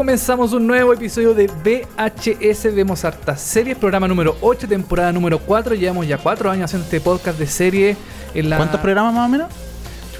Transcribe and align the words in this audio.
Comenzamos 0.00 0.54
un 0.54 0.66
nuevo 0.66 0.94
episodio 0.94 1.34
de 1.34 1.46
VHS 1.46 2.74
Vemos 2.74 3.04
Hartas 3.04 3.38
Series, 3.38 3.76
programa 3.76 4.08
número 4.08 4.34
8, 4.40 4.66
temporada 4.66 5.12
número 5.12 5.38
4. 5.38 5.74
Llevamos 5.74 6.08
ya 6.08 6.16
4 6.16 6.50
años 6.50 6.64
haciendo 6.64 6.86
este 6.86 7.02
podcast 7.02 7.38
de 7.38 7.46
serie. 7.46 7.96
En 8.32 8.48
la... 8.48 8.56
¿Cuántos 8.56 8.80
programas 8.80 9.12
más 9.12 9.26
o 9.26 9.28
menos? 9.28 9.52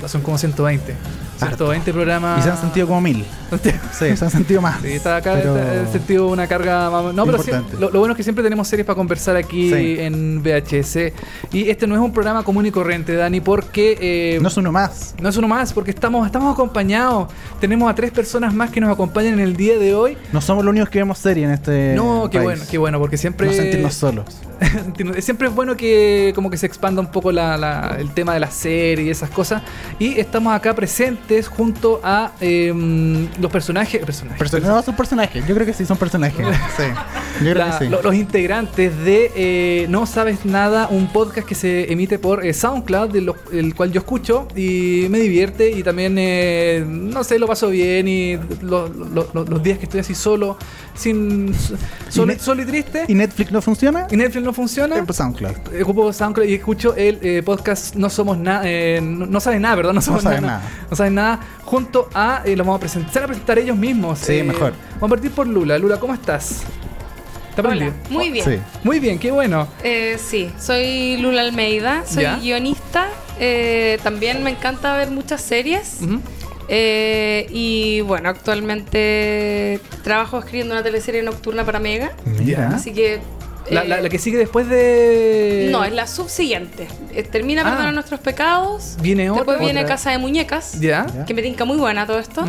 Son 0.06 0.20
como 0.20 0.36
120. 0.36 0.94
120 1.40 1.92
programas. 1.92 2.38
Y 2.38 2.42
se 2.42 2.50
han 2.50 2.58
sentido 2.58 2.86
como 2.86 3.00
mil. 3.00 3.24
Sí, 3.92 4.16
se 4.16 4.24
han 4.24 4.30
sentido 4.30 4.62
más. 4.62 4.80
Sí, 4.80 4.92
está 4.92 5.16
acá 5.16 5.34
Pero- 5.34 5.56
está- 5.58 5.82
he 5.82 5.92
sentido 5.92 6.28
una 6.28 6.46
carga 6.46 6.88
más- 6.88 7.12
No, 7.14 7.26
pero 7.26 7.42
sí, 7.42 7.50
lo, 7.78 7.90
lo 7.90 7.98
bueno 7.98 8.12
es 8.12 8.16
que 8.16 8.22
siempre 8.22 8.44
tenemos 8.44 8.68
series 8.68 8.86
para 8.86 8.94
conversar 8.96 9.34
aquí 9.36 9.68
Sí. 9.70 9.96
en 9.98 10.40
VHS. 10.42 11.12
Y 11.52 11.68
este 11.68 11.86
no 11.88 11.94
es 11.96 12.00
un 12.00 12.12
programa 12.12 12.44
común 12.44 12.66
y 12.66 12.70
corriente, 12.70 13.14
Dani, 13.14 13.40
porque. 13.40 13.98
eh, 14.00 14.38
No 14.40 14.48
es 14.48 14.56
uno 14.56 14.70
más. 14.72 15.14
no 15.20 15.28
es 15.28 15.36
uno 15.36 15.48
más, 15.48 15.72
porque 15.72 15.90
estamos, 15.90 16.24
estamos 16.26 16.52
acompañados. 16.54 17.28
Tenemos 17.60 17.90
a 17.90 17.94
tres 17.94 18.10
personas 18.12 18.54
más 18.54 18.70
que 18.70 18.80
nos 18.80 18.92
acompañan 18.92 19.34
en 19.34 19.40
el 19.40 19.56
día 19.56 19.78
de 19.78 19.94
hoy. 19.94 20.16
No 20.32 20.40
somos 20.40 20.64
los 20.64 20.70
únicos 20.70 20.88
que 20.90 20.98
vemos 21.00 21.18
serie 21.18 21.44
en 21.44 21.50
este. 21.50 21.94
no, 21.96 22.28
qué 22.30 22.38
país. 22.38 22.44
bueno, 22.44 22.64
qué 22.70 22.78
bueno, 22.78 22.98
porque 23.00 23.16
siempre. 23.16 23.48
No 23.48 23.52
sentirnos 23.52 23.94
solos. 23.94 24.24
siempre 25.20 25.48
es 25.48 25.54
bueno 25.54 25.76
que 25.76 26.32
como 26.34 26.50
que 26.50 26.56
se 26.56 26.66
expanda 26.66 27.00
un 27.00 27.08
poco 27.10 27.32
la- 27.32 27.56
la- 27.56 27.96
el 27.98 28.10
tema 28.12 28.34
de 28.34 28.40
la 28.40 28.50
serie 28.50 29.06
y 29.06 29.10
esas 29.10 29.30
cosas. 29.30 29.62
Y 29.98 30.18
estamos 30.20 30.54
acá 30.54 30.74
presentes 30.74 31.29
junto 31.48 32.00
a 32.02 32.32
em, 32.40 33.28
los 33.40 33.50
personajes. 33.50 34.04
personajes 34.04 34.38
Perso- 34.40 34.60
no, 34.60 34.82
son 34.82 34.96
personajes. 34.96 35.46
Yo 35.46 35.54
creo 35.54 35.66
que 35.66 35.72
sí, 35.72 35.86
son 35.86 35.96
personajes. 35.96 36.46
Sí. 36.76 36.84
Yo 37.44 37.52
creo 37.52 37.54
la- 37.54 37.78
que 37.78 37.84
sí. 37.84 37.90
lo- 37.90 38.02
los 38.02 38.14
integrantes 38.14 38.96
de 39.04 39.30
eh, 39.34 39.86
No 39.88 40.06
Sabes 40.06 40.44
Nada, 40.44 40.88
un 40.90 41.12
podcast 41.12 41.46
que 41.46 41.54
se 41.54 41.92
emite 41.92 42.18
por 42.18 42.44
eh, 42.44 42.52
SoundCloud, 42.52 43.10
de 43.10 43.20
lo- 43.22 43.36
el 43.52 43.74
cual 43.74 43.92
yo 43.92 44.00
escucho 44.00 44.48
y 44.56 45.06
me 45.10 45.18
divierte 45.20 45.70
y 45.70 45.82
también, 45.82 46.16
eh, 46.18 46.84
no 46.86 47.22
sé, 47.24 47.38
lo 47.38 47.46
paso 47.46 47.68
bien 47.70 48.08
y 48.08 48.36
lo- 48.62 48.88
lo- 48.88 49.28
lo- 49.32 49.44
los 49.44 49.62
días 49.62 49.78
que 49.78 49.84
estoy 49.84 50.00
así 50.00 50.14
solo, 50.14 50.56
sin 50.94 51.52
solo, 52.08 52.26
ne- 52.32 52.38
solo 52.38 52.62
y 52.62 52.66
triste, 52.66 53.04
¿Y 53.08 53.14
Netflix 53.14 53.52
no 53.52 53.62
funciona? 53.62 54.06
y 54.10 54.16
Netflix 54.16 54.44
no 54.44 54.52
funciona. 54.52 54.96
SoundCloud. 55.10 55.80
Ocupo 55.82 56.12
SoundCloud 56.12 56.46
y 56.46 56.54
escucho 56.54 56.94
el 56.96 57.18
eh, 57.22 57.42
podcast 57.44 57.94
No 57.96 58.08
Somos 58.10 58.38
Nada, 58.38 58.64
no, 59.00 59.26
no 59.26 59.40
saben 59.40 59.62
nada, 59.62 59.76
¿verdad? 59.76 59.92
No 59.92 60.00
somos 60.02 60.22
saben 60.22 60.42
nada. 60.42 60.58
nada. 60.58 60.70
No 60.90 60.96
saben 60.96 61.14
nada. 61.14 61.19
Junto 61.64 62.08
a, 62.14 62.42
eh, 62.44 62.56
los 62.56 62.66
vamos 62.66 62.78
a 62.78 62.80
presentar, 62.80 63.12
se 63.12 63.18
van 63.20 63.24
a 63.24 63.28
presentar 63.28 63.58
ellos 63.58 63.76
mismos. 63.76 64.18
Sí, 64.18 64.42
mejor. 64.42 64.72
Vamos 64.94 65.06
a 65.06 65.08
partir 65.08 65.30
por 65.30 65.46
Lula. 65.46 65.78
Lula, 65.78 65.98
¿cómo 65.98 66.14
estás? 66.14 66.62
¿Está 67.50 67.62
Hola, 67.62 67.70
prendido? 67.70 67.92
muy 68.10 68.30
bien. 68.30 68.44
Sí. 68.44 68.58
Muy 68.84 68.98
bien, 69.00 69.18
qué 69.18 69.30
bueno. 69.30 69.66
Eh, 69.82 70.18
sí, 70.24 70.50
soy 70.58 71.16
Lula 71.18 71.40
Almeida, 71.42 72.04
soy 72.06 72.22
Ya. 72.24 72.36
guionista. 72.36 73.08
eh, 73.38 73.98
también 74.02 74.42
me 74.44 74.50
encanta 74.50 74.94
ver 74.96 75.10
muchas 75.10 75.40
series. 75.40 75.98
Eh, 76.68 77.46
y 77.50 78.00
bueno, 78.02 78.28
actualmente 78.28 79.80
trabajo 80.04 80.38
escribiendo 80.38 80.74
una 80.74 80.82
teleserie 80.82 81.22
nocturna 81.22 81.64
para 81.64 81.80
Mega. 81.80 82.12
Mira. 82.24 82.68
Así 82.74 82.92
que. 82.92 83.20
La, 83.70 83.82
eh, 83.82 83.88
la- 83.88 84.00
la 84.00 84.08
que 84.08 84.18
sigue 84.18 84.36
después 84.38 84.68
de. 84.68 85.68
No, 85.70 85.84
es 85.84 85.92
la 85.92 86.06
subsiguiente. 86.06 86.88
Eh, 87.14 87.22
termina 87.22 87.62
Ah. 87.62 87.70
Perdona 87.70 87.92
nuestros 87.92 88.20
pecados. 88.20 88.96
Viene 89.00 89.30
otra. 89.30 89.40
Después 89.44 89.60
viene 89.60 89.80
otra. 89.80 89.94
Casa 89.96 90.10
de 90.10 90.18
Muñecas. 90.18 90.80
¿Ya? 90.80 91.06
Que 91.26 91.34
me 91.34 91.42
tinca 91.42 91.64
muy 91.64 91.76
buena 91.78 92.06
todo 92.06 92.18
esto. 92.18 92.44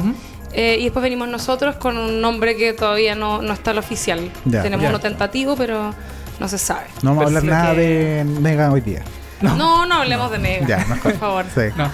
Eh, 0.54 0.78
y 0.80 0.84
después 0.86 1.02
venimos 1.04 1.28
nosotros 1.30 1.76
con 1.78 1.98
un 1.98 2.20
nombre 2.20 2.58
que 2.58 2.74
todavía 2.74 3.16
no, 3.16 3.42
no 3.42 3.54
está 3.54 3.72
al 3.72 3.78
oficial. 3.78 4.30
Ya. 4.46 4.62
Tenemos 4.64 4.86
uno 4.90 5.00
tentativo, 5.00 5.56
pero 5.56 5.94
no 6.40 6.48
se 6.48 6.58
sabe. 6.58 6.88
No 7.04 7.12
vamos 7.12 7.24
a 7.24 7.28
hablar 7.28 7.44
nada 7.46 7.74
de 7.74 8.26
Mega 8.26 8.72
hoy 8.72 8.82
día. 8.82 9.02
No, 9.42 9.86
no, 9.86 9.96
hablemos 9.96 10.30
de 10.32 10.40
Mega. 10.40 10.68
Ya, 10.68 10.86
por 11.02 11.14
favor. 11.14 11.46
Sí. 11.56 11.62
No. 11.78 11.90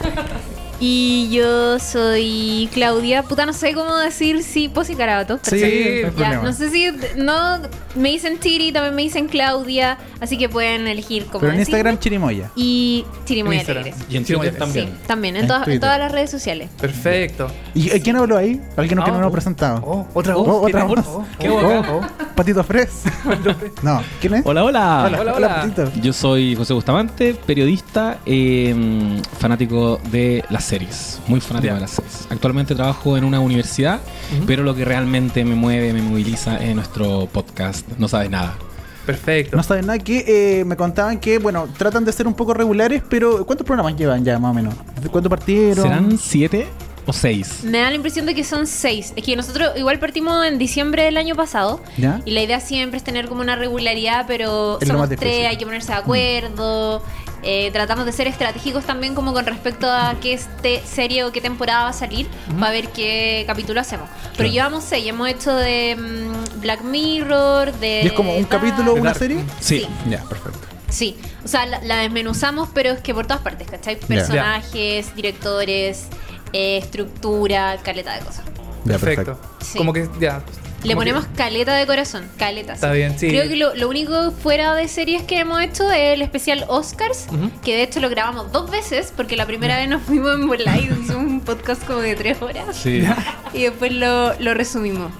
Y 0.82 1.28
yo 1.30 1.78
soy 1.78 2.68
Claudia. 2.72 3.22
Puta, 3.22 3.44
no 3.44 3.52
sé 3.52 3.74
cómo 3.74 3.94
decir 3.96 4.42
si 4.42 4.68
Pos 4.70 4.88
y 4.88 4.94
Carabato. 4.94 5.38
Sí, 5.42 5.58
Sí, 5.60 6.00
no 6.04 6.12
Ya, 6.18 6.52
sé 6.54 6.70
si. 6.70 6.86
No, 7.16 7.58
me 7.94 8.08
dicen 8.08 8.38
Tiri, 8.38 8.72
también 8.72 8.94
me 8.94 9.02
dicen 9.02 9.28
Claudia. 9.28 9.98
Así 10.20 10.38
que 10.38 10.48
pueden 10.48 10.86
elegir 10.86 11.26
cómo 11.26 11.40
Pero 11.40 11.52
en 11.52 11.58
decirme. 11.58 11.78
Instagram, 11.80 11.98
Chirimoya. 11.98 12.50
Y 12.56 13.04
Chirimoya. 13.26 13.60
Alegres. 13.60 13.96
Y 14.08 14.16
en 14.16 14.24
Twitter 14.24 14.56
también. 14.56 14.86
Sí, 14.86 14.92
también, 15.06 15.36
en, 15.36 15.42
En 15.42 15.48
todas- 15.48 15.68
en 15.68 15.80
todas 15.80 15.98
las 15.98 16.12
redes 16.12 16.30
sociales. 16.30 16.70
Perfecto. 16.80 17.50
¿Y 17.74 17.90
eh, 17.90 18.00
quién 18.00 18.16
habló 18.16 18.38
ahí? 18.38 18.60
Alguien 18.76 18.98
que 18.98 19.04
Ah, 19.04 19.12
no 19.12 19.18
nos 19.18 19.24
oh. 19.26 19.28
ha 19.28 19.32
presentado. 19.32 19.82
Oh, 19.84 20.06
otra 20.14 20.36
Oh, 20.36 20.44
voz. 20.44 20.64
otra 20.68 20.86
¿Quién 20.86 20.98
es? 20.98 21.04
voz. 21.04 21.14
Oh, 21.16 21.26
Qué 21.38 21.48
oh, 21.50 21.80
oh. 21.90 22.00
Patito 22.34 22.64
Fres. 22.64 23.02
no, 23.82 24.02
¿quién 24.20 24.34
es? 24.34 24.42
Hola, 24.46 24.64
hola. 24.64 25.04
Hola, 25.20 25.34
hola. 25.34 25.48
Patito. 25.60 25.92
Yo 26.00 26.12
soy 26.14 26.54
José 26.54 26.72
Bustamante, 26.72 27.34
periodista, 27.34 28.18
eh, 28.24 29.20
fanático 29.38 30.00
de 30.10 30.42
las 30.48 30.69
series, 30.70 31.20
muy 31.26 31.40
fanático 31.40 31.70
Ya. 31.72 31.74
de 31.74 31.80
las 31.80 31.90
series. 31.90 32.26
Actualmente 32.30 32.74
trabajo 32.74 33.16
en 33.16 33.24
una 33.24 33.40
universidad, 33.40 34.00
Ujú. 34.36 34.46
pero 34.46 34.62
lo 34.62 34.74
que 34.74 34.84
realmente 34.84 35.44
me 35.44 35.54
mueve, 35.54 35.92
me 35.92 36.00
moviliza 36.02 36.56
es 36.58 36.74
nuestro 36.74 37.26
podcast. 37.32 37.86
No 37.98 38.06
sabes 38.08 38.30
nada. 38.30 38.56
Perfecto. 39.04 39.56
No 39.56 39.62
saben 39.62 39.86
nada 39.86 39.98
que 39.98 40.24
eh, 40.60 40.64
me 40.64 40.76
contaban 40.76 41.18
que, 41.18 41.38
bueno, 41.38 41.68
tratan 41.76 42.04
de 42.04 42.12
ser 42.12 42.26
un 42.28 42.34
poco 42.34 42.54
regulares, 42.54 43.02
pero 43.08 43.44
¿cuántos 43.44 43.66
programas 43.66 43.96
llevan 43.96 44.24
ya 44.24 44.38
más 44.38 44.52
o 44.52 44.54
menos? 44.54 44.74
¿De 45.02 45.08
cuánto 45.08 45.28
partieron? 45.28 45.82
¿Serán 45.82 46.18
siete 46.18 46.68
o 47.06 47.12
seis? 47.12 47.64
Me 47.64 47.78
da 47.78 47.88
la 47.88 47.96
impresión 47.96 48.24
de 48.26 48.34
que 48.34 48.44
son 48.44 48.66
seis. 48.68 49.12
Es 49.16 49.24
que 49.24 49.34
nosotros 49.34 49.70
igual 49.76 49.98
partimos 49.98 50.46
en 50.46 50.58
diciembre 50.58 51.02
del 51.04 51.16
año 51.16 51.34
pasado. 51.34 51.80
¿Ya? 51.96 52.20
Y 52.24 52.30
la 52.30 52.42
idea 52.42 52.60
siempre 52.60 52.98
es 52.98 53.02
tener 53.02 53.26
como 53.26 53.40
una 53.40 53.56
regularidad, 53.56 54.26
pero 54.28 54.78
más 54.86 55.08
tres, 55.18 55.48
hay 55.48 55.56
que 55.56 55.64
ponerse 55.64 55.90
de 55.90 55.98
acuerdo. 55.98 57.02
Eh, 57.42 57.70
tratamos 57.72 58.04
de 58.06 58.12
ser 58.12 58.26
estratégicos 58.26 58.84
también 58.84 59.14
como 59.14 59.32
con 59.32 59.46
respecto 59.46 59.90
a 59.90 60.14
qué 60.20 60.34
este 60.34 60.82
serie 60.84 61.24
o 61.24 61.32
qué 61.32 61.40
temporada 61.40 61.84
va 61.84 61.88
a 61.90 61.92
salir 61.94 62.28
para 62.58 62.70
ver 62.72 62.88
qué 62.88 63.44
capítulo 63.46 63.80
hacemos. 63.80 64.08
Pero 64.22 64.34
Claro. 64.36 64.50
llevamos 64.52 64.84
seis, 64.84 65.06
hemos 65.06 65.28
hecho 65.28 65.54
de 65.54 65.96
mm, 65.96 66.60
Black 66.60 66.82
Mirror, 66.82 67.72
de... 67.74 68.02
¿Y 68.04 68.06
es 68.08 68.12
como 68.12 68.32
un 68.34 68.42
Dark. 68.42 68.48
capítulo 68.50 68.92
o 68.92 68.94
una 68.96 69.04
Dark. 69.10 69.18
serie? 69.18 69.42
Sí. 69.60 69.86
Ya, 70.08 70.22
perfecto. 70.24 70.58
Sí, 70.90 71.16
o 71.44 71.48
sea, 71.48 71.66
la, 71.66 71.80
la 71.82 71.96
desmenuzamos, 71.98 72.68
pero 72.74 72.90
es 72.90 73.00
que 73.00 73.14
por 73.14 73.26
todas 73.26 73.42
partes, 73.42 73.70
¿cachai? 73.70 73.96
Personajes, 73.96 75.14
directores, 75.14 76.06
eh, 76.52 76.78
estructura, 76.78 77.76
caleta 77.82 78.14
de 78.14 78.20
cosas. 78.24 78.44
Ya, 78.84 78.98
Perfecto. 78.98 79.38
Sí. 79.64 79.78
Como 79.78 79.92
que 79.92 80.08
ya. 80.18 80.42
Le 80.82 80.88
que- 80.90 80.96
ponemos 80.96 81.26
caleta 81.36 81.74
de 81.74 81.86
corazón, 81.86 82.24
caleta. 82.38 82.72
Está 82.74 82.90
sí. 82.92 82.96
bien, 82.96 83.18
sí. 83.18 83.28
Creo 83.28 83.48
que 83.48 83.56
lo, 83.56 83.74
lo 83.74 83.88
único 83.88 84.30
fuera 84.32 84.74
de 84.74 84.88
series 84.88 85.22
que 85.22 85.38
hemos 85.38 85.60
hecho 85.62 85.90
es 85.90 86.14
el 86.14 86.22
especial 86.22 86.64
Oscars, 86.68 87.26
que 87.64 87.76
de 87.76 87.82
hecho 87.82 88.00
lo 88.00 88.08
grabamos 88.08 88.50
dos 88.52 88.70
veces, 88.70 89.12
porque 89.14 89.36
la 89.36 89.46
primera 89.46 89.76
vez 89.76 89.88
nos 89.88 90.02
fuimos 90.02 90.34
en 90.34 90.48
live, 90.48 90.96
hicimos 91.02 91.10
un 91.16 91.40
podcast 91.42 91.84
como 91.84 92.00
de 92.00 92.14
tres 92.16 92.40
horas, 92.40 92.76
Sí. 92.76 93.02
y 93.52 93.62
después 93.64 93.92
lo, 93.92 94.32
lo 94.40 94.54
resumimos. 94.54 95.12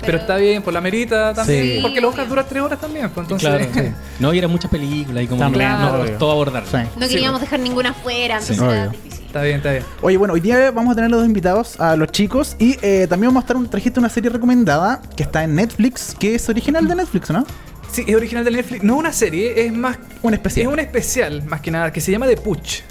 Pero 0.00 0.18
está 0.18 0.36
bien, 0.36 0.62
por 0.62 0.72
la 0.72 0.80
merita 0.80 1.34
también. 1.34 1.62
Sí. 1.64 1.78
Porque 1.82 2.00
los 2.00 2.10
Oscars 2.10 2.28
duran 2.28 2.46
tres 2.48 2.62
horas 2.62 2.80
también. 2.80 3.10
pues, 3.10 3.24
entonces. 3.24 3.66
Claro. 3.72 3.88
No, 4.20 4.32
y 4.32 4.38
eran 4.38 4.50
muchas 4.50 4.70
películas 4.70 5.24
y 5.24 5.26
como 5.26 5.48
no 5.48 5.98
costó 5.98 6.30
abordar. 6.30 6.64
Sí. 6.70 6.76
No 6.96 7.06
Sí, 7.06 7.14
queríamos 7.14 7.40
dejar 7.40 7.58
ninguna 7.60 7.92
fuera, 7.94 8.40
Sí. 8.40 8.52
entonces 8.52 8.58
era 8.74 8.82
Obvio. 8.82 8.90
difícil. 8.90 9.07
Está 9.28 9.42
bien, 9.42 9.58
está 9.58 9.72
bien. 9.72 9.84
Oye, 10.00 10.16
bueno, 10.16 10.32
hoy 10.32 10.40
día 10.40 10.70
vamos 10.70 10.92
a 10.92 10.94
tener 10.94 11.08
a 11.08 11.10
los 11.10 11.20
dos 11.20 11.28
invitados, 11.28 11.78
a 11.78 11.96
los 11.96 12.10
chicos, 12.10 12.56
y 12.58 12.78
eh, 12.80 13.06
también 13.10 13.28
vamos 13.28 13.42
a 13.42 13.44
estar 13.44 13.56
un, 13.58 13.68
trajiste 13.68 14.00
una 14.00 14.08
serie 14.08 14.30
recomendada 14.30 15.02
que 15.16 15.22
está 15.22 15.44
en 15.44 15.54
Netflix, 15.54 16.16
que 16.18 16.34
es 16.34 16.48
original 16.48 16.88
de 16.88 16.94
Netflix, 16.94 17.28
¿no? 17.30 17.44
Sí, 17.92 18.04
es 18.06 18.14
original 18.14 18.44
de 18.44 18.50
Netflix. 18.52 18.82
No 18.82 18.96
una 18.96 19.12
serie, 19.12 19.66
es 19.66 19.72
más. 19.72 19.98
Un 20.22 20.32
especial. 20.34 20.66
Es 20.66 20.72
un 20.72 20.78
especial, 20.78 21.42
más 21.44 21.60
que 21.60 21.70
nada, 21.70 21.92
que 21.92 22.00
se 22.00 22.10
llama 22.10 22.26
The. 22.26 22.38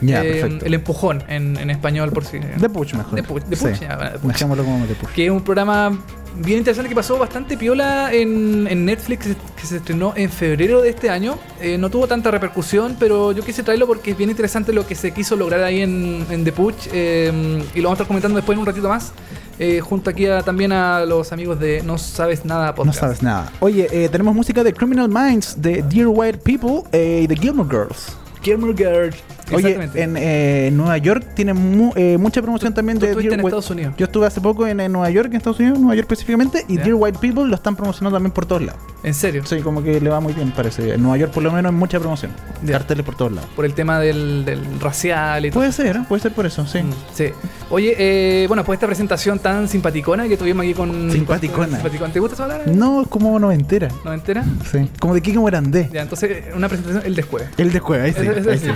Ya, 0.02 0.22
perfecto. 0.22 0.66
El 0.66 0.74
empujón 0.76 1.24
en, 1.28 1.58
en 1.58 1.70
español, 1.72 2.12
por 2.12 2.24
si. 2.24 2.40
The 2.40 2.70
Push 2.70 2.94
mejor. 2.94 3.16
The 3.16 3.24
Push, 3.24 3.44
The 3.50 3.56
Sí. 3.56 3.66
Push, 3.66 3.80
ya, 3.80 4.18
bueno, 4.22 4.56
The 4.56 4.64
como 4.64 4.86
The 4.86 4.96
Push. 4.96 5.10
que 5.14 5.26
es 5.26 5.32
un 5.32 5.44
programa 5.44 5.98
bien 6.44 6.60
interesante 6.60 6.90
que 6.90 6.96
pasó 6.96 7.18
bastante 7.18 7.58
piola 7.58 8.14
en, 8.14 8.68
en 8.70 8.86
Netflix, 8.86 9.28
que 9.60 9.66
se 9.68 9.78
estrenó 9.78 10.14
en 10.16 10.30
febrero 10.30 10.82
de 10.82 10.90
este 10.90 11.10
año. 11.10 11.38
Eh, 11.62 11.78
no 11.78 11.90
tuvo 11.90 12.08
tanta 12.08 12.32
repercusión, 12.32 12.96
pero 13.00 13.32
yo 13.32 13.44
quise 13.44 13.64
traerlo 13.64 13.88
porque 13.88 14.12
es 14.12 14.18
bien 14.18 14.30
interesante 14.30 14.72
lo 14.74 14.86
que 14.88 14.96
se 14.96 15.12
quiso 15.12 15.36
lograr 15.36 15.64
ahí 15.64 15.82
en, 15.82 16.26
en 16.30 16.44
The 16.44 16.52
Puch. 16.52 16.76
eh, 16.94 17.64
y 17.74 17.78
lo 17.82 17.84
vamos 17.90 18.00
a 18.00 18.04
estar 18.04 18.08
comentando 18.08 18.36
después 18.36 18.56
en 18.56 18.60
un 18.62 18.66
ratito 18.66 18.90
más. 18.90 19.12
eh, 19.60 19.80
junto 19.80 20.10
aquí 20.12 20.28
a- 20.28 20.44
también 20.44 20.72
a 20.72 21.04
los 21.06 21.32
amigos 21.32 21.60
de 21.60 21.82
No 21.82 21.98
Sabes 21.98 22.46
Nada 22.46 22.68
No 22.68 22.76
Podcast. 22.76 23.00
sabes 23.00 23.24
nada. 23.24 23.52
Oye, 23.60 23.88
eh, 23.92 24.08
tenemos 24.10 24.36
música 24.36 24.64
de 24.64 24.72
Criminal 24.74 25.10
Minds, 25.10 25.60
de 25.62 25.82
Dear 25.82 26.08
White 26.10 26.38
People 26.40 26.82
y 26.94 27.26
de 27.26 27.36
Gilmore 27.36 27.68
Girls. 27.70 28.16
Gilmore 28.44 28.74
Girls. 28.78 29.16
Oye, 29.56 29.90
en 29.96 30.16
eh, 30.18 30.70
Nueva 30.74 30.98
York 30.98 31.26
tiene 31.34 31.54
mu- 31.54 31.94
eh, 31.96 32.18
mucha 32.18 32.42
promoción 32.42 32.74
también 32.74 32.98
tú 33.00 33.06
de 33.06 33.12
estuviste 33.12 33.34
en 33.36 33.40
White- 33.42 33.48
Estados 33.50 33.70
Unidos. 33.72 33.94
Yo 33.98 34.06
estuve 34.06 34.26
hace 34.28 34.42
poco 34.42 34.68
en, 34.68 34.80
en 34.80 34.92
Nueva 34.92 35.10
York, 35.10 35.28
en 35.32 35.38
Estados 35.38 35.60
Unidos, 35.60 35.80
Nueva 35.80 35.96
York 35.96 36.08
específicamente, 36.12 36.66
y. 36.68 36.78
Dear 36.78 36.94
White 36.96 37.20
People 37.20 37.46
lo 37.46 37.56
están 37.56 37.76
promocionando 37.76 38.16
también 38.16 38.32
por 38.32 38.46
todos 38.46 38.62
lados. 38.64 38.82
En 39.04 39.14
serio. 39.14 39.44
Sí, 39.46 39.60
como 39.62 39.82
que 39.84 40.02
le 40.02 40.10
va 40.10 40.20
muy 40.20 40.34
bien, 40.34 40.52
parece. 40.52 40.94
En 40.96 41.02
Nueva 41.02 41.18
York 41.18 41.32
por 41.32 41.44
lo 41.44 41.52
menos 41.52 41.72
hay 41.72 41.78
mucha 41.78 42.00
promoción. 42.00 42.32
Ya. 42.64 42.74
Carteles 42.74 43.06
por 43.06 43.16
todos 43.16 43.32
lados. 43.32 43.50
Por 43.56 43.66
el 43.66 43.74
tema 43.74 44.00
del, 44.00 44.44
del 44.46 44.80
racial 44.80 45.46
y 45.46 45.50
todo. 45.52 45.60
Puede 45.62 45.72
ser, 45.72 45.96
¿eh? 45.98 46.04
puede 46.08 46.22
ser 46.22 46.34
por 46.34 46.46
eso, 46.46 46.66
sí. 46.68 46.80
Mm, 46.80 46.92
Sí. 47.14 47.26
Oye, 47.70 47.96
eh, 47.98 48.46
bueno, 48.48 48.64
pues 48.64 48.78
esta 48.78 48.88
presentación 48.88 49.40
tan 49.40 49.68
simpaticona 49.68 50.28
que 50.28 50.38
tuvimos 50.38 50.64
aquí 50.64 50.74
con. 50.74 51.12
Simpaticona. 51.12 51.68
simpaticona. 51.78 52.14
¿Te 52.14 52.20
gusta 52.20 52.36
esa 52.36 52.48
palabra? 52.48 52.72
No, 52.72 53.02
es 53.02 53.08
como 53.08 53.38
noventera. 53.40 53.88
¿No 54.04 54.12
me 54.12 54.16
entera? 54.16 54.44
Sí. 54.72 54.90
Como 55.00 55.14
de 55.14 55.22
Kiko 55.22 55.42
Morandé. 55.42 55.90
Ya, 55.92 56.02
entonces, 56.02 56.46
una 56.56 56.68
presentación 56.70 57.04
el 57.06 57.16
después. 57.16 57.44
El 57.58 57.72
de 57.74 57.82
Cueva, 57.82 58.06
ahí 58.06 58.14
sí. 58.14 58.20
Ahí 58.28 58.58
sí. 58.58 58.68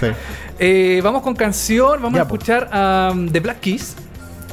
sí. 0.00 0.06
Eh, 0.58 1.00
vamos 1.02 1.22
con 1.22 1.34
canción, 1.34 2.00
vamos 2.02 2.14
Ya, 2.14 2.20
a 2.20 2.24
escuchar 2.24 2.68
a 2.72 3.10
um, 3.12 3.28
The 3.30 3.40
Black 3.40 3.60
Keys 3.60 3.96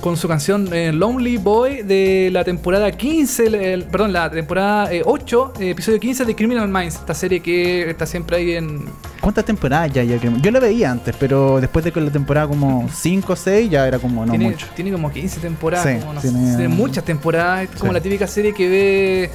con 0.02 0.16
su 0.16 0.28
canción 0.28 0.70
eh, 0.72 0.92
Lonely 0.94 1.38
Boy 1.38 1.82
de 1.82 2.30
la 2.32 2.44
temporada 2.44 2.92
15, 2.92 3.48
el- 3.48 3.56
el- 3.56 3.84
perdón, 3.86 4.14
la 4.14 4.30
temporada 4.30 4.94
eh, 4.94 5.02
8, 5.04 5.54
eh, 5.60 5.72
episodio 5.72 6.00
15 6.00 6.24
de 6.24 6.36
Criminal 6.36 6.68
Minds, 6.70 6.96
esta 6.96 7.14
serie 7.16 7.40
que 7.42 7.90
está 7.90 8.06
siempre 8.06 8.38
ahí 8.38 8.52
en... 8.54 8.86
¿Cuántas 9.20 9.44
temporadas 9.44 9.92
ya? 9.92 10.04
ya 10.04 10.18
Yo 10.18 10.52
la 10.52 10.60
veía 10.60 10.92
antes, 10.92 11.16
pero 11.20 11.60
después 11.60 11.84
de 11.84 11.92
que 11.92 12.00
la 12.00 12.12
temporada 12.12 12.48
como 12.48 12.88
5 12.94 13.34
o 13.34 13.36
6 13.36 13.70
ya 13.72 13.88
era 13.88 13.98
como 13.98 14.24
no 14.24 14.32
tiene, 14.32 14.52
mucho. 14.52 14.68
tiene 14.76 14.92
como 14.92 15.12
15 15.12 15.40
temporadas, 15.40 15.86
Sí, 15.92 16.00
como, 16.00 16.14
no 16.14 16.22
sé, 16.22 16.30
tiene- 16.30 16.48
tiene 16.56 16.68
muchas 16.70 17.04
temporadas, 17.04 17.64
es 17.64 17.70
como 17.80 17.92
Sí. 17.92 17.96
la 17.96 18.02
típica 18.02 18.28
serie 18.28 18.54
que 18.54 18.70
ve 18.70 19.30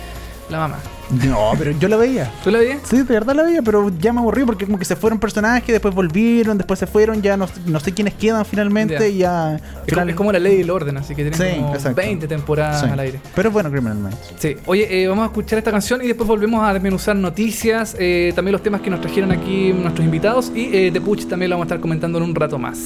la 0.50 0.58
mamá. 0.58 0.78
No, 1.26 1.50
pero 1.58 1.72
yo 1.72 1.88
la 1.88 1.96
veía. 1.98 2.30
¿Tú 2.42 2.50
la 2.50 2.58
veías? 2.58 2.80
Sí, 2.84 2.96
de 2.96 3.02
verdad 3.04 3.34
la 3.34 3.42
veía, 3.42 3.60
pero 3.60 3.90
ya 3.98 4.12
me 4.14 4.20
aburrí 4.20 4.44
porque 4.44 4.64
como 4.64 4.78
que 4.78 4.84
se 4.86 4.96
fueron 4.96 5.18
personajes, 5.18 5.66
después 5.66 5.94
volvieron, 5.94 6.56
después 6.56 6.78
se 6.78 6.86
fueron, 6.86 7.20
ya 7.20 7.36
no, 7.36 7.46
no 7.66 7.80
sé 7.80 7.92
quiénes 7.92 8.14
quedan 8.14 8.44
finalmente 8.46 8.94
Ya. 8.98 9.06
y 9.08 9.18
ya... 9.18 9.56
Es 9.56 9.60
como, 9.62 9.84
final- 9.86 10.10
es 10.10 10.16
como 10.16 10.32
la 10.32 10.38
ley 10.38 10.58
y 10.58 10.60
el 10.62 10.70
orden, 10.70 10.96
así 10.96 11.14
que 11.14 11.22
tiene 11.30 11.36
Sí, 11.36 11.60
como 11.60 11.74
exacto. 11.74 11.96
20 11.96 12.26
temporadas 12.28 12.80
Sí. 12.80 12.86
al 12.90 12.98
aire. 13.00 13.20
Pero 13.34 13.50
bueno 13.50 13.70
Criminal 13.70 13.98
Minds. 13.98 14.16
Sí, 14.38 14.56
oye, 14.66 15.02
eh, 15.02 15.06
vamos 15.06 15.24
a 15.24 15.26
escuchar 15.26 15.58
esta 15.58 15.70
canción 15.70 16.02
y 16.02 16.06
después 16.06 16.26
volvemos 16.26 16.64
a 16.66 16.72
desmenuzar 16.72 17.14
noticias, 17.16 17.94
eh, 17.98 18.32
también 18.34 18.52
los 18.52 18.62
temas 18.62 18.80
que 18.80 18.88
nos 18.88 19.00
trajeron 19.02 19.32
aquí 19.32 19.72
nuestros 19.74 20.04
invitados 20.06 20.50
y 20.54 20.70
eh, 20.74 20.90
The 20.92 21.00
Puch 21.02 21.26
también 21.28 21.50
lo 21.50 21.56
vamos 21.56 21.64
a 21.64 21.74
estar 21.74 21.80
comentando 21.80 22.16
en 22.18 22.24
un 22.24 22.34
rato 22.34 22.58
más. 22.58 22.78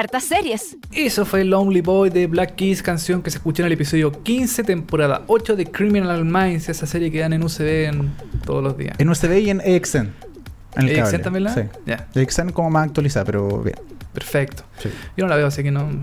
Hartas 0.00 0.24
series. 0.24 0.76
Eso 0.92 1.24
fue 1.26 1.44
Lonely 1.44 1.82
Boy 1.82 2.10
de 2.10 2.26
Black 2.26 2.56
Keys, 2.56 2.82
canción 2.82 3.22
que 3.22 3.30
se 3.30 3.36
escuchó 3.36 3.62
en 3.62 3.66
el 3.66 3.72
episodio 3.72 4.10
15, 4.10 4.64
temporada 4.64 5.22
8 5.26 5.56
de 5.56 5.66
Criminal 5.66 6.24
Minds, 6.24 6.68
esa 6.70 6.86
serie 6.86 7.10
que 7.10 7.20
dan 7.20 7.32
en 7.34 7.42
UCB 7.44 7.84
en 7.88 8.10
todos 8.44 8.64
los 8.64 8.76
días. 8.78 8.96
En 8.98 9.08
USB 9.08 9.38
y 9.40 9.50
en 9.50 9.60
EXN. 9.62 9.98
En 10.76 10.88
el 10.88 10.90
¿AXN 10.90 11.02
cable. 11.04 11.18
también 11.18 11.44
la? 11.44 11.54
Sí. 11.54 11.60
Ya. 11.84 12.08
EXN 12.14 12.50
como 12.50 12.70
más 12.70 12.86
actualizada, 12.86 13.26
pero 13.26 13.62
bien. 13.62 13.76
Perfecto. 14.14 14.64
Sí. 14.82 14.88
Yo 15.16 15.24
no 15.24 15.28
la 15.30 15.36
veo, 15.36 15.46
así 15.46 15.62
que 15.62 15.70
no. 15.70 15.84
bueno, 15.84 16.02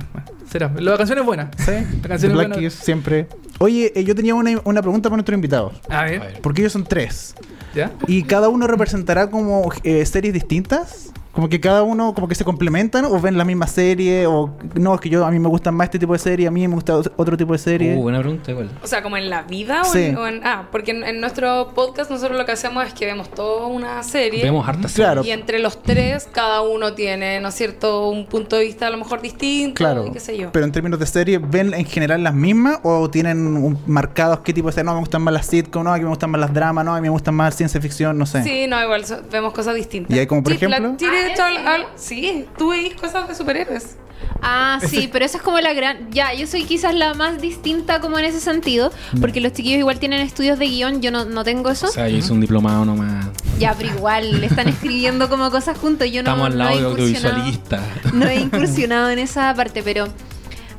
será. 0.50 0.72
La 0.78 0.96
canción 0.96 1.18
es 1.20 1.26
buena. 1.26 1.50
Sí. 1.58 1.72
La 2.04 2.08
canción 2.08 2.32
es 2.32 2.38
Black 2.38 2.48
buena. 2.50 2.56
Keys 2.56 2.74
siempre. 2.74 3.28
Oye, 3.60 3.92
eh, 3.96 4.04
yo 4.04 4.14
tenía 4.14 4.36
una, 4.36 4.62
una 4.64 4.82
pregunta 4.82 5.10
para 5.10 5.18
nuestros 5.18 5.36
invitados. 5.36 5.74
A 5.90 6.04
ver, 6.04 6.40
Porque 6.44 6.62
ellos 6.62 6.74
son 6.74 6.84
tres. 6.86 7.34
¿ya? 7.74 7.92
Y 8.08 8.24
cada 8.24 8.48
uno 8.50 8.68
representará 8.68 9.30
como 9.30 9.70
eh, 9.84 10.06
series 10.06 10.34
distintas. 10.34 11.12
Como 11.38 11.50
que 11.50 11.60
cada 11.60 11.84
uno 11.84 12.16
como 12.16 12.28
que 12.28 12.34
se 12.34 12.44
complementan 12.44 13.06
o 13.06 13.22
ven 13.22 13.38
la 13.38 13.46
misma 13.46 13.68
serie 13.68 14.26
o 14.26 14.58
no, 14.74 14.96
es 14.96 15.02
que 15.02 15.08
yo 15.08 15.24
a 15.24 15.30
mí 15.30 15.38
me 15.38 15.48
gustan 15.48 15.76
más 15.76 15.86
este 15.86 16.00
tipo 16.00 16.14
de 16.14 16.18
serie, 16.18 16.48
a 16.48 16.52
mí 16.52 16.68
me 16.68 16.74
gusta 16.74 16.96
otro 17.16 17.38
tipo 17.38 17.54
de 17.54 17.60
serie. 17.60 17.96
Uh, 17.96 18.02
buena 18.02 18.22
pregunta, 18.22 18.50
igual. 18.50 18.72
O 18.82 18.88
sea, 18.88 19.04
como 19.04 19.18
en 19.18 19.30
la 19.30 19.44
vida 19.44 19.84
o, 19.84 19.86
Sí. 19.86 20.06
en, 20.06 20.18
o 20.18 20.26
en- 20.28 20.42
Ah, 20.44 20.68
porque 20.72 20.90
en, 20.90 21.04
en 21.04 21.22
nuestro 21.22 21.74
podcast 21.76 22.10
nosotros 22.10 22.36
lo 22.40 22.44
que 22.48 22.54
hacemos 22.54 22.84
es 22.88 22.94
que 22.96 23.06
vemos 23.06 23.30
toda 23.30 23.68
una 23.68 24.02
serie. 24.02 24.42
Vemos 24.44 24.68
hartas 24.68 24.94
Claro. 24.94 25.24
Y 25.24 25.30
entre 25.30 25.60
los 25.60 25.84
tres, 25.84 26.28
cada 26.32 26.62
uno 26.64 26.94
tiene, 26.94 27.40
¿no 27.40 27.50
es 27.50 27.54
cierto?, 27.54 28.10
un 28.10 28.26
punto 28.26 28.56
de 28.56 28.64
vista 28.64 28.88
a 28.88 28.90
lo 28.90 28.98
mejor 28.98 29.22
distinto. 29.22 29.76
Claro. 29.76 30.08
Y 30.08 30.12
qué 30.12 30.20
sé 30.20 30.36
yo. 30.40 30.52
Pero 30.52 30.66
en 30.66 30.72
términos 30.72 31.00
de 31.00 31.06
serie, 31.06 31.38
¿ven 31.38 31.72
en 31.76 31.86
general 31.86 32.24
las 32.24 32.34
mismas 32.34 32.80
o 32.82 33.12
tienen 33.12 33.38
un- 33.58 33.78
marcados 33.86 34.40
qué 34.40 34.54
tipo 34.54 34.70
de 34.70 34.74
serie? 34.74 34.86
No, 34.86 34.94
me 34.96 35.02
gustan 35.02 35.22
más 35.22 35.36
las 35.36 35.46
sitcoms, 35.46 35.86
no, 35.86 35.94
a 35.94 35.98
mí 35.98 36.04
me 36.04 36.10
gustan 36.10 36.32
más 36.32 36.42
las 36.42 36.52
dramas, 36.52 36.84
no, 36.84 36.94
a 36.96 36.96
mí 36.96 37.02
me 37.04 37.10
gustan 37.10 37.36
más 37.36 37.56
ciencia 37.56 37.80
ficción, 37.80 38.18
no 38.18 38.26
sé. 38.26 38.42
Sí, 38.42 38.66
no, 38.68 38.82
igual 38.84 39.06
so- 39.06 39.22
vemos 39.32 39.54
cosas 39.54 39.76
distintas. 39.76 40.16
¿Y 40.18 40.20
hay 40.20 40.26
como, 40.26 40.42
por 40.42 40.54
Sí, 40.54 40.66
la- 40.66 40.78
ejemplo? 40.78 40.98
Sí, 41.28 41.34
de 41.34 41.34
hecho, 41.34 41.44
al- 41.44 41.68
al- 41.68 41.88
sí, 41.96 42.46
tú 42.58 42.70
veis 42.70 42.94
cosas 42.96 43.28
de 43.28 43.36
superhéroes. 43.36 43.98
Ah, 44.42 44.80
sí, 44.88 45.10
pero 45.12 45.26
eso 45.26 45.38
es 45.38 45.44
como 45.44 45.60
la 45.60 45.74
gran... 45.74 46.12
Ya, 46.12 46.34
yo 46.34 46.46
soy 46.48 46.64
quizás 46.64 46.94
la 46.94 47.14
más 47.14 47.42
distinta 47.42 48.00
como 48.00 48.20
en 48.20 48.26
ese 48.26 48.40
sentido, 48.40 48.92
porque 49.20 49.42
los 49.42 49.54
chiquillos 49.54 49.80
igual 49.80 50.00
tienen 50.00 50.22
estudios 50.22 50.60
de 50.60 50.66
guion, 50.68 51.02
yo 51.02 51.12
no, 51.12 51.26
no 51.26 51.44
tengo 51.44 51.70
eso. 51.70 51.88
O 51.88 51.92
sea, 51.92 52.08
yo 52.08 52.18
hice 52.18 52.34
un 52.34 52.42
diplomado 52.42 52.86
nomás. 52.86 53.28
Ya, 53.58 53.74
pero 53.76 53.90
igual, 53.96 54.44
están 54.44 54.68
escribiendo 54.68 55.30
como 55.30 55.50
cosas 55.50 55.78
juntos, 55.78 56.08
yo 56.12 56.22
no, 56.24 56.32
Estamos 56.32 56.48
al 56.48 56.58
no 56.58 56.64
he 56.70 56.76
lado 56.76 56.96
de 56.96 57.02
incursionado- 57.04 57.36
audiovisualista. 57.36 57.82
no 58.14 58.28
he 58.28 58.36
incursionado 58.36 59.10
en 59.10 59.20
esa 59.20 59.54
parte, 59.56 59.82
pero 59.84 60.08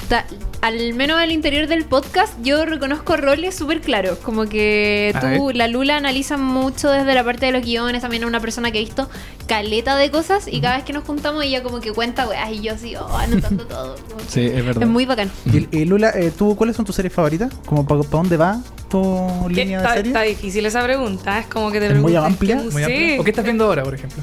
ta- 0.08 0.24
al 0.60 0.94
menos 0.94 1.18
al 1.18 1.30
interior 1.30 1.66
del 1.68 1.84
podcast 1.84 2.32
yo 2.42 2.64
reconozco 2.64 3.16
roles 3.16 3.54
súper 3.54 3.80
claros, 3.80 4.18
como 4.18 4.46
que 4.48 5.14
tú, 5.36 5.50
la 5.54 5.68
Lula 5.68 5.96
analiza 5.96 6.36
mucho 6.36 6.90
desde 6.90 7.14
la 7.14 7.22
parte 7.24 7.46
de 7.46 7.52
los 7.52 7.62
guiones, 7.62 8.02
también 8.02 8.22
es 8.24 8.28
una 8.28 8.40
persona 8.40 8.70
que 8.72 8.78
ha 8.78 8.80
visto 8.80 9.08
caleta 9.46 9.96
de 9.96 10.10
cosas 10.10 10.48
y 10.48 10.60
cada 10.60 10.76
vez 10.76 10.84
que 10.84 10.92
nos 10.92 11.04
juntamos 11.04 11.44
ella 11.44 11.62
como 11.62 11.80
que 11.80 11.92
cuenta 11.92 12.26
weas 12.28 12.50
y 12.50 12.60
yo 12.60 12.72
así, 12.74 12.96
oh, 12.96 13.16
anotando 13.16 13.64
todo. 13.68 13.96
Sí, 14.28 14.46
es 14.46 14.64
verdad. 14.64 14.82
Es 14.82 14.88
muy 14.88 15.06
bacán. 15.06 15.30
Y, 15.52 15.68
y 15.76 15.84
Lula, 15.84 16.10
eh, 16.14 16.32
¿tú 16.36 16.56
cuáles 16.56 16.74
son 16.76 16.84
tus 16.84 16.96
series 16.96 17.12
favoritas? 17.12 17.52
¿Como 17.66 17.86
para 17.86 18.00
dónde 18.02 18.36
va 18.36 18.60
tu 18.90 19.26
línea 19.48 19.80
de 19.82 19.88
serie? 19.88 20.02
está 20.10 20.22
difícil 20.22 20.66
esa 20.66 20.82
pregunta. 20.82 21.38
Es 21.38 21.46
como 21.46 21.70
que 21.70 21.78
te 21.80 21.86
¿Es 21.86 21.94
muy 21.96 22.16
amplia? 22.16 22.56
qué- 22.56 22.62
Muy 22.70 22.82
sí. 22.84 22.90
amplio. 22.92 23.20
¿O 23.20 23.24
qué 23.24 23.30
estás 23.30 23.44
viendo 23.44 23.64
ahora, 23.64 23.84
por 23.84 23.94
ejemplo? 23.94 24.22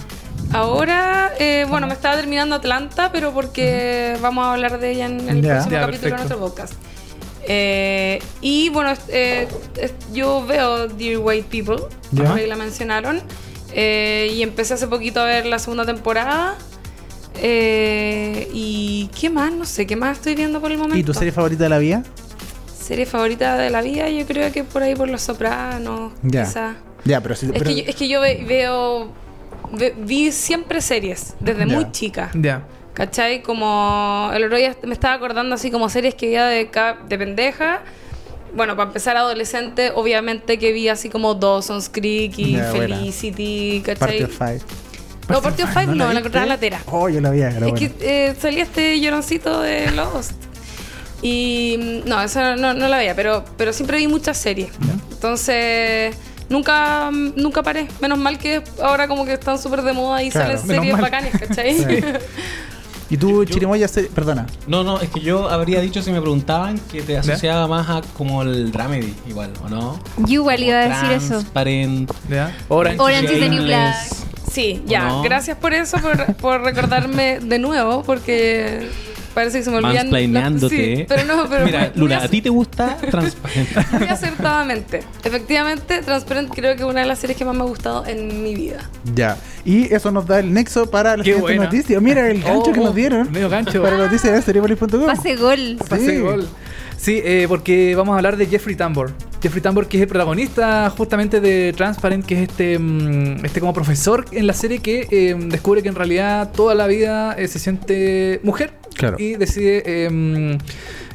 Ahora, 0.53 1.33
eh, 1.39 1.65
bueno, 1.67 1.87
me 1.87 1.93
estaba 1.93 2.15
terminando 2.15 2.55
Atlanta, 2.55 3.11
pero 3.11 3.33
porque 3.33 4.17
vamos 4.21 4.45
a 4.45 4.53
hablar 4.53 4.79
de 4.79 4.91
ella 4.91 5.05
en 5.07 5.19
el 5.29 5.41
próximo 5.41 5.75
capítulo 5.75 5.85
de 5.85 5.91
perfecto. 5.91 6.15
nuestro 6.15 6.39
podcast. 6.39 6.73
Eh, 7.47 8.19
y 8.41 8.69
bueno, 8.69 8.93
eh, 9.09 9.47
yo 10.13 10.45
veo 10.45 10.87
Dear 10.87 11.19
White 11.19 11.47
People, 11.51 11.83
Ya. 12.11 12.23
por 12.23 12.37
ahí 12.39 12.47
la 12.47 12.55
mencionaron, 12.55 13.21
eh, 13.73 14.31
y 14.33 14.41
empecé 14.43 14.75
hace 14.75 14.87
poquito 14.87 15.19
a 15.19 15.25
ver 15.25 15.45
la 15.45 15.59
segunda 15.59 15.85
temporada. 15.85 16.55
Eh, 17.41 18.47
y 18.53 19.09
qué 19.19 19.29
más, 19.29 19.51
no 19.51 19.65
sé, 19.65 19.85
qué 19.85 19.97
más 19.97 20.17
estoy 20.17 20.35
viendo 20.35 20.61
por 20.61 20.71
el 20.71 20.77
momento. 20.77 20.97
¿Y 20.97 21.03
tu 21.03 21.13
serie 21.13 21.33
favorita 21.33 21.63
de 21.63 21.69
la 21.69 21.79
vida? 21.79 22.03
Serie 22.81 23.05
favorita 23.05 23.57
de 23.57 23.69
la 23.69 23.81
vida, 23.81 24.07
yo 24.09 24.25
creo 24.25 24.51
que 24.53 24.63
por 24.63 24.83
ahí 24.83 24.95
por 24.95 25.09
Los 25.09 25.21
Sopranos, 25.23 26.13
Ya. 26.23 26.45
quizá. 26.45 26.75
Ya, 27.03 27.19
pero 27.21 27.35
si... 27.35 27.47
Es, 27.47 27.51
pero- 27.51 27.65
que 27.65 27.75
yo, 27.75 27.83
es 27.87 27.95
que 27.95 28.07
yo 28.07 28.21
ve- 28.21 28.45
veo, 28.47 29.05
ve- 29.05 29.11
vi 29.97 30.31
siempre 30.31 30.81
series, 30.81 31.35
desde 31.39 31.65
muy 31.65 31.91
chica. 31.91 32.31
Ya. 32.33 32.63
¿Cachai? 32.93 33.41
Como 33.43 34.29
el 34.33 34.45
otro 34.45 34.57
día 34.57 34.75
me 34.83 34.93
estaba 34.93 35.15
acordando 35.15 35.55
así 35.55 35.69
como 35.71 35.89
series 35.89 36.15
que 36.15 36.27
veía 36.27 36.45
de, 36.45 36.69
de 37.09 37.17
pendeja. 37.17 37.81
Bueno, 38.55 38.77
para 38.77 38.87
empezar 38.87 39.17
adolescente, 39.17 39.91
obviamente 39.93 40.57
que 40.57 40.71
vi 40.71 40.87
así 40.87 41.09
como 41.09 41.33
Dawson's 41.35 41.89
Creek 41.89 42.39
y 42.39 42.53
Ya, 42.53 42.71
buena. 42.71 42.95
Felicity, 42.97 43.83
Party 43.85 43.99
¿cachai? 43.99 44.23
of 44.23 44.37
Five. 44.37 44.59
No, 45.27 45.41
Party 45.41 45.63
of 45.63 45.73
Five 45.73 45.87
no, 45.87 46.13
la 46.13 46.19
encontraba 46.19 46.43
en 46.45 46.49
la 46.49 46.57
tera. 46.57 46.79
Oh, 46.85 47.09
yo 47.09 47.19
la 47.19 47.31
vi, 47.31 47.39
era 47.41 47.49
Es 47.49 47.59
buena. 47.59 47.75
que 47.77 47.91
eh, 47.99 48.35
salía 48.39 48.63
este 48.63 48.97
lloroncito 49.01 49.59
de 49.61 49.91
Lost. 49.91 50.31
Y 51.21 52.01
mm, 52.05 52.07
no, 52.07 52.21
eso 52.21 52.55
no, 52.55 52.73
no 52.73 52.87
la 52.87 52.97
veía, 52.97 53.13
pero, 53.15 53.43
pero 53.57 53.73
siempre 53.73 53.97
vi 53.97 54.07
muchas 54.07 54.37
series. 54.37 54.69
Entonces, 55.11 56.15
nunca, 56.49 57.09
nunca 57.11 57.63
paré. 57.63 57.87
Menos 58.01 58.17
mal 58.17 58.37
que 58.37 58.61
ahora 58.81 59.07
como 59.07 59.25
que 59.25 59.33
están 59.33 59.57
súper 59.59 59.81
de 59.81 59.93
moda 59.93 60.21
y 60.23 60.29
Claro, 60.29 60.57
salen 60.57 60.67
series 60.67 60.93
mal. 60.93 61.01
bacanes, 61.01 61.33
¿cachai? 61.39 61.75
Sí. 61.77 61.85
¿Y 63.07 63.17
tú, 63.17 63.45
Chirimoya, 63.45 63.87
perdona? 64.15 64.47
No, 64.65 64.83
no, 64.83 64.99
es 64.99 65.09
que 65.09 65.19
yo 65.19 65.47
habría 65.47 65.79
dicho 65.79 66.01
si 66.01 66.11
me 66.11 66.19
preguntaban 66.19 66.79
que 66.91 67.03
te 67.03 67.15
asociaba 67.17 67.67
más 67.67 67.87
a 67.87 68.01
como 68.17 68.41
el 68.41 68.71
dramedy, 68.71 69.13
igual, 69.27 69.53
¿o 69.63 69.69
no? 69.69 69.99
Yo 70.25 70.41
igual 70.41 70.63
iba 70.63 70.79
a 70.79 70.87
decir 70.89 71.11
eso. 71.11 71.27
Transparent. 71.35 72.11
¿Ya? 72.27 72.57
Orange. 72.67 72.99
Orange 72.99 73.33
is 73.35 73.39
the 73.39 73.49
New. 73.49 73.63
Black. 73.63 73.95
Sí, 74.51 74.81
ya. 74.87 75.07
no? 75.07 75.21
Gracias 75.21 75.55
por 75.57 75.75
eso, 75.75 75.99
por, 75.99 76.33
por 76.37 76.61
recordarme 76.63 77.39
de 77.41 77.59
nuevo, 77.59 78.01
porque 78.01 78.89
parece 79.35 79.59
que 79.59 79.63
se 79.65 79.69
me 79.69 79.77
olvidan. 79.77 79.95
Mansplaineándote. 80.09 80.95
Sí, 80.95 81.05
pero 81.07 81.25
no, 81.25 81.47
pero. 81.47 81.65
Mira, 81.65 81.93
ac- 81.93 82.23
¿a 82.23 82.27
ti 82.27 82.41
te 82.41 82.49
gusta 82.49 82.97
Transparent? 83.11 83.91
Muy 83.99 84.07
acertadamente. 84.09 85.01
Efectivamente, 85.23 86.01
Transparent 86.01 86.51
creo 86.55 86.75
que 86.75 86.81
es 86.81 86.87
una 86.89 87.01
de 87.01 87.05
las 87.07 87.19
series 87.19 87.37
que 87.37 87.45
más 87.45 87.55
me 87.55 87.61
ha 87.61 87.65
gustado 87.65 88.05
en 88.07 88.41
mi 88.41 88.55
vida. 88.55 88.89
Ya. 89.13 89.37
Y 89.63 89.93
eso 89.93 90.11
nos 90.11 90.25
da 90.25 90.39
el 90.39 90.51
nexo 90.53 90.89
para 90.89 91.11
la 91.17 91.23
Qué 91.23 91.33
siguiente 91.33 91.41
buena. 91.41 91.63
noticia. 91.65 91.99
Mira 91.99 92.27
el 92.29 92.41
gancho 92.41 92.69
Oh, 92.69 92.73
que 92.73 92.79
nos 92.79 92.95
dieron. 92.95 93.31
medio 93.31 93.49
gancho. 93.49 93.81
Para 93.83 93.97
la 93.97 94.05
noticia 94.05 94.31
de 94.31 94.41
seriepolis.com. 94.41 95.05
Pase 95.05 95.35
gol. 95.35 95.77
Pase 95.87 96.19
gol. 96.19 96.47
Sí, 96.97 97.21
eh, 97.23 97.45
porque 97.49 97.93
vamos 97.95 98.13
a 98.13 98.17
hablar 98.17 98.37
de 98.37 98.45
Jeffrey 98.47 98.75
Tambor. 98.75 99.11
Jeffrey 99.43 99.61
Tambor, 99.61 99.87
que 99.87 99.97
es 99.97 100.01
el 100.03 100.07
protagonista 100.07 100.89
justamente 100.97 101.41
de 101.41 101.73
Transparent, 101.75 102.25
que 102.25 102.35
es 102.41 102.49
este, 102.49 102.79
mm, 102.79 103.43
este 103.45 103.59
como 103.59 103.73
profesor 103.73 104.25
en 104.31 104.47
la 104.47 104.53
serie 104.53 104.79
que 104.79 105.05
eh, 105.11 105.35
descubre 105.37 105.83
que 105.83 105.89
en 105.89 105.95
realidad 105.95 106.51
toda 106.55 106.73
la 106.73 106.87
vida 106.87 107.33
eh, 107.37 107.47
se 107.49 107.59
siente 107.59 108.39
mujer. 108.43 108.71
Claro. 108.95 109.17
Y 109.19 109.35
decide 109.35 109.83
eh, 109.85 110.57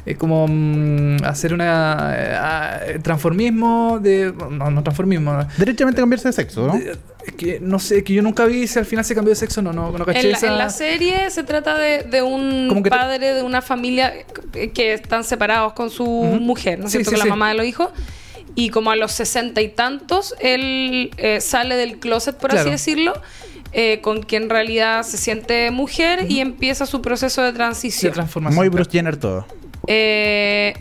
eh, 0.05 0.15
como 0.15 0.47
mm, 0.47 1.17
hacer 1.25 1.53
una 1.53 2.13
eh, 2.85 2.99
transformismo 3.03 3.99
de... 4.01 4.33
No, 4.51 4.71
no 4.71 4.83
transformismo. 4.83 5.45
Derechamente 5.57 6.01
cambiarse 6.01 6.29
de 6.29 6.33
sexo, 6.33 6.67
¿no? 6.67 6.75
Eh, 6.75 6.95
Es 7.27 7.33
que 7.35 7.59
no 7.59 7.77
sé, 7.79 8.03
que 8.03 8.13
yo 8.13 8.21
nunca 8.23 8.45
vi 8.45 8.65
si 8.67 8.79
al 8.79 8.85
final 8.85 9.05
se 9.05 9.13
cambió 9.13 9.29
de 9.29 9.35
sexo 9.35 9.61
no, 9.61 9.71
no, 9.73 9.91
no 9.95 10.05
caché 10.05 10.21
En 10.21 10.31
la, 10.31 10.37
esa- 10.37 10.47
en 10.47 10.57
la 10.57 10.69
serie 10.71 11.29
se 11.29 11.43
trata 11.43 11.77
de, 11.77 12.03
de 12.03 12.21
un 12.23 12.69
que 12.75 12.81
te- 12.83 12.89
padre 12.89 13.33
de 13.35 13.43
una 13.43 13.61
familia 13.61 14.11
que- 14.73 14.93
están 14.93 15.23
separados 15.23 15.73
con 15.73 15.89
su 15.91 16.03
Ujú. 16.03 16.39
mujer, 16.39 16.79
¿no 16.79 16.85
es 16.85 16.91
Sí, 16.91 16.97
cierto? 16.97 17.11
sí, 17.11 17.15
con 17.15 17.19
la 17.19 17.23
sí. 17.25 17.29
mamá 17.29 17.49
de 17.49 17.55
los 17.55 17.65
hijos. 17.67 17.89
Y 18.55 18.69
como 18.69 18.91
a 18.91 18.95
los 18.95 19.11
sesenta 19.11 19.61
y 19.61 19.69
tantos, 19.69 20.35
él 20.41 21.11
eh, 21.17 21.39
sale 21.41 21.75
del 21.77 21.99
closet, 21.99 22.35
por 22.35 22.49
así 22.51 22.57
Claro. 22.57 22.71
decirlo, 22.71 23.13
eh, 23.73 24.01
con 24.01 24.23
que 24.23 24.37
en 24.37 24.49
realidad 24.49 25.03
se 25.03 25.17
siente 25.17 25.71
mujer 25.71 26.25
y 26.29 26.39
empieza 26.39 26.85
su 26.85 27.01
proceso 27.01 27.41
de 27.41 27.51
de 27.51 27.57
transición. 27.57 28.13
transformación. 28.13 28.55
Muy 28.57 28.69
Bruce 28.69 28.89
Jenner 28.91 29.17
todo. 29.17 29.45
Eh, 29.87 30.73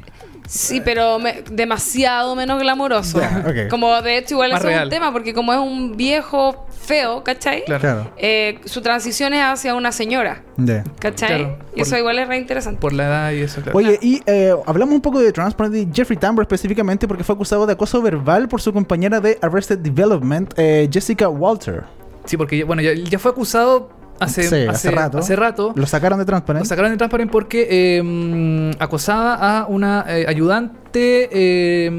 sí, 0.47 0.81
pero 0.85 1.19
me- 1.19 1.43
demasiado 1.51 2.35
menos 2.37 2.61
glamoroso. 2.61 3.21
Ya, 3.21 3.45
ok. 3.47 3.69
Como 3.71 4.01
de 4.03 4.19
hecho 4.19 4.35
igual 4.35 4.51
Más 4.53 4.61
eso 4.61 4.69
es 4.69 4.75
real. 4.75 4.85
un 4.87 4.91
tema, 4.91 5.13
porque 5.13 5.33
como 5.35 5.53
es 5.53 5.59
un 5.59 5.97
viejo 5.97 6.67
feo, 6.81 7.23
¿cachai? 7.25 7.65
Claro. 7.65 7.81
Claro. 7.81 8.13
Eh, 8.17 8.59
su 8.65 8.81
transición 8.83 9.33
es 9.35 9.43
hacia 9.45 9.75
una 9.75 9.93
señora, 9.93 10.43
Ya. 10.57 10.85
¿cachai? 10.99 11.29
Claro, 11.29 11.59
y 11.73 11.79
por- 11.79 11.81
eso 11.83 11.99
igual 11.99 12.19
es 12.19 12.29
re 12.29 12.37
interesante. 12.39 12.81
Por 12.81 12.93
la 12.93 13.07
edad 13.07 13.33
y 13.33 13.41
eso, 13.43 13.61
claro. 13.63 13.79
Oye, 13.79 13.99
y 14.03 14.21
eh, 14.27 14.55
hablamos 14.67 14.95
un 14.95 15.01
poco 15.01 15.21
de 15.21 15.33
Transparent 15.33 15.77
y 15.77 15.89
Jeffrey 15.95 16.19
Tambor 16.19 16.43
específicamente 16.45 17.07
porque 17.09 17.23
fue 17.25 17.35
acusado 17.35 17.67
de 17.67 17.73
acoso 17.75 18.01
verbal 18.03 18.49
por 18.49 18.61
su 18.61 18.73
compañera 18.73 19.21
de 19.21 19.39
Arrested 19.43 19.79
Development, 19.79 20.53
eh, 20.57 20.89
Jessica 20.93 21.29
Walter. 21.29 21.85
Sí, 22.31 22.37
porque 22.37 22.63
bueno, 22.63 22.81
ya, 22.81 22.95
ya 22.95 23.19
fue 23.19 23.33
acusado 23.33 23.91
hace, 24.21 24.45
Sí, 24.45 24.69
hace 24.69 24.93
rato. 24.93 25.19
Hace 25.19 25.35
rato. 25.35 25.73
Lo 25.75 25.85
sacaron 25.85 26.17
de 26.17 26.25
Transparent. 26.25 26.65
Lo 26.65 26.69
sacaron 26.69 26.93
de 26.93 26.97
Transparent 26.97 27.29
porque 27.29 27.67
eh, 27.69 28.01
mm, 28.01 28.71
acosaba 28.79 29.35
a 29.35 29.67
una 29.67 30.05
eh, 30.07 30.27
ayudante 30.29 31.29
eh, 31.33 31.91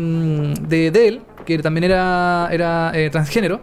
de, 0.61 0.89
de 0.89 1.07
él, 1.09 1.21
que 1.45 1.57
también 1.57 1.83
era, 1.83 2.47
era 2.49 2.93
eh, 2.93 3.09
transgénero. 3.09 3.59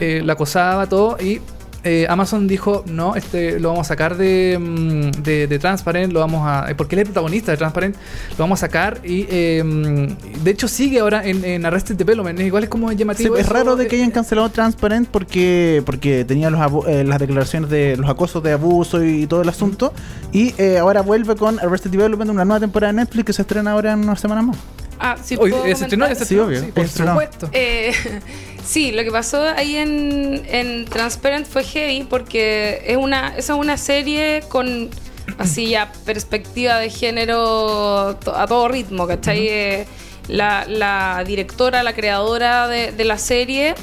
Eh, 0.00 0.22
la 0.24 0.32
acosaba 0.32 0.86
todo 0.86 1.18
y 1.20 1.42
eh, 1.84 2.06
Amazon 2.08 2.46
dijo, 2.48 2.84
no, 2.86 3.14
este 3.14 3.60
lo 3.60 3.68
vamos 3.70 3.86
a 3.86 3.88
sacar 3.88 4.16
de, 4.16 4.58
mm, 4.60 5.22
de, 5.22 5.46
de 5.46 5.58
Transparent, 5.58 6.12
lo 6.12 6.20
vamos 6.20 6.42
a... 6.46 6.70
eh, 6.70 6.74
Porque 6.74 6.94
él 6.96 7.00
es 7.00 7.02
el 7.06 7.12
protagonista 7.12 7.52
de 7.52 7.58
Transparent, 7.58 7.94
lo 8.32 8.36
vamos 8.38 8.58
a 8.58 8.66
sacar 8.66 9.00
y 9.04 9.26
eh, 9.30 9.62
mm, 9.64 10.42
de 10.44 10.50
hecho 10.50 10.68
sigue 10.68 11.00
ahora 11.00 11.24
en, 11.24 11.44
en 11.44 11.64
Arrested 11.64 11.94
Development. 11.96 12.38
Igual 12.40 12.64
es 12.64 12.68
como 12.70 12.90
Sí, 12.90 12.96
llamativo. 12.96 13.36
es 13.36 13.48
raro 13.48 13.76
de 13.76 13.84
eh, 13.84 13.86
que 13.88 13.96
hayan 13.96 14.10
cancelado 14.10 14.48
Transparent 14.50 15.08
porque 15.08 15.82
porque 15.86 16.24
tenía 16.24 16.50
los 16.50 16.60
abu- 16.60 16.84
eh, 16.86 17.04
las 17.04 17.18
declaraciones 17.18 17.70
de 17.70 17.96
los 17.96 18.08
acosos 18.10 18.42
de 18.42 18.52
abuso 18.52 19.02
y, 19.04 19.26
todo 19.26 19.42
el 19.42 19.48
asunto. 19.48 19.92
Y 20.32 20.54
eh, 20.58 20.78
ahora 20.78 21.02
vuelve 21.02 21.36
con 21.36 21.58
Arrested 21.60 21.90
Development, 21.90 22.30
una 22.30 22.44
nueva 22.44 22.60
temporada 22.60 22.92
de 22.92 22.98
Netflix 23.00 23.24
que 23.26 23.32
se 23.32 23.42
estrena 23.42 23.72
ahora 23.72 23.92
en 23.92 24.00
unas 24.00 24.20
semanas 24.20 24.44
más. 24.44 24.56
Ah, 25.00 25.16
sí, 25.22 25.36
Hoy, 25.38 25.50
¿puedo 25.50 25.64
eh, 25.64 25.74
se 25.76 25.84
estrenó, 25.84 26.06
ya 26.06 26.14
comentar? 26.14 26.16
se 26.16 26.24
Sí, 26.24 26.34
estrenó, 26.34 26.44
obvio, 26.46 26.60
sí, 26.60 26.72
por 26.72 26.84
estrenó. 26.84 27.10
supuesto. 27.12 27.50
Eh, 27.52 27.92
sí, 28.64 28.92
lo 28.92 29.04
que 29.04 29.10
pasó 29.12 29.42
ahí 29.56 29.76
en, 29.76 30.42
en 30.48 30.84
Transparent 30.86 31.46
fue 31.46 31.64
heavy 31.64 32.04
porque 32.08 32.82
es 32.86 32.96
una, 32.96 33.28
esa 33.36 33.52
es 33.54 33.58
una 33.58 33.76
serie 33.76 34.42
con 34.48 34.90
así 35.38 35.68
ya 35.70 35.92
perspectiva 36.04 36.78
de 36.78 36.90
género 36.90 38.16
to- 38.24 38.34
a 38.36 38.46
todo 38.46 38.68
ritmo, 38.68 39.06
¿cachai? 39.06 39.46
Eh, 39.48 39.86
la, 40.26 40.64
la 40.66 41.22
directora, 41.26 41.82
la 41.82 41.94
creadora 41.94 42.66
de, 42.68 42.92
de 42.92 43.04
la 43.04 43.18
serie 43.18 43.74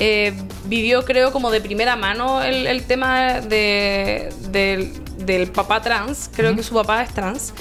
eh, 0.00 0.32
vivió, 0.66 1.04
creo, 1.04 1.32
como 1.32 1.50
de 1.50 1.60
primera 1.60 1.96
mano 1.96 2.42
el, 2.42 2.66
el 2.66 2.84
tema 2.84 3.40
de, 3.40 4.28
del, 4.50 4.92
del 5.24 5.50
papá 5.50 5.82
trans. 5.82 6.30
Creo 6.34 6.54
que 6.54 6.62
su 6.62 6.74
papá 6.74 7.02
es 7.02 7.12
trans. 7.14 7.52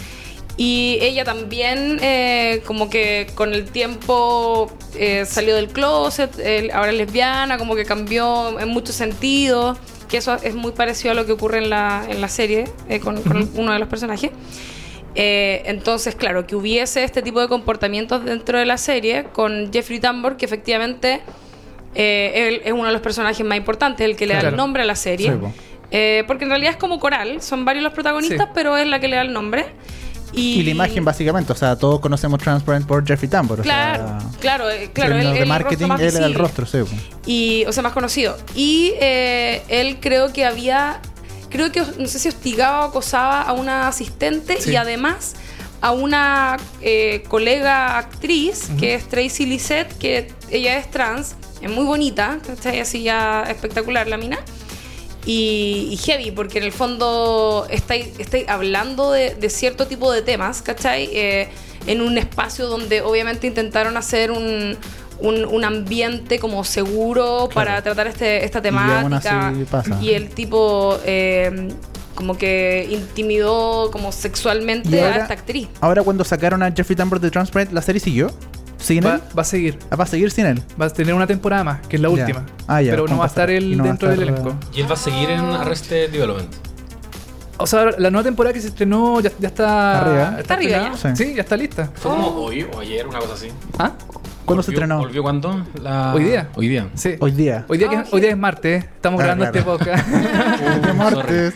Y 0.59 0.97
ella 1.01 1.23
también, 1.23 1.99
eh, 2.01 2.63
como 2.65 2.89
que 2.89 3.27
con 3.35 3.53
el 3.53 3.65
tiempo 3.65 4.71
eh, 4.95 5.23
salió 5.27 5.55
del 5.55 5.67
closet, 5.67 6.31
eh, 6.39 6.69
ahora 6.73 6.89
es 6.91 6.97
lesbiana, 6.97 7.59
como 7.59 7.75
que 7.75 7.85
cambió 7.85 8.59
en 8.59 8.67
muchos 8.69 8.95
sentidos, 8.95 9.77
que 10.09 10.17
eso 10.17 10.35
es 10.41 10.55
muy 10.55 10.71
parecido 10.71 11.11
a 11.11 11.13
lo 11.13 11.27
que 11.27 11.33
ocurre 11.33 11.59
en 11.59 11.69
la, 11.69 12.03
en 12.09 12.21
la 12.21 12.27
serie 12.27 12.63
eh, 12.89 12.99
con, 12.99 13.21
con 13.21 13.47
uno 13.55 13.71
de 13.71 13.77
los 13.77 13.87
personajes. 13.87 14.31
Eh, 15.13 15.61
entonces, 15.65 16.15
claro, 16.15 16.47
que 16.47 16.55
hubiese 16.55 17.03
este 17.03 17.21
tipo 17.21 17.39
de 17.39 17.47
comportamientos 17.47 18.25
dentro 18.25 18.57
de 18.57 18.65
la 18.65 18.77
serie 18.77 19.25
con 19.33 19.71
Jeffrey 19.71 19.99
Tambor, 19.99 20.37
que 20.37 20.45
efectivamente 20.45 21.21
él 21.93 22.61
es 22.63 22.71
uno 22.73 22.85
de 22.85 22.91
los 22.93 23.01
personajes 23.01 23.43
más 23.45 23.57
importantes, 23.57 24.05
el 24.05 24.15
que 24.15 24.27
le 24.27 24.33
da 24.35 24.39
Claro. 24.41 24.53
el 24.55 24.57
nombre 24.57 24.83
a 24.83 24.85
la 24.85 24.95
serie. 24.95 25.31
Sí, 25.31 26.23
porque 26.27 26.43
en 26.43 26.49
realidad 26.49 26.71
es 26.71 26.77
como 26.77 26.99
coral, 26.99 27.41
son 27.41 27.65
varios 27.65 27.83
los 27.83 27.93
protagonistas, 27.93 28.47
Sí. 28.47 28.51
pero 28.53 28.77
es 28.77 28.85
la 28.87 28.99
que 28.99 29.07
le 29.07 29.15
da 29.15 29.23
el 29.23 29.33
nombre. 29.33 29.65
Y, 30.33 30.59
Y 30.59 30.63
la 30.63 30.71
imagen, 30.71 31.05
básicamente, 31.05 31.51
o 31.53 31.55
sea, 31.55 31.75
todos 31.75 31.99
conocemos 31.99 32.39
Transparent 32.41 32.85
por 32.85 33.05
Jeffrey 33.07 33.29
Tambor. 33.29 33.61
o 33.61 33.63
Claro, 33.63 34.07
sea, 34.07 34.29
claro, 34.39 34.69
eh, 34.69 34.89
claro. 34.93 35.11
términos 35.11 35.31
él 35.31 35.37
de 35.37 35.43
el 35.43 35.49
marketing, 35.49 35.89
él 35.99 36.15
era 36.17 36.25
el 36.25 36.33
rostro, 36.33 36.65
sí. 36.65 36.79
y 37.25 37.63
o 37.65 37.71
sea 37.71 37.81
más 37.83 37.93
conocido 37.93 38.37
y 38.55 38.93
eh, 38.99 39.61
él 39.69 39.97
creo 40.01 40.31
que 40.33 40.45
había 40.45 41.01
creo 41.49 41.71
que 41.71 41.81
no 41.97 42.07
sé 42.07 42.19
si 42.19 42.27
hostigaba 42.27 42.85
o 42.85 42.89
acosaba 42.89 43.41
a 43.41 43.53
una 43.53 43.87
asistente 43.87 44.59
Sí. 44.61 44.71
y 44.71 44.75
además 44.75 45.35
a 45.79 45.91
una 45.91 46.57
eh, 46.81 47.23
colega 47.29 47.97
actriz 47.97 48.67
que 48.79 48.95
es 48.95 49.07
Tracy 49.07 49.45
Lisette 49.45 49.97
que 49.97 50.33
ella 50.49 50.77
es 50.77 50.91
trans 50.91 51.35
es 51.61 51.69
muy 51.71 51.85
bonita 51.85 52.39
¿cachai? 52.45 52.79
así 52.81 53.03
ya 53.03 53.43
espectacular 53.49 54.07
la 54.07 54.17
mina 54.17 54.39
y, 55.27 55.89
y 55.91 55.97
heavy, 55.97 56.31
porque 56.31 56.57
en 56.57 56.63
el 56.63 56.71
fondo 56.71 57.67
estáis, 57.69 58.17
estáis 58.17 58.47
hablando 58.47 59.11
de, 59.11 59.35
de 59.35 59.49
cierto 59.49 59.85
tipo 59.85 60.11
de 60.11 60.21
temas, 60.21 60.61
¿cachai? 60.61 61.09
Eh, 61.11 61.49
en 61.85 62.01
un 62.01 62.17
espacio 62.17 62.67
donde 62.67 63.01
obviamente 63.01 63.45
intentaron 63.45 63.97
hacer 63.97 64.31
un, 64.31 64.77
un, 65.19 65.45
un 65.45 65.63
ambiente 65.65 66.39
como 66.39 66.63
seguro 66.63 67.49
para 67.53 67.81
tratar 67.81 68.07
este, 68.07 68.45
esta 68.45 68.61
temática. 68.61 69.53
Y 70.01 70.11
el 70.11 70.29
tipo 70.29 70.97
eh, 71.05 71.69
como 72.15 72.37
que 72.37 72.87
intimidó 72.89 73.91
como 73.91 74.11
sexualmente 74.11 75.01
a 75.01 75.17
esta 75.17 75.33
actriz. 75.33 75.67
Ahora, 75.81 76.03
cuando 76.03 76.23
sacaron 76.23 76.63
a 76.63 76.71
Jeffrey 76.71 76.95
Tambor 76.95 77.19
de 77.19 77.29
Transparent, 77.29 77.71
¿la 77.73 77.81
serie 77.81 77.99
siguió? 77.99 78.31
¿Sin 78.87 79.05
Va, 79.05 79.15
él? 79.15 79.21
va 79.37 79.41
a 79.41 79.45
seguir. 79.45 79.77
Ah, 79.89 79.95
¿Va 79.95 80.03
a 80.05 80.07
seguir 80.07 80.31
sin 80.31 80.45
él? 80.45 80.61
Va 80.79 80.85
a 80.85 80.89
tener 80.89 81.13
una 81.13 81.27
temporada 81.27 81.63
más, 81.63 81.85
que 81.87 81.97
es 81.97 82.01
la 82.01 82.07
Ya. 82.09 82.13
última. 82.13 82.45
Ah, 82.67 82.81
ya, 82.81 82.91
Pero 82.91 83.03
no 83.03 83.07
¿cómo 83.09 83.19
va 83.19 83.25
a 83.25 83.27
estar 83.27 83.49
él 83.49 83.73
Y 83.73 83.75
no 83.75 83.83
dentro 83.83 84.09
del 84.09 84.19
estar, 84.21 84.33
elenco. 84.39 84.55
Y 84.73 84.81
él 84.81 84.89
va 84.89 84.93
a 84.93 84.97
seguir 84.97 85.29
en 85.29 85.39
Arrested 85.41 86.09
Development. 86.11 86.49
O 87.59 87.65
sea, 87.65 87.85
la 87.97 88.11
nueva 88.11 88.23
temporada 88.23 88.53
que 88.53 88.61
se 88.61 88.67
estrenó 88.67 89.19
ya, 89.19 89.31
ya 89.39 89.47
está. 89.47 89.99
Arriba. 90.01 90.35
Está 90.39 90.53
arriba 90.53 90.77
estrenada. 90.77 90.95
ya. 91.03 91.15
Sí. 91.15 91.33
ya 91.35 91.41
está 91.41 91.57
lista. 91.57 91.89
Fue 91.95 92.11
como 92.11 92.27
hoy 92.27 92.65
o 92.71 92.79
ayer, 92.79 93.07
una 93.07 93.19
cosa 93.19 93.33
así. 93.33 93.47
¿Ah? 93.79 93.93
¿Cuándo 94.45 94.63
se 94.63 94.71
Volvió- 94.71 94.75
estrenó? 94.83 94.99
¿Volvió 94.99 95.23
cuándo? 95.23 95.65
La- 95.81 96.13
Hoy 96.13 96.23
día. 96.23 96.47
Hoy 96.55 96.67
día. 96.69 96.87
Sí. 96.93 97.15
Hoy 97.19 97.31
día. 97.31 97.65
Hoy 97.67 97.77
día, 97.79 97.89
que- 97.89 97.95
Ah, 97.97 98.05
hoy 98.11 98.21
día 98.21 98.29
es 98.29 98.37
martes, 98.37 98.83
¿eh? 98.83 98.89
estamos 98.95 99.19
Ah, 99.19 99.23
grabando 99.23 99.51
claro. 99.51 99.57
este 99.57 99.69
podcast. 99.69 100.07
De 100.87 100.93
martes. 100.93 101.53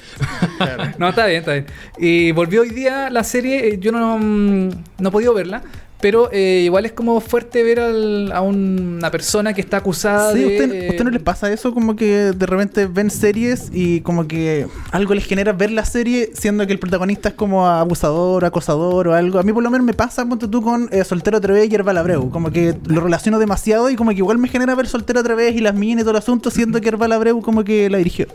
no, 0.97 1.09
está 1.09 1.25
bien, 1.27 1.39
está 1.39 1.51
bien. 1.53 1.67
Y 1.99 2.31
volvió 2.33 2.61
hoy 2.61 2.69
día 2.71 3.09
la 3.09 3.23
serie, 3.23 3.69
eh, 3.69 3.77
yo 3.79 3.91
no, 3.93 4.17
mm, 4.17 4.69
no 4.99 5.09
he 5.09 5.11
podido 5.11 5.33
verla, 5.33 5.61
pero 6.01 6.29
eh, 6.31 6.61
igual 6.65 6.85
es 6.85 6.91
como 6.93 7.19
fuerte 7.21 7.63
ver 7.63 7.79
al- 7.79 8.31
a 8.31 8.41
una 8.41 9.09
persona 9.11 9.53
que 9.53 9.61
está 9.61 9.77
acusada 9.77 10.33
Sí, 10.33 10.39
de... 10.39 10.45
¿usted, 10.47 10.89
¿usted 10.89 11.03
no 11.03 11.09
les 11.11 11.21
pasa 11.21 11.51
eso? 11.51 11.73
Como 11.73 11.95
que 11.95 12.31
de 12.33 12.45
repente 12.45 12.87
ven 12.87 13.09
series 13.09 13.69
y 13.71 14.01
como 14.01 14.27
que 14.27 14.67
algo 14.91 15.13
les 15.13 15.25
genera 15.25 15.53
ver 15.53 15.71
la 15.71 15.85
serie 15.85 16.31
siendo 16.33 16.65
que 16.65 16.73
el 16.73 16.79
protagonista 16.79 17.29
es 17.29 17.35
como 17.35 17.65
abusador, 17.67 18.45
acosador 18.45 19.07
o 19.09 19.13
algo. 19.13 19.39
A 19.39 19.43
mí 19.43 19.53
por 19.53 19.63
lo 19.63 19.69
menos 19.69 19.85
me 19.85 19.93
pasa, 19.93 20.25
ponte 20.25 20.47
tú, 20.47 20.61
con 20.61 20.89
eh, 20.91 21.03
Soltero 21.03 21.37
otra 21.37 21.53
vez 21.53 21.69
y 21.71 21.75
Herbal 21.75 21.97
Abreu. 21.97 22.29
Como 22.29 22.51
que 22.51 22.75
lo 22.87 23.01
relaciono 23.01 23.39
demasiado 23.39 23.89
y 23.89 23.95
como 23.95 24.11
que 24.11 24.17
igual 24.17 24.37
me 24.37 24.47
genera 24.47 24.75
ver 24.75 24.87
Soltero 24.87 25.19
otra 25.21 25.35
vez 25.35 25.55
y 25.55 25.59
las 25.61 25.75
minas 25.75 26.01
y 26.01 26.03
todo 26.03 26.11
el 26.11 26.17
asunto 26.17 26.49
siendo 26.51 26.81
que 26.81 26.87
Herbal 26.89 27.11
Abreu 27.11 27.41
como 27.41 27.63
que 27.63 27.89
la 27.89 27.97
dirigió. 27.97 28.27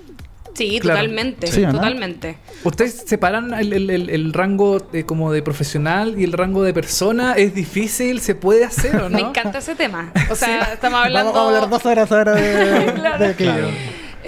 Sí, 0.57 0.79
Claro. 0.81 1.01
totalmente, 1.01 1.47
Sí, 1.49 1.63
¿o 1.65 1.67
no? 1.69 1.75
totalmente. 1.75 2.39
¿Ustedes 2.65 3.05
separan 3.07 3.53
el, 3.55 3.73
el- 3.73 3.91
el- 3.91 4.11
el 4.11 4.33
rango 4.33 4.79
de, 4.81 5.05
como 5.05 5.31
de 5.33 5.43
profesional 5.43 6.15
y 6.19 6.25
el 6.25 6.33
rango 6.33 6.63
de 6.63 6.73
persona? 6.73 7.35
¿Es 7.35 7.55
difícil? 7.55 8.21
¿Se 8.21 8.35
puede 8.35 8.65
hacer 8.65 8.97
o 8.97 9.09
no? 9.11 9.17
Me 9.19 9.21
encanta 9.21 9.59
ese 9.59 9.75
tema. 9.75 10.13
O 10.31 10.35
sea, 10.35 10.73
estamos 10.73 11.05
hablando... 11.05 11.33
Vamos, 11.33 11.53
a 11.53 11.55
hablar 11.57 11.71
dos 11.71 11.85
horas 11.87 12.11
ahora 12.11 12.33
de, 12.35 12.93
Claro. 12.95 13.19
de 13.25 13.31
aquello. 13.31 13.69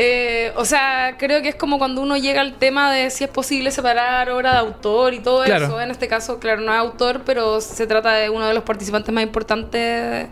Eh, 0.01 0.53
o 0.57 0.65
sea, 0.65 1.17
creo 1.19 1.43
que 1.43 1.49
es 1.49 1.55
como 1.57 1.79
cuando 1.79 2.01
uno 2.03 2.17
llega 2.17 2.41
al 2.41 2.55
tema 2.59 2.93
de 2.93 3.11
si 3.11 3.25
es 3.25 3.31
posible 3.31 3.73
separar 3.73 4.31
obra 4.31 4.53
de 4.53 4.59
autor 4.59 5.13
y 5.15 5.19
todo 5.21 5.43
Claro. 5.45 5.65
eso. 5.65 5.81
En 5.81 5.91
este 5.91 6.07
caso, 6.07 6.39
claro, 6.39 6.61
no 6.61 6.73
es 6.73 6.79
autor, 6.79 7.23
pero 7.27 7.61
se 7.61 7.85
trata 7.89 8.13
de 8.13 8.31
uno 8.31 8.47
de 8.47 8.55
los 8.55 8.63
participantes 8.63 9.13
más 9.13 9.25
importantes 9.25 10.29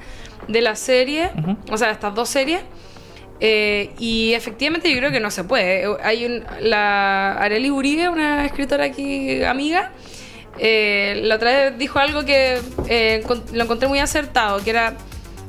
de 0.47 0.61
la 0.61 0.77
serie, 0.77 1.31
Ujú. 1.37 1.57
o 1.73 1.77
sea, 1.79 1.89
de 1.89 1.95
estas 1.95 2.15
dos 2.15 2.29
series. 2.29 2.61
Eh, 3.41 3.91
y 3.99 4.33
efectivamente 4.35 4.91
yo 4.91 4.97
creo 4.99 5.11
que 5.13 5.21
no 5.21 5.31
se 5.31 5.45
puede. 5.45 5.85
Eh, 5.85 5.97
Hay 6.03 6.25
un, 6.25 6.45
la 6.61 7.33
Arely 7.35 7.71
Uribe, 7.71 8.09
una 8.09 8.45
escritora 8.47 8.85
aquí 8.85 9.43
amiga, 9.45 9.93
eh, 10.59 11.21
la 11.25 11.35
otra 11.37 11.51
vez 11.53 11.79
dijo 11.79 11.99
algo 11.99 12.25
que 12.25 12.59
eh, 12.89 13.23
lo 13.53 13.63
encontré 13.65 13.89
muy 13.89 13.99
acertado, 13.99 14.63
que 14.65 14.71
era, 14.71 14.95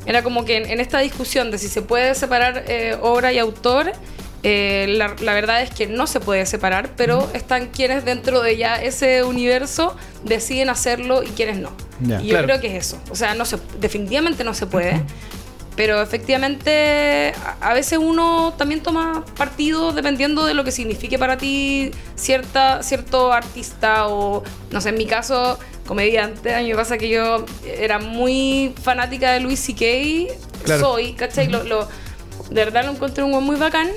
era 0.06 0.22
como 0.22 0.44
que 0.44 0.58
en, 0.58 0.70
en 0.70 0.80
esta 0.82 1.00
discusión 1.00 1.50
de 1.50 1.58
si 1.58 1.70
se 1.70 1.82
puede 1.82 2.14
separar 2.16 2.66
eh, 2.68 2.98
obra 3.02 3.32
y 3.32 3.40
autor, 3.40 3.94
eh, 4.44 4.86
la, 4.90 5.16
la 5.22 5.34
verdad 5.34 5.62
es 5.62 5.70
que 5.72 5.88
no 5.88 6.08
se 6.08 6.20
puede 6.20 6.46
separar, 6.46 6.90
pero 6.98 7.30
están 7.34 7.68
quienes 7.68 8.04
dentro 8.04 8.42
de 8.42 8.58
ya 8.58 8.76
ese 8.82 9.24
universo 9.24 9.96
deciden 10.26 10.70
hacerlo 10.70 11.24
y 11.24 11.28
quienes 11.28 11.58
no. 11.58 11.72
Ya. 12.02 12.20
y 12.22 12.26
yo 12.26 12.30
Claro. 12.32 12.46
creo 12.48 12.60
que 12.62 12.68
es 12.78 12.86
eso. 12.88 13.02
O 13.10 13.16
sea, 13.16 13.34
no 13.34 13.46
se, 13.46 13.58
definitivamente 13.80 14.44
no 14.44 14.54
se 14.54 14.66
puede. 14.68 15.02
Pero 15.78 16.02
efectivamente, 16.02 17.34
a, 17.62 17.74
veces 17.76 18.00
uno 18.02 18.54
también 18.58 18.82
toma 18.82 19.24
partido 19.38 19.94
dependiendo 19.94 20.44
de 20.46 20.54
lo 20.56 20.64
que 20.64 20.72
signifique 20.72 21.18
para 21.20 21.38
ti 21.38 21.92
cierta, 22.16 22.82
cierto 22.84 23.32
artista 23.32 24.08
o, 24.08 24.44
no 24.72 24.82
sé, 24.82 24.90
en 24.90 24.98
mi 24.98 25.06
caso, 25.06 25.58
comediante. 25.86 26.54
A 26.56 26.60
mí 26.62 26.70
me 26.70 26.76
pasa 26.76 26.98
que 26.98 27.08
yo 27.10 27.46
era 27.64 28.00
muy 28.00 28.74
fanática 28.82 29.32
de 29.34 29.40
Louis 29.40 29.60
C.K. 29.60 30.34
Claro. 30.66 30.82
Soy, 30.82 31.14
¿cachai? 31.14 31.48
Lo- 31.48 31.64
lo- 31.64 31.88
de 32.50 32.56
verdad 32.66 32.84
lo 32.86 32.92
encontré 32.92 33.24
un 33.24 33.32
muy 33.44 33.56
bacán. 33.56 33.88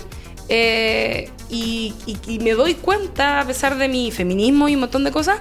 eh, 0.52 1.30
y, 1.48 1.94
y- 2.06 2.18
y 2.26 2.38
me 2.40 2.52
doy 2.52 2.74
cuenta, 2.74 3.40
a 3.40 3.44
pesar 3.46 3.76
de 3.78 3.88
mi 3.88 4.10
feminismo 4.10 4.68
y 4.68 4.74
un 4.74 4.80
montón 4.80 5.04
de 5.04 5.12
cosas, 5.12 5.38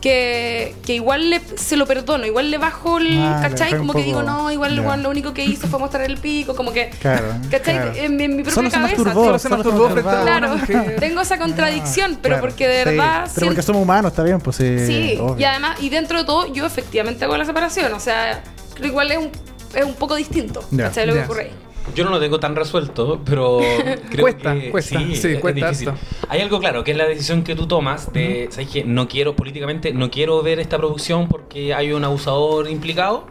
que, 0.00 0.74
que 0.86 0.94
igual 0.94 1.30
le, 1.30 1.40
se 1.56 1.76
lo 1.76 1.86
perdono, 1.86 2.24
igual 2.24 2.50
le 2.50 2.58
bajo 2.58 2.98
el, 2.98 3.18
Ah, 3.18 3.40
¿cachai? 3.42 3.76
Como 3.76 3.92
que 3.92 4.02
digo, 4.04 4.22
no, 4.22 4.50
igual. 4.50 4.78
Juan 4.82 5.02
lo 5.02 5.10
único 5.10 5.34
que 5.34 5.44
hizo 5.44 5.66
fue 5.66 5.78
mostrar 5.78 6.04
el 6.04 6.18
pico, 6.18 6.54
como 6.54 6.72
que, 6.72 6.90
Claro. 7.00 7.26
¿cachai? 7.50 7.74
claro. 7.74 7.92
En, 7.96 8.20
en 8.20 8.36
mi 8.36 8.42
propia 8.42 8.54
Solo 8.54 8.70
se 8.70 8.76
cabeza. 8.76 8.96
masturbó, 9.02 9.24
Solo 9.24 9.38
se 9.38 9.48
solo 9.48 9.56
masturbó 9.64 9.90
frente 9.90 10.10
a 10.10 10.12
masturbaba. 10.24 10.60
Claro, 10.66 10.94
tengo 11.00 11.20
esa 11.20 11.38
contradicción, 11.38 12.18
pero 12.22 12.36
Claro, 12.36 12.40
porque 12.48 12.68
de 12.68 12.78
sí. 12.84 12.88
verdad 12.90 13.22
Pero 13.22 13.24
porque 13.26 13.40
siento- 13.40 13.62
somos 13.62 13.82
humanos, 13.82 14.12
está 14.12 14.22
bien, 14.22 14.40
pues 14.40 14.56
sí. 14.56 14.78
Sí, 14.86 15.18
obvio. 15.20 15.36
y 15.38 15.44
además, 15.44 15.78
y 15.82 15.88
dentro 15.88 16.18
de 16.18 16.24
todo, 16.24 16.52
yo 16.52 16.64
efectivamente 16.66 17.24
hago 17.24 17.36
la 17.36 17.44
separación. 17.44 17.92
O 17.94 18.00
sea, 18.00 18.42
creo 18.74 18.82
que 18.82 18.86
igual 18.88 19.10
es 19.10 19.18
un, 19.18 19.30
es 19.74 19.84
un 19.84 19.94
poco 19.94 20.14
distinto. 20.14 20.62
Ya. 20.70 20.84
¿Cachai? 20.88 21.06
Lo 21.06 21.14
que 21.14 21.20
ocurre 21.20 21.42
ahí. 21.42 21.50
Yo 21.94 22.04
no 22.04 22.10
lo 22.10 22.20
tengo 22.20 22.38
tan 22.38 22.54
resuelto, 22.54 23.20
pero 23.24 23.58
creo 24.10 24.22
Cuesta, 24.22 24.54
que 24.54 24.70
cuesta, 24.70 24.98
sí, 24.98 25.12
es 25.12 25.40
cuesta. 25.40 25.94
Hay 26.28 26.40
algo 26.40 26.60
claro, 26.60 26.84
que 26.84 26.92
es 26.92 26.96
la 26.96 27.06
decisión 27.06 27.42
que 27.42 27.54
tú 27.54 27.66
tomas 27.66 28.12
de, 28.12 28.48
¿sabes 28.50 28.68
qué? 28.68 28.84
No 28.84 29.08
quiero, 29.08 29.34
políticamente, 29.34 29.92
no 29.92 30.10
quiero 30.10 30.42
ver 30.42 30.60
esta 30.60 30.78
producción 30.78 31.28
porque 31.28 31.74
hay 31.74 31.92
un 31.92 32.04
abusador 32.04 32.68
implicado, 32.70 33.26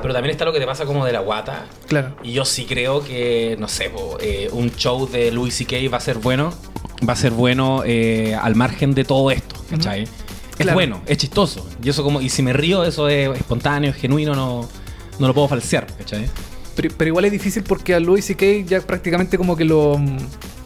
pero 0.00 0.12
también 0.12 0.30
está 0.32 0.44
lo 0.44 0.52
que 0.52 0.60
te 0.60 0.66
pasa 0.66 0.84
como 0.84 1.04
de 1.06 1.12
la 1.12 1.20
guata. 1.20 1.66
Claro. 1.88 2.16
Y 2.22 2.32
yo 2.32 2.44
sí 2.44 2.66
creo 2.66 3.02
que, 3.02 3.56
no 3.58 3.68
sé, 3.68 3.90
po, 3.90 4.18
eh, 4.20 4.48
un 4.52 4.74
show 4.74 5.08
de 5.08 5.30
Louis 5.30 5.54
C.K. 5.54 5.76
va 5.92 5.96
a 5.98 6.00
ser 6.00 6.18
bueno, 6.18 6.52
va 7.08 7.12
a 7.14 7.16
ser 7.16 7.32
bueno 7.32 7.82
eh, 7.84 8.34
al 8.34 8.54
margen 8.54 8.94
de 8.94 9.04
todo 9.04 9.30
esto, 9.30 9.56
¿cachai? 9.70 10.02
Es 10.02 10.10
Claro. 10.58 10.74
bueno, 10.74 11.02
es 11.06 11.16
chistoso. 11.16 11.66
Y 11.82 11.88
eso 11.88 12.02
como, 12.02 12.20
y 12.20 12.28
si 12.28 12.42
me 12.42 12.52
río, 12.52 12.84
eso 12.84 13.08
es 13.08 13.36
espontáneo, 13.36 13.90
es 13.90 13.96
genuino, 13.96 14.34
no, 14.34 14.68
no 15.18 15.26
lo 15.26 15.34
puedo 15.34 15.48
falsear, 15.48 15.86
¿cachai? 15.96 16.28
Pero, 16.82 16.94
pero 16.98 17.08
igual 17.08 17.24
es 17.24 17.32
difícil 17.32 17.62
porque 17.62 17.94
a 17.94 18.00
Louis 18.00 18.24
C.K. 18.24 18.46
ya 18.66 18.80
prácticamente 18.80 19.38
como 19.38 19.56
que 19.56 19.64
lo, 19.64 20.00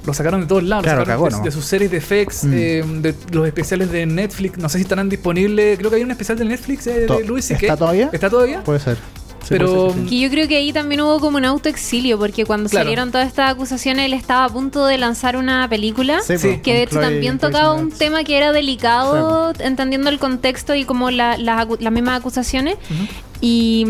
lo 0.05 0.15
sacaron 0.15 0.41
de 0.41 0.47
todos 0.47 0.63
lados. 0.65 0.85
Claro, 0.85 1.01
lo 1.01 1.07
sacaron 1.07 1.43
de, 1.43 1.51
sus 1.51 1.65
series 1.65 1.91
de 1.91 2.01
FX, 2.01 2.45
Mm. 2.45 2.53
eh, 2.55 2.85
de 3.03 3.15
los 3.33 3.47
especiales 3.47 3.91
de 3.93 4.07
Netflix. 4.07 4.59
No 4.59 4.69
sé 4.69 4.79
si 4.79 4.83
estarán 4.83 5.09
disponibles. 5.09 5.79
Creo 5.79 5.91
que 5.91 5.97
hay 5.97 6.03
un 6.03 6.11
especial 6.11 6.39
de 6.39 6.45
Netflix 6.47 6.87
eh, 6.87 7.05
To- 7.07 7.19
de 7.19 7.25
Louis 7.25 7.45
C.K. 7.45 7.61
¿Está 7.67 7.77
todavía? 7.77 8.11
¿Está 8.13 8.31
todavía? 8.31 8.65
Puede 8.65 8.81
ser. 8.81 8.97
Sí, 8.97 9.51
Pero- 9.51 9.91
ser 9.93 9.95
que 9.95 10.01
sí. 10.03 10.07
Que 10.17 10.21
yo 10.23 10.31
creo 10.31 10.49
que 10.49 10.57
ahí 10.57 10.73
también 10.73 11.01
hubo 11.03 11.21
como 11.21 11.37
un 11.39 11.45
autoexilio, 11.45 12.19
porque 12.19 12.45
cuando 12.45 12.69
Claro. 12.69 12.85
salieron 12.85 13.13
todas 13.13 13.29
estas 13.29 13.49
acusaciones, 13.53 14.07
él 14.07 14.13
estaba 14.13 14.45
a 14.45 14.49
punto 14.49 14.85
de 14.87 14.99
lanzar 14.99 15.37
una 15.37 15.69
película. 15.69 16.21
Sí, 16.21 16.35
pues, 16.41 16.61
Que 16.63 16.73
de 16.75 16.83
hecho 16.83 16.97
Chloe- 16.97 17.03
también 17.11 17.39
tocaba 17.39 17.73
un 17.75 17.93
tema 17.93 18.25
que 18.25 18.37
era 18.37 18.51
delicado, 18.51 19.53
entendiendo 19.61 20.11
el 20.11 20.19
contexto 20.19 20.75
y 20.75 20.85
como 20.85 21.13
la- 21.13 21.39
las, 21.39 21.65
mismas 21.93 22.19
acusaciones. 22.19 22.77
Mm, 22.91 23.05
y 23.41 23.85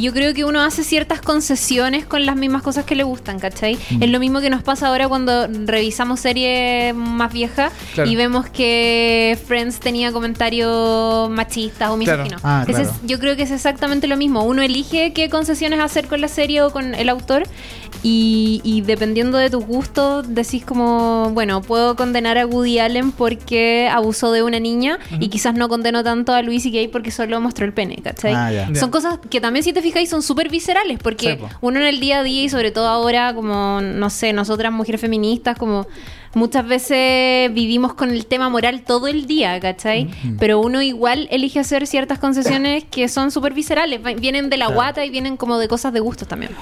yo 0.00 0.12
creo 0.12 0.32
que 0.34 0.44
uno 0.44 0.60
hace 0.62 0.82
ciertas 0.84 1.20
concesiones 1.20 2.06
con 2.06 2.24
las 2.26 2.36
mismas 2.36 2.62
cosas 2.62 2.84
que 2.84 2.94
le 2.94 3.02
gustan, 3.04 3.38
¿cachai? 3.38 3.78
Es 4.00 4.10
lo 4.10 4.18
mismo 4.18 4.40
que 4.40 4.50
nos 4.50 4.62
pasa 4.62 4.88
ahora 4.88 5.08
cuando 5.08 5.46
revisamos 5.66 6.20
series 6.20 6.94
más 6.94 7.32
viejas 7.32 7.72
Claro. 7.94 8.10
y 8.10 8.16
vemos 8.16 8.46
que 8.48 9.38
Friends 9.46 9.80
tenía 9.80 10.12
comentarios 10.12 11.28
machistas 11.30 11.90
o 11.90 11.98
Claro. 11.98 12.22
misóginos. 12.22 12.40
Ah, 12.44 12.62
claro. 12.66 12.84
es- 12.84 12.90
yo 13.06 13.18
creo 13.18 13.36
que 13.36 13.42
es 13.42 13.50
exactamente 13.50 14.06
lo 14.06 14.16
mismo. 14.16 14.44
Uno 14.44 14.62
elige 14.62 15.12
qué 15.12 15.28
concesiones 15.28 15.80
hacer 15.80 16.06
con 16.08 16.20
la 16.20 16.28
serie 16.28 16.62
o 16.62 16.70
con 16.70 16.94
el 16.94 17.08
autor 17.08 17.42
y, 18.08 18.60
y 18.62 18.82
dependiendo 18.82 19.36
de 19.36 19.50
tus 19.50 19.66
gustos 19.66 20.32
decís 20.32 20.64
como, 20.64 21.30
bueno, 21.30 21.60
puedo 21.60 21.96
condenar 21.96 22.38
a 22.38 22.46
Woody 22.46 22.78
Allen 22.78 23.10
porque 23.10 23.88
abusó 23.90 24.30
de 24.30 24.44
una 24.44 24.60
niña 24.60 25.00
y 25.18 25.28
quizás 25.28 25.56
no 25.56 25.68
condeno 25.68 26.04
tanto 26.04 26.32
a 26.32 26.40
Louis 26.40 26.62
C.K. 26.62 26.92
porque 26.92 27.10
solo 27.10 27.40
mostró 27.40 27.66
el 27.66 27.72
pene, 27.72 27.96
¿cachai? 27.96 28.32
Ah. 28.32 28.68
Son 28.76 28.92
cosas 28.92 29.18
que 29.28 29.40
también 29.40 29.64
si 29.64 29.72
te 29.72 29.82
fijáis 29.82 30.08
son 30.08 30.22
súper 30.22 30.50
viscerales 30.50 31.00
porque 31.02 31.40
uno 31.60 31.80
en 31.80 31.86
el 31.86 31.98
día 31.98 32.20
a 32.20 32.22
día 32.22 32.44
y 32.44 32.48
sobre 32.48 32.70
todo 32.70 32.86
ahora 32.86 33.34
como, 33.34 33.80
no 33.80 34.08
sé, 34.08 34.32
nosotras 34.32 34.72
mujeres 34.72 35.00
feministas 35.00 35.58
como... 35.58 35.88
Muchas 36.34 36.68
veces 36.68 37.50
vivimos 37.54 37.94
con 37.94 38.10
el 38.10 38.26
tema 38.26 38.50
moral 38.50 38.82
todo 38.82 39.08
el 39.08 39.26
día, 39.26 39.58
¿cachai? 39.58 40.10
Pero 40.38 40.60
uno 40.60 40.82
igual 40.82 41.28
elige 41.30 41.60
hacer 41.60 41.86
ciertas 41.86 42.18
concesiones 42.18 42.84
que 42.84 43.08
son 43.08 43.30
súper 43.30 43.54
viscerales. 43.54 44.02
Vienen 44.20 44.50
de 44.50 44.58
la 44.58 44.66
guata 44.66 45.02
y 45.02 45.08
vienen 45.08 45.38
como 45.38 45.56
de 45.56 45.66
cosas 45.66 45.94
de 45.94 46.00
gustos 46.00 46.28
también. 46.28 46.52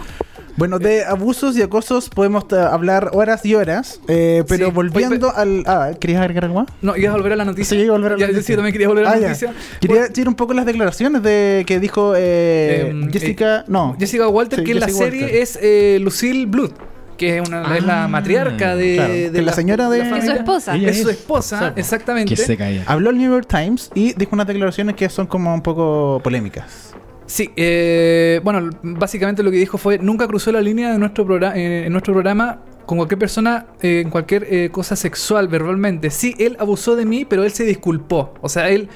Bueno, 0.56 0.78
de 0.78 1.04
abusos 1.04 1.56
y 1.56 1.62
acosos 1.62 2.08
podemos 2.08 2.44
eh, 2.52 2.56
hablar 2.56 3.10
horas 3.12 3.44
y 3.44 3.54
horas, 3.56 4.00
eh, 4.06 4.44
pero 4.48 4.66
Sí. 4.66 4.72
volviendo 4.72 5.34
al... 5.34 5.64
Ah, 5.66 5.90
¿querías 5.98 6.20
agregar 6.20 6.44
algo 6.44 6.60
más? 6.60 6.68
No, 6.80 6.96
ibas 6.96 7.10
a 7.12 7.16
volver 7.16 7.32
a 7.32 7.36
la 7.36 7.44
noticia. 7.44 7.76
Sí, 7.76 7.82
iba 7.84 7.94
a 7.94 7.98
volver 7.98 8.12
a 8.12 8.16
la 8.16 8.26
Ya, 8.28 8.32
yo 8.32 8.40
sí, 8.40 8.54
también 8.54 8.72
quería 8.72 8.86
volver 8.88 9.04
a 9.06 9.10
Ah, 9.10 9.14
la 9.16 9.20
ya. 9.20 9.28
noticia. 9.28 9.52
Quería 9.80 10.02
decir 10.02 10.28
un 10.28 10.34
poco 10.36 10.54
las 10.54 10.64
declaraciones 10.64 11.22
de 11.24 11.64
que 11.66 11.80
dijo 11.80 12.14
eh, 12.16 12.88
Em, 12.90 13.10
Jessica... 13.10 13.60
eh, 13.60 13.64
no. 13.66 13.96
Jessica 13.98 14.28
Walter, 14.28 14.60
Sí, 14.60 14.64
que 14.64 14.72
en 14.72 14.80
la 14.80 14.86
Jessica 14.86 15.04
serie 15.04 15.22
Walter. 15.22 15.40
es 15.42 15.58
eh, 15.60 15.98
Lucille 16.00 16.46
Blood, 16.46 16.70
que 17.18 17.38
es, 17.38 17.48
una, 17.48 17.76
es 17.76 17.84
la 17.84 18.04
Ah, 18.04 18.08
matriarca 18.08 18.76
de, 18.76 18.94
claro, 18.94 19.12
de 19.12 19.30
que 19.32 19.42
la 19.42 19.52
señora 19.54 19.90
de- 19.90 19.98
Es 20.02 20.04
su 20.04 20.10
familia. 20.14 20.34
esposa. 20.36 20.76
Ella 20.76 20.90
Es 20.90 21.02
su 21.02 21.10
es. 21.10 21.16
esposa, 21.16 21.72
exactamente. 21.74 22.28
Que 22.32 22.40
se 22.40 22.56
caía. 22.56 22.84
Habló 22.86 23.10
el 23.10 23.18
New 23.18 23.32
York 23.32 23.48
Times 23.48 23.90
y 23.94 24.12
dijo 24.12 24.30
unas 24.34 24.46
declaraciones 24.46 24.94
que 24.94 25.08
son 25.08 25.26
como 25.26 25.52
un 25.52 25.62
poco 25.62 26.20
polémicas. 26.22 26.94
Sí, 27.34 27.50
eh, 27.56 28.40
bueno, 28.44 28.70
básicamente 28.84 29.42
lo 29.42 29.50
que 29.50 29.56
dijo 29.56 29.76
fue, 29.76 29.98
nunca 29.98 30.28
cruzó 30.28 30.52
la 30.52 30.60
línea 30.60 30.92
de 30.92 30.98
nuestro 31.00 31.26
programa, 31.26 31.56
en 31.56 31.90
nuestro 31.90 32.12
programa 32.14 32.60
con 32.86 32.96
cualquier 32.96 33.18
persona 33.18 33.66
eh, 33.82 34.02
en 34.04 34.10
cualquier 34.10 34.46
eh, 34.48 34.68
cosa 34.70 34.94
sexual, 34.94 35.48
verbalmente. 35.48 36.10
Sí, 36.10 36.36
él 36.38 36.56
abusó 36.60 36.94
de 36.94 37.04
mí, 37.04 37.24
pero 37.24 37.42
él 37.42 37.50
se 37.50 37.64
disculpó. 37.64 38.34
O 38.40 38.48
sea, 38.48 38.68
él... 38.68 38.88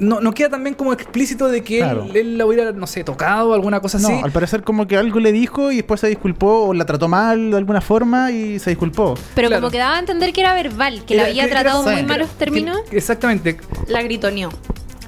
No, 0.00 0.22
no 0.22 0.32
queda 0.32 0.48
también 0.48 0.74
como 0.74 0.94
explícito 0.94 1.48
de 1.48 1.62
que 1.62 1.78
Claro. 1.80 2.04
él, 2.04 2.16
él 2.16 2.38
la 2.38 2.46
hubiera, 2.46 2.72
no 2.72 2.86
sé, 2.86 3.04
tocado 3.04 3.50
o 3.50 3.52
alguna 3.54 3.80
cosa 3.80 3.98
No, 3.98 4.08
así. 4.08 4.20
al 4.24 4.30
parecer 4.32 4.62
como 4.62 4.86
que 4.86 4.96
algo 4.96 5.20
le 5.20 5.30
dijo 5.30 5.70
y 5.70 5.76
después 5.76 6.00
se 6.00 6.06
disculpó 6.08 6.68
o 6.68 6.72
la 6.72 6.86
trató 6.86 7.08
mal 7.08 7.50
de 7.50 7.56
alguna 7.58 7.82
forma 7.82 8.30
y 8.30 8.58
se 8.58 8.70
disculpó. 8.70 9.16
Pero 9.34 9.48
Claro. 9.48 9.60
como 9.60 9.70
que 9.70 9.76
daba 9.78 9.96
a 9.96 9.98
entender 9.98 10.32
que 10.32 10.40
era 10.40 10.54
verbal, 10.54 11.04
que 11.04 11.14
la 11.16 11.24
había 11.24 11.42
que- 11.42 11.48
que 11.50 11.52
era- 11.52 11.60
tratado 11.62 11.90
en 11.90 11.94
muy 11.96 12.04
malos 12.06 12.30
Que- 12.30 12.36
términos. 12.38 12.78
Exactamente. 12.90 13.58
La 13.88 14.00
gritoneó. 14.02 14.50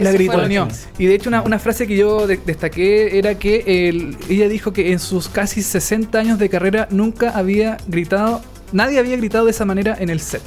La 0.04 0.12
gritoneó. 0.12 0.68
Y 0.98 1.06
de 1.06 1.14
hecho 1.14 1.28
una, 1.28 1.42
una 1.42 1.58
frase 1.58 1.86
que 1.86 1.96
yo 1.96 2.26
de- 2.26 2.38
destaqué 2.44 3.18
era 3.18 3.34
que 3.36 3.88
el- 3.88 4.16
ella 4.28 4.48
dijo 4.48 4.72
que 4.72 4.92
en 4.92 4.98
sus 4.98 5.28
casi 5.28 5.62
60 5.62 6.18
años 6.18 6.38
de 6.38 6.48
carrera 6.48 6.86
nunca 6.90 7.30
había 7.30 7.76
gritado, 7.88 8.40
nadie 8.72 8.98
había 8.98 9.16
gritado 9.16 9.44
de 9.44 9.50
esa 9.52 9.64
manera 9.64 9.96
en 9.98 10.10
el 10.10 10.20
set. 10.20 10.42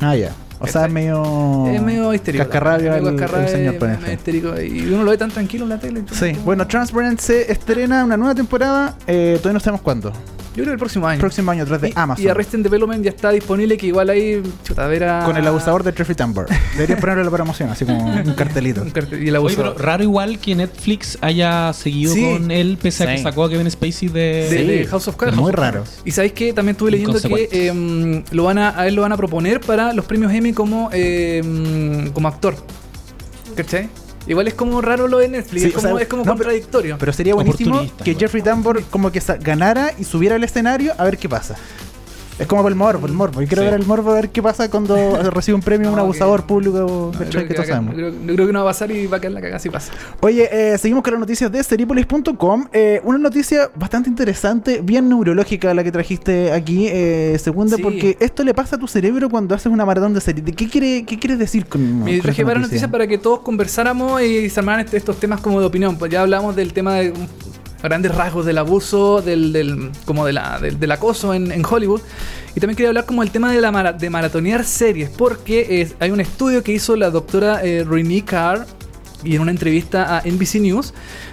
Ah, 0.00 0.16
ya. 0.16 0.32
O 0.58 0.66
sea, 0.68 0.86
es 0.86 0.92
medio... 0.92 1.66
es 1.66 1.82
medio 1.82 2.14
histérico. 2.14 2.44
Cascarrabia 2.44 2.92
Medio 2.92 3.08
el, 3.08 3.14
el 3.20 3.28
señor 3.48 3.52
medio 3.74 3.78
parece. 3.80 4.12
histérico. 4.14 4.60
Y 4.60 4.86
uno 4.92 5.02
lo 5.02 5.10
ve 5.10 5.18
tan 5.18 5.30
tranquilo 5.32 5.64
en 5.64 5.70
la 5.70 5.78
tele. 5.80 6.04
Sí, 6.12 6.32
bueno, 6.44 6.68
Transparent 6.68 7.18
se 7.18 7.50
estrena 7.50 8.04
una 8.04 8.16
nueva 8.16 8.34
temporada, 8.36 8.96
eh, 9.08 9.34
todavía 9.38 9.54
no 9.54 9.60
sabemos 9.60 9.80
cuándo. 9.80 10.12
Yo 10.54 10.56
creo 10.56 10.66
que 10.66 10.72
el 10.72 10.78
próximo 10.78 11.06
año. 11.06 11.18
Próximo 11.20 11.50
año, 11.50 11.62
a 11.62 11.66
través 11.66 11.80
de 11.82 11.88
Y- 11.88 11.92
Amazon. 11.96 12.24
Y 12.24 12.28
Arrested 12.28 12.58
Development 12.60 13.02
ya 13.02 13.10
está 13.10 13.30
disponible, 13.30 13.78
que 13.78 13.86
igual 13.86 14.10
ahí, 14.10 14.42
chuta, 14.64 14.86
ver 14.86 15.04
a... 15.04 15.24
Con 15.24 15.36
el 15.38 15.46
abusador 15.46 15.82
de 15.82 15.92
Jeffrey 15.92 16.14
Tambor. 16.14 16.46
Deberían 16.74 17.00
ponerle 17.00 17.24
la 17.24 17.30
promoción, 17.30 17.70
así 17.70 17.86
como 17.86 18.04
un 18.04 18.34
cartelito. 18.36 18.82
Un 18.82 18.90
cartel- 18.90 19.22
Y 19.22 19.28
el 19.28 19.36
Oye, 19.36 19.54
abusador. 19.54 19.74
pero 19.76 19.86
raro 19.86 20.02
igual 20.02 20.38
que 20.38 20.54
Netflix 20.54 21.16
haya 21.22 21.72
seguido 21.72 22.12
Sí. 22.12 22.22
con 22.22 22.50
él, 22.50 22.78
pese 22.80 23.04
a 23.04 23.06
que 23.06 23.16
Sí. 23.16 23.22
sacó 23.22 23.44
a 23.44 23.48
Kevin 23.50 23.70
Spacey 23.70 24.08
de, 24.08 24.48
de, 24.50 24.64
de 24.64 24.86
House 24.86 25.08
of 25.08 25.16
Cards. 25.16 25.36
Muy 25.36 25.52
raro. 25.52 25.84
Y 26.04 26.10
sabéis 26.10 26.34
que 26.34 26.52
también 26.52 26.72
estuve 26.74 26.90
leyendo 26.90 27.18
que 27.18 27.48
em, 27.68 28.22
lo 28.30 28.44
van 28.44 28.58
a, 28.58 28.78
a 28.78 28.86
él 28.86 28.94
lo 28.94 29.02
van 29.02 29.12
a 29.12 29.16
proponer 29.16 29.60
para 29.60 29.92
los 29.94 30.04
premios 30.04 30.32
Emmy 30.34 30.52
como, 30.52 30.90
em, 30.92 32.10
como 32.12 32.28
actor. 32.28 32.54
¿Cachai? 33.56 33.88
Igual 34.26 34.48
es 34.48 34.54
como 34.54 34.80
raro 34.80 35.08
lo 35.08 35.18
de 35.18 35.28
Netflix, 35.28 35.62
Sí, 35.62 35.68
es 35.68 35.74
o 35.76 35.80
como, 35.80 35.94
sea, 35.96 36.02
es 36.02 36.08
como 36.08 36.20
no, 36.24 36.32
pero- 36.36 36.44
contradictorio. 36.50 36.96
Pero 36.98 37.12
sería 37.12 37.34
buenísimo 37.34 37.80
que 38.02 38.10
igual. 38.10 38.20
Jeffrey 38.20 38.42
Tambor 38.42 38.82
como 38.84 39.10
que 39.10 39.20
ganara 39.40 39.92
y 39.98 40.04
subiera 40.04 40.36
al 40.36 40.44
escenario 40.44 40.92
a 40.98 41.04
ver 41.04 41.18
qué 41.18 41.28
pasa. 41.28 41.56
Es 42.38 42.46
como 42.46 42.62
por 42.62 42.72
el 42.72 42.76
morbo, 42.78 43.06
el 43.06 43.12
morbo. 43.12 43.40
Yo 43.42 43.46
quiero 43.46 43.62
Sí. 43.62 43.70
ver 43.70 43.80
el 43.80 43.86
morbo 43.86 44.10
a 44.10 44.14
ver 44.14 44.30
qué 44.30 44.42
pasa 44.42 44.70
cuando 44.70 44.94
recibe 45.30 45.54
un 45.54 45.60
premio 45.60 45.90
un 45.90 45.96
No, 45.96 46.02
abusador 46.02 46.40
que- 46.42 46.46
público 46.48 46.78
No, 47.12 47.18
creo 47.18 47.42
que 47.42 47.48
que 47.48 47.54
todos 47.54 47.68
sabemos. 47.68 47.94
creo- 47.94 48.46
que 48.46 48.52
no 48.52 48.64
va 48.64 48.70
a 48.70 48.72
pasar 48.72 48.90
y 48.90 49.06
va 49.06 49.18
a 49.18 49.20
quedar 49.20 49.32
la 49.34 49.40
cagada 49.40 49.58
si 49.58 49.68
pasa. 49.70 49.92
Oye, 50.20 50.48
eh, 50.50 50.78
seguimos 50.78 51.02
con 51.04 51.12
las 51.12 51.20
noticias 51.20 51.52
de 51.52 51.62
Seripolis.com. 51.62 52.66
Eh, 52.72 53.00
una 53.04 53.18
noticia 53.18 53.70
bastante 53.76 54.08
interesante, 54.08 54.80
bien 54.82 55.08
neurológica 55.08 55.72
la 55.74 55.84
que 55.84 55.92
trajiste 55.92 56.52
aquí, 56.52 56.88
eh, 56.88 57.36
segunda, 57.38 57.76
Sí. 57.76 57.82
porque 57.82 58.16
esto 58.18 58.42
le 58.44 58.54
pasa 58.54 58.76
a 58.76 58.78
tu 58.78 58.88
cerebro 58.88 59.28
cuando 59.28 59.54
haces 59.54 59.70
una 59.70 59.84
maratón 59.84 60.14
de 60.14 60.20
series. 60.20 60.44
¿De 60.44 60.52
¿Qué, 60.52 60.68
quiere, 60.68 61.04
qué 61.04 61.18
quieres 61.18 61.38
decir 61.38 61.66
con, 61.66 62.02
Me 62.04 62.18
traje 62.20 62.42
varias 62.44 62.62
noticia? 62.62 62.86
noticias 62.86 62.90
para 62.90 63.06
que 63.06 63.18
todos 63.18 63.40
conversáramos 63.40 64.20
y 64.22 64.48
se 64.48 64.58
armaran 64.60 64.86
estos 64.90 65.16
temas 65.20 65.40
como 65.40 65.60
de 65.60 65.66
opinión. 65.66 65.96
Pues 65.98 66.10
ya 66.10 66.22
hablamos 66.22 66.56
del 66.56 66.72
tema 66.72 66.94
de 66.94 67.12
grandes 67.82 68.14
rasgos 68.14 68.46
del 68.46 68.58
abuso, 68.58 69.22
del, 69.22 69.52
del- 69.52 69.90
como 70.04 70.24
de 70.26 70.32
la, 70.32 70.58
del, 70.60 70.78
del 70.78 70.90
acoso 70.92 71.34
en, 71.34 71.64
Hollywood. 71.64 72.00
Y 72.54 72.60
también 72.60 72.76
quería 72.76 72.88
hablar 72.90 73.06
como 73.06 73.22
el 73.22 73.30
tema 73.30 73.50
de, 73.52 73.60
la 73.60 73.92
de 73.92 74.10
maratonear 74.10 74.64
series, 74.64 75.08
porque 75.10 75.88
hay 76.00 76.10
un 76.10 76.20
estudio 76.20 76.62
que 76.62 76.72
hizo 76.72 76.96
la 76.96 77.10
doctora 77.10 77.64
eh, 77.64 77.84
Renee 77.88 78.24
Carr 78.24 78.66
y 79.24 79.36
en 79.36 79.40
una 79.42 79.52
entrevista 79.52 80.18
a 80.18 80.22
NBC 80.22 80.56
News 80.56 80.92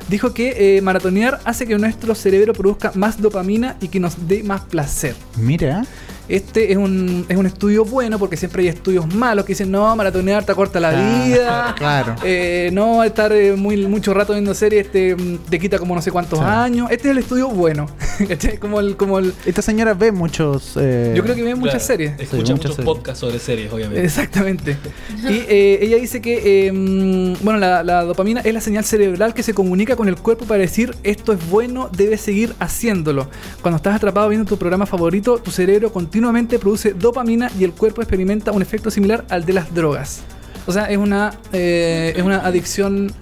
dijo 0.10 0.34
que 0.34 0.78
eh, 0.78 0.82
maratonear 0.82 1.40
hace 1.44 1.66
que 1.68 1.76
nuestro 1.78 2.14
cerebro 2.16 2.54
produzca 2.54 2.92
más 2.96 3.20
dopamina 3.22 3.78
y 3.82 3.88
que 3.88 4.00
nos 4.00 4.28
dé 4.28 4.44
más 4.44 4.62
placer. 4.62 5.16
Mira, 5.38 5.86
Este 6.30 6.72
es 6.72 6.78
un, 6.78 7.26
es 7.28 7.36
un 7.38 7.46
estudio 7.46 7.84
bueno 7.86 8.20
porque 8.20 8.38
siempre 8.38 8.62
hay 8.64 8.70
estudios 8.70 9.12
malos 9.14 9.46
que 9.46 9.54
dicen, 9.54 9.72
no, 9.72 9.96
maratonear 9.96 10.44
te 10.46 10.54
corta 10.54 10.80
la 10.80 10.92
vida. 10.92 11.74
claro. 11.78 12.16
Eh, 12.24 12.70
no, 12.72 13.04
estar 13.04 13.32
eh, 13.34 13.56
muy, 13.56 13.86
mucho 13.88 14.14
rato 14.14 14.34
viendo 14.34 14.54
series 14.54 14.92
te, 14.92 15.16
te 15.50 15.60
quita 15.60 15.78
como 15.80 15.96
no 15.96 16.02
sé 16.02 16.12
cuántos 16.12 16.40
Sí. 16.40 16.46
años. 16.46 16.92
Este 16.92 17.08
es 17.10 17.12
el 17.12 17.18
estudio 17.18 17.50
bueno. 17.50 17.88
¿Cachai? 18.28 18.58
como 18.58 18.80
el, 18.80 18.96
como 18.96 19.20
el, 19.20 19.34
esta 19.46 19.62
señora 19.62 19.94
ve 19.94 20.12
muchos... 20.12 20.74
eh, 20.78 21.14
yo 21.16 21.24
creo 21.24 21.36
que 21.36 21.44
ve 21.44 21.56
muchas 21.56 21.84
series. 21.86 22.20
Escucha 22.20 22.54
muchos 22.54 22.76
series. 22.76 22.86
podcasts 22.86 23.20
sobre 23.22 23.40
series, 23.40 23.72
obviamente. 23.74 24.04
Exactamente. 24.04 24.78
Y 25.30 25.44
eh, 25.50 25.80
ella 25.82 25.98
dice 25.98 26.22
que, 26.22 26.68
eh, 26.68 26.72
mm, 26.72 27.44
bueno, 27.44 27.60
la, 27.60 27.84
la 27.84 28.04
dopamina 28.04 28.42
es 28.42 28.54
la 28.54 28.62
señal 28.62 28.86
cerebral 28.86 29.34
que 29.34 29.44
se 29.44 29.54
comunica 29.54 29.96
con 29.96 30.08
el 30.08 30.16
cuerpo 30.16 30.46
para 30.46 30.62
decir 30.62 30.96
esto 31.04 31.34
es 31.34 31.50
bueno, 31.50 31.90
debes 31.96 32.22
seguir 32.22 32.54
haciéndolo. 32.60 33.28
Cuando 33.62 33.78
estás 33.78 33.96
atrapado 33.96 34.30
viendo 34.30 34.48
tu 34.48 34.58
programa 34.58 34.86
favorito, 34.86 35.38
tu 35.40 35.52
cerebro 35.52 35.92
continuamente 36.20 36.60
produce 36.60 36.92
dopamina 36.94 37.50
y 37.58 37.64
el 37.64 37.72
cuerpo 37.72 38.02
experimenta 38.02 38.52
un 38.52 38.62
efecto 38.62 38.92
similar 38.92 39.24
al 39.30 39.46
de 39.46 39.54
las 39.54 39.74
drogas. 39.74 40.20
O 40.68 40.74
sea, 40.74 40.84
es 40.92 40.98
una, 40.98 41.32
eh, 41.54 42.12
es 42.14 42.22
una 42.22 42.40
adicción 42.46 43.14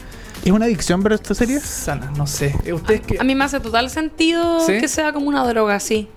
¿Es 0.43 0.51
una 0.51 0.65
adicción 0.65 1.03
ver 1.03 1.13
estas 1.13 1.37
series? 1.37 1.61
sana, 1.61 2.11
no 2.17 2.25
sé. 2.25 2.55
Eh, 2.65 2.73
Ustedes 2.73 3.01
que... 3.01 3.19
A 3.19 3.23
mí 3.23 3.35
me 3.35 3.43
hace 3.43 3.59
total 3.59 3.91
sentido 3.91 4.61
¿Sí? 4.61 4.79
que 4.79 4.87
sea 4.87 5.13
como 5.13 5.27
una 5.27 5.45
droga, 5.47 5.79
sí. 5.79 6.07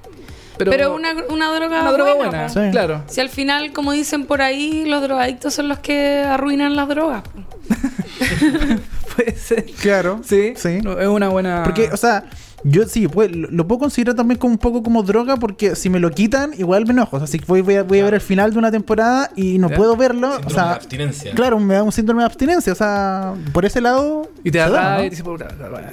Pero, 0.56 0.94
una, 0.94 1.10
una 1.28 1.52
droga 1.54 1.82
una 1.82 1.92
droga 1.92 2.14
buena. 2.14 2.48
Sí. 2.48 2.60
claro. 2.70 3.02
Si 3.08 3.20
al 3.20 3.28
final, 3.28 3.72
como 3.72 3.92
dicen 3.92 4.24
por 4.24 4.40
ahí, 4.40 4.86
los 4.86 5.02
drogadictos 5.02 5.52
son 5.52 5.68
los 5.68 5.80
que 5.80 6.20
arruinan 6.26 6.76
las 6.76 6.88
drogas. 6.88 7.24
Puede 9.16 9.36
ser. 9.36 9.66
Claro. 9.82 10.20
Sí, 10.24 10.54
Sí. 10.56 10.78
no, 10.82 10.98
es 10.98 11.08
una 11.08 11.28
buena... 11.28 11.62
Porque, 11.62 11.90
o 11.92 11.96
sea, 11.98 12.24
yo 12.64 12.84
sí, 12.86 13.08
pues, 13.08 13.30
lo, 13.34 13.66
puedo 13.66 13.78
considerar 13.80 14.14
también 14.14 14.38
como 14.38 14.52
un 14.52 14.58
poco 14.58 14.82
como 14.82 15.02
droga 15.02 15.36
porque 15.36 15.74
si 15.76 15.88
me 15.88 15.98
lo 15.98 16.10
quitan, 16.10 16.52
igual 16.58 16.84
me 16.86 16.92
enojo. 16.92 17.16
O 17.16 17.18
sea, 17.18 17.26
si 17.26 17.38
voy, 17.46 17.62
voy 17.62 17.76
a, 17.76 17.82
voy 17.82 18.00
a 18.00 18.04
ver 18.04 18.14
el 18.14 18.20
final 18.20 18.52
de 18.52 18.58
una 18.58 18.70
temporada 18.70 19.30
y 19.36 19.58
no 19.58 19.70
Ya. 19.70 19.76
puedo 19.76 19.96
verlo, 19.96 20.28
o 20.28 20.32
Síndrome 20.34 20.54
sea, 20.54 20.64
de 20.64 20.70
abstinencia. 20.74 21.32
claro, 21.34 21.58
me 21.58 21.74
da 21.74 21.82
un 21.82 21.92
síndrome 21.92 22.22
de 22.22 22.26
abstinencia. 22.26 22.72
O 22.72 22.76
sea, 22.76 23.34
por 23.52 23.64
ese 23.64 23.80
lado. 23.80 24.28
y 24.44 24.50
te 24.50 24.58
da, 24.58 24.96
¿no? 24.98 25.04
y 25.04 25.10
dices, 25.10 25.24
"Puta, 25.24 25.48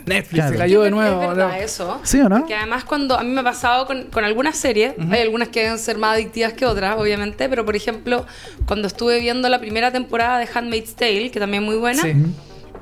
Netflix 0.05 0.29
Claro. 0.33 0.51
se 0.51 0.57
cayó 0.57 0.81
de 0.81 0.87
Es 0.89 0.93
nuevo. 0.95 1.19
verdad 1.19 1.49
¿no? 1.49 1.53
eso. 1.55 1.99
¿Sí 2.03 2.19
o 2.19 2.29
no? 2.29 2.39
Porque 2.39 2.55
además 2.55 2.83
cuando 2.85 3.17
a 3.17 3.23
mí 3.23 3.29
me 3.31 3.41
ha 3.41 3.43
pasado 3.43 3.85
con, 3.85 4.03
con 4.05 4.23
algunas 4.23 4.55
series, 4.57 4.93
hay 5.11 5.21
algunas 5.21 5.49
que 5.49 5.61
deben 5.63 5.79
ser 5.79 5.97
más 5.97 6.13
adictivas 6.15 6.53
que 6.53 6.65
otras, 6.65 6.97
obviamente, 6.99 7.47
pero 7.49 7.65
por 7.65 7.75
ejemplo, 7.75 8.25
cuando 8.65 8.87
estuve 8.87 9.19
viendo 9.19 9.47
la 9.49 9.59
primera 9.59 9.91
temporada 9.91 10.39
de 10.39 10.47
Handmaid's 10.53 10.95
Tale, 10.95 11.31
que 11.31 11.39
también 11.39 11.63
es 11.63 11.69
muy 11.69 11.77
buena, 11.77 12.01
Sí. 12.03 12.13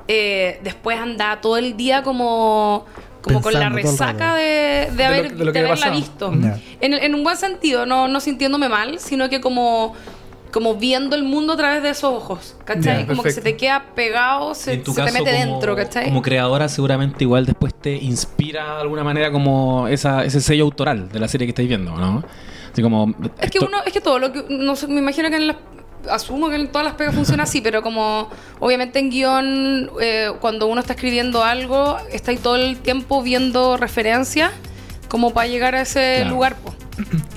eh, 0.08 0.60
después 0.62 0.98
andaba 0.98 1.40
todo 1.40 1.56
el 1.56 1.76
día 1.76 2.02
como, 2.02 2.84
como 3.26 3.40
con 3.42 3.52
la 3.52 3.68
resaca 3.68 4.34
de, 4.34 4.88
de, 4.92 4.96
lo- 4.96 5.04
haber, 5.04 5.34
de 5.36 5.44
lo 5.44 5.52
de 5.52 5.58
había 5.58 5.72
haberla 5.72 5.86
pasado. 5.86 5.94
visto. 5.96 6.32
Ya. 6.40 6.58
En, 6.80 6.94
en 6.94 7.14
un 7.14 7.22
buen 7.24 7.36
sentido, 7.36 7.84
no, 7.86 8.08
no 8.08 8.20
sintiéndome 8.20 8.68
mal, 8.68 8.98
sino 8.98 9.28
que 9.28 9.40
como 9.40 9.94
como 10.52 10.76
viendo 10.76 11.16
el 11.16 11.22
mundo 11.24 11.52
a 11.52 11.56
través 11.58 11.82
de 11.82 11.90
esos 11.90 12.04
ojos, 12.14 12.56
¿cachai? 12.64 13.00
Ya, 13.02 13.06
como 13.06 13.22
que 13.22 13.30
se 13.30 13.42
te 13.42 13.56
queda 13.58 13.88
pegado, 13.94 14.54
se, 14.54 14.74
en 14.74 14.84
tu 14.84 14.92
se 14.92 15.02
te 15.02 15.06
caso, 15.10 15.18
mete 15.22 15.36
como, 15.38 15.52
dentro, 15.52 15.76
¿cachai? 15.76 16.04
como 16.06 16.22
creadora, 16.22 16.68
seguramente 16.70 17.24
igual 17.24 17.44
después 17.44 17.74
te 17.74 17.92
inspira 17.96 18.76
de 18.76 18.80
alguna 18.80 19.04
manera 19.04 19.30
como 19.30 19.86
esa, 19.88 20.24
ese 20.24 20.40
sello 20.40 20.64
autoral 20.64 21.10
de 21.10 21.18
la 21.18 21.28
serie 21.28 21.46
que 21.46 21.50
estáis 21.50 21.68
viendo, 21.68 21.94
¿no? 21.96 22.24
Así 22.72 22.80
como. 22.80 23.14
Es 23.38 23.50
que 23.50 23.58
uno, 23.58 23.78
es 23.84 23.92
que 23.92 24.00
todo 24.00 24.18
lo 24.18 24.32
que, 24.32 24.46
no 24.48 24.76
sé, 24.76 24.86
me 24.86 25.00
imagino 25.00 25.28
que 25.28 25.36
en 25.36 25.48
las, 25.48 25.56
asumo 26.10 26.48
que 26.48 26.56
en 26.56 26.68
todas 26.68 26.84
las 26.86 26.94
pegas 26.94 27.14
funciona 27.14 27.42
así, 27.44 27.60
pero 27.60 27.82
como 27.82 28.28
obviamente 28.60 28.98
en 28.98 29.10
guion, 29.10 29.90
eh, 30.00 30.30
cuando 30.40 30.66
uno 30.66 30.80
está 30.80 30.94
escribiendo 30.94 31.42
algo, 31.44 31.96
está 32.12 32.30
ahí 32.30 32.36
todo 32.38 32.56
el 32.56 32.78
tiempo 32.78 33.22
viendo 33.22 33.76
referencias 33.76 34.50
como 35.08 35.32
para 35.32 35.46
llegar 35.48 35.74
a 35.74 35.82
ese 35.82 36.16
Claro. 36.20 36.30
lugar, 36.30 36.56
po. 36.56 36.74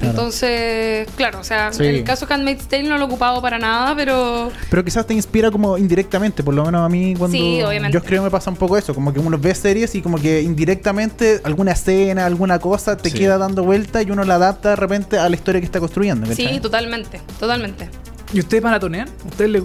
Entonces, 0.01 1.07
claro, 1.17 1.39
o 1.39 1.43
sea, 1.43 1.71
Sí. 1.73 1.83
en 1.85 1.95
el 1.95 2.03
caso 2.03 2.25
de 2.25 2.33
Handmaid's 2.33 2.67
Tale 2.67 2.83
no 2.83 2.97
lo 2.97 3.03
he 3.03 3.07
ocupado 3.07 3.41
para 3.41 3.59
nada, 3.59 3.93
pero 3.95 4.51
Pero 4.69 4.83
quizás 4.85 5.05
te 5.05 5.13
inspira 5.13 5.51
como 5.51 5.77
indirectamente, 5.77 6.43
por 6.43 6.53
lo 6.53 6.65
menos 6.65 6.81
a 6.85 6.89
mí 6.89 7.13
cuando 7.17 7.37
Sí, 7.37 7.61
obviamente. 7.61 7.93
yo 7.93 7.99
escribo 7.99 8.23
me 8.23 8.31
pasa 8.31 8.49
un 8.49 8.55
poco 8.55 8.77
eso, 8.77 8.95
como 8.95 9.13
que 9.13 9.19
uno 9.19 9.37
ve 9.37 9.53
series 9.53 9.93
y 9.95 10.01
como 10.01 10.17
que 10.17 10.41
indirectamente 10.41 11.41
alguna 11.43 11.73
escena, 11.73 12.25
alguna 12.25 12.59
cosa 12.59 12.97
te 12.97 13.09
Sí. 13.09 13.17
queda 13.17 13.37
dando 13.37 13.63
vuelta 13.63 14.01
y 14.01 14.09
uno 14.11 14.23
la 14.23 14.35
adapta 14.35 14.69
de 14.69 14.75
repente 14.77 15.17
a 15.19 15.27
la 15.29 15.35
historia 15.35 15.59
que 15.61 15.65
está 15.65 15.79
construyendo. 15.79 16.27
¿cachai? 16.27 16.53
sí, 16.53 16.59
totalmente, 16.59 17.21
totalmente. 17.39 17.89
¿Y 18.33 18.39
ustedes 18.39 18.63
maratonean? 18.63 19.09
¿Ustedes 19.25 19.51
le- 19.51 19.63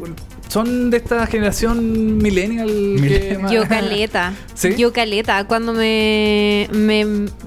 son 0.48 0.90
de 0.90 0.98
esta 0.98 1.26
generación 1.26 2.18
millennial? 2.18 2.68
ma- 3.40 3.52
Yo 3.52 3.62
caleta. 3.68 4.32
¿Sí? 4.54 4.74
Yo 4.76 4.92
caleta. 4.92 5.44
Cuando 5.46 5.72
me, 5.72 6.68
me, 6.72 7.06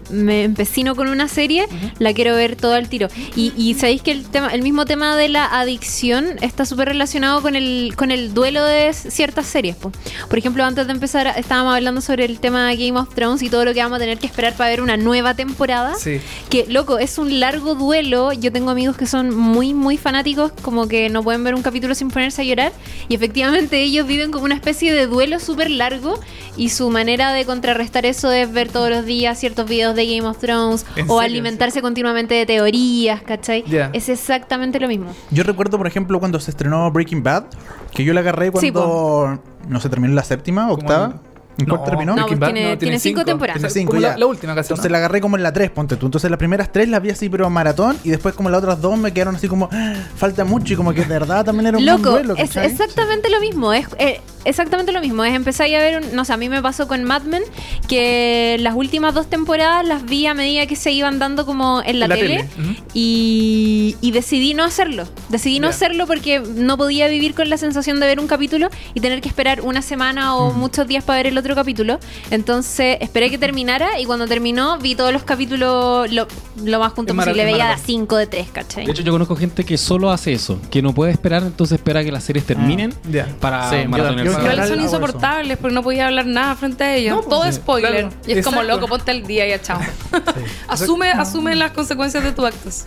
me 0.10 0.44
empecino 0.44 0.96
con 0.96 1.08
una 1.08 1.28
serie, 1.30 1.66
la 2.00 2.14
quiero 2.14 2.36
ver 2.36 2.56
todo 2.56 2.74
al 2.74 2.90
tiro. 2.90 3.08
Y, 3.36 3.54
y 3.56 3.76
sabéis 3.76 4.02
que 4.02 4.12
el 4.12 4.26
tema, 4.26 4.50
el 4.50 4.62
mismo 4.62 4.86
tema 4.86 5.16
de 5.16 5.30
la 5.30 5.46
adicción 5.46 6.36
está 6.42 6.66
súper 6.66 6.90
relacionado 6.90 7.42
con 7.42 7.56
el, 7.56 7.94
con 7.96 8.12
el 8.12 8.34
duelo 8.34 8.64
de 8.66 8.92
ciertas 8.94 9.46
series. 9.48 9.76
po. 9.78 9.92
Por 10.30 10.38
ejemplo, 10.38 10.64
antes 10.66 10.86
de 10.88 10.94
empezar, 10.94 11.34
estábamos 11.38 11.76
hablando 11.76 12.02
sobre 12.02 12.26
el 12.26 12.40
tema 12.40 12.68
de 12.70 12.76
Game 12.76 13.00
of 13.00 13.14
Thrones 13.16 13.42
y 13.42 13.50
todo 13.50 13.64
lo 13.64 13.74
que 13.74 13.82
vamos 13.82 13.96
a 13.98 14.00
tener 14.00 14.18
que 14.18 14.28
esperar 14.28 14.56
para 14.56 14.70
ver 14.70 14.82
una 14.82 14.98
nueva 14.98 15.34
temporada. 15.34 15.96
Sí. 15.96 16.20
Que, 16.50 16.66
loco, 16.68 17.00
es 17.00 17.18
un 17.18 17.40
largo 17.40 17.76
duelo. 17.76 18.34
Yo 18.34 18.52
tengo 18.52 18.70
amigos 18.72 18.98
que 18.98 19.06
son 19.06 19.34
muy, 19.34 19.74
muy 19.74 19.98
fanáticos, 19.98 20.52
como 20.62 20.88
que 20.90 21.10
no 21.10 21.24
pueden 21.24 21.44
ver 21.44 21.56
un 21.56 21.62
capítulo 21.62 21.96
sin 21.96 22.10
ponerse 22.10 22.42
a 22.42 22.46
llorar. 22.46 22.72
Y 23.10 23.16
efectivamente 23.16 23.82
ellos 23.82 24.06
viven 24.08 24.32
como 24.32 24.46
una 24.46 24.56
especie 24.56 24.94
de 24.94 25.08
duelo 25.08 25.40
súper 25.40 25.70
largo. 25.72 26.20
Y 26.56 26.70
su 26.70 26.90
manera 26.90 27.34
de 27.34 27.46
contrarrestar 27.46 28.06
eso 28.06 28.32
es 28.32 28.52
ver 28.52 28.70
todos 28.70 28.90
los 28.90 29.06
días 29.06 29.40
ciertos 29.40 29.68
videos 29.70 29.96
de 29.96 30.06
Game 30.08 30.28
of 30.28 30.40
Thrones 30.40 30.86
¿En 30.96 31.04
o 31.06 31.20
serio? 31.20 31.20
alimentarse 31.22 31.82
continuamente 31.82 32.34
de 32.34 32.46
teorías, 32.46 33.22
¿cachai? 33.22 33.64
Ya. 33.68 33.92
Es 33.94 34.10
exactamente 34.10 34.80
lo 34.80 34.88
mismo. 34.88 35.14
Yo 35.32 35.44
recuerdo, 35.44 35.78
por 35.78 35.88
ejemplo, 35.88 36.20
cuando 36.20 36.40
se 36.40 36.52
estrenó 36.52 36.90
Breaking 36.92 37.22
Bad, 37.24 37.46
que 37.92 38.04
yo 38.04 38.14
la 38.14 38.22
agarré 38.22 38.52
Sí, 38.60 38.72
cuando 38.72 39.40
no 39.68 39.80
se 39.80 39.90
terminó 39.90 40.14
la 40.14 40.24
séptima, 40.24 40.72
octava. 40.72 41.22
¿En 41.58 41.66
cuál 41.66 41.84
terminó? 41.84 42.16
No, 42.16 42.24
Breaking 42.24 42.40
Bad, 42.40 42.54
tiene- 42.54 42.78
tiene 42.78 43.00
cinco 43.00 43.26
temporadas. 43.26 43.60
Tiene 43.62 43.74
cinco 43.74 43.94
ya. 43.98 44.10
la, 44.12 44.18
la 44.18 44.26
última 44.28 44.54
casi. 44.56 44.68
Entonces 44.68 44.86
¿no? 44.86 44.92
la 44.94 44.98
agarré 45.00 45.22
como 45.22 45.38
en 45.38 45.44
la 45.44 45.52
3, 45.54 45.72
ponte 45.72 45.96
tú. 45.96 46.06
Entonces 46.08 46.30
las 46.30 46.38
primeras 46.38 46.72
tres 46.72 46.88
las 46.90 47.02
vi 47.02 47.10
así, 47.10 47.30
pero 47.30 47.50
maratón. 47.50 47.98
Y 48.04 48.10
después 48.10 48.36
como 48.36 48.50
las 48.50 48.60
otras 48.60 48.80
dos 48.82 48.98
me 48.98 49.12
quedaron 49.14 49.36
así 49.36 49.48
como, 49.48 49.70
"Ah, 49.72 49.94
falta 50.16 50.44
mucho. 50.46 50.74
Y 50.74 50.76
como 50.78 50.94
que 50.94 51.02
de 51.02 51.08
verdad 51.08 51.44
también 51.46 51.68
era 51.68 51.78
un 51.78 51.84
buen 51.86 51.98
Loco, 51.98 52.12
duelo, 52.12 52.36
es 52.36 52.56
exactamente 52.56 53.30
lo 53.30 53.40
mismo. 53.40 53.74
Es 53.74 53.88
eh, 53.98 54.22
exactamente 54.46 54.92
lo 54.92 55.02
mismo. 55.02 55.24
Es 55.26 55.34
empezar 55.34 55.68
a 55.68 55.80
ver, 55.80 55.98
un- 56.04 56.16
no 56.16 56.26
sé, 56.26 56.34
a 56.34 56.38
mí 56.38 56.48
me 56.50 56.62
pasó 56.62 56.88
con 56.88 57.04
Mad 57.04 57.24
Men 57.24 57.44
que 57.88 58.58
las 58.60 58.76
últimas 58.76 59.14
dos 59.14 59.28
temporadas 59.30 59.86
las 59.86 60.06
vi 60.06 60.26
a 60.28 60.34
medida 60.34 60.68
que 60.68 60.76
se 60.76 60.92
iban 60.92 61.20
dando 61.20 61.46
como 61.46 61.82
en 61.84 62.00
la, 62.00 62.06
En 62.06 62.10
la 62.10 62.16
tele, 62.16 62.46
y, 62.94 63.96
y 64.02 64.12
decidí 64.12 64.54
no 64.54 64.64
hacerlo. 64.64 65.06
Decidí 65.30 65.60
no 65.60 65.68
hacerlo 65.68 66.08
porque 66.08 66.40
no 66.40 66.78
podía 66.78 67.08
vivir 67.08 67.34
con 67.34 67.50
la 67.50 67.58
sensación 67.58 68.00
de 68.00 68.08
ver 68.08 68.20
un 68.20 68.28
capítulo 68.28 68.70
y 68.94 69.00
tener 69.00 69.22
que 69.22 69.30
esperar 69.30 69.62
una 69.62 69.82
semana 69.82 70.36
o 70.36 70.52
Mm. 70.52 70.58
muchos 70.60 70.88
días 70.88 71.04
para 71.04 71.18
ver 71.18 71.28
el 71.28 71.38
otro 71.38 71.47
capítulo. 71.56 72.00
Entonces 72.32 72.98
esperé 73.02 73.30
que 73.30 73.38
terminara 73.38 74.00
y 74.00 74.06
cuando 74.06 74.28
terminó 74.28 74.78
vi 74.78 74.96
todos 74.96 75.12
los 75.14 75.24
capítulos 75.24 76.12
lo, 76.12 76.28
lo 76.64 76.80
más 76.80 76.94
junto 76.94 77.12
En 77.14 77.18
posible. 77.18 77.44
Veía 77.46 77.66
maratón. 77.66 77.86
5 77.86 78.16
de 78.18 78.28
3, 78.28 78.48
¿cachai? 78.52 78.86
De 78.86 78.92
hecho, 78.92 79.02
yo 79.04 79.12
conozco 79.12 79.36
gente 79.36 79.64
que 79.66 79.78
solo 79.78 80.12
hace 80.12 80.34
eso, 80.34 80.60
que 80.70 80.82
no 80.82 80.94
puede 80.94 81.12
esperar, 81.12 81.44
entonces 81.44 81.78
espera 81.78 82.04
que 82.04 82.12
las 82.12 82.24
series 82.24 82.46
terminen 82.46 82.94
ya. 83.10 83.28
para 83.40 83.70
Sí, 83.70 83.76
yo- 83.88 84.24
Igual 84.24 84.68
son 84.68 84.82
insoportables 84.82 85.58
porque 85.58 85.74
no 85.74 85.84
podía 85.84 86.08
hablar 86.08 86.26
nada 86.26 86.56
frente 86.56 86.84
a 86.84 86.96
ellos. 86.96 87.16
No, 87.16 87.22
pues, 87.22 87.30
Todo 87.30 87.52
spoiler. 87.52 87.92
claro. 87.92 88.10
Y 88.28 88.32
es 88.34 88.46
como 88.46 88.64
loco, 88.64 88.88
ponte 88.88 89.12
al 89.12 89.24
día 89.24 89.46
y 89.48 89.50
ya 89.52 89.62
chao. 89.62 89.80
asume, 90.68 91.12
asume 91.12 91.56
las 91.56 91.72
consecuencias 91.72 92.24
de 92.24 92.32
tus 92.32 92.46
actos. 92.46 92.86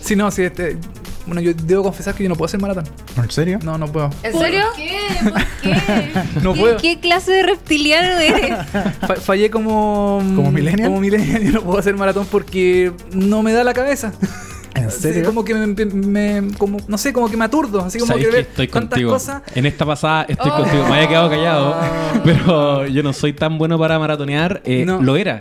Sí, 0.00 0.16
no, 0.16 0.30
sí. 0.30 0.42
Este, 0.42 0.76
bueno, 1.28 1.40
yo 1.40 1.52
debo 1.54 1.82
confesar 1.84 2.14
que 2.14 2.24
yo 2.24 2.28
no 2.28 2.34
puedo 2.34 2.46
hacer 2.46 2.60
maratón. 2.60 2.84
¿En 3.16 3.30
serio? 3.30 3.58
No, 3.62 3.78
no 3.78 3.86
puedo. 3.86 4.10
¿En 4.24 4.32
serio? 4.36 4.64
qué? 4.76 4.98
¿Por 5.22 5.34
qué? 5.62 6.12
No 6.42 6.54
¿Qué, 6.54 6.60
puedo. 6.60 6.76
qué 6.78 6.98
clase 7.00 7.30
de 7.32 7.42
reptiliano 7.44 8.18
eres? 8.18 8.66
Fa- 9.06 9.16
fallé 9.16 9.50
como. 9.50 10.20
¿Como 10.34 10.50
millennial? 10.50 10.88
Como 10.88 11.00
millennial. 11.00 11.42
Yo 11.44 11.52
no 11.52 11.62
puedo 11.62 11.78
hacer 11.78 11.94
maratón 11.96 12.26
porque 12.30 12.92
no 13.12 13.42
me 13.42 13.52
da 13.52 13.62
la 13.64 13.74
cabeza. 13.74 14.12
¿En 14.74 14.90
Sí, 14.92 15.00
serio? 15.00 15.24
como 15.24 15.44
que 15.44 15.54
me, 15.54 15.66
me- 15.66 16.48
como, 16.56 16.78
no 16.86 16.98
sé, 16.98 17.12
como 17.12 17.28
que 17.28 17.36
me 17.36 17.44
aturdo. 17.46 17.80
Así 17.84 17.98
como 17.98 18.14
que 18.14 18.20
que 18.20 18.26
ver 18.28 18.40
estoy 18.40 18.68
tantas 18.68 18.90
contigo. 18.90 19.10
cosas. 19.12 19.42
En 19.54 19.66
esta 19.66 19.84
pasada 19.84 20.24
estoy 20.28 20.50
Oh. 20.54 20.56
contigo. 20.62 20.86
Me 20.88 20.94
había 20.96 21.08
quedado 21.08 21.30
callado, 21.30 21.76
pero 22.24 22.86
yo 22.86 23.02
no 23.02 23.12
soy 23.12 23.32
tan 23.32 23.58
bueno 23.58 23.78
para 23.78 23.98
maratonear. 23.98 24.62
Eh, 24.64 24.84
No. 24.86 25.02
Lo 25.02 25.16
era. 25.16 25.40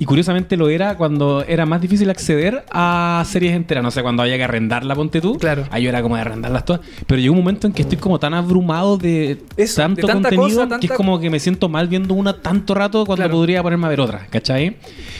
Y 0.00 0.04
curiosamente 0.04 0.56
lo 0.56 0.68
era 0.68 0.96
cuando 0.96 1.42
era 1.42 1.66
más 1.66 1.80
difícil 1.80 2.08
acceder 2.08 2.64
a 2.70 3.24
series 3.26 3.54
enteras. 3.54 3.82
No 3.82 3.90
sé, 3.90 4.00
cuando 4.02 4.22
había 4.22 4.36
que 4.36 4.44
arrendarla, 4.44 4.94
ponte 4.94 5.20
tú. 5.20 5.36
Claro. 5.38 5.64
Ahí 5.70 5.82
yo 5.82 5.88
era 5.88 6.02
como 6.02 6.14
de 6.14 6.20
arrendarlas 6.20 6.64
todas. 6.64 6.82
Pero 7.06 7.20
llegó 7.20 7.32
un 7.34 7.40
momento 7.40 7.66
en 7.66 7.72
que 7.72 7.82
estoy 7.82 7.98
como 7.98 8.18
tan 8.20 8.32
abrumado 8.32 8.96
de 8.96 9.42
Eso, 9.56 9.82
tanto 9.82 10.06
de 10.06 10.12
contenido 10.12 10.64
cosa, 10.68 10.78
que 10.80 10.86
es 10.86 10.92
como 10.92 11.18
que 11.18 11.30
me 11.30 11.40
siento 11.40 11.68
mal 11.68 11.88
viendo 11.88 12.14
una 12.14 12.32
tanto 12.40 12.74
rato 12.74 13.04
cuando 13.04 13.24
Claro. 13.24 13.34
podría 13.34 13.62
ponerme 13.62 13.86
a 13.86 13.90
ver 13.90 14.00
otra, 14.00 14.26
¿cachai? 14.30 14.76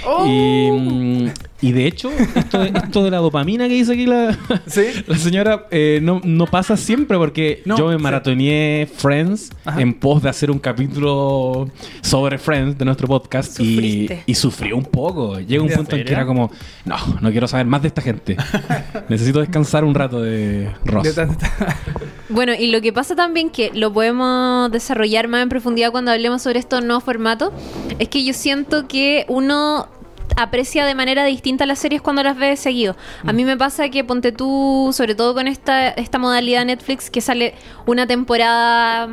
Oh. 0.07 0.25
Y, 0.27 0.71
mm, 0.71 1.29
y 1.61 1.73
de 1.73 1.87
hecho, 1.87 2.09
esto, 2.37 2.61
de- 2.61 2.69
esto 2.69 3.03
de 3.03 3.11
la 3.11 3.17
dopamina 3.19 3.67
que 3.67 3.75
dice 3.75 3.93
aquí 3.95 4.07
la, 4.07 4.39
Sí. 4.69 4.83
la 5.09 5.17
señora 5.19 5.67
eh, 5.73 5.99
no, 6.01 6.21
no 6.23 6.47
pasa 6.47 6.77
siempre 6.77 7.19
porque 7.19 7.63
No, 7.65 7.77
yo 7.77 7.89
me 7.89 7.97
sí. 7.97 8.03
maratoneé 8.03 8.87
Friends 8.87 9.51
Ajá. 9.65 9.81
en 9.81 9.93
pos 9.95 10.23
de 10.23 10.29
hacer 10.29 10.53
un 10.53 10.61
capítulo 10.61 11.69
sobre 12.01 12.39
Friends 12.39 12.79
de 12.79 12.85
nuestro 12.85 13.09
podcast 13.09 13.59
y, 13.59 14.09
y 14.25 14.35
un 14.77 14.85
poco. 14.85 15.39
Llega 15.41 15.63
un 15.63 15.71
¿En 15.71 15.77
punto 15.77 15.97
en 15.97 16.05
que 16.05 16.13
era 16.13 16.27
como, 16.27 16.51
no, 16.85 16.97
no 17.21 17.31
quiero 17.31 17.47
saber 17.49 17.67
más 17.67 17.83
de 17.83 17.89
esta 17.89 18.03
gente. 18.03 18.37
Necesito 19.09 19.41
descansar 19.41 19.85
un 19.85 19.95
rato 19.95 20.23
de 20.23 20.71
Ross. 20.85 21.05
De 21.05 21.13
tanta- 21.13 21.51
Bueno, 22.31 22.53
y 22.53 22.71
lo 22.71 22.83
que 22.83 22.93
pasa 22.93 23.17
también 23.17 23.49
que 23.49 23.71
lo 23.75 23.91
podemos 23.93 24.71
desarrollar 24.71 25.29
más 25.29 25.43
en 25.43 25.49
profundidad 25.49 25.91
cuando 25.93 26.11
hablemos 26.11 26.43
sobre 26.43 26.59
estos 26.59 26.85
nuevos 26.85 27.03
formatos, 27.03 27.53
es 27.99 28.09
que 28.09 28.23
yo 28.23 28.35
siento 28.35 28.87
que 28.87 29.25
uno 29.29 29.89
aprecia 30.37 30.85
de 30.85 30.95
manera 30.95 31.25
distinta 31.25 31.65
las 31.65 31.79
series 31.79 32.03
cuando 32.03 32.23
las 32.23 32.37
ves 32.37 32.61
seguido. 32.61 32.97
A 33.27 33.33
mí 33.33 33.47
me 33.47 33.57
pasa 33.57 33.89
que 33.89 34.05
ponte 34.05 34.31
tú, 34.31 34.91
sobre 34.93 35.15
todo 35.15 35.33
con 35.33 35.49
esta, 35.49 35.89
esta 35.89 36.19
modalidad 36.19 36.67
Netflix, 36.67 37.09
que 37.09 37.23
sale 37.23 37.55
una 37.87 38.07
temporada 38.07 39.09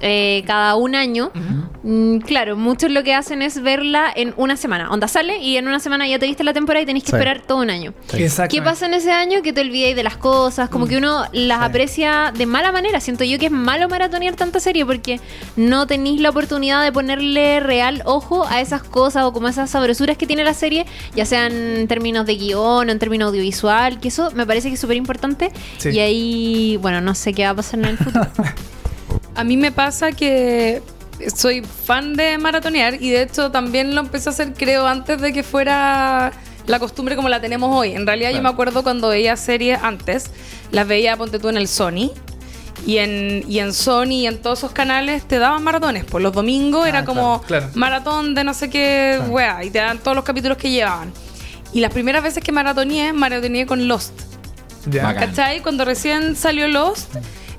eh, 0.00 0.42
cada 0.46 0.76
un 0.76 0.94
año. 0.94 1.30
Mm, 1.82 2.18
claro, 2.18 2.56
muchos 2.56 2.90
lo 2.90 3.02
que 3.02 3.14
hacen 3.14 3.42
es 3.42 3.62
verla 3.62 4.12
en 4.14 4.34
una 4.36 4.56
semana. 4.56 4.90
Onda 4.90 5.08
sale 5.08 5.38
y 5.38 5.56
en 5.56 5.68
una 5.68 5.80
semana 5.80 6.06
ya 6.08 6.18
te 6.18 6.26
viste 6.26 6.44
la 6.44 6.52
temporada 6.52 6.82
y 6.82 6.86
tenés 6.86 7.02
que 7.04 7.10
Sí. 7.10 7.16
esperar 7.16 7.42
todo 7.42 7.58
un 7.58 7.70
año. 7.70 7.94
Exactamente. 8.14 8.56
¿Qué 8.56 8.62
pasa 8.62 8.86
en 8.86 8.94
ese 8.94 9.12
año? 9.12 9.42
Que 9.42 9.52
te 9.52 9.60
olvidáis 9.60 9.96
de 9.96 10.02
las 10.02 10.16
cosas, 10.16 10.68
como 10.68 10.86
que 10.86 10.96
uno 10.96 11.24
las 11.32 11.58
Sí. 11.58 11.64
aprecia 11.64 12.32
de 12.36 12.46
mala 12.46 12.72
manera. 12.72 13.00
Siento 13.00 13.24
yo 13.24 13.38
que 13.38 13.46
es 13.46 13.52
malo 13.52 13.88
maratonear 13.88 14.34
tanta 14.34 14.60
serie 14.60 14.84
porque 14.84 15.20
no 15.56 15.86
tenéis 15.86 16.20
la 16.20 16.30
oportunidad 16.30 16.82
de 16.84 16.92
ponerle 16.92 17.60
real 17.60 18.02
ojo 18.04 18.46
a 18.46 18.60
esas 18.60 18.82
cosas 18.82 19.24
o 19.24 19.32
como 19.32 19.48
esas 19.48 19.70
sabrosuras 19.70 20.16
que 20.16 20.26
tiene 20.26 20.44
la 20.44 20.54
serie, 20.54 20.86
ya 21.14 21.24
sean 21.24 21.52
en 21.52 21.88
términos 21.88 22.26
de 22.26 22.36
guion 22.36 22.88
o 22.88 22.92
en 22.92 22.98
términos 22.98 23.28
audiovisual, 23.28 24.00
que 24.00 24.08
eso 24.08 24.30
me 24.34 24.46
parece 24.46 24.68
que 24.68 24.74
es 24.74 24.80
súper 24.80 24.96
importante. 24.96 25.50
Sí. 25.78 25.90
Y 25.90 25.98
ahí, 26.00 26.76
bueno, 26.80 27.00
no 27.00 27.14
sé 27.14 27.32
qué 27.32 27.44
va 27.44 27.50
a 27.50 27.54
pasar 27.54 27.78
en 27.80 27.86
el 27.86 27.98
futuro. 27.98 28.26
A 29.38 29.44
mí 29.44 29.56
me 29.56 29.70
pasa 29.72 30.10
que 30.12 30.82
soy 31.34 31.62
fan 31.62 32.14
de 32.14 32.38
maratonear 32.38 32.94
y 33.00 33.10
de 33.10 33.22
hecho 33.22 33.50
también 33.50 33.94
lo 33.94 34.00
empecé 34.00 34.28
a 34.28 34.32
hacer 34.32 34.52
creo 34.54 34.86
antes 34.86 35.20
de 35.20 35.32
que 35.32 35.42
fuera 35.42 36.32
la 36.66 36.78
costumbre 36.78 37.16
como 37.16 37.28
la 37.28 37.40
tenemos 37.40 37.74
hoy. 37.74 37.92
En 37.92 38.06
realidad 38.06 38.30
yo 38.32 38.42
me 38.42 38.48
acuerdo 38.48 38.82
cuando 38.82 39.08
veía 39.08 39.36
series 39.36 39.78
antes, 39.82 40.30
las 40.72 40.86
veía, 40.88 41.16
ponte 41.16 41.38
tú 41.38 41.48
en 41.48 41.56
el 41.56 41.68
Sony. 41.68 42.10
Y 42.86 42.98
en, 42.98 43.44
y 43.48 43.58
en 43.58 43.72
Sony 43.74 44.10
y 44.22 44.26
en 44.26 44.38
todos 44.40 44.58
esos 44.60 44.72
canales 44.72 45.26
te 45.26 45.38
daban 45.38 45.62
maratones. 45.64 46.04
Pues 46.04 46.22
los 46.22 46.32
domingos 46.32 46.86
era 46.86 47.00
Ah, 47.00 47.04
como 47.04 47.42
claro, 47.42 47.66
claro. 47.66 47.78
maratón 47.78 48.34
de 48.34 48.44
no 48.44 48.54
sé 48.54 48.70
qué 48.70 49.20
wea. 49.28 49.64
Y 49.64 49.70
te 49.70 49.78
dan 49.78 49.98
todos 49.98 50.14
los 50.14 50.24
capítulos 50.24 50.56
que 50.58 50.70
llevaban. 50.70 51.12
Y 51.72 51.80
las 51.80 51.92
primeras 51.92 52.22
veces 52.22 52.42
que 52.42 52.52
maratoneé, 52.52 53.12
maratoneé 53.12 53.66
con 53.66 53.88
Lost. 53.88 54.12
Ya. 54.86 55.02
Bacán. 55.04 55.30
¿Cachai? 55.30 55.60
Cuando 55.60 55.84
recién 55.84 56.36
salió 56.36 56.68
Lost, 56.68 57.16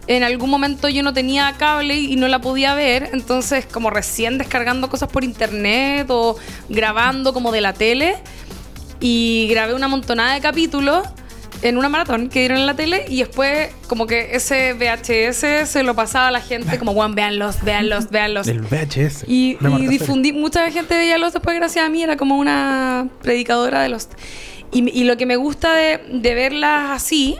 en 0.09 0.23
algún 0.23 0.49
momento 0.49 0.89
yo 0.89 1.03
no 1.03 1.13
tenía 1.13 1.53
cable 1.57 1.95
y 1.95 2.15
no 2.15 2.27
la 2.27 2.41
podía 2.41 2.73
ver, 2.73 3.11
entonces 3.13 3.67
como 3.67 3.91
recién 3.91 4.39
descargando 4.39 4.89
cosas 4.89 5.07
por 5.07 5.23
internet 5.23 6.07
o 6.09 6.35
grabando 6.67 7.31
como 7.31 7.51
de 7.51 7.61
la 7.61 7.73
tele 7.73 8.15
y 8.99 9.47
grabé 9.51 9.75
una 9.75 9.87
montonada 9.87 10.33
de 10.33 10.41
capítulos 10.41 11.07
en 11.61 11.77
una 11.77 11.89
maratón 11.89 12.29
que 12.29 12.39
dieron 12.39 12.57
en 12.57 12.65
la 12.65 12.73
tele 12.73 13.05
y 13.07 13.19
después 13.19 13.69
como 13.85 14.07
que 14.07 14.35
ese 14.35 14.73
VHS 14.73 15.69
se 15.69 15.83
lo 15.83 15.93
pasaba 15.93 16.29
a 16.29 16.31
la 16.31 16.41
gente 16.41 16.79
como, 16.79 16.93
Juan, 16.93 17.13
véanlos, 17.13 17.63
véanlos, 17.63 18.09
véanlos. 18.11 18.47
El 18.47 18.61
VHS. 18.61 19.25
Y, 19.27 19.57
y 19.61 19.87
difundí, 19.87 20.33
mucha 20.33 20.71
gente 20.71 20.97
veía 20.97 21.19
los 21.19 21.33
después 21.33 21.55
gracias 21.55 21.85
a 21.85 21.89
mí, 21.89 22.01
era 22.01 22.17
como 22.17 22.37
una 22.37 23.09
predicadora 23.21 23.83
de 23.83 23.89
los... 23.89 24.07
Y, 24.71 24.89
y 24.89 25.03
lo 25.03 25.17
que 25.17 25.27
me 25.27 25.35
gusta 25.35 25.75
de, 25.75 25.99
de 26.11 26.33
verlas 26.33 26.91
así 26.91 27.37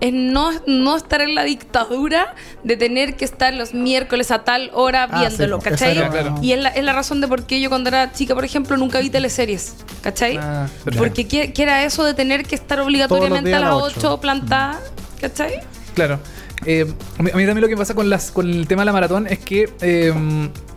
es 0.00 0.12
no, 0.12 0.50
no 0.66 0.96
estar 0.96 1.20
en 1.20 1.34
la 1.34 1.44
dictadura 1.44 2.34
de 2.64 2.76
tener 2.76 3.16
que 3.16 3.24
estar 3.24 3.52
los 3.54 3.74
miércoles 3.74 4.30
a 4.30 4.44
tal 4.44 4.70
hora 4.72 5.08
Ah, 5.10 5.20
viéndolo, 5.20 5.60
sí, 5.60 5.70
¿cachai? 5.70 5.98
Y 6.42 6.52
es 6.52 6.58
la, 6.58 6.70
es 6.70 6.84
la 6.84 6.92
razón 6.92 7.20
de 7.20 7.28
por 7.28 7.44
qué 7.44 7.60
yo 7.60 7.68
cuando 7.68 7.88
era 7.88 8.12
chica, 8.12 8.34
por 8.34 8.44
ejemplo, 8.44 8.76
nunca 8.76 9.00
vi 9.00 9.10
teleseries, 9.10 9.74
¿cachai? 10.02 10.36
Ah. 10.38 10.66
Porque 10.96 11.26
¿qué, 11.26 11.52
qué 11.52 11.62
era 11.62 11.84
eso 11.84 12.04
de 12.04 12.14
tener 12.14 12.44
que 12.44 12.54
estar 12.54 12.80
obligatoriamente 12.80 13.54
a 13.54 13.60
las 13.60 13.70
las 13.74 13.82
8 13.82 13.94
ocho. 13.98 14.20
plantada, 14.20 14.80
¿cachai? 15.20 15.60
Claro. 15.94 16.18
Eh, 16.66 16.86
a, 17.18 17.22
mí, 17.22 17.30
a 17.32 17.36
mí 17.36 17.46
también 17.46 17.60
lo 17.62 17.68
que 17.68 17.74
me 17.74 17.78
pasa 17.78 17.94
con, 17.94 18.10
las, 18.10 18.30
con 18.30 18.48
el 18.50 18.66
tema 18.66 18.82
de 18.82 18.86
la 18.86 18.92
maratón 18.92 19.26
es 19.26 19.38
que 19.38 19.70
eh, 19.80 20.12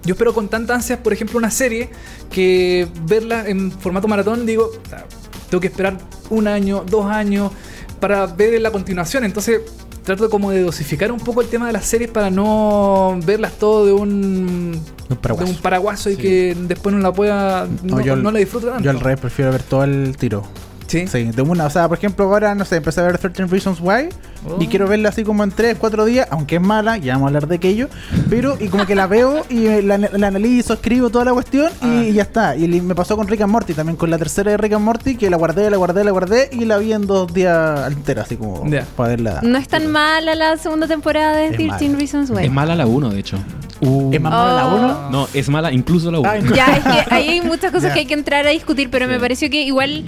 yo 0.03 0.13
espero 0.13 0.33
con 0.33 0.47
tanta 0.47 0.75
ansia, 0.75 1.03
por 1.03 1.11
ejemplo, 1.13 1.37
una 1.37 1.51
serie 1.51 1.89
que 2.31 2.87
verla 3.01 3.47
en 3.47 3.71
formato 3.71 4.07
maratón, 4.07 4.45
digo, 4.45 4.71
"Ah, 4.91 5.03
tengo 5.49 5.59
que 5.61 5.67
esperar 5.67 5.97
un 6.29 6.47
año, 6.47 6.83
dos 6.89 7.05
años 7.05 7.51
para 8.03 8.25
ver 8.25 8.59
la 8.59 8.69
continuación. 8.69 9.23
Entonces 9.23 9.61
trato 10.03 10.29
como 10.29 10.51
de 10.51 10.61
dosificar 10.61 11.09
un 11.09 11.21
poco 11.21 11.39
el 11.39 11.47
tema 11.47 11.67
de 11.67 11.71
las 11.71 11.85
series 11.85 12.11
para 12.11 12.29
no 12.29 13.17
verlas 13.25 13.53
todo 13.53 13.85
de 13.85 13.93
un, 13.93 14.73
De 15.07 15.13
un 15.13 15.17
paraguaso. 15.21 15.45
de 15.45 15.55
un 15.55 15.61
paraguaso 15.61 16.09
y 16.09 16.17
que 16.17 16.53
después 16.67 16.93
no 16.93 16.99
la 16.99 17.13
pueda, 17.13 17.65
no, 17.81 18.01
yo, 18.01 18.17
no 18.17 18.29
la 18.29 18.39
disfruto 18.39 18.67
tanto. 18.67 18.83
Yo 18.83 18.91
al 18.91 18.99
revés 18.99 19.21
prefiero 19.21 19.53
ver 19.53 19.63
todo 19.63 19.85
el 19.85 20.17
tiro. 20.17 20.43
¿Sí? 20.93 21.07
Sí, 21.07 21.23
de 21.23 21.41
una. 21.41 21.65
O 21.65 21.69
sea, 21.69 21.87
por 21.89 21.97
ejemplo, 21.97 22.25
ahora, 22.25 22.53
no 22.55 22.65
sé, 22.65 22.75
empecé 22.77 23.01
a 23.01 23.03
ver 23.05 23.17
13 23.17 23.45
Reasons 23.47 23.79
Why 23.81 24.09
Oh. 24.45 24.57
y 24.61 24.67
quiero 24.67 24.89
verla 24.89 25.07
así 25.07 25.23
como 25.23 25.41
en 25.45 25.51
3, 25.51 25.77
4 25.79 26.03
días, 26.03 26.27
aunque 26.29 26.55
es 26.57 26.61
mala, 26.61 26.97
ya 26.97 27.13
vamos 27.13 27.27
a 27.27 27.29
hablar 27.29 27.47
de 27.47 27.55
aquello. 27.55 27.87
Pero, 28.29 28.57
y 28.59 28.67
como 28.67 28.85
que 28.85 28.93
la 28.93 29.07
veo 29.07 29.45
y 29.49 29.67
eh, 29.67 29.81
la, 29.81 29.97
la 29.97 30.27
analizo, 30.27 30.73
escribo 30.73 31.09
toda 31.09 31.23
la 31.23 31.31
cuestión 31.31 31.71
y, 31.81 31.85
Ah. 31.85 32.03
ya 32.11 32.21
está. 32.23 32.55
Y 32.57 32.67
me 32.81 32.93
pasó 32.93 33.15
con 33.15 33.25
Rick 33.29 33.39
and 33.41 33.51
Morty 33.53 33.73
también, 33.73 33.95
con 33.95 34.09
la 34.11 34.17
tercera 34.17 34.51
de 34.51 34.57
Rick 34.57 34.73
and 34.73 34.83
Morty, 34.83 35.15
que 35.15 35.29
la 35.29 35.37
guardé, 35.37 35.69
la 35.69 35.77
guardé, 35.77 36.03
la 36.03 36.11
guardé 36.11 36.49
y 36.51 36.65
la 36.65 36.77
vi 36.77 36.91
en 36.91 37.07
dos 37.07 37.33
días 37.33 37.89
enteros, 37.89 38.25
así 38.25 38.35
como 38.35 38.69
Ya. 38.69 38.85
para 38.97 39.09
verla. 39.11 39.39
No 39.43 39.57
es 39.57 39.67
tan 39.69 39.87
mala 39.89 40.35
la 40.35 40.57
segunda 40.57 40.87
temporada 40.87 41.37
de 41.37 41.45
Es 41.47 41.51
13 41.55 41.85
mala. 41.87 41.97
Reasons 41.97 42.29
Why. 42.29 42.43
Es 42.45 42.51
mala 42.51 42.75
la 42.75 42.85
1, 42.85 43.09
de 43.11 43.19
hecho. 43.19 43.37
Uh. 43.79 44.13
¿Es 44.13 44.19
más 44.19 44.31
mala 44.33 44.53
la 44.55 44.67
Oh. 44.67 44.75
1? 44.75 45.09
No, 45.11 45.27
es 45.33 45.47
mala 45.47 45.71
incluso 45.71 46.11
la 46.11 46.19
1. 46.19 46.29
Ah, 46.29 46.37
Ya, 46.53 46.65
es 46.75 46.83
que 46.83 47.15
ahí 47.15 47.29
hay 47.29 47.41
muchas 47.41 47.71
cosas 47.71 47.93
que 47.93 47.99
hay 47.99 48.05
que 48.05 48.13
entrar 48.13 48.45
a 48.45 48.49
discutir, 48.49 48.89
pero 48.91 49.07
me 49.07 49.19
pareció 49.21 49.49
que 49.49 49.61
igual 49.63 50.03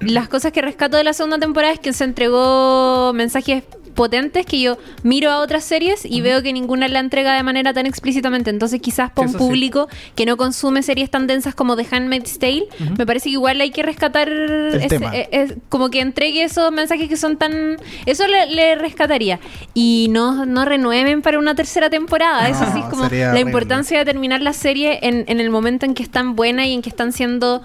las 0.00 0.28
cosas 0.28 0.52
que 0.52 0.62
rescato 0.62 0.96
de 0.96 1.04
la 1.04 1.12
segunda 1.12 1.38
temporada 1.38 1.72
es 1.72 1.80
que 1.80 1.92
se 1.92 2.04
entregó 2.04 3.12
mensajes 3.14 3.64
potentes 3.94 4.46
que 4.46 4.60
yo 4.60 4.78
miro 5.02 5.28
a 5.32 5.40
otras 5.40 5.64
series 5.64 6.04
y 6.04 6.20
veo 6.20 6.40
que 6.40 6.52
ninguna 6.52 6.86
la 6.86 7.00
entrega 7.00 7.34
de 7.34 7.42
manera 7.42 7.72
tan 7.72 7.84
explícitamente. 7.84 8.48
Entonces, 8.48 8.80
quizás 8.80 9.10
para 9.10 9.26
un 9.26 9.34
Eso 9.34 9.38
sí. 9.38 9.44
público 9.44 9.88
que 10.14 10.24
no 10.24 10.36
consume 10.36 10.84
series 10.84 11.10
tan 11.10 11.26
densas 11.26 11.56
como 11.56 11.74
The 11.74 11.84
Handmaid's 11.90 12.38
Tale, 12.38 12.66
me 12.96 13.04
parece 13.06 13.24
que 13.24 13.32
igual 13.32 13.60
hay 13.60 13.70
que 13.72 13.82
rescatar 13.82 14.28
eh, 14.30 15.56
como 15.68 15.90
que 15.90 15.98
entregue 16.00 16.44
esos 16.44 16.70
mensajes 16.70 17.08
que 17.08 17.16
son 17.16 17.38
tan 17.38 17.76
eso 18.06 18.24
le, 18.28 18.46
le 18.54 18.76
rescataría 18.76 19.40
y 19.74 20.06
no, 20.12 20.46
no 20.46 20.64
renueven 20.64 21.20
para 21.20 21.40
una 21.40 21.56
tercera 21.56 21.90
temporada. 21.90 22.48
Eso 22.48 22.66
No, 22.66 22.72
sí 22.72 22.78
es 22.78 22.84
como 22.84 23.02
la 23.02 23.06
horrible. 23.08 23.40
importancia 23.40 23.98
de 23.98 24.04
terminar 24.04 24.42
la 24.42 24.52
serie 24.52 25.00
en, 25.02 25.24
en 25.26 25.40
el 25.40 25.50
momento 25.50 25.86
en 25.86 25.94
que 25.94 26.04
están 26.04 26.36
buenas 26.36 26.66
y 26.66 26.72
en 26.74 26.82
que 26.82 26.88
están 26.90 27.12
siendo 27.12 27.62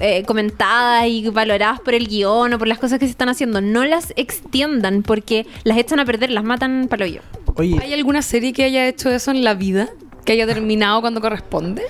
eh, 0.00 0.24
comentadas 0.24 1.06
y 1.06 1.28
valoradas 1.28 1.80
por 1.80 1.94
el 1.94 2.08
guion 2.08 2.54
o 2.54 2.58
por 2.58 2.68
las 2.68 2.78
cosas 2.78 2.98
que 2.98 3.06
se 3.06 3.10
están 3.10 3.28
haciendo. 3.28 3.60
No 3.60 3.84
las 3.84 4.12
extiendan 4.16 5.02
porque 5.02 5.46
las 5.64 5.78
echan 5.78 6.00
a 6.00 6.04
perder, 6.04 6.30
las 6.30 6.44
matan 6.44 6.86
para 6.88 7.06
yo. 7.06 7.20
Oye, 7.56 7.78
¿Hay 7.82 7.92
alguna 7.92 8.22
serie 8.22 8.52
que 8.52 8.64
haya 8.64 8.86
hecho 8.86 9.10
eso 9.10 9.30
en 9.30 9.44
la 9.44 9.54
vida? 9.54 9.88
Que 10.24 10.32
haya 10.32 10.46
terminado 10.46 11.00
cuando 11.00 11.20
corresponde. 11.20 11.82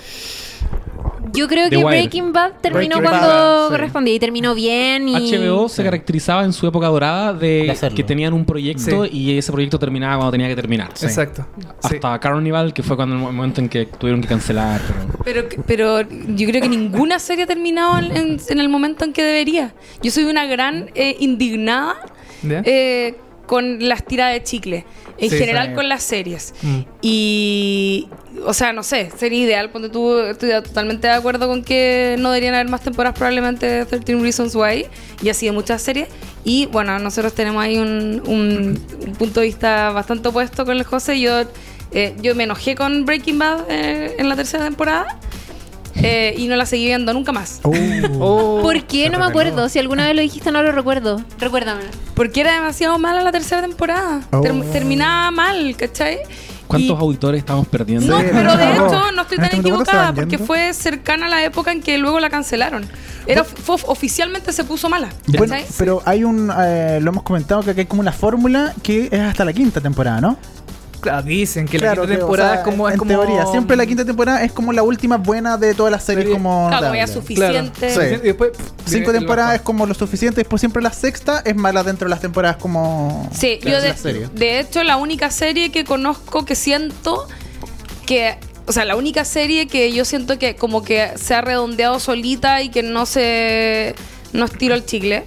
Yo 1.32 1.48
creo 1.48 1.64
The 1.64 1.70
que 1.70 1.84
Wire. 1.84 1.98
Breaking 2.00 2.32
Bad 2.32 2.52
terminó 2.60 2.96
Breaking 2.96 3.02
cuando 3.18 3.26
Bad, 3.28 3.64
sí. 3.66 3.70
correspondía 3.72 4.14
y 4.14 4.18
terminó 4.18 4.54
bien 4.54 5.08
y 5.08 5.14
HBO 5.32 5.68
se 5.68 5.82
caracterizaba 5.84 6.44
en 6.44 6.52
su 6.52 6.66
época 6.66 6.86
dorada 6.88 7.32
de, 7.32 7.76
que 7.94 8.02
tenían 8.04 8.32
un 8.32 8.44
proyecto 8.44 9.04
Sí. 9.04 9.10
y 9.12 9.38
ese 9.38 9.52
proyecto 9.52 9.78
terminaba 9.78 10.16
cuando 10.16 10.32
tenía 10.32 10.48
que 10.48 10.56
terminar. 10.56 10.88
Exacto. 11.00 11.46
Sí. 11.58 11.66
Hasta 11.94 12.18
Carnival, 12.20 12.72
que 12.72 12.82
fue 12.82 12.96
cuando 12.96 13.14
el 13.16 13.20
momento 13.20 13.60
en 13.60 13.68
que 13.68 13.86
tuvieron 13.86 14.20
que 14.20 14.28
cancelar. 14.28 14.80
Pero... 15.24 15.48
Pero, 15.48 15.62
pero 15.66 16.00
yo 16.28 16.46
creo 16.48 16.60
que 16.62 16.68
ninguna 16.68 17.18
serie 17.18 17.44
ha 17.44 17.46
terminado 17.46 17.98
en, 17.98 18.16
en- 18.16 18.40
en 18.48 18.58
el 18.60 18.68
momento 18.68 19.04
en 19.04 19.12
que 19.12 19.22
debería. 19.22 19.72
Yo 20.02 20.10
soy 20.10 20.24
una 20.24 20.46
gran 20.46 20.90
eh, 20.94 21.16
indignada 21.20 21.96
¿Ya? 22.42 22.62
eh, 22.64 23.14
con 23.50 23.88
las 23.88 24.04
tiras 24.04 24.32
de 24.32 24.44
chicle. 24.44 24.84
En 25.18 25.28
Sí, 25.28 25.36
general 25.36 25.70
sí. 25.70 25.74
con 25.74 25.88
las 25.88 26.04
series. 26.04 26.54
Mm. 26.62 26.78
Y, 27.02 28.06
o 28.46 28.54
sea, 28.54 28.72
no 28.72 28.84
sé, 28.84 29.10
sería 29.18 29.40
ideal. 29.40 29.70
Ponte 29.70 29.88
tú, 29.88 30.16
estoy 30.20 30.50
totalmente 30.62 31.08
de 31.08 31.14
acuerdo 31.14 31.48
con 31.48 31.64
que 31.64 32.14
no 32.20 32.30
deberían 32.30 32.54
haber 32.54 32.68
más 32.68 32.80
temporadas 32.82 33.18
probablemente 33.18 33.66
de 33.66 33.86
13 33.86 34.14
Reasons 34.22 34.54
Why. 34.54 34.86
Y 35.20 35.28
así 35.28 35.46
de 35.46 35.52
muchas 35.52 35.82
series. 35.82 36.06
Y 36.44 36.66
bueno, 36.66 36.96
nosotros 37.00 37.34
tenemos 37.34 37.60
ahí 37.62 37.76
un, 37.76 38.22
un- 38.26 38.80
un 39.06 39.12
punto 39.18 39.40
de 39.40 39.46
vista 39.46 39.90
bastante 39.90 40.28
opuesto 40.28 40.64
con 40.64 40.76
el 40.76 40.84
José. 40.84 41.18
Yo, 41.20 41.42
eh, 41.92 42.14
yo 42.22 42.36
me 42.36 42.44
enojé 42.44 42.76
con 42.76 43.04
Breaking 43.04 43.38
Bad 43.40 43.64
eh, 43.68 44.14
en 44.16 44.28
la 44.28 44.36
tercera 44.36 44.62
temporada. 44.64 45.18
Eh, 45.96 46.35
y 46.37 46.46
no 46.48 46.57
la 46.57 46.66
seguí 46.66 46.87
viendo 46.87 47.12
nunca 47.12 47.33
más. 47.33 47.61
uh, 47.64 47.74
Oh, 48.20 48.61
¿Por 48.62 48.83
qué? 48.85 49.09
No 49.11 49.18
me 49.18 49.24
reveló. 49.26 49.31
acuerdo. 49.31 49.68
Si 49.68 49.79
alguna 49.79 50.07
vez 50.07 50.14
lo 50.16 50.22
dijiste, 50.22 50.50
no 50.50 50.62
lo 50.62 50.72
recuerdo. 50.72 51.22
Recuérdamelo. 51.38 51.88
Porque 52.14 52.40
era 52.40 52.55
demasiado 52.55 52.98
mala 52.98 53.22
la 53.22 53.33
tercera 53.33 53.61
temporada. 53.62 54.20
Oh. 54.33 54.40
Term- 54.40 54.70
terminaba 54.72 55.31
mal, 55.31 55.74
¿cachai? 55.76 56.18
¿Cuántos 56.66 56.98
Y- 56.98 57.03
auditores 57.03 57.38
estamos 57.40 57.66
perdiendo? 57.66 58.07
No, 58.07 58.18
pero 58.31 58.57
de 58.57 58.72
hecho 58.72 59.12
no 59.12 59.22
estoy 59.22 59.38
tan 59.38 59.46
este 59.46 59.57
momento, 59.57 59.85
¿cuántos 59.85 59.88
se 59.88 59.96
equivocada 59.96 60.14
porque 60.14 60.38
fue 60.38 60.72
cercana 60.72 61.26
a 61.26 61.29
la 61.29 61.44
época 61.44 61.72
en 61.72 61.83
que 61.83 61.98
luego 61.98 62.20
la 62.20 62.31
cancelaron. 62.31 62.87
Era 63.26 63.42
fue- 63.42 63.76
oficialmente 63.87 64.53
se 64.53 64.62
puso 64.64 64.88
mala. 64.88 65.09
bueno, 65.37 65.57
pero 65.76 66.00
hay 66.07 66.22
un. 66.22 66.50
eh, 66.57 67.00
lo 67.03 67.11
hemos 67.11 67.24
comentado 67.24 67.62
que 67.62 67.72
aquí 67.72 67.81
hay 67.81 67.87
como 67.87 68.00
una 68.03 68.12
fórmula 68.12 68.72
que 68.85 69.09
es 69.11 69.20
hasta 69.20 69.44
la 69.44 69.53
quinta 69.53 69.81
temporada, 69.81 70.20
¿no? 70.20 70.37
Claro, 71.00 71.22
dicen 71.22 71.66
que 71.66 71.78
Claro, 71.78 72.02
la 72.02 72.08
quinta 72.08 72.24
o 72.24 72.26
temporada 72.26 72.50
sea, 72.50 72.60
es 72.60 72.64
como. 72.64 72.88
Es 72.88 72.92
en 72.94 72.98
como 72.98 73.08
teoría, 73.10 73.46
siempre 73.46 73.76
la 73.76 73.86
quinta 73.86 74.04
temporada 74.04 74.44
es 74.44 74.52
como 74.52 74.72
la 74.72 74.82
última 74.82 75.16
buena 75.16 75.56
de 75.56 75.74
todas 75.74 75.90
las 75.90 76.04
series 76.04 76.24
Serie. 76.24 76.34
como. 76.34 76.68
Claro, 76.68 76.86
como 76.86 76.96
ya 76.96 77.06
suficiente. 77.06 77.90
Sí. 77.94 78.00
Y 78.22 78.26
después, 78.26 78.50
pff, 78.50 78.70
Cinco 78.86 79.12
temporadas 79.12 79.56
es 79.56 79.60
como 79.62 79.86
lo 79.86 79.94
suficiente, 79.94 80.40
después 80.40 80.60
siempre 80.60 80.82
la 80.82 80.92
sexta 80.92 81.42
es 81.44 81.56
mala 81.56 81.82
dentro 81.82 82.06
de 82.06 82.10
las 82.10 82.20
temporadas 82.20 82.56
como. 82.56 83.28
Sí, 83.32 83.58
yo 83.62 83.80
de, 83.80 84.28
de 84.34 84.60
hecho 84.60 84.82
la 84.84 84.96
única 84.96 85.30
serie 85.30 85.70
que 85.70 85.84
conozco 85.84 86.44
que 86.44 86.54
siento 86.54 87.26
que, 88.06 88.36
o 88.66 88.72
sea, 88.72 88.84
la 88.84 88.96
única 88.96 89.24
serie 89.24 89.68
que 89.68 89.92
yo 89.92 90.04
siento 90.04 90.38
que 90.38 90.56
como 90.56 90.82
que 90.82 91.12
se 91.16 91.34
ha 91.34 91.40
redondeado 91.40 92.00
solita 92.00 92.60
y 92.62 92.68
que 92.68 92.82
no 92.82 93.06
se, 93.06 93.94
no 94.32 94.44
estiró 94.46 94.74
el 94.74 94.84
chicle, 94.84 95.22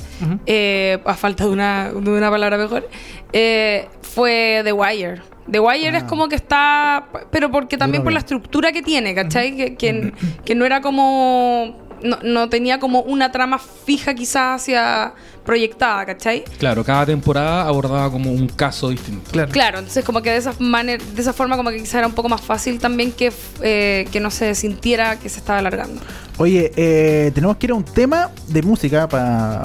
eh, 0.45 0.99
a 1.05 1.13
falta 1.15 1.45
de 1.45 1.49
una, 1.49 1.91
de 1.93 2.09
una 2.11 2.29
palabra 2.29 2.57
mejor, 2.57 2.89
eh, 3.31 3.87
fue 4.01 4.61
The 4.63 4.73
Wire. 4.73 5.21
The 5.51 5.59
Wire 5.59 5.97
es 5.97 6.03
como 6.03 6.29
que 6.29 6.35
está, 6.35 7.07
pero 7.31 7.51
porque 7.51 7.77
también 7.77 8.03
por 8.03 8.13
la 8.13 8.19
estructura 8.19 8.71
que 8.71 8.81
tiene, 8.81 9.13
¿cachai? 9.13 9.55
Que, 9.55 9.75
que, 9.75 10.13
que 10.45 10.55
no 10.55 10.65
era 10.65 10.81
como, 10.81 11.75
no, 12.01 12.17
no 12.23 12.49
tenía 12.49 12.79
como 12.79 13.01
una 13.01 13.31
trama 13.31 13.59
fija 13.59 14.13
quizás 14.13 14.61
hacia 14.61 15.13
proyectada, 15.45 16.05
¿cachai? 16.05 16.43
Claro, 16.57 16.83
cada 16.83 17.05
temporada 17.05 17.67
abordaba 17.67 18.09
como 18.09 18.31
un 18.31 18.47
caso 18.47 18.89
distinto. 18.89 19.31
Claro. 19.31 19.51
Claro, 19.51 19.79
entonces 19.79 20.05
como 20.05 20.21
que 20.21 20.31
de 20.31 20.37
esa 20.37 20.53
manera, 20.59 21.03
de 21.13 21.21
esa 21.21 21.33
forma 21.33 21.57
como 21.57 21.69
que 21.69 21.77
quizá 21.77 21.99
era 21.99 22.07
un 22.07 22.13
poco 22.13 22.29
más 22.29 22.41
fácil 22.41 22.79
también 22.79 23.11
que, 23.11 23.31
eh, 23.61 24.07
que 24.11 24.19
no 24.19 24.31
se 24.31 24.55
sintiera 24.55 25.19
que 25.19 25.29
se 25.29 25.39
estaba 25.39 25.59
alargando. 25.59 26.01
Oye, 26.43 26.73
eh, 26.75 27.31
tenemos 27.33 27.55
que 27.55 27.67
ir 27.67 27.71
a 27.71 27.75
un 27.75 27.85
tema 27.85 28.29
de 28.49 28.61
música 28.63 29.07
para 29.07 29.61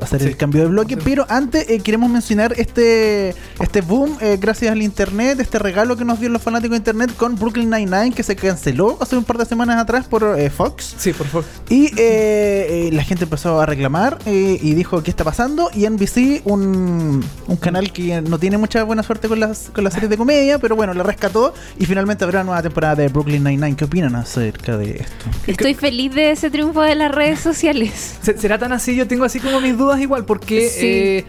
hacer 0.00 0.22
el 0.22 0.36
cambio 0.36 0.62
de 0.62 0.68
bloque, 0.68 0.96
pero 0.96 1.26
antes 1.28 1.68
eh, 1.68 1.80
queremos 1.80 2.08
mencionar 2.08 2.54
este 2.56 3.34
este 3.58 3.80
boom 3.80 4.16
eh, 4.20 4.38
gracias 4.40 4.70
al 4.70 4.80
internet, 4.80 5.40
este 5.40 5.58
regalo 5.58 5.96
que 5.96 6.04
nos 6.04 6.20
dio 6.20 6.28
los 6.28 6.40
fanáticos 6.40 6.70
de 6.70 6.76
internet 6.76 7.16
con 7.16 7.34
Brooklyn 7.34 7.68
Nine-Nine 7.68 8.12
que 8.12 8.22
se 8.22 8.36
canceló 8.36 8.96
hace 9.00 9.16
un 9.16 9.24
par 9.24 9.38
de 9.38 9.44
semanas 9.44 9.80
atrás 9.80 10.06
por 10.06 10.38
eh, 10.38 10.50
Fox. 10.50 10.94
Sí, 10.98 11.12
por 11.12 11.26
favor. 11.26 11.44
Y 11.68 11.86
eh, 11.96 11.96
eh, 11.98 12.90
la 12.92 13.04
gente 13.04 13.24
empezó 13.24 13.60
a 13.60 13.66
reclamar 13.66 14.18
eh, 14.26 14.58
y 14.60 14.74
dijo 14.74 15.02
qué 15.02 15.10
está 15.10 15.24
pasando. 15.24 15.70
Y 15.74 15.88
NBC, 15.88 16.42
un, 16.44 17.24
un 17.46 17.56
canal 17.56 17.92
que 17.92 18.20
no 18.22 18.38
tiene 18.38 18.58
mucha 18.58 18.82
buena 18.84 19.02
suerte 19.02 19.28
con 19.28 19.40
las, 19.40 19.70
con 19.72 19.84
las 19.84 19.94
series 19.94 20.10
de 20.10 20.16
comedia, 20.16 20.58
pero 20.58 20.76
bueno, 20.76 20.94
la 20.94 21.02
rescató. 21.02 21.54
Y 21.78 21.86
finalmente 21.86 22.24
habrá 22.24 22.44
nueva 22.44 22.62
temporada 22.62 22.96
de 22.96 23.08
Brooklyn 23.08 23.44
Nine-Nine. 23.44 23.76
¿Qué 23.76 23.84
opinan 23.84 24.14
acerca 24.16 24.76
de 24.76 24.96
esto? 24.96 25.26
Estoy 25.46 25.74
feliz 25.74 26.14
de 26.14 26.19
ese 26.20 26.50
triunfo 26.50 26.82
de 26.82 26.94
las 26.94 27.10
redes 27.12 27.40
sociales. 27.40 28.16
Se- 28.22 28.36
¿Será 28.38 28.58
tan 28.58 28.72
así? 28.72 28.94
Yo 28.96 29.06
tengo 29.08 29.24
así 29.24 29.40
como 29.40 29.60
mis 29.60 29.76
dudas 29.76 30.00
igual, 30.00 30.24
porque 30.24 30.68
Sí. 30.68 30.86
eh, 30.86 31.24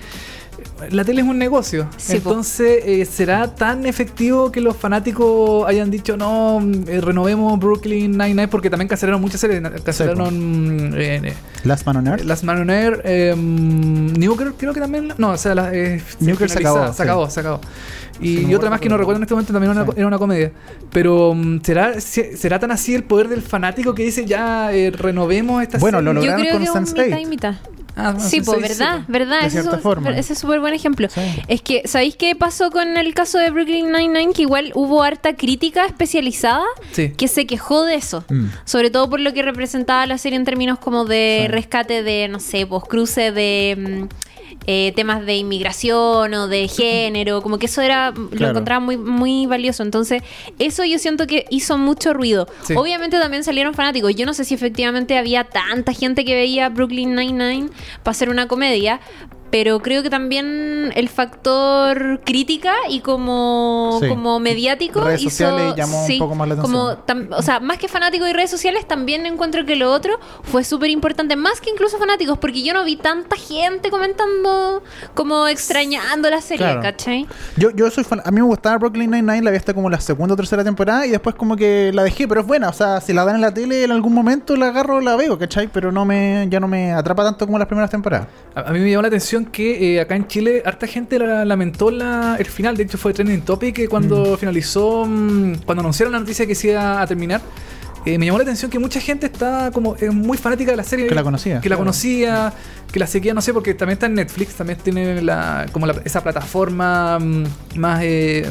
la 0.89 1.03
tele 1.05 1.21
es 1.21 1.27
un 1.27 1.37
negocio. 1.37 1.87
Sí. 1.97 2.17
Entonces, 2.17 2.83
eh, 2.85 3.05
¿será 3.05 3.53
tan 3.55 3.85
efectivo 3.85 4.51
que 4.51 4.61
los 4.61 4.75
fanáticos 4.75 5.67
hayan 5.67 5.91
dicho 5.91 6.17
no, 6.17 6.59
eh, 6.87 7.01
renovemos 7.01 7.59
Brooklyn 7.59 8.11
Nine-Nine? 8.11 8.47
Porque 8.47 8.69
también 8.69 8.87
cancelaron 8.87 9.21
muchas 9.21 9.39
series. 9.41 9.61
Cancelaron 9.83 10.93
eh, 10.95 11.33
Last 11.63 11.85
Man 11.85 11.97
on 11.97 12.07
Earth. 12.07 12.23
Last 12.23 12.43
Man 12.43 12.61
on 12.61 12.69
Air, 12.69 13.01
eh, 13.05 13.35
New 13.37 14.35
Girl, 14.37 14.53
creo 14.57 14.73
que 14.73 14.79
también. 14.79 15.13
No, 15.17 15.31
o 15.31 15.37
sea, 15.37 15.55
la, 15.55 15.73
eh, 15.73 16.01
New 16.19 16.35
Girl 16.37 16.49
se 16.49 16.59
acabó, 16.59 16.87
Se 16.87 16.93
sí. 16.93 17.01
acabó, 17.03 17.29
se 17.29 17.39
acabó. 17.39 17.61
Y, 18.19 18.37
Sí, 18.45 18.53
otra 18.55 18.69
más 18.69 18.79
que 18.79 18.87
no 18.87 18.97
recuerdo 18.97 19.17
en 19.17 19.23
este 19.23 19.33
momento 19.33 19.51
también 19.51 19.71
era 19.71 19.81
una, 19.83 19.91
Sí. 19.91 19.97
era 19.97 20.07
una 20.07 20.17
comedia. 20.19 20.51
Pero, 20.91 21.33
mm, 21.33 21.61
¿será, 21.63 21.99
se- 21.99 22.37
¿será 22.37 22.59
tan 22.59 22.69
así 22.71 22.93
el 22.93 23.03
poder 23.03 23.27
del 23.29 23.41
fanático 23.41 23.95
que 23.95 24.03
dice 24.03 24.25
ya 24.25 24.71
eh, 24.73 24.91
renovemos 24.91 25.61
esta 25.63 25.79
Bueno, 25.79 25.99
serie? 25.99 26.13
lo 26.13 26.21
Yo 26.21 26.25
lograron 26.27 26.41
creo 26.41 26.53
con 26.53 26.61
que 26.61 26.69
es 26.69 26.75
un 26.75 26.85
Sense8. 26.97 27.05
mitad 27.05 27.17
y 27.19 27.25
mitad. 27.25 27.55
Ah, 27.95 28.11
bueno, 28.11 28.19
Sí, 28.21 28.39
sí, 28.39 28.41
pues, 28.41 28.57
sí, 28.57 28.61
¿verdad? 28.79 28.97
sí. 28.99 29.05
¿Verdad? 29.07 29.41
De 29.41 29.47
Ese 29.47 29.57
es, 29.59 29.63
cierta 29.63 29.75
un- 29.77 29.81
forma. 29.83 30.09
ese 30.17 30.33
es 30.33 30.39
súper 30.39 30.59
buen 30.59 30.73
ejemplo. 30.73 31.07
Sí. 31.09 31.21
Es 31.47 31.61
que, 31.61 31.81
¿sabéis 31.87 32.15
qué 32.15 32.35
pasó 32.35 32.71
con 32.71 32.97
el 32.97 33.13
caso 33.13 33.37
de 33.37 33.49
Brooklyn 33.49 33.91
Nine-Nine? 33.91 34.33
Que 34.33 34.43
igual 34.43 34.71
hubo 34.75 35.03
harta 35.03 35.35
crítica 35.35 35.85
especializada 35.85 36.63
Sí. 36.91 37.11
que 37.11 37.27
se 37.27 37.45
quejó 37.45 37.83
de 37.85 37.95
eso. 37.95 38.23
Mm. 38.29 38.45
Sobre 38.65 38.89
todo 38.91 39.09
por 39.09 39.19
lo 39.19 39.33
que 39.33 39.43
representaba 39.43 40.05
la 40.05 40.17
serie 40.17 40.37
en 40.37 40.45
términos 40.45 40.79
como 40.79 41.05
de 41.05 41.43
Sí. 41.45 41.47
rescate 41.51 42.03
de, 42.03 42.27
no 42.27 42.39
sé, 42.39 42.65
pues 42.65 42.83
cruce 42.85 43.31
de... 43.31 43.75
mm, 43.77 44.07
eh, 44.67 44.93
temas 44.95 45.25
de 45.25 45.37
inmigración 45.37 46.33
o 46.33 46.47
de 46.47 46.67
género, 46.67 47.41
como 47.41 47.57
que 47.57 47.65
eso 47.65 47.81
era, 47.81 48.11
lo 48.11 48.49
encontraba 48.49 48.79
muy, 48.79 48.97
muy 48.97 49.45
valioso. 49.45 49.83
Entonces, 49.83 50.21
eso 50.59 50.83
yo 50.85 50.99
siento 50.99 51.27
que 51.27 51.45
hizo 51.49 51.77
mucho 51.77 52.13
ruido. 52.13 52.47
Sí. 52.63 52.75
Obviamente 52.75 53.19
también 53.19 53.43
salieron 53.43 53.73
fanáticos. 53.73 54.15
Yo 54.15 54.25
no 54.25 54.33
sé 54.33 54.45
si 54.45 54.53
efectivamente 54.53 55.17
había 55.17 55.45
tanta 55.45 55.93
gente 55.93 56.25
que 56.25 56.35
veía 56.35 56.69
Brooklyn 56.69 57.15
Nine-Nine 57.15 57.69
para 58.03 58.11
hacer 58.11 58.29
una 58.29 58.47
comedia, 58.47 58.99
pero 59.51 59.79
creo 59.81 60.01
que 60.01 60.09
también 60.09 60.91
el 60.95 61.09
factor 61.09 62.21
crítica 62.23 62.73
y 62.89 63.01
como, 63.01 63.97
Sí. 64.01 64.07
como 64.07 64.39
mediático 64.39 65.01
Redes 65.01 65.21
hizo- 65.21 65.29
sociales 65.29 65.73
llamó 65.75 66.05
un 66.05 66.19
poco 66.19 66.35
más 66.35 66.47
la 66.47 66.53
atención. 66.55 66.79
como 66.81 67.05
tam- 67.05 67.27
o 67.37 67.41
sea, 67.41 67.59
más 67.59 67.77
que 67.77 67.87
fanáticos 67.87 68.29
y 68.29 68.33
redes 68.33 68.49
sociales, 68.49 68.87
también 68.87 69.25
encuentro 69.25 69.65
que 69.65 69.75
lo 69.75 69.91
otro 69.91 70.19
fue 70.43 70.63
súper 70.63 70.89
importante, 70.89 71.35
más 71.35 71.59
que 71.61 71.69
incluso 71.69 71.97
fanáticos, 71.97 72.37
porque 72.37 72.63
yo 72.63 72.73
no 72.73 72.83
vi 72.83 72.95
tanta 72.95 73.35
gente 73.35 73.89
comentando 73.89 74.81
como 75.13 75.47
extrañando 75.47 76.29
la 76.29 76.41
serie, 76.41 76.65
Claro. 76.65 76.81
¿cachai? 76.81 77.27
Yo, 77.57 77.71
yo 77.71 77.89
soy 77.91 78.03
fan. 78.03 78.21
A 78.25 78.31
mí 78.31 78.37
me 78.41 78.47
gustaba 78.47 78.77
Brooklyn 78.77 79.11
Nine-Nine, 79.11 79.41
la 79.43 79.51
vi 79.51 79.57
hasta 79.57 79.73
como 79.73 79.89
la 79.89 79.99
segunda 79.99 80.33
o 80.33 80.37
tercera 80.37 80.63
temporada 80.63 81.05
y 81.05 81.09
después 81.11 81.35
como 81.35 81.55
que 81.55 81.91
la 81.93 82.03
dejé, 82.03 82.27
pero 82.27 82.41
es 82.41 82.47
buena. 82.47 82.69
O 82.69 82.73
sea, 82.73 83.01
si 83.01 83.13
la 83.13 83.25
dan 83.25 83.35
en 83.35 83.41
la 83.41 83.53
tele 83.53 83.83
en 83.83 83.91
algún 83.91 84.13
momento 84.13 84.55
la 84.55 84.67
agarro, 84.67 85.01
la 85.01 85.15
veo, 85.15 85.37
¿cachai? 85.37 85.67
Pero 85.67 85.91
no 85.91 86.05
me, 86.05 86.47
ya 86.49 86.59
no 86.59 86.67
me 86.67 86.93
atrapa 86.93 87.23
tanto 87.23 87.45
como 87.45 87.57
las 87.59 87.67
primeras 87.67 87.89
temporadas. 87.89 88.27
A, 88.55 88.61
a 88.61 88.71
mí 88.71 88.79
me 88.79 88.89
llamó 88.89 89.01
la 89.01 89.07
atención 89.09 89.40
que 89.45 89.95
eh, 89.95 90.01
acá 90.01 90.15
en 90.15 90.27
Chile 90.27 90.61
harta 90.65 90.87
gente 90.87 91.17
la- 91.19 91.45
lamentó 91.45 91.91
la- 91.91 92.35
el 92.39 92.45
final. 92.45 92.75
De 92.77 92.83
hecho, 92.83 92.97
fue 92.97 93.13
trending 93.13 93.41
topic 93.41 93.75
que 93.75 93.87
cuando 93.87 94.37
finalizó, 94.37 95.05
mm, 95.05 95.55
cuando 95.65 95.81
anunciaron 95.81 96.13
la 96.13 96.19
noticia 96.19 96.45
que 96.45 96.55
se 96.55 96.69
iba 96.71 97.01
a 97.01 97.07
terminar. 97.07 97.41
eh, 98.03 98.17
me 98.17 98.25
llamó 98.25 98.39
la 98.39 98.43
atención 98.43 98.71
que 98.71 98.79
mucha 98.79 98.99
gente 98.99 99.27
está 99.27 99.69
como 99.71 99.95
eh, 99.99 100.09
muy 100.09 100.35
fanática 100.35 100.71
de 100.71 100.77
la 100.77 100.83
serie. 100.83 101.05
Que 101.05 101.13
la 101.13 101.21
conocía, 101.21 101.61
Que 101.61 101.69
la 101.69 101.77
conocía, 101.77 102.51
que 102.91 102.97
la 102.99 103.05
seguía, 103.05 103.35
no 103.35 103.41
sé, 103.41 103.53
porque 103.53 103.75
también 103.75 103.93
está 103.93 104.07
en 104.07 104.15
Netflix, 104.15 104.55
también 104.55 104.79
tiene 104.81 105.21
la, 105.21 105.67
como 105.71 105.85
la- 105.85 106.01
esa 106.03 106.23
plataforma 106.23 107.19
mm, 107.19 107.43
más, 107.75 107.99
eh, 108.03 108.49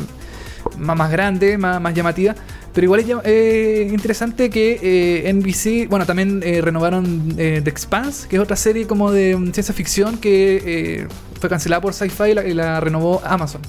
más, 0.78 0.96
más 0.96 1.10
grande, 1.10 1.58
más, 1.58 1.80
más 1.80 1.92
llamativa. 1.94 2.36
Pero 2.72 2.84
igual 2.84 3.00
es 3.00 3.06
eh, 3.24 3.88
interesante 3.90 4.48
que 4.48 4.78
eh, 4.80 5.32
NBC, 5.32 5.88
bueno, 5.88 6.06
también 6.06 6.40
eh, 6.44 6.60
renovaron 6.60 7.34
The 7.36 7.58
Expanse, 7.58 8.28
que 8.28 8.36
es 8.36 8.42
otra 8.42 8.56
serie 8.56 8.86
como 8.86 9.10
de 9.10 9.36
mm, 9.36 9.52
ciencia 9.52 9.74
ficción 9.74 10.18
que 10.18 11.08
fue 11.40 11.48
cancelada 11.48 11.80
por 11.80 11.94
Sci-Fi 11.94 12.30
y 12.46 12.54
la, 12.54 12.80
renovó 12.80 13.20
Amazon. 13.24 13.62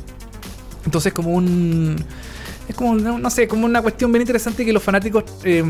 Entonces 0.86 1.14
como 1.14 1.32
un... 1.32 1.96
Es 2.68 2.76
como, 2.76 2.96
no, 2.96 3.18
no 3.18 3.30
sé, 3.30 3.48
como 3.48 3.66
una 3.66 3.82
cuestión 3.82 4.12
bien 4.12 4.22
interesante 4.22 4.64
que 4.64 4.72
los 4.72 4.84
fanáticos 4.84 5.24
eh, 5.44 5.64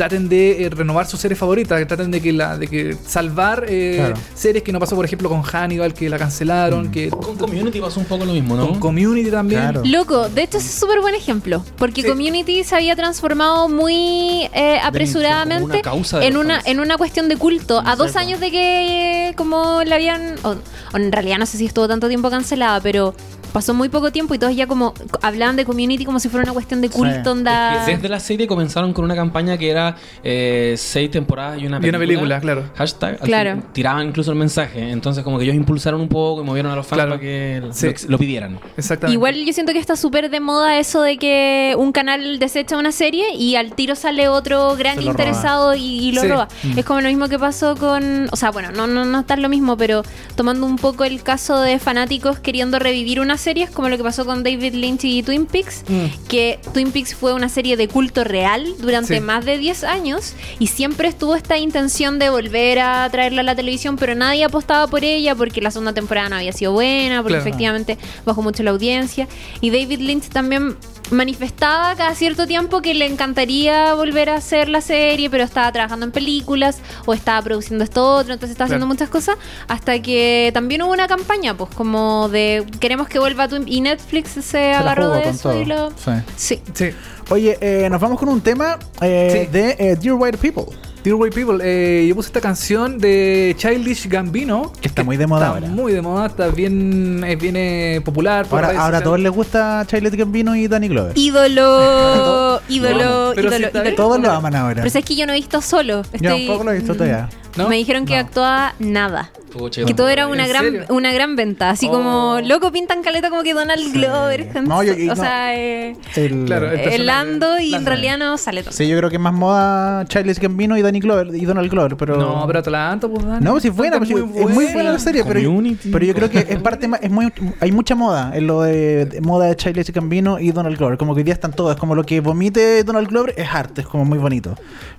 traten 0.00 0.30
de 0.30 0.64
eh, 0.64 0.70
renovar 0.70 1.06
sus 1.06 1.20
series 1.20 1.38
favoritas, 1.38 1.78
que 1.78 1.84
traten 1.84 2.10
de 2.10 2.22
que 2.22 2.32
la 2.32 2.56
de 2.56 2.66
que 2.68 2.96
salvar 3.06 3.66
eh, 3.68 3.96
Claro. 3.98 4.14
series 4.34 4.64
que 4.64 4.72
no 4.72 4.78
pasó, 4.80 4.96
por 4.96 5.04
ejemplo, 5.04 5.28
con 5.28 5.42
Hannibal, 5.42 5.92
que 5.92 6.08
la 6.08 6.18
cancelaron, 6.18 6.86
Mm. 6.88 6.90
que 6.90 7.10
Con 7.10 7.36
Community 7.36 7.80
pasó 7.82 8.00
un 8.00 8.06
poco 8.06 8.24
lo 8.24 8.32
mismo, 8.32 8.56
¿no? 8.56 8.68
con 8.68 8.80
Community 8.80 9.30
también. 9.30 9.60
Claro. 9.60 9.82
Loco, 9.84 10.30
de 10.30 10.42
hecho 10.44 10.56
ese 10.56 10.68
es 10.68 10.74
súper 10.74 11.02
buen 11.02 11.14
ejemplo, 11.14 11.62
porque 11.76 12.00
Sí. 12.00 12.08
Community 12.08 12.64
se 12.64 12.76
había 12.76 12.96
transformado 12.96 13.68
muy 13.68 14.48
eh, 14.54 14.78
apresuradamente 14.82 15.82
una 15.86 16.24
en 16.24 16.36
una 16.38 16.54
fans. 16.54 16.66
en 16.68 16.80
una 16.80 16.96
cuestión 16.96 17.28
de 17.28 17.36
culto. 17.36 17.82
A 17.84 17.94
dos 17.94 18.16
años 18.16 18.40
de 18.40 18.50
que 18.50 19.28
eh, 19.28 19.34
como 19.36 19.82
la 19.84 19.96
habían, 19.96 20.36
o, 20.44 20.56
o 20.94 20.96
en 20.96 21.12
realidad 21.12 21.36
no 21.36 21.44
sé 21.44 21.58
si 21.58 21.66
estuvo 21.66 21.86
tanto 21.86 22.08
tiempo 22.08 22.30
cancelada, 22.30 22.80
pero 22.80 23.14
pasó 23.50 23.74
muy 23.74 23.88
poco 23.88 24.10
tiempo 24.12 24.34
y 24.34 24.38
todos 24.38 24.54
ya 24.54 24.66
como 24.66 24.94
hablaban 25.22 25.56
de 25.56 25.64
Community 25.64 26.04
como 26.04 26.18
si 26.20 26.28
fuera 26.28 26.44
una 26.44 26.52
cuestión 26.52 26.80
de 26.80 26.88
culto, 26.90 27.32
onda... 27.32 27.80
Es 27.80 27.86
que 27.86 27.94
desde 27.96 28.08
la 28.08 28.20
serie 28.20 28.46
comenzaron 28.46 28.92
con 28.92 29.04
una 29.04 29.14
campaña 29.14 29.56
que 29.58 29.70
era 29.70 29.96
eh, 30.22 30.74
seis 30.76 31.10
temporadas 31.10 31.60
y 31.60 31.66
una 31.66 31.78
Y 31.78 31.80
película. 31.80 31.98
una 31.98 32.06
película, 32.06 32.40
claro. 32.40 32.64
Hashtag. 32.76 33.18
Claro. 33.20 33.62
tiraban 33.72 34.08
incluso 34.08 34.30
el 34.32 34.38
mensaje. 34.38 34.90
Entonces, 34.90 35.22
como 35.24 35.38
que 35.38 35.44
ellos 35.44 35.56
impulsaron 35.56 36.00
un 36.00 36.08
poco 36.08 36.42
y 36.42 36.44
movieron 36.44 36.72
a 36.72 36.76
los 36.76 36.86
fans 36.86 36.96
Claro. 36.98 37.10
para 37.12 37.20
que 37.20 37.62
Sí. 37.72 37.86
lo, 37.86 38.10
lo 38.12 38.18
pidieran. 38.18 38.58
Exactamente. 38.76 39.14
Igual 39.14 39.44
yo 39.44 39.52
siento 39.52 39.72
que 39.72 39.78
está 39.78 39.96
súper 39.96 40.30
de 40.30 40.40
moda 40.40 40.78
eso 40.78 41.02
de 41.02 41.18
que 41.18 41.74
un 41.78 41.92
canal 41.92 42.38
desecha 42.38 42.76
una 42.76 42.92
serie 42.92 43.34
y 43.34 43.56
al 43.56 43.74
tiro 43.74 43.94
sale 43.94 44.28
otro 44.28 44.76
gran 44.76 45.00
interesado 45.02 45.74
y, 45.74 45.80
y 46.08 46.12
lo 46.12 46.22
Sí. 46.22 46.28
roba. 46.28 46.48
Mm. 46.62 46.78
Es 46.78 46.84
como 46.84 47.00
lo 47.00 47.08
mismo 47.08 47.28
que 47.28 47.38
pasó 47.38 47.76
con... 47.76 48.28
O 48.32 48.36
sea, 48.36 48.50
bueno, 48.50 48.70
no, 48.72 48.86
no, 48.86 49.04
no 49.04 49.20
está 49.20 49.36
lo 49.36 49.48
mismo, 49.48 49.76
pero 49.76 50.02
tomando 50.36 50.66
un 50.66 50.76
poco 50.76 51.04
el 51.04 51.22
caso 51.22 51.60
de 51.60 51.78
fanáticos 51.78 52.38
queriendo 52.38 52.78
revivir 52.78 53.20
una 53.20 53.36
serie, 53.40 53.64
es 53.64 53.70
como 53.70 53.88
lo 53.88 53.96
que 53.96 54.04
pasó 54.04 54.24
con 54.24 54.44
David 54.44 54.74
Lynch 54.74 55.04
y 55.04 55.22
Twin 55.24 55.46
Peaks, 55.46 55.82
Mm. 55.88 56.26
que 56.28 56.60
Twin 56.72 56.92
Peaks 56.92 57.14
fue 57.16 57.32
una 57.34 57.48
serie 57.48 57.76
de 57.76 57.88
culto 57.88 58.22
real 58.22 58.64
durante 58.78 59.14
Sí. 59.16 59.20
más 59.20 59.44
de 59.44 59.58
10 59.58 59.82
años 59.82 60.34
y 60.60 60.68
siempre 60.68 61.08
estuvo 61.08 61.34
esta 61.34 61.58
intención 61.58 62.18
de 62.18 62.30
volver 62.30 62.78
a 62.78 63.08
traerla 63.10 63.40
a 63.40 63.44
la 63.44 63.56
televisión, 63.56 63.96
pero 63.96 64.14
nadie 64.14 64.44
apostaba 64.44 64.86
por 64.86 65.02
ella 65.04 65.34
porque 65.34 65.60
la 65.60 65.70
segunda 65.70 65.92
temporada 65.92 66.28
no 66.28 66.36
había 66.36 66.52
sido 66.52 66.72
buena, 66.72 67.22
porque 67.22 67.36
Claro. 67.38 67.48
efectivamente 67.48 67.98
bajó 68.24 68.42
mucho 68.42 68.62
la 68.62 68.70
audiencia. 68.70 69.26
Y 69.60 69.70
David 69.70 70.00
Lynch 70.00 70.28
también 70.28 70.76
manifestaba 71.10 71.94
cada 71.96 72.14
cierto 72.14 72.46
tiempo 72.46 72.80
que 72.82 72.94
le 72.94 73.06
encantaría 73.06 73.94
volver 73.94 74.30
a 74.30 74.36
hacer 74.36 74.68
la 74.68 74.80
serie, 74.80 75.30
pero 75.30 75.44
estaba 75.44 75.70
trabajando 75.72 76.06
en 76.06 76.12
películas 76.12 76.78
o 77.06 77.14
estaba 77.14 77.42
produciendo 77.42 77.84
esto 77.84 78.04
otro, 78.16 78.32
entonces 78.32 78.52
estaba 78.52 78.66
haciendo 78.66 78.86
muchas 78.86 79.08
cosas, 79.08 79.36
hasta 79.68 80.00
que 80.00 80.50
también 80.52 80.82
hubo 80.82 80.92
una 80.92 81.08
campaña, 81.08 81.56
pues 81.56 81.70
como 81.74 82.28
de 82.28 82.64
queremos 82.80 83.08
que 83.08 83.18
vuelva 83.18 83.48
Twin 83.48 83.64
y 83.66 83.80
Netflix 83.80 84.30
se, 84.44 84.72
agarró 84.72 85.10
de 85.10 85.28
eso 85.28 85.50
todo. 85.50 85.60
y 85.60 85.64
lo... 85.64 85.90
Sí. 85.90 86.12
Sí. 86.36 86.62
Sí. 86.74 86.90
Oye, 87.30 87.58
eh, 87.60 87.88
nos 87.88 88.00
vamos 88.00 88.18
con 88.18 88.28
un 88.28 88.40
tema 88.40 88.78
eh, 89.00 89.46
Sí. 89.46 89.52
de 89.52 89.76
eh, 89.78 89.96
Dear 89.96 90.16
White 90.16 90.38
People. 90.38 90.64
Dear 91.02 91.14
White 91.16 91.34
People, 91.34 91.58
eh, 91.62 92.06
yo 92.06 92.14
puse 92.14 92.28
esta 92.28 92.42
canción 92.42 92.98
de 92.98 93.54
Childish 93.56 94.06
Gambino. 94.06 94.70
Que 94.82 94.88
está 94.88 95.02
muy 95.02 95.16
de 95.16 95.26
moda 95.26 95.46
Está 95.46 95.54
ahora. 95.56 95.68
muy 95.68 95.92
de 95.94 96.02
moda, 96.02 96.26
está 96.26 96.48
bien, 96.48 97.24
es 97.26 97.38
bien 97.40 97.56
eh, 97.56 98.02
popular. 98.04 98.46
Ahora, 98.50 98.78
ahora 98.78 98.98
a 98.98 99.02
todos 99.02 99.18
les 99.18 99.32
gusta 99.32 99.82
Charlotte 99.86 100.14
Gambino 100.14 100.54
y 100.54 100.68
Danny 100.68 100.88
Glover. 100.88 101.16
Ídolo, 101.16 102.60
ídolo, 102.68 103.32
ídolo, 103.32 103.50
si. 103.56 103.94
Todos 103.96 104.20
lo 104.20 104.30
aman 104.30 104.54
ahora. 104.54 104.82
Pero 104.82 104.98
es 104.98 105.04
que 105.04 105.16
yo 105.16 105.26
no 105.26 105.32
he 105.32 105.36
visto 105.36 105.62
solo. 105.62 106.02
Yo 106.02 106.08
Estoy- 106.12 106.46
tampoco 106.46 106.64
lo 106.64 106.72
he 106.72 106.74
visto 106.76 106.92
todavía. 106.92 107.30
¿No? 107.62 107.68
Me 107.68 107.76
dijeron 107.76 108.04
que 108.06 108.14
No. 108.14 108.20
actuaba 108.20 108.74
nada. 108.78 109.30
Pucha, 109.50 109.84
Que 109.84 109.94
todo 109.94 110.08
era 110.08 110.28
una 110.28 110.44
¿En 110.44 110.48
gran, 110.48 110.64
serio? 110.64 110.84
una 110.90 111.12
gran 111.12 111.34
venta. 111.34 111.70
Así 111.70 111.88
Oh. 111.88 111.92
como, 111.92 112.38
loco, 112.44 112.70
pintan 112.70 113.02
caleta 113.02 113.30
como 113.30 113.42
que 113.42 113.52
Donald 113.52 113.92
Glover. 113.92 114.48
No, 114.62 114.80
yo- 114.84 114.94
yo- 114.94 115.10
o 115.12 115.16
no. 115.16 115.20
sea, 115.20 115.56
eh, 115.58 115.96
El, 116.14 116.44
Claro, 116.44 116.66
el 116.66 116.72
el 116.74 116.78
personaje. 116.78 116.98
Lando 117.04 117.58
y 117.58 117.74
en 117.74 117.84
realidad 117.84 118.16
no 118.16 118.38
sale 118.38 118.62
todo. 118.62 118.70
Sí, 118.72 118.86
yo 118.86 118.96
creo 118.98 119.10
que 119.10 119.16
es 119.16 119.22
más 119.22 119.32
moda 119.34 120.04
Charles 120.06 120.38
Gambino 120.38 120.76
y 120.78 120.82
Danny 120.82 121.00
Glover 121.00 121.34
y 121.34 121.44
Donald 121.46 121.68
Glover, 121.68 121.96
pero 121.96 122.16
No, 122.16 122.46
pero 122.46 122.60
Atlanta, 122.60 123.08
pues 123.08 123.26
Dani. 123.26 123.44
No, 123.44 123.50
pues 123.52 123.64
es 123.64 123.74
buena, 123.74 123.98
pues, 123.98 124.10
es 124.10 124.16
muy 124.54 124.66
buena 124.72 124.92
la 124.92 124.98
serie, 125.00 125.24
pero, 125.24 125.40
Community. 125.42 125.90
pero 125.90 126.04
yo 126.04 126.14
creo 126.14 126.30
que 126.30 126.46
es 126.48 126.58
parte 126.60 126.86
más, 126.86 127.00
es 127.02 127.10
muy, 127.10 127.32
hay 127.58 127.72
mucha 127.72 127.96
moda 127.96 128.30
en 128.32 128.46
lo 128.46 128.62
de, 128.62 129.06
de 129.06 129.20
moda 129.20 129.46
de 129.46 129.56
Charles 129.56 129.90
Gambino 129.92 130.38
y 130.38 130.52
Donald 130.52 130.78
Glover, 130.78 130.96
como 130.96 131.12
que 131.14 131.22
hoy 131.22 131.24
día 131.24 131.34
están 131.34 131.52
todos, 131.52 131.74
como 131.76 131.96
lo 131.96 132.04
que 132.04 132.20
vomite 132.20 132.84
Donald 132.84 133.08
Glover 133.08 133.34
es 133.36 133.48
arte, 133.52 133.80
es 133.80 133.88
como 133.88 134.04
muy 134.04 134.18
bonito, 134.18 134.54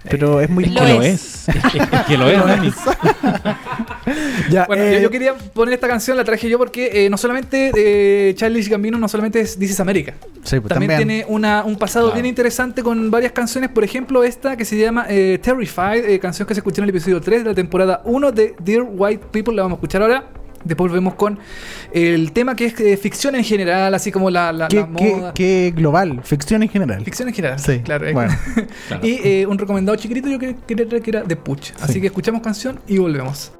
pero 0.09 0.41
es 0.41 0.49
muy 0.49 0.65
Lo 0.65 0.81
que 0.81 0.93
lo 0.93 1.01
es. 1.03 1.47
es 1.47 2.01
que 2.07 2.17
lo 2.17 2.27
es, 2.27 2.37
Ya, 4.49 4.65
Bueno, 4.65 4.83
eh, 4.83 4.95
yo, 4.95 4.99
yo 5.01 5.09
quería 5.09 5.33
poner 5.35 5.73
esta 5.75 5.87
canción, 5.87 6.17
la 6.17 6.23
traje 6.23 6.49
yo 6.49 6.57
porque 6.57 7.05
eh, 7.05 7.09
no 7.09 7.17
solamente 7.17 7.71
eh, 7.75 8.33
Childish 8.35 8.69
Gambino 8.69 8.97
no 8.97 9.07
solamente 9.07 9.39
es 9.39 9.57
This 9.57 9.71
is 9.71 9.79
America. 9.79 10.13
Sí, 10.43 10.59
pues, 10.59 10.69
también, 10.69 10.91
también. 10.91 10.97
tiene 10.97 11.25
una, 11.27 11.63
un 11.63 11.77
pasado 11.77 12.07
Claro. 12.07 12.15
bien 12.15 12.25
interesante 12.25 12.83
con 12.83 13.11
varias 13.11 13.31
canciones. 13.31 13.69
Por 13.69 13.83
ejemplo, 13.83 14.23
esta 14.23 14.57
que 14.57 14.65
se 14.65 14.77
llama 14.77 15.05
Terrified, 15.07 16.19
canción 16.19 16.47
que 16.47 16.53
se 16.53 16.59
escuchó 16.59 16.81
en 16.81 16.85
el 16.85 16.89
episodio 16.89 17.21
3 17.21 17.43
de 17.43 17.49
la 17.49 17.55
temporada 17.55 18.01
1 18.05 18.31
de 18.31 18.55
Dear 18.59 18.85
White 18.89 19.27
People. 19.31 19.55
La 19.55 19.63
vamos 19.63 19.77
a 19.77 19.79
escuchar 19.79 20.01
ahora. 20.01 20.25
Después 20.63 20.91
volvemos 20.91 21.15
con 21.15 21.39
el 21.93 22.31
tema 22.31 22.55
que 22.55 22.65
es 22.65 22.79
eh, 22.79 22.97
ficción 22.97 23.35
en 23.35 23.43
general, 23.43 23.93
así 23.93 24.11
como 24.11 24.29
la, 24.29 24.51
la, 24.51 24.67
¿Qué, 24.67 24.77
la 24.77 24.85
moda. 24.87 25.33
qué 25.33 25.73
global, 25.75 26.21
ficción 26.23 26.63
en 26.63 26.69
general. 26.69 27.03
Ficción 27.03 27.27
en 27.29 27.33
general, 27.35 27.59
Sí, 27.59 27.79
claro. 27.79 28.07
eh. 28.07 28.13
bueno. 28.13 28.33
Claro. 28.87 29.05
y 29.07 29.19
eh, 29.23 29.45
un 29.47 29.57
recomendado 29.57 29.95
chiquitito 29.97 30.29
yo 30.29 30.39
que- 30.39 30.55
quería 30.67 30.87
traer 30.87 31.03
que 31.03 31.09
era 31.11 31.23
de 31.23 31.35
Puch. 31.35 31.71
Así 31.81 31.93
Sí. 31.93 32.01
que 32.01 32.07
escuchamos 32.07 32.41
canción 32.41 32.79
y 32.87 32.97
volvemos. 32.97 33.51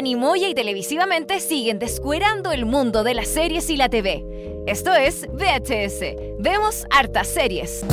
Dani 0.00 0.16
Moya 0.16 0.48
y 0.48 0.54
televisivamente 0.54 1.40
siguen 1.40 1.78
descuerando 1.78 2.52
el 2.52 2.64
mundo 2.64 3.04
de 3.04 3.12
las 3.12 3.28
series 3.28 3.68
y 3.68 3.76
la 3.76 3.90
TV. 3.90 4.24
Esto 4.66 4.94
es 4.94 5.26
VHS. 5.30 6.38
Vemos 6.38 6.86
hartas 6.90 7.28
series. 7.28 7.84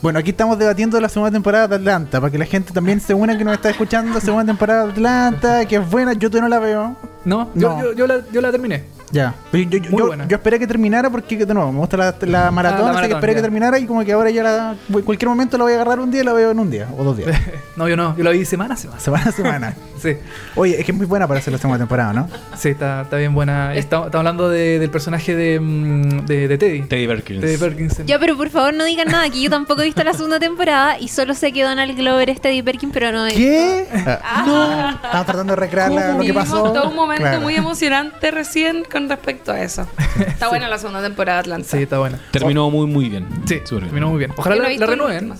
Bueno, 0.00 0.18
aquí 0.18 0.30
estamos 0.30 0.58
debatiendo 0.58 0.98
la 1.02 1.10
segunda 1.10 1.30
temporada 1.30 1.68
de 1.68 1.76
Atlanta, 1.76 2.18
para 2.18 2.30
que 2.30 2.38
la 2.38 2.46
gente 2.46 2.72
también 2.72 2.98
se 2.98 3.12
una 3.12 3.36
que 3.36 3.44
nos 3.44 3.52
está 3.52 3.68
escuchando, 3.68 4.18
segunda 4.22 4.46
temporada 4.46 4.86
de 4.86 4.92
Atlanta, 4.92 5.66
que 5.66 5.76
es 5.76 5.90
buena, 5.90 6.14
yo 6.14 6.30
todavía 6.30 6.48
no 6.48 6.48
la 6.48 6.60
veo. 6.60 6.96
No, 7.26 7.50
yo, 7.54 7.68
No. 7.68 7.82
Yo, 7.82 7.92
yo 7.92 8.06
la, 8.06 8.22
yo 8.32 8.40
la 8.40 8.50
terminé. 8.52 8.93
Ya. 9.14 9.34
Pero 9.52 9.70
yo, 9.70 9.78
yo, 9.78 9.90
Muy 9.90 9.98
yo- 10.00 10.06
buena. 10.08 10.26
yo 10.28 10.36
esperé 10.36 10.58
que 10.58 10.66
terminara 10.66 11.08
porque, 11.08 11.46
de 11.46 11.54
nuevo, 11.54 11.70
me 11.72 11.78
gusta 11.78 11.96
la, 11.96 12.14
la 12.22 12.50
maratón, 12.50 12.80
Ah, 12.80 12.92
la 12.92 12.98
así 12.98 13.08
que 13.08 13.14
maratón, 13.14 13.16
esperé 13.16 13.32
ya. 13.32 13.36
que 13.36 13.42
terminara 13.42 13.78
y 13.78 13.86
como 13.86 14.04
que 14.04 14.12
ahora 14.12 14.30
ya 14.30 14.42
la... 14.42 14.74
En 14.92 15.02
cualquier 15.02 15.28
momento 15.28 15.56
la 15.56 15.64
voy 15.64 15.72
a 15.72 15.76
agarrar 15.76 16.00
un 16.00 16.10
día 16.10 16.22
y 16.22 16.24
la 16.24 16.32
veo 16.32 16.50
en 16.50 16.58
un 16.58 16.70
día, 16.70 16.88
o 16.98 17.04
dos 17.04 17.16
días. 17.16 17.30
No, 17.76 17.88
yo 17.88 17.96
no. 17.96 18.16
Yo 18.16 18.22
la 18.22 18.30
vi 18.30 18.44
semana 18.44 18.74
a 18.74 18.76
semana. 18.76 19.00
semana 19.00 19.24
a 19.28 19.32
semana. 19.32 19.74
Sí, 20.04 20.16
Oye, 20.54 20.78
es 20.78 20.84
que 20.84 20.92
es 20.92 20.96
muy 20.98 21.06
buena 21.06 21.26
para 21.26 21.40
hacer 21.40 21.50
la 21.50 21.58
segunda 21.58 21.78
temporada, 21.78 22.12
¿no? 22.12 22.28
sí, 22.58 22.68
está, 22.68 23.02
está 23.02 23.16
bien 23.16 23.32
buena. 23.34 23.74
Estamos 23.74 24.06
estamos 24.08 24.20
hablando 24.20 24.50
de- 24.50 24.78
del 24.78 24.90
personaje 24.90 25.34
de, 25.34 25.58
mm, 25.58 26.26
de, 26.26 26.46
de 26.48 26.58
Teddy. 26.58 26.82
Teddy 26.82 27.06
Perkins. 27.06 27.40
Teddy 27.40 27.56
Perkins. 27.56 28.04
Ya, 28.04 28.18
pero 28.18 28.36
por 28.36 28.50
favor 28.50 28.74
no 28.74 28.84
digan 28.84 29.08
nada, 29.08 29.30
que 29.30 29.40
yo 29.40 29.48
tampoco 29.48 29.80
he 29.80 29.86
visto 29.86 30.04
la 30.04 30.12
segunda 30.12 30.38
temporada 30.38 30.98
y 30.98 31.08
solo 31.08 31.32
sé 31.32 31.52
que 31.52 31.62
Donald 31.62 31.96
Glover 31.96 32.28
es 32.28 32.38
Teddy 32.40 32.62
Perkins, 32.62 32.92
pero 32.92 33.12
no 33.12 33.26
he 33.26 33.32
¿Qué? 33.32 33.86
Ah, 34.22 34.44
no. 34.46 34.90
Estamos 35.06 35.26
tratando 35.26 35.52
de 35.54 35.60
recrear 35.60 35.90
la- 35.90 36.08
lo 36.08 36.14
que 36.18 36.20
Vivimos 36.26 36.44
pasó. 36.44 36.70
todo 36.72 36.90
un 36.90 36.96
momento 36.96 37.22
Claro. 37.22 37.40
muy 37.40 37.54
emocionante 37.56 38.30
recién 38.30 38.84
con 38.90 39.03
respecto 39.08 39.52
a 39.52 39.62
eso. 39.62 39.86
Está 40.26 40.48
buena 40.50 40.68
la 40.68 40.78
segunda 40.78 41.02
temporada 41.02 41.38
de 41.38 41.40
Atlanta. 41.40 41.68
Sí, 41.68 41.82
está 41.82 41.98
buena. 41.98 42.18
Terminó 42.30 42.70
muy, 42.70 42.86
muy 42.86 43.08
bien. 43.08 43.26
Sí, 43.46 43.60
Súper 43.64 43.84
terminó 43.84 44.08
muy 44.08 44.18
bien. 44.18 44.32
Ojalá 44.36 44.56
la, 44.56 44.68
la 44.70 44.86
renueven. 44.86 45.32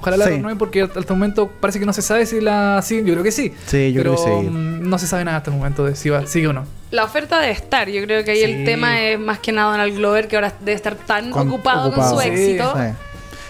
Ojalá 0.00 0.16
la 0.16 0.24
Sí. 0.26 0.30
renueven 0.32 0.58
porque 0.58 0.82
hasta 0.82 1.00
el 1.00 1.06
momento 1.08 1.48
parece 1.60 1.80
que 1.80 1.86
no 1.86 1.92
se 1.92 2.02
sabe 2.02 2.24
si 2.26 2.40
la 2.40 2.80
siguen. 2.82 3.06
Yo 3.06 3.14
creo 3.14 3.24
que 3.24 3.32
sí. 3.32 3.52
Sí, 3.66 3.92
yo 3.92 4.00
pero, 4.02 4.14
creo 4.14 4.40
que 4.40 4.44
sí. 4.44 4.50
mm, 4.50 4.88
no 4.88 4.98
se 4.98 5.06
sabe 5.08 5.24
nada 5.24 5.38
hasta 5.38 5.50
el 5.50 5.56
momento 5.56 5.84
de 5.84 5.96
si 5.96 6.08
va, 6.08 6.24
sigue 6.26 6.46
o 6.48 6.52
no. 6.52 6.64
La 6.92 7.04
oferta 7.04 7.38
debe 7.40 7.52
estar. 7.52 7.88
Yo 7.90 8.02
creo 8.04 8.24
que 8.24 8.30
ahí 8.30 8.38
Sí. 8.38 8.44
el 8.44 8.64
tema 8.64 9.00
es 9.02 9.18
más 9.18 9.40
que 9.40 9.50
nada 9.52 9.72
Donald 9.72 9.94
Glover, 9.96 10.28
que 10.28 10.36
ahora 10.36 10.52
debe 10.60 10.72
estar 10.74 10.94
tan 10.94 11.30
Con- 11.30 11.48
ocupado, 11.48 11.88
ocupado. 11.88 12.14
con 12.14 12.18
su 12.18 12.22
Sí, 12.22 12.28
éxito. 12.28 12.74
Sí. 12.76 12.82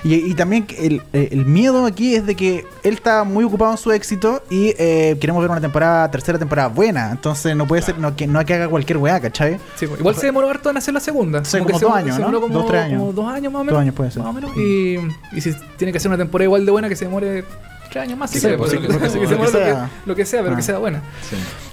Y, 0.04 0.14
y 0.14 0.34
también 0.34 0.64
que 0.66 0.86
el, 0.86 1.02
el 1.12 1.44
miedo 1.44 1.84
aquí 1.84 2.14
es 2.14 2.24
de 2.24 2.34
que 2.36 2.64
él 2.84 2.94
está 2.94 3.24
muy 3.24 3.44
ocupado 3.44 3.72
en 3.72 3.78
su 3.78 3.90
éxito 3.90 4.42
y 4.48 4.74
eh, 4.78 5.16
queremos 5.20 5.42
ver 5.42 5.50
una 5.50 5.60
temporada, 5.60 6.08
tercera 6.10 6.38
temporada 6.38 6.68
buena. 6.68 7.10
Entonces 7.10 7.56
no 7.56 7.66
puede 7.66 7.82
ser 7.82 7.98
no, 7.98 8.14
que, 8.14 8.26
no 8.26 8.44
que 8.44 8.54
haga 8.54 8.68
cualquier 8.68 8.98
weá, 8.98 9.20
¿cachai? 9.20 9.58
Sí, 9.76 9.86
pues, 9.86 9.98
igual 10.00 10.14
se 10.14 10.26
demoró 10.26 10.48
harto 10.50 10.70
en 10.70 10.76
hacer 10.76 10.94
la 10.94 11.00
segunda. 11.00 11.44
Sí, 11.44 11.58
como 11.58 11.78
dos 11.78 11.92
se 11.92 11.98
años, 11.98 12.18
¿no? 12.18 12.26
demoró 12.26 12.40
como- 12.40 12.54
Dos, 12.54 12.66
tres 12.68 12.82
años. 12.84 13.00
Como 13.00 13.12
dos 13.12 13.26
años 13.32 13.52
más 13.52 13.60
o 13.60 13.64
menos. 13.64 13.74
Dos 13.74 13.82
años 13.82 13.94
puede 13.94 14.10
ser. 14.12 14.22
Más 14.22 14.30
o 14.30 14.32
menos. 14.32 14.56
Y, 14.56 14.98
y 15.36 15.40
si 15.40 15.52
tiene 15.76 15.92
que 15.92 15.98
ser 16.00 16.08
una 16.10 16.18
temporada 16.18 16.44
igual 16.44 16.64
de 16.64 16.70
buena, 16.72 16.88
que 16.88 16.96
se 16.96 17.04
demore 17.06 17.44
tres 17.90 18.02
años 18.04 18.18
más. 18.18 18.30
Sí, 18.30 18.38
Sí, 18.38 18.48
pues, 18.56 18.72
lo 18.74 18.80
que, 19.00 19.08
sea, 19.10 19.20
lo 19.20 19.38
que 19.40 19.46
sea. 19.50 19.90
lo 20.06 20.14
que 20.14 20.24
sea, 20.26 20.42
pero 20.42 20.52
Ah. 20.54 20.56
que 20.56 20.62
sea 20.62 20.78
buena. 20.78 21.02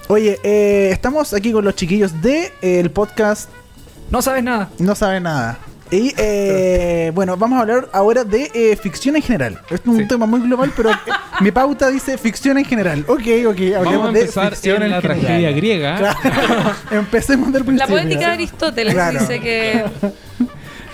Oye, 0.07 0.39
eh, 0.43 0.89
estamos 0.91 1.33
aquí 1.33 1.51
con 1.51 1.63
los 1.63 1.75
chiquillos 1.75 2.21
de 2.21 2.51
eh, 2.61 2.79
el 2.79 2.89
podcast 2.91 3.49
No 4.09 4.21
sabes 4.21 4.43
nada. 4.43 4.69
No 4.79 4.95
sabe 4.95 5.19
nada. 5.19 5.57
Y 5.91 6.13
eh, 6.17 7.11
bueno, 7.13 7.37
vamos 7.37 7.57
a 7.57 7.61
hablar 7.61 7.89
ahora 7.93 8.23
de 8.23 8.49
eh, 8.55 8.75
ficción 8.75 9.15
en 9.15 9.21
general. 9.21 9.59
Esto 9.69 9.75
es 9.75 9.85
un 9.85 9.97
Sí. 9.99 10.07
tema 10.07 10.25
muy 10.25 10.39
global, 10.41 10.73
pero 10.75 10.89
mi 11.41 11.51
pauta 11.51 11.89
dice 11.91 12.17
ficción 12.17 12.57
en 12.57 12.65
general. 12.65 13.05
Ok, 13.07 13.19
ok, 13.19 13.21
hablemos 13.25 13.83
Vamos 13.85 14.09
a 14.09 14.11
de 14.11 14.19
empezar 14.21 14.51
ficción 14.53 14.81
en 14.83 14.91
la 14.91 15.01
general. 15.01 15.21
tragedia 15.21 15.51
griega. 15.51 15.97
Claro. 15.97 16.71
Empecemos 16.91 17.53
del 17.53 17.61
La 17.61 17.65
principio. 17.65 17.95
poética 17.95 18.19
de 18.19 18.25
Aristóteles 18.33 18.93
Claro. 18.95 19.19
dice 19.19 19.39
que 19.39 19.85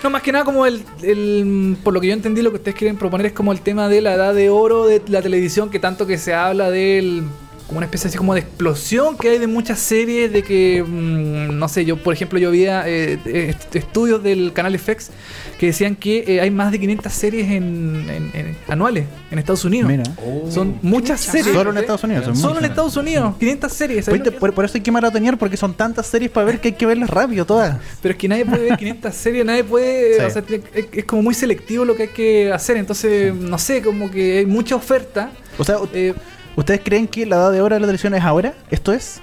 No, 0.04 0.10
más 0.10 0.22
que 0.24 0.32
nada 0.32 0.44
como 0.44 0.66
el, 0.66 0.84
el- 1.04 1.78
Por 1.84 1.94
lo 1.94 2.02
que 2.02 2.08
yo 2.08 2.14
entendí, 2.14 2.42
lo 2.42 2.50
que 2.52 2.58
ustedes 2.58 2.76
quieren 2.78 2.98
proponer 2.98 3.28
es 3.28 3.34
como 3.34 3.52
el 3.54 3.62
tema 3.62 3.88
de 3.88 4.02
la 4.02 4.14
edad 4.16 4.34
de 4.34 4.50
oro 4.50 4.88
de 4.88 5.02
la 5.08 5.22
televisión, 5.22 5.70
que 5.70 5.80
tanto 5.80 6.06
que 6.06 6.18
se 6.18 6.34
habla 6.34 6.70
del... 6.70 7.24
Como 7.72 7.78
una 7.78 7.86
especie 7.86 8.10
así 8.10 8.18
como 8.18 8.34
de 8.34 8.42
explosión 8.42 9.16
que 9.18 9.30
hay 9.30 9.38
de 9.40 9.48
muchas 9.48 9.80
series, 9.80 10.30
de 10.34 10.44
que, 10.44 10.84
mm, 10.86 11.58
no 11.58 11.70
sé, 11.70 11.86
yo 11.86 11.96
por 11.96 12.14
ejemplo 12.14 12.38
yo 12.38 12.52
veía 12.52 12.84
eh, 12.86 13.18
eh, 13.26 13.48
est- 13.56 13.74
estudios 13.78 14.22
del 14.22 14.52
canal 14.52 14.78
FX 14.78 15.10
que 15.58 15.68
decían 15.68 15.96
que 15.96 16.26
eh, 16.28 16.42
hay 16.42 16.52
más 16.52 16.74
de 16.74 16.80
500 16.82 17.14
series 17.14 17.50
en, 17.50 18.06
en- 18.10 18.32
en- 18.34 18.58
anuales 18.68 19.06
en 19.32 19.40
Estados 19.40 19.64
Unidos. 19.64 19.90
Mira. 19.90 20.04
Son 20.50 20.80
muchas 20.82 21.22
series. 21.22 21.56
Solo 21.56 21.70
en 21.70 21.78
¿eh? 21.78 21.80
Estados 21.80 22.04
Unidos. 22.04 22.26
son 22.26 22.36
Solo 22.36 22.60
en. 22.60 22.66
Estados 22.66 22.98
Unidos, 22.98 23.36
500 23.40 23.72
series. 23.72 24.04
¿sabes 24.04 24.20
Oíste, 24.20 24.32
lo 24.32 24.36
que- 24.36 24.40
por, 24.42 24.54
por 24.54 24.66
eso 24.66 24.74
hay 24.76 24.82
que 24.82 24.92
maratonear 24.92 25.38
porque 25.38 25.56
son 25.56 25.74
tantas 25.74 26.08
series 26.08 26.30
para 26.30 26.46
ver 26.48 26.60
que 26.60 26.68
hay 26.68 26.74
que 26.74 26.86
verlas 26.86 27.10
rápido 27.10 27.46
todas. 27.46 27.78
Pero 28.02 28.12
es 28.12 28.18
que 28.18 28.28
nadie 28.28 28.46
puede 28.46 28.64
ver 28.68 28.78
500 28.78 29.16
series, 29.16 29.46
nadie 29.46 29.64
puede. 29.64 30.16
Sí. 30.20 30.22
O 30.26 30.30
sea, 30.30 30.44
es, 30.76 30.86
es 30.92 31.06
como 31.06 31.22
muy 31.22 31.34
selectivo 31.34 31.86
lo 31.86 31.96
que 31.96 32.04
hay 32.04 32.10
que 32.10 32.52
hacer. 32.52 32.76
Entonces, 32.76 33.34
no 33.34 33.58
sé, 33.58 33.82
como 33.82 34.12
que 34.12 34.40
hay 34.40 34.46
mucha 34.46 34.76
oferta. 34.76 35.32
O 35.58 35.64
sea, 35.64 35.78
Eh, 35.94 36.14
¿ustedes 36.56 36.82
creen 36.84 37.08
que 37.08 37.26
la 37.26 37.36
edad 37.38 37.52
de 37.52 37.62
oro 37.62 37.76
de 37.76 37.80
la 37.82 37.88
televisión 37.88 38.14
es 38.16 38.24
ahora? 38.24 38.54
¿Esto 38.70 38.94
es? 38.94 39.22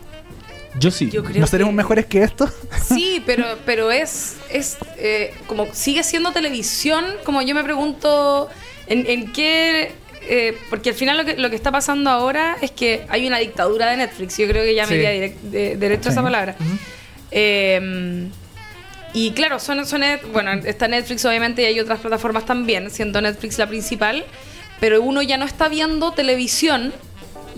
Yo 0.78 0.90
sí. 0.90 1.10
yo 1.10 1.24
creo 1.24 1.40
¿No 1.40 1.46
seremos 1.46 1.72
que- 1.72 1.76
mejores 1.76 2.06
que 2.06 2.22
esto? 2.22 2.48
Sí, 2.88 3.22
pero, 3.26 3.44
pero 3.66 3.90
es, 3.90 4.36
es 4.50 4.76
eh, 4.96 5.34
como 5.46 5.66
sigue 5.74 6.02
siendo 6.02 6.32
televisión, 6.32 7.04
como 7.24 7.42
yo 7.42 7.54
me 7.54 7.64
pregunto 7.64 8.48
en, 8.86 9.06
en 9.06 9.32
qué... 9.32 9.92
eh, 10.28 10.56
porque 10.70 10.90
al 10.90 10.94
final 10.94 11.16
lo 11.16 11.24
que, 11.24 11.36
lo 11.36 11.50
que 11.50 11.56
está 11.56 11.72
pasando 11.72 12.10
ahora 12.10 12.56
es 12.60 12.70
que 12.70 13.04
hay 13.08 13.26
una 13.26 13.38
dictadura 13.38 13.86
de 13.90 13.96
Netflix, 13.96 14.36
yo 14.38 14.46
creo 14.46 14.62
que 14.64 14.74
ya 14.74 14.86
me 14.86 14.96
iría 14.96 15.12
direct- 15.12 15.40
de- 15.40 15.76
derecho 15.76 16.10
a 16.10 16.12
esa 16.12 16.22
palabra. 16.22 16.54
Eh, 17.30 18.28
y 19.14 19.30
claro, 19.32 19.58
son, 19.58 19.82
bueno, 20.32 20.52
está 20.64 20.86
Netflix 20.86 21.24
obviamente 21.24 21.62
y 21.62 21.64
hay 21.64 21.80
otras 21.80 21.98
plataformas 22.00 22.44
también, 22.44 22.90
siendo 22.90 23.20
Netflix 23.20 23.58
la 23.58 23.66
principal, 23.66 24.24
pero 24.80 25.02
uno 25.02 25.22
ya 25.22 25.38
no 25.38 25.44
está 25.46 25.68
viendo 25.68 26.12
televisión 26.12 26.92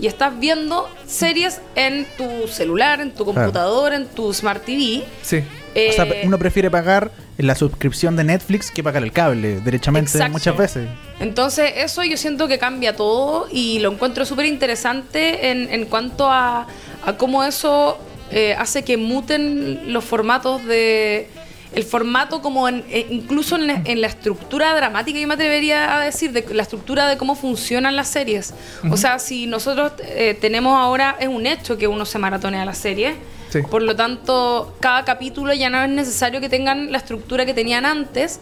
y 0.01 0.07
estás 0.07 0.37
viendo 0.39 0.89
series 1.07 1.61
en 1.75 2.05
tu 2.17 2.47
celular, 2.49 2.99
en 2.99 3.11
tu 3.11 3.23
computador, 3.23 3.93
en 3.93 4.07
tu 4.07 4.33
Smart 4.33 4.65
TV. 4.65 5.03
sí. 5.21 5.43
O 5.89 5.93
sea, 5.93 6.03
Eh, 6.03 6.23
uno 6.25 6.37
prefiere 6.37 6.69
pagar 6.69 7.11
la 7.37 7.55
suscripción 7.55 8.17
de 8.17 8.25
Netflix 8.25 8.69
que 8.71 8.83
pagar 8.83 9.03
el 9.03 9.13
cable, 9.13 9.61
derechamente, 9.61 10.11
Exacto. 10.11 10.33
muchas 10.33 10.57
veces. 10.57 10.89
Entonces, 11.21 11.71
eso 11.77 12.03
yo 12.03 12.17
siento 12.17 12.49
que 12.49 12.57
cambia 12.59 12.93
todo 12.97 13.47
y 13.49 13.79
lo 13.79 13.89
encuentro 13.93 14.25
súper 14.25 14.47
interesante 14.47 15.49
en, 15.49 15.71
en 15.71 15.85
cuanto 15.85 16.29
a, 16.29 16.67
a 17.05 17.13
cómo 17.17 17.41
eso 17.45 17.97
eh, 18.31 18.53
hace 18.59 18.83
que 18.83 18.97
muten 18.97 19.93
los 19.93 20.03
formatos 20.03 20.65
de. 20.65 21.29
El 21.73 21.83
formato, 21.83 22.41
como 22.41 22.67
en- 22.67 22.83
eh, 22.89 23.07
incluso 23.09 23.55
en 23.55 23.67
la, 23.67 23.81
en 23.85 24.01
la 24.01 24.07
estructura 24.07 24.75
dramática, 24.75 25.17
yo 25.19 25.27
me 25.27 25.35
atrevería 25.35 25.95
a 25.97 26.03
decir, 26.03 26.31
de 26.33 26.45
la 26.53 26.63
estructura 26.63 27.07
de 27.07 27.17
cómo 27.17 27.35
funcionan 27.35 27.95
las 27.95 28.09
series. 28.09 28.53
O 28.91 28.97
sea, 28.97 29.19
si 29.19 29.47
nosotros 29.47 29.93
eh, 30.03 30.37
tenemos 30.39 30.77
ahora, 30.77 31.15
es 31.19 31.29
un 31.29 31.45
hecho 31.47 31.77
que 31.77 31.87
uno 31.87 32.05
se 32.05 32.19
maratonea 32.19 32.65
la 32.65 32.73
serie. 32.73 33.15
Sí. 33.49 33.59
Por 33.69 33.81
lo 33.83 33.95
tanto, 33.95 34.75
cada 34.79 35.05
capítulo 35.05 35.53
ya 35.53 35.69
no 35.69 35.81
es 35.83 35.89
necesario 35.89 36.41
que 36.41 36.49
tengan 36.49 36.91
la 36.91 36.97
estructura 36.97 37.45
que 37.45 37.53
tenían 37.53 37.85
antes, 37.85 38.39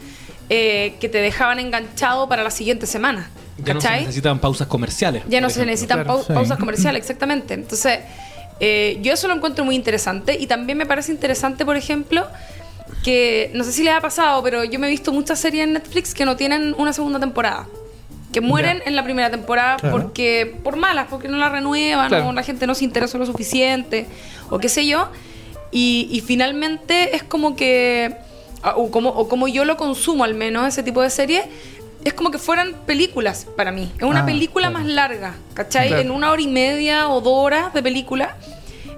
eh, 0.49 0.95
que 0.99 1.09
te 1.09 1.19
dejaban 1.19 1.59
enganchado 1.59 2.27
para 2.27 2.41
la 2.43 2.51
siguiente 2.51 2.87
semana. 2.87 3.29
Ya 3.63 3.73
no 3.75 3.81
se 3.81 3.89
necesitan 3.91 4.39
pausas 4.39 4.67
comerciales. 4.67 5.23
Ya 5.27 5.41
no 5.41 5.49
se 5.51 5.65
necesitan 5.65 6.03
Claro, 6.03 6.19
pau- 6.21 6.25
sí. 6.27 6.33
pausas 6.33 6.57
comerciales, 6.57 7.01
exactamente. 7.03 7.53
Entonces, 7.53 7.99
eh, 8.59 8.97
yo 9.01 9.13
eso 9.13 9.27
lo 9.27 9.35
encuentro 9.35 9.63
muy 9.65 9.75
interesante 9.75 10.37
y 10.39 10.47
también 10.47 10.77
me 10.77 10.85
parece 10.85 11.11
interesante, 11.11 11.65
por 11.65 11.77
ejemplo, 11.77 12.25
que 13.03 13.51
no 13.53 13.63
sé 13.63 13.71
si 13.71 13.83
les 13.83 13.93
ha 13.93 14.01
pasado, 14.01 14.41
pero 14.43 14.63
yo 14.63 14.79
me 14.79 14.87
he 14.87 14.89
visto 14.89 15.11
muchas 15.11 15.39
series 15.39 15.63
en 15.65 15.73
Netflix 15.73 16.13
que 16.13 16.25
no 16.25 16.35
tienen 16.35 16.75
una 16.77 16.93
segunda 16.93 17.19
temporada. 17.19 17.67
Que 18.31 18.41
mueren 18.41 18.81
en 18.85 18.95
la 18.95 19.03
primera 19.03 19.31
temporada 19.31 19.77
Claro. 19.77 19.97
porque 19.97 20.55
por 20.63 20.75
malas, 20.75 21.07
porque 21.09 21.27
no 21.27 21.37
la 21.37 21.49
renuevan, 21.49 22.09
Claro. 22.09 22.27
o 22.27 22.33
la 22.33 22.43
gente 22.43 22.67
no 22.67 22.75
se 22.75 22.83
interesó 22.83 23.17
lo 23.17 23.25
suficiente, 23.25 24.05
o 24.49 24.59
qué 24.59 24.69
sé 24.69 24.85
yo. 24.85 25.07
Y, 25.71 26.07
y 26.11 26.21
finalmente 26.21 27.15
es 27.15 27.23
como 27.23 27.55
que, 27.55 28.15
o 28.75 28.91
como, 28.91 29.09
o 29.09 29.27
como 29.27 29.47
yo 29.47 29.65
lo 29.65 29.77
consumo 29.77 30.23
al 30.23 30.35
menos, 30.35 30.67
ese 30.67 30.83
tipo 30.83 31.01
de 31.01 31.09
series, 31.09 31.43
es 32.03 32.13
como 32.13 32.29
que 32.31 32.37
fueran 32.37 32.73
películas 32.85 33.47
para 33.57 33.71
mí. 33.71 33.91
Es 33.97 34.03
una 34.03 34.21
Ah, 34.21 34.25
película 34.25 34.69
claro. 34.69 34.83
más 34.85 34.93
larga, 34.93 35.35
¿cachai? 35.53 35.93
En 35.99 36.11
una 36.11 36.31
hora 36.31 36.41
y 36.41 36.47
media 36.47 37.09
o 37.09 37.21
dos 37.21 37.33
horas 37.33 37.73
de 37.73 37.81
película, 37.81 38.35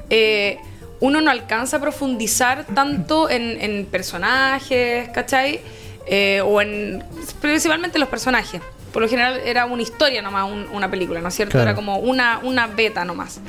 eh, 0.09 0.57
uno 1.01 1.19
no 1.19 1.29
alcanza 1.29 1.77
a 1.77 1.79
profundizar 1.81 2.65
tanto 2.73 3.29
en, 3.29 3.59
en 3.61 3.85
personajes, 3.85 5.09
¿cachai? 5.09 5.59
Eh, 6.07 6.41
o 6.45 6.61
en. 6.61 7.03
principalmente 7.41 7.99
los 7.99 8.07
personajes. 8.09 8.61
Por 8.93 9.01
lo 9.01 9.07
general 9.09 9.39
era 9.45 9.65
una 9.65 9.81
historia 9.81 10.21
nomás, 10.21 10.49
un- 10.51 10.67
una 10.71 10.89
película, 10.91 11.21
¿no 11.21 11.27
es 11.29 11.35
cierto? 11.35 11.53
Claro. 11.53 11.69
Era 11.69 11.75
como 11.75 11.97
una, 11.97 12.39
una 12.43 12.67
beta 12.67 13.03
nomás. 13.05 13.39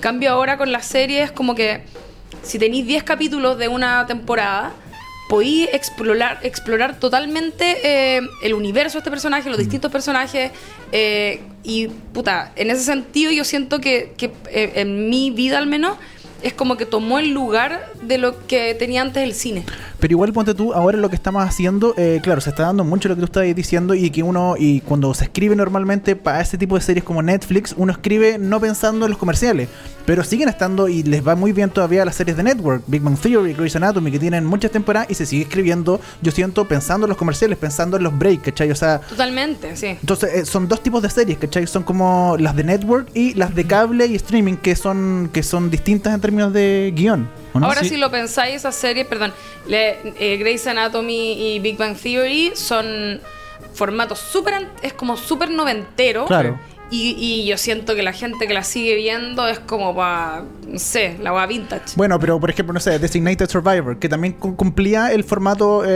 Cambio, 0.00 0.30
ahora 0.30 0.56
con 0.58 0.72
las 0.72 0.86
series, 0.86 1.30
como 1.32 1.54
que 1.54 1.82
si 2.42 2.58
tenéis 2.58 2.86
10 2.86 3.02
capítulos 3.04 3.58
de 3.58 3.68
una 3.68 4.06
temporada, 4.06 4.72
podéis 5.28 5.68
explorar, 5.72 6.38
explorar 6.42 6.98
totalmente 6.98 7.78
eh, 8.16 8.20
el 8.42 8.54
universo 8.54 8.94
de 8.94 8.98
este 9.00 9.10
personaje, 9.10 9.48
los 9.48 9.58
distintos 9.58 9.90
personajes. 9.90 10.50
eh, 10.92 11.40
y, 11.64 11.86
puta, 11.88 12.52
en 12.56 12.70
ese 12.70 12.82
sentido 12.82 13.30
yo 13.32 13.44
siento 13.44 13.80
que, 13.80 14.14
que, 14.16 14.32
eh, 14.50 14.72
en 14.76 15.08
mi 15.08 15.30
vida 15.30 15.58
al 15.58 15.66
menos 15.66 15.96
es 16.42 16.52
como 16.52 16.76
que 16.76 16.86
tomó 16.86 17.18
el 17.18 17.30
lugar 17.30 17.90
de 18.02 18.18
lo 18.18 18.46
que 18.46 18.74
tenía 18.74 19.02
antes 19.02 19.22
el 19.22 19.34
cine. 19.34 19.64
Pero 20.02 20.12
igual 20.14 20.32
ponte 20.32 20.52
tú, 20.52 20.74
ahora 20.74 20.98
lo 20.98 21.08
que 21.08 21.14
estamos 21.14 21.44
haciendo, 21.44 21.94
eh, 21.96 22.18
claro, 22.24 22.40
se 22.40 22.50
está 22.50 22.64
dando 22.64 22.82
mucho 22.82 23.08
lo 23.08 23.14
que 23.14 23.20
tú 23.20 23.26
estás 23.26 23.44
diciendo 23.54 23.94
y 23.94 24.10
que 24.10 24.24
uno, 24.24 24.56
y 24.58 24.80
cuando 24.80 25.14
se 25.14 25.22
escribe 25.24 25.54
normalmente 25.54 26.16
para 26.16 26.40
este 26.40 26.58
tipo 26.58 26.74
de 26.74 26.80
series 26.80 27.04
como 27.04 27.22
Netflix, 27.22 27.72
uno 27.78 27.92
escribe 27.92 28.36
no 28.36 28.58
pensando 28.58 29.06
en 29.06 29.10
los 29.12 29.18
comerciales, 29.18 29.68
pero 30.04 30.24
siguen 30.24 30.48
estando 30.48 30.88
y 30.88 31.04
les 31.04 31.24
va 31.24 31.36
muy 31.36 31.52
bien 31.52 31.70
todavía 31.70 32.04
las 32.04 32.16
series 32.16 32.36
de 32.36 32.42
Network, 32.42 32.82
Big 32.88 33.00
Bang 33.00 33.16
Theory, 33.16 33.52
Grey's 33.54 33.76
Anatomy, 33.76 34.10
que 34.10 34.18
tienen 34.18 34.44
muchas 34.44 34.72
temporadas 34.72 35.08
y 35.08 35.14
se 35.14 35.24
sigue 35.24 35.42
escribiendo, 35.42 36.00
yo 36.20 36.32
siento, 36.32 36.66
pensando 36.66 37.06
en 37.06 37.08
los 37.10 37.16
comerciales, 37.16 37.56
pensando 37.56 37.96
en 37.96 38.02
los 38.02 38.18
breaks, 38.18 38.42
¿cachai? 38.42 38.72
O 38.72 38.74
sea, 38.74 38.98
Totalmente, 39.02 39.76
sí. 39.76 39.86
entonces 39.86 40.30
eh, 40.34 40.44
son 40.46 40.66
dos 40.66 40.82
tipos 40.82 41.00
de 41.00 41.10
series, 41.10 41.38
¿cachai? 41.38 41.68
Son 41.68 41.84
como 41.84 42.34
las 42.40 42.56
de 42.56 42.64
Network 42.64 43.08
y 43.14 43.34
las 43.34 43.54
de 43.54 43.64
cable 43.68 44.06
y 44.06 44.16
streaming, 44.16 44.56
que 44.56 44.74
son, 44.74 45.30
que 45.32 45.44
son 45.44 45.70
distintas 45.70 46.12
en 46.12 46.20
términos 46.20 46.52
de 46.52 46.92
guion. 46.96 47.28
¿o 47.54 47.60
no? 47.60 47.66
Ahora 47.66 47.82
Sí. 47.82 47.90
si 47.90 47.96
lo 47.98 48.10
pensáis, 48.10 48.56
esas 48.56 48.74
series, 48.74 49.06
perdón, 49.06 49.30
le- 49.68 49.91
eh, 50.18 50.36
Grey's 50.38 50.66
Anatomy 50.66 51.54
y 51.54 51.58
Big 51.60 51.76
Bang 51.76 51.96
Theory 51.96 52.52
son 52.54 53.20
formatos 53.74 54.18
súper, 54.18 54.68
es 54.82 54.92
como 54.92 55.16
súper 55.16 55.50
noventero. 55.50 56.26
Claro. 56.26 56.58
Y, 56.92 57.16
y 57.18 57.46
yo 57.46 57.56
siento 57.56 57.94
que 57.96 58.02
la 58.02 58.12
gente 58.12 58.46
que 58.46 58.52
la 58.52 58.62
sigue 58.62 58.94
viendo 58.96 59.48
es 59.48 59.58
como 59.58 59.96
para, 59.96 60.44
no 60.68 60.78
sé, 60.78 61.16
la 61.22 61.32
va 61.32 61.46
vintage. 61.46 61.94
Bueno, 61.96 62.20
pero 62.20 62.38
por 62.38 62.50
ejemplo, 62.50 62.74
no 62.74 62.80
sé, 62.80 62.98
Designated 62.98 63.48
Survivor, 63.48 63.98
que 63.98 64.10
también 64.10 64.34
cu- 64.34 64.54
cumplía 64.56 65.10
el 65.10 65.24
formato 65.24 65.84
eh, 65.86 65.88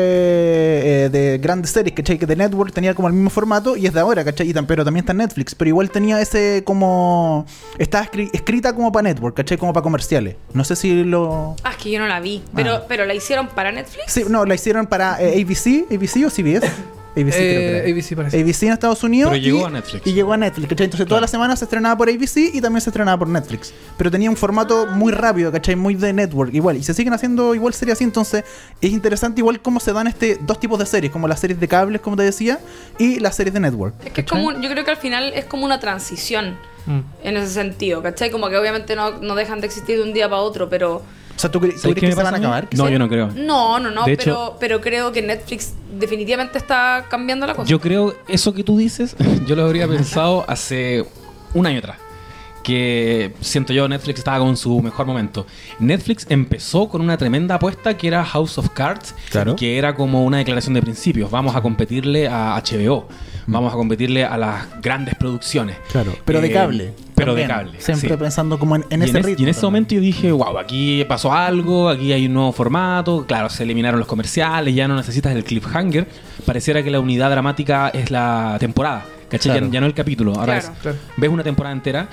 eh, 1.04 1.08
de 1.12 1.36
grandes 1.38 1.70
series, 1.72 1.94
¿cachai? 1.94 2.18
Que 2.18 2.24
de 2.24 2.34
Network 2.34 2.72
tenía 2.72 2.94
como 2.94 3.08
el 3.08 3.14
mismo 3.14 3.28
formato 3.28 3.76
y 3.76 3.86
es 3.86 3.92
de 3.92 4.00
ahora, 4.00 4.24
¿cachai? 4.24 4.48
Y 4.48 4.54
pero 4.66 4.84
también 4.86 5.02
está 5.02 5.12
en 5.12 5.18
Netflix, 5.18 5.54
pero 5.54 5.68
igual 5.68 5.90
tenía 5.90 6.18
ese 6.20 6.62
como... 6.64 7.44
Estaba 7.78 8.06
escri- 8.10 8.30
escrita 8.32 8.74
como 8.74 8.90
para 8.90 9.02
Network, 9.10 9.36
¿cachai? 9.36 9.58
Como 9.58 9.74
para 9.74 9.82
comerciales. 9.84 10.36
No 10.54 10.64
sé 10.64 10.76
si 10.76 11.04
lo... 11.04 11.56
Ah, 11.62 11.72
es 11.72 11.76
que 11.76 11.90
yo 11.90 11.98
no 12.00 12.06
la 12.06 12.20
vi. 12.20 12.42
Pero, 12.54 12.72
Ah. 12.76 12.84
pero 12.88 13.04
la 13.04 13.12
hicieron 13.14 13.48
para 13.48 13.70
Netflix. 13.70 14.04
Sí, 14.10 14.24
no, 14.28 14.46
la 14.46 14.54
hicieron 14.54 14.86
para 14.86 15.20
eh, 15.20 15.42
ABC, 15.44 15.92
ABC 15.94 16.24
o 16.26 16.30
CBS. 16.30 16.66
ABC, 17.16 17.30
creo 17.30 17.30
que 17.32 17.66
Eh, 17.66 17.78
era. 17.78 17.88
ABC 17.90 18.14
parece. 18.16 18.40
ABC 18.40 18.62
en 18.66 18.72
Estados 18.74 19.02
Unidos. 19.02 19.30
Pero 19.32 19.42
llegó 19.42 19.60
y- 19.60 19.64
a 19.64 19.70
Netflix. 19.70 20.06
Y 20.06 20.12
llegó 20.12 20.32
a 20.32 20.36
Netflix, 20.36 20.68
¿cachai? 20.68 20.84
Entonces 20.84 21.08
toda 21.08 21.20
la 21.20 21.26
semana 21.28 21.56
se 21.56 21.64
estrenaba 21.64 21.96
por 21.96 22.08
ABC 22.08 22.50
y 22.52 22.60
también 22.60 22.80
se 22.82 22.90
estrenaba 22.90 23.18
por 23.18 23.28
Netflix. 23.28 23.72
Pero 23.96 24.10
tenía 24.10 24.28
un 24.30 24.36
formato 24.36 24.86
muy 24.86 25.12
rápido, 25.12 25.50
¿cachai? 25.50 25.76
Muy 25.76 25.94
de 25.94 26.12
network, 26.12 26.52
igual. 26.54 26.76
Y 26.76 26.82
se 26.82 26.92
siguen 26.94 27.12
haciendo 27.14 27.54
igual 27.54 27.72
series 27.74 27.96
así. 27.96 28.04
Entonces 28.04 28.44
es 28.80 28.90
interesante 28.90 29.40
igual 29.40 29.60
cómo 29.60 29.80
se 29.80 29.92
dan 29.92 30.06
este 30.06 30.38
dos 30.42 30.60
tipos 30.60 30.78
de 30.78 30.86
series, 30.86 31.10
como 31.12 31.26
las 31.26 31.40
series 31.40 31.58
de 31.58 31.68
cables, 31.68 32.00
como 32.02 32.16
te 32.16 32.22
decía, 32.22 32.58
y 32.98 33.18
las 33.20 33.34
series 33.34 33.54
de 33.54 33.60
network. 33.60 33.94
Es 34.04 34.12
que 34.12 34.20
es 34.20 34.26
¿cachai? 34.26 34.44
como, 34.44 34.60
yo 34.60 34.68
creo 34.70 34.84
que 34.84 34.90
al 34.90 34.96
final 34.98 35.32
es 35.34 35.44
como 35.46 35.64
una 35.64 35.80
transición 35.80 36.56
Mm. 36.86 37.00
en 37.24 37.36
ese 37.36 37.48
sentido, 37.52 38.00
¿cachai? 38.00 38.30
Como 38.30 38.48
que 38.48 38.56
obviamente 38.56 38.94
no, 38.94 39.18
no 39.20 39.34
dejan 39.34 39.60
de 39.60 39.66
existir 39.66 39.96
de 39.96 40.04
un 40.04 40.12
día 40.12 40.28
para 40.28 40.42
otro, 40.42 40.68
pero... 40.68 41.02
O 41.36 41.38
sea, 41.38 41.50
¿tú, 41.50 41.60
cre- 41.60 41.72
tú 41.74 41.78
¿Sabes 41.80 41.96
crees 41.96 42.14
que 42.14 42.16
se 42.16 42.22
van 42.22 42.34
a 42.34 42.38
acabar? 42.38 42.68
¿Que 42.68 42.76
No, 42.76 42.88
yo 42.88 42.98
no 42.98 43.08
creo. 43.08 43.28
No, 43.34 43.78
no, 43.78 43.90
no, 43.90 44.04
De 44.04 44.16
pero, 44.16 44.32
hecho- 44.32 44.56
pero 44.58 44.80
creo 44.80 45.12
que 45.12 45.20
Netflix 45.22 45.74
definitivamente 45.98 46.56
está 46.58 47.04
cambiando 47.10 47.46
la 47.46 47.54
cosa. 47.54 47.68
Yo 47.68 47.80
creo 47.80 48.14
eso 48.28 48.54
que 48.54 48.64
tú 48.64 48.76
dices, 48.78 49.14
yo 49.46 49.54
lo 49.54 49.64
habría 49.66 49.86
pensado 49.86 50.44
hace 50.48 51.04
un 51.54 51.66
año 51.66 51.78
atrás. 51.78 51.98
Que 52.62 53.32
siento 53.42 53.72
yo, 53.72 53.86
Netflix 53.86 54.18
estaba 54.18 54.40
con 54.40 54.56
su 54.56 54.80
mejor 54.82 55.06
momento. 55.06 55.46
Netflix 55.78 56.26
empezó 56.28 56.88
con 56.88 57.00
una 57.00 57.16
tremenda 57.16 57.54
apuesta 57.54 57.96
que 57.96 58.08
era 58.08 58.24
House 58.24 58.58
of 58.58 58.70
Cards, 58.70 59.14
Claro. 59.30 59.54
que 59.54 59.78
era 59.78 59.94
como 59.94 60.24
una 60.24 60.38
declaración 60.38 60.74
de 60.74 60.82
principios. 60.82 61.30
Vamos 61.30 61.54
a 61.54 61.60
competirle 61.60 62.26
a 62.26 62.56
HBO, 62.56 63.06
vamos 63.46 63.72
a 63.72 63.76
competirle 63.76 64.24
a 64.24 64.36
las 64.36 64.80
grandes 64.82 65.14
producciones. 65.14 65.76
Claro, 65.92 66.16
pero 66.24 66.40
de 66.40 66.48
Eh, 66.48 66.52
cable. 66.52 66.92
Pero 67.16 67.34
de 67.34 67.42
también. 67.46 67.66
cable. 67.72 67.80
Siempre 67.80 68.08
sí. 68.10 68.16
pensando 68.16 68.58
como 68.58 68.76
en, 68.76 68.84
en 68.90 69.02
ese 69.02 69.10
en 69.12 69.16
es- 69.18 69.26
ritmo. 69.26 69.40
y 69.40 69.42
en 69.44 69.48
ese 69.48 69.62
momento 69.62 69.94
yo 69.94 70.00
dije, 70.00 70.30
wow, 70.32 70.58
aquí 70.58 71.04
pasó 71.08 71.32
algo, 71.32 71.88
aquí 71.88 72.12
hay 72.12 72.26
un 72.26 72.34
nuevo 72.34 72.52
formato, 72.52 73.24
claro, 73.26 73.48
se 73.48 73.62
eliminaron 73.64 73.98
los 73.98 74.06
comerciales, 74.08 74.74
ya 74.74 74.86
no 74.86 74.94
necesitas 74.96 75.34
el 75.34 75.42
cliffhanger, 75.42 76.06
pareciera 76.44 76.82
que 76.82 76.90
la 76.90 77.00
unidad 77.00 77.30
dramática 77.30 77.88
es 77.88 78.10
la 78.10 78.56
temporada, 78.60 79.04
¿cachai? 79.28 79.52
Ya- 79.54 79.58
Claro. 79.58 79.72
Ya, 79.72 79.80
no 79.80 79.86
el 79.86 79.94
capítulo, 79.94 80.32
ahora 80.34 80.60
Claro. 80.60 80.74
es- 80.74 80.80
Claro. 80.82 80.96
ves 81.16 81.30
una 81.30 81.42
temporada 81.42 81.74
entera, 81.74 82.08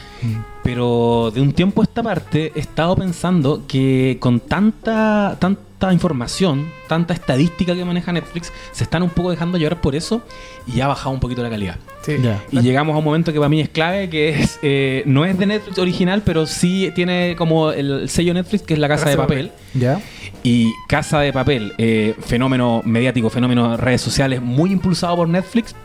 pero 0.63 1.31
de 1.33 1.41
un 1.41 1.51
tiempo 1.53 1.81
a 1.81 1.83
esta 1.85 2.01
parte 2.03 2.51
he 2.55 2.59
estado 2.59 2.95
pensando 2.95 3.63
que 3.67 4.17
con 4.19 4.39
tanta, 4.39 5.35
tanta 5.39 5.91
información, 5.91 6.69
tanta 6.87 7.13
estadística 7.13 7.75
que 7.75 7.83
maneja 7.83 8.13
Netflix, 8.13 8.53
se 8.71 8.85
están 8.85 9.03
un 9.03 9.09
poco 9.09 9.31
dejando 9.31 9.57
llevar 9.57 9.81
por 9.81 9.95
eso 9.95 10.21
y 10.65 10.79
ha 10.79 10.87
bajado 10.87 11.11
un 11.13 11.19
poquito 11.19 11.43
la 11.43 11.49
calidad. 11.49 11.75
Sí. 12.03 12.13
Ya. 12.21 12.41
Y 12.51 12.61
llegamos 12.61 12.95
a 12.95 12.99
un 12.99 13.03
momento 13.03 13.33
que 13.33 13.39
para 13.39 13.49
mí 13.49 13.59
es 13.61 13.67
clave, 13.69 14.09
que 14.09 14.29
es 14.29 14.59
eh, 14.61 15.03
no 15.05 15.25
es 15.25 15.37
de 15.37 15.45
Netflix 15.45 15.77
original, 15.79 16.21
pero 16.25 16.45
sí 16.45 16.91
tiene 16.95 17.35
como 17.37 17.71
el 17.71 18.07
sello 18.09 18.33
Netflix, 18.33 18.63
que 18.63 18.73
es 18.75 18.79
la 18.79 18.87
Casa, 18.87 19.05
Casa 19.05 19.09
de 19.09 19.21
de 19.21 19.23
Papel. 19.27 19.51
¿Ya? 19.73 19.99
Y 20.43 20.71
Casa 20.87 21.19
de 21.19 21.33
Papel, 21.33 21.73
eh, 21.77 22.15
fenómeno 22.25 22.81
mediático, 22.85 23.29
fenómeno 23.29 23.71
de 23.71 23.77
redes 23.77 24.01
sociales, 24.01 24.41
muy 24.41 24.71
impulsado 24.71 25.17
por 25.17 25.27
Netflix, 25.27 25.75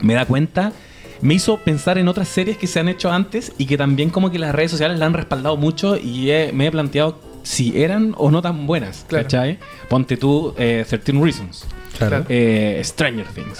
me 0.00 0.14
da 0.14 0.24
cuenta, 0.26 0.72
me 1.20 1.34
hizo 1.34 1.56
pensar 1.58 1.98
en 1.98 2.08
otras 2.08 2.28
series 2.28 2.56
que 2.56 2.66
se 2.66 2.78
han 2.80 2.88
hecho 2.88 3.10
antes 3.10 3.52
y 3.58 3.66
que 3.66 3.76
también 3.76 4.10
como 4.10 4.30
que 4.30 4.38
las 4.38 4.54
redes 4.54 4.70
sociales 4.70 4.98
la 4.98 5.06
han 5.06 5.14
respaldado 5.14 5.56
mucho 5.56 5.96
y 5.96 6.30
he- 6.30 6.52
me 6.52 6.66
he 6.66 6.70
planteado 6.70 7.20
si 7.42 7.80
eran 7.82 8.14
o 8.18 8.30
no 8.30 8.42
tan 8.42 8.66
buenas, 8.66 9.04
Claro. 9.08 9.24
¿cachai? 9.24 9.58
Ponte 9.88 10.16
tú 10.16 10.54
eh, 10.58 10.84
13 10.88 11.12
Reasons 11.12 11.64
Claro. 11.96 12.24
eh, 12.28 12.80
Stranger 12.84 13.26
Things 13.28 13.58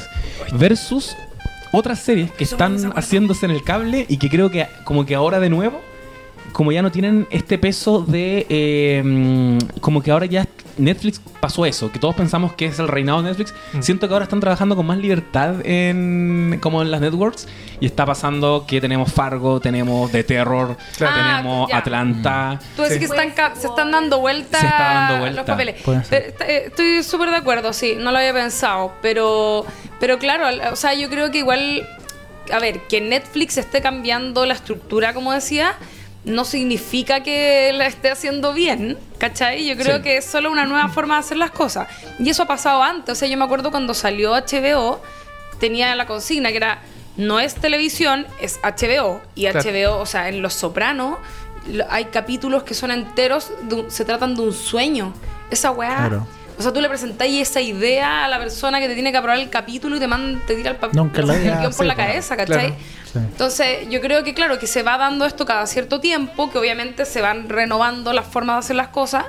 versus 0.53 1.17
otras 1.73 1.99
series 1.99 2.31
que 2.31 2.45
están 2.45 2.93
haciéndose 2.97 3.47
en 3.47 3.53
el 3.53 3.63
cable 3.63 4.07
y 4.09 4.17
que 4.19 4.29
creo 4.29 4.51
que 4.51 4.67
como 4.85 5.05
que 5.07 5.15
ahora 5.15 5.41
de 5.41 5.51
nuevo 5.51 5.81
como 6.53 6.73
ya 6.73 6.81
no 6.81 6.91
tienen 6.91 7.27
este 7.31 7.59
peso 7.59 8.03
de 8.03 8.47
eh, 8.49 9.03
mm, 9.05 9.59
como 9.81 10.03
que 10.03 10.11
ahora 10.11 10.27
ya 10.27 10.47
Netflix 10.79 11.21
pasó 11.41 11.67
eso 11.67 11.91
que 11.93 11.99
todos 11.99 12.15
pensamos 12.15 12.53
que 12.55 12.67
es 12.67 12.79
el 12.79 12.89
reinado 12.89 13.23
de 13.23 13.29
Netflix 13.31 13.53
Mm. 13.73 13.83
siento 13.83 14.09
que 14.09 14.15
ahora 14.15 14.25
están 14.25 14.41
trabajando 14.41 14.77
con 14.77 14.87
más 14.87 14.99
libertad 14.99 15.57
en 15.65 16.59
como 16.63 16.81
en 16.83 16.91
las 16.91 17.01
networks 17.01 17.47
y 17.81 17.87
está 17.87 18.07
pasando 18.07 18.65
que 18.67 18.81
tenemos 18.81 19.13
Fargo 19.13 19.61
tenemos 19.61 20.11
The 20.11 20.25
Terror 20.25 20.77
Claro. 20.97 21.15
tenemos 21.17 21.71
Ah. 21.73 21.79
Atlanta 21.79 22.59
Tú 22.77 22.83
decís 22.83 22.95
Sí. 22.95 22.99
que 23.01 23.05
están 23.07 23.31
ca- 23.33 23.55
se 23.55 23.67
están 23.67 23.91
dando 23.91 24.21
vuelta 24.21 24.59
Se 24.61 24.67
está 24.67 24.95
dando 24.95 25.19
vuelta. 25.19 25.41
los 25.41 25.47
papeles. 25.47 25.77
Está- 26.03 26.47
eh, 26.47 26.65
Estoy 26.67 27.03
súper 27.03 27.31
de 27.31 27.37
acuerdo, 27.37 27.73
sí, 27.73 27.95
no 27.99 28.11
lo 28.13 28.19
había 28.19 28.33
pensado. 28.33 28.93
Pero, 29.03 29.65
pero 30.01 30.19
claro, 30.19 30.47
o 30.73 30.77
sea, 30.77 30.95
yo 30.95 31.09
creo 31.11 31.31
que 31.31 31.39
igual, 31.39 31.87
a 32.53 32.59
ver, 32.59 32.81
que 32.89 33.01
Netflix 33.01 33.57
esté 33.59 33.81
cambiando 33.81 34.47
la 34.47 34.55
estructura, 34.55 35.13
como 35.15 35.33
decía, 35.33 35.75
no 36.29 36.45
significa 36.45 37.23
que 37.23 37.73
la 37.75 37.87
esté 37.87 38.11
haciendo 38.11 38.53
bien, 38.53 38.97
¿cachai? 39.19 39.67
Yo 39.67 39.77
creo 39.77 39.97
Sí. 39.97 40.03
que 40.03 40.17
es 40.19 40.25
solo 40.25 40.51
una 40.51 40.65
nueva 40.67 40.89
forma 40.89 41.15
de 41.15 41.21
hacer 41.21 41.37
las 41.37 41.51
cosas. 41.51 41.89
Y 42.19 42.29
eso 42.31 42.43
ha 42.43 42.47
pasado 42.47 42.83
antes. 42.83 43.13
O 43.13 43.15
sea, 43.17 43.29
yo 43.29 43.37
me 43.37 43.45
acuerdo 43.45 43.71
cuando 43.71 43.95
salió 43.95 44.35
HBO, 44.35 45.01
tenía 45.59 45.95
la 45.97 46.07
consigna 46.07 46.51
que 46.51 46.57
era, 46.59 46.79
no 47.17 47.41
es 47.41 47.55
televisión, 47.55 48.27
es 48.41 48.61
HBO. 48.63 49.21
Y 49.35 49.43
Claro. 49.49 49.61
HBO, 49.61 49.99
o 49.99 50.07
sea, 50.07 50.29
en 50.29 50.41
Los 50.43 50.55
Sopranos 50.55 51.19
hay 51.91 52.07
capítulos 52.07 52.63
que 52.63 52.75
son 52.75 52.91
enteros, 52.91 53.51
de 53.63 53.91
se 53.91 54.05
tratan 54.05 54.35
de 54.35 54.43
un 54.43 54.53
sueño. 54.53 55.13
Esa 55.51 55.71
weá. 55.71 55.97
Claro. 55.97 56.27
O 56.59 56.63
sea, 56.63 56.73
tú 56.73 56.81
le 56.81 56.89
presentáis 56.89 57.49
esa 57.49 57.61
idea 57.61 58.25
a 58.25 58.29
la 58.29 58.39
persona 58.39 58.81
que 58.81 58.89
te 58.89 58.95
tiene 58.95 59.13
que 59.13 59.19
aprobar 59.19 59.39
el 59.39 59.49
capítulo 59.49 59.95
y 59.97 60.01
te, 60.01 60.09
manda, 60.09 60.41
te 60.47 60.57
tira 60.57 60.71
el, 60.73 60.77
pa- 60.77 60.89
Nunca 60.93 61.23
la 61.23 61.35
el 61.37 61.41
había- 61.41 61.59
guion 61.61 61.73
por 61.73 61.87
la 61.87 61.95
cabeza, 61.95 62.37
¿cachai? 62.37 62.69
Claro. 62.69 62.75
Sí. 63.13 63.19
Entonces, 63.19 63.89
yo 63.89 64.01
creo 64.01 64.25
que, 64.25 64.35
claro, 64.35 64.59
que 64.59 64.67
se 64.67 64.83
va 64.83 64.99
dando 64.99 65.25
esto 65.25 65.47
cada 65.47 65.67
cierto 65.67 66.01
tiempo, 66.01 66.51
que 66.51 66.59
obviamente 66.59 67.05
se 67.05 67.21
van 67.21 67.49
renovando 67.49 68.13
las 68.13 68.27
formas 68.27 68.57
de 68.57 68.59
hacer 68.61 68.77
las 68.77 68.89
cosas 68.89 69.25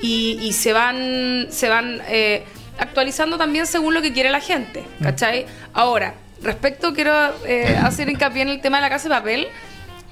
y, 0.00 0.38
y 0.40 0.52
se 0.52 0.72
van, 0.72 1.48
se 1.50 1.68
van 1.68 2.00
eh, 2.08 2.44
actualizando 2.78 3.38
también 3.38 3.66
según 3.66 3.94
lo 3.94 4.02
que 4.02 4.12
quiere 4.12 4.30
la 4.30 4.40
gente, 4.40 4.84
¿cachai? 5.02 5.46
Ahora, 5.72 6.14
respecto, 6.42 6.94
quiero 6.94 7.12
eh, 7.46 7.76
hacer 7.82 8.08
hincapié 8.08 8.42
en 8.42 8.48
el 8.48 8.60
tema 8.60 8.78
de 8.78 8.82
la 8.82 8.90
casa 8.90 9.08
de 9.08 9.14
papel. 9.14 9.48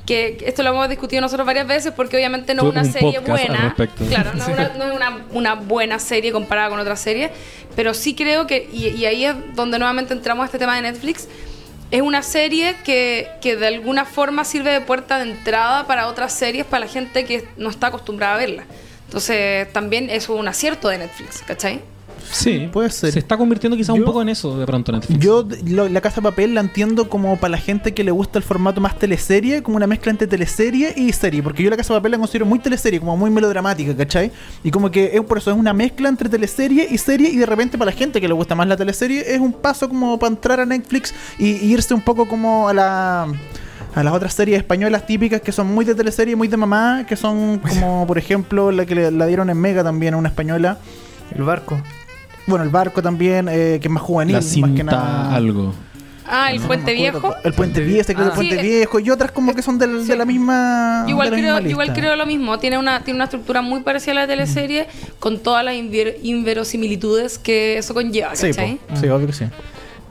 Que 0.04 0.38
esto 0.46 0.62
lo 0.62 0.70
hemos 0.70 0.88
discutido 0.88 1.20
nosotros 1.20 1.44
varias 1.44 1.66
veces 1.66 1.92
porque 1.92 2.16
obviamente 2.16 2.54
no 2.54 2.62
es 2.62 2.68
una 2.68 2.82
un 2.82 2.92
serie 2.92 3.18
buena. 3.18 3.74
Claro, 4.08 4.34
no, 4.34 4.42
es 4.44 4.48
una, 4.54 4.68
no 4.78 4.84
es 4.84 4.92
una, 4.94 5.24
una 5.32 5.54
buena 5.54 5.98
serie 5.98 6.30
comparada 6.30 6.68
con 6.68 6.78
otras 6.78 7.00
series, 7.00 7.32
pero 7.74 7.92
sí 7.92 8.14
creo 8.14 8.46
que, 8.46 8.68
y, 8.72 8.86
y 8.86 9.04
ahí 9.04 9.24
es 9.24 9.34
donde 9.56 9.80
nuevamente 9.80 10.14
entramos 10.14 10.44
a 10.44 10.46
este 10.46 10.60
tema 10.60 10.76
de 10.76 10.82
Netflix, 10.82 11.26
es 11.90 12.02
una 12.02 12.22
serie 12.22 12.76
que, 12.84 13.28
que 13.40 13.56
de 13.56 13.66
alguna 13.68 14.04
forma 14.04 14.44
sirve 14.44 14.72
de 14.72 14.80
puerta 14.80 15.18
de 15.18 15.30
entrada 15.30 15.86
para 15.86 16.08
otras 16.08 16.32
series, 16.32 16.66
para 16.66 16.86
la 16.86 16.90
gente 16.90 17.24
que 17.24 17.48
no 17.56 17.70
está 17.70 17.88
acostumbrada 17.88 18.34
a 18.34 18.38
verla. 18.38 18.64
Entonces 19.06 19.72
también 19.72 20.10
es 20.10 20.28
un 20.28 20.48
acierto 20.48 20.88
de 20.88 20.98
Netflix, 20.98 21.42
¿cachai? 21.46 21.80
Sí 22.30 22.68
Puede 22.72 22.90
ser. 22.90 23.12
se 23.12 23.18
está 23.18 23.36
convirtiendo 23.36 23.76
quizás 23.76 23.96
un 23.96 24.04
poco 24.04 24.22
en 24.22 24.28
eso 24.28 24.58
de 24.58 24.66
pronto 24.66 24.92
Netflix 24.92 25.18
Yo 25.20 25.46
lo- 25.66 25.88
la 25.88 26.00
casa 26.00 26.16
de 26.16 26.22
papel 26.22 26.54
la 26.54 26.60
entiendo 26.60 27.08
como 27.08 27.36
para 27.38 27.52
la 27.52 27.58
gente 27.58 27.94
que 27.94 28.04
le 28.04 28.10
gusta 28.10 28.38
el 28.38 28.44
formato 28.44 28.80
más 28.80 28.98
teleserie, 28.98 29.62
como 29.62 29.76
una 29.76 29.86
mezcla 29.86 30.10
entre 30.10 30.26
teleserie 30.26 30.94
y 30.96 31.12
serie, 31.12 31.42
porque 31.42 31.62
yo 31.62 31.70
la 31.70 31.76
casa 31.76 31.94
de 31.94 32.00
papel 32.00 32.12
la 32.12 32.18
considero 32.18 32.46
muy 32.46 32.58
teleserie, 32.58 32.98
como 33.00 33.16
muy 33.16 33.30
melodramática, 33.30 33.96
¿cachai? 33.96 34.30
Y 34.64 34.70
como 34.70 34.90
que 34.90 35.12
es 35.14 35.20
por 35.22 35.38
eso 35.38 35.50
es 35.50 35.56
una 35.56 35.72
mezcla 35.72 36.08
entre 36.08 36.28
teleserie 36.28 36.88
y 36.90 36.98
serie 36.98 37.30
y 37.30 37.36
de 37.36 37.46
repente 37.46 37.78
para 37.78 37.90
la 37.90 37.96
gente 37.96 38.20
que 38.20 38.28
le 38.28 38.34
gusta 38.34 38.54
más 38.54 38.66
la 38.68 38.76
teleserie 38.76 39.34
es 39.34 39.40
un 39.40 39.52
paso 39.52 39.88
como 39.88 40.18
para 40.18 40.32
entrar 40.32 40.60
a 40.60 40.66
Netflix 40.66 41.14
y, 41.38 41.50
y 41.56 41.72
irse 41.72 41.94
un 41.94 42.02
poco 42.02 42.26
como 42.28 42.68
a 42.68 42.74
la 42.74 43.26
a 43.94 44.02
las 44.02 44.12
otras 44.12 44.34
series 44.34 44.58
españolas 44.58 45.06
típicas 45.06 45.40
que 45.40 45.52
son 45.52 45.68
muy 45.74 45.84
de 45.86 45.94
teleserie, 45.94 46.36
muy 46.36 46.48
de 46.48 46.56
mamá, 46.58 47.06
que 47.08 47.16
son 47.16 47.58
como 47.60 48.06
por 48.06 48.18
ejemplo 48.18 48.70
la 48.70 48.84
que 48.84 48.94
le- 48.94 49.10
la 49.10 49.24
dieron 49.26 49.48
en 49.48 49.56
Mega 49.58 49.82
también, 49.82 50.14
una 50.14 50.28
española. 50.28 50.78
El 51.34 51.42
barco. 51.44 51.80
Bueno, 52.46 52.64
el 52.64 52.70
barco 52.70 53.02
también, 53.02 53.48
eh, 53.50 53.78
que 53.80 53.88
es 53.88 53.90
más 53.92 54.02
juvenil, 54.02 54.34
la 54.34 54.38
más 54.40 54.48
que 54.48 54.54
cinta 54.54 54.82
nada. 54.84 55.34
algo 55.34 55.74
Ah, 56.28 56.50
el 56.50 56.60
No 56.60 56.66
Puente. 56.66 56.92
Viejo. 56.92 57.34
El 57.44 57.52
Puente 57.52 57.80
Viejo, 57.82 58.08
del 58.08 58.16
Ah. 58.30 58.32
Puente 58.34 58.56
Sí, 58.56 58.62
Viejo 58.62 58.98
y 58.98 59.10
otras 59.10 59.30
como 59.30 59.54
que 59.54 59.62
son 59.62 59.78
del- 59.78 60.04
de, 60.06 60.12
sí. 60.12 60.18
la 60.18 60.24
misma. 60.24 61.04
Igual 61.06 61.30
de 61.30 61.36
la 61.36 61.36
creo, 61.40 61.54
misma 61.56 61.70
igual 61.70 61.92
creo 61.92 62.16
lo 62.16 62.26
mismo, 62.26 62.58
tiene 62.58 62.78
una, 62.78 63.04
tiene 63.04 63.16
una 63.16 63.24
estructura 63.24 63.62
muy 63.62 63.80
parecida 63.82 64.10
a 64.10 64.14
la 64.16 64.26
teleserie, 64.26 64.88
con 65.20 65.38
todas 65.38 65.64
las 65.64 65.74
inver- 65.76 66.16
inverosimilitudes 66.22 67.38
que 67.38 67.78
eso 67.78 67.94
conlleva, 67.94 68.34
Sí, 68.34 68.52
sí, 68.52 69.08
obvio 69.08 69.26
que 69.28 69.32
sí. 69.32 69.44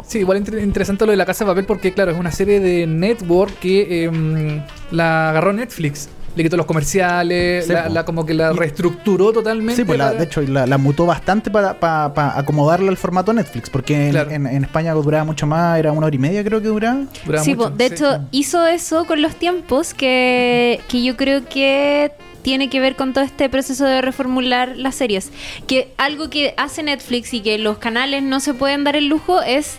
Sí, 0.07 0.19
igual 0.19 0.37
inter- 0.37 0.59
interesante 0.59 1.05
lo 1.05 1.11
de 1.11 1.17
la 1.17 1.25
Casa 1.25 1.43
de 1.43 1.51
Papel 1.51 1.65
porque, 1.65 1.91
claro, 1.91 2.11
es 2.11 2.17
una 2.17 2.31
serie 2.31 2.59
de 2.61 2.85
network 2.87 3.57
que 3.59 4.05
em, 4.05 4.61
la 4.91 5.31
agarró 5.31 5.51
Netflix. 5.51 6.07
Le 6.35 6.43
quitó 6.43 6.57
los 6.57 6.65
comerciales, 6.65 7.65
Sí, 7.65 7.71
la, 7.71 7.85
po. 7.87 7.93
la- 7.93 8.05
como 8.05 8.25
que 8.25 8.33
la 8.33 8.51
reestructuró 8.51 9.31
totalmente. 9.31 9.75
Sí, 9.77 9.85
pues 9.85 9.97
la- 9.97 10.11
de 10.13 10.23
hecho 10.25 10.41
la, 10.41 10.65
la 10.67 10.77
mutó 10.77 11.05
bastante 11.05 11.49
para, 11.49 11.79
para, 11.79 12.13
para 12.13 12.37
acomodarla 12.37 12.89
al 12.89 12.97
formato 12.97 13.31
Netflix, 13.33 13.69
porque 13.69 14.07
en, 14.07 14.11
Claro. 14.11 14.31
en- 14.31 14.45
en 14.47 14.63
España 14.63 14.93
duraba 14.93 15.23
mucho 15.23 15.47
más, 15.47 15.79
era 15.79 15.91
una 15.93 16.07
hora 16.07 16.15
y 16.15 16.19
media 16.19 16.43
creo 16.43 16.61
que 16.61 16.67
duraba. 16.67 17.03
duraba 17.25 17.43
Sí, 17.43 17.55
mucho, 17.55 17.69
po, 17.69 17.75
de 17.75 17.87
sí. 17.87 17.93
hecho 17.95 18.19
hizo 18.31 18.65
eso 18.67 19.05
con 19.05 19.21
los 19.21 19.35
tiempos 19.35 19.93
que, 19.93 20.81
que 20.89 21.03
yo 21.03 21.15
creo 21.15 21.45
que 21.47 22.11
tiene 22.41 22.69
que 22.69 22.79
ver 22.79 22.95
con 22.95 23.13
todo 23.13 23.23
este 23.23 23.49
proceso 23.49 23.85
de 23.85 24.01
reformular 24.01 24.73
las 24.77 24.93
series. 24.95 25.31
Que 25.67 25.93
algo 25.97 26.29
que 26.29 26.53
hace 26.57 26.83
Netflix 26.83 27.33
y 27.33 27.39
que 27.41 27.57
los 27.57 27.77
canales 27.79 28.21
no 28.21 28.39
se 28.39 28.53
pueden 28.53 28.83
dar 28.83 28.95
el 28.95 29.07
lujo 29.07 29.41
es 29.41 29.77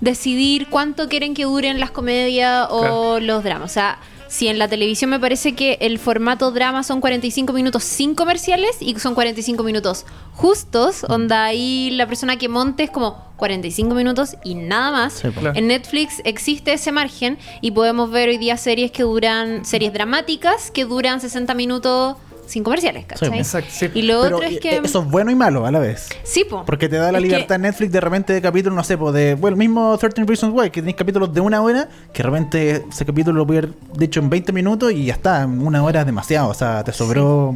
decidir 0.00 0.66
cuánto 0.68 1.08
quieren 1.08 1.34
que 1.34 1.44
duren 1.44 1.80
las 1.80 1.90
comedias 1.90 2.66
o 2.70 2.80
Claro. 2.80 3.20
los 3.20 3.44
dramas. 3.44 3.70
O 3.70 3.72
sea, 3.72 3.98
si 4.34 4.48
en 4.48 4.58
la 4.58 4.66
televisión 4.66 5.10
me 5.10 5.20
parece 5.20 5.54
que 5.54 5.78
el 5.80 6.00
formato 6.00 6.50
drama 6.50 6.82
son 6.82 7.00
45 7.00 7.52
minutos 7.52 7.84
sin 7.84 8.16
comerciales 8.16 8.78
y 8.80 8.98
son 8.98 9.14
45 9.14 9.62
minutos 9.62 10.06
justos, 10.32 11.04
onda 11.04 11.44
ahí 11.44 11.90
la 11.92 12.08
persona 12.08 12.36
que 12.36 12.48
monte 12.48 12.82
es 12.82 12.90
como 12.90 13.32
45 13.36 13.94
minutos 13.94 14.36
y 14.42 14.56
nada 14.56 14.90
más. 14.90 15.12
Sí. 15.12 15.28
Claro. 15.28 15.56
En 15.56 15.68
Netflix 15.68 16.20
existe 16.24 16.72
ese 16.72 16.90
margen 16.90 17.38
y 17.60 17.70
podemos 17.70 18.10
ver 18.10 18.28
hoy 18.28 18.38
día 18.38 18.56
series 18.56 18.90
que 18.90 19.04
duran, 19.04 19.64
series 19.64 19.92
dramáticas 19.92 20.72
que 20.72 20.84
duran 20.84 21.20
60 21.20 21.54
minutos 21.54 22.16
sin 22.46 22.62
comerciales, 22.62 23.04
¿cachai? 23.06 23.38
Exacto, 23.38 23.70
sí. 23.72 23.90
Y 23.94 24.02
lo 24.02 24.22
Pero 24.22 24.36
otro 24.36 24.48
es 24.48 24.56
eh, 24.56 24.60
que... 24.60 24.76
eso 24.76 25.02
es 25.02 25.10
bueno 25.10 25.30
y 25.30 25.34
malo 25.34 25.66
a 25.66 25.70
la 25.70 25.78
vez. 25.78 26.08
Sí, 26.22 26.44
po. 26.44 26.64
Porque 26.64 26.88
te 26.88 26.96
da 26.96 27.12
la 27.12 27.18
Es 27.18 27.24
libertad 27.24 27.58
Netflix 27.58 27.92
de 27.92 28.00
repente 28.00 28.32
de 28.32 28.42
capítulos, 28.42 28.76
no 28.76 28.84
sé, 28.84 28.98
pues 28.98 29.14
de, 29.14 29.34
bueno, 29.34 29.54
el 29.54 29.58
mismo 29.58 29.96
13 29.96 30.24
Reasons 30.24 30.54
Why, 30.54 30.70
que 30.70 30.80
tenéis 30.80 30.96
capítulos 30.96 31.32
de 31.32 31.40
una 31.40 31.62
hora, 31.62 31.88
que 32.12 32.22
de 32.22 32.28
repente 32.28 32.84
ese 32.90 33.04
capítulo 33.04 33.38
lo 33.38 33.46
puede 33.46 33.58
haber 33.60 33.72
dicho 33.96 34.20
en 34.20 34.30
20 34.30 34.52
minutos 34.52 34.92
y 34.92 35.06
ya 35.06 35.14
está, 35.14 35.42
en 35.42 35.66
una 35.66 35.82
hora 35.82 36.00
es 36.00 36.06
demasiado, 36.06 36.48
o 36.48 36.54
sea, 36.54 36.84
te 36.84 36.92
sobró 36.92 37.54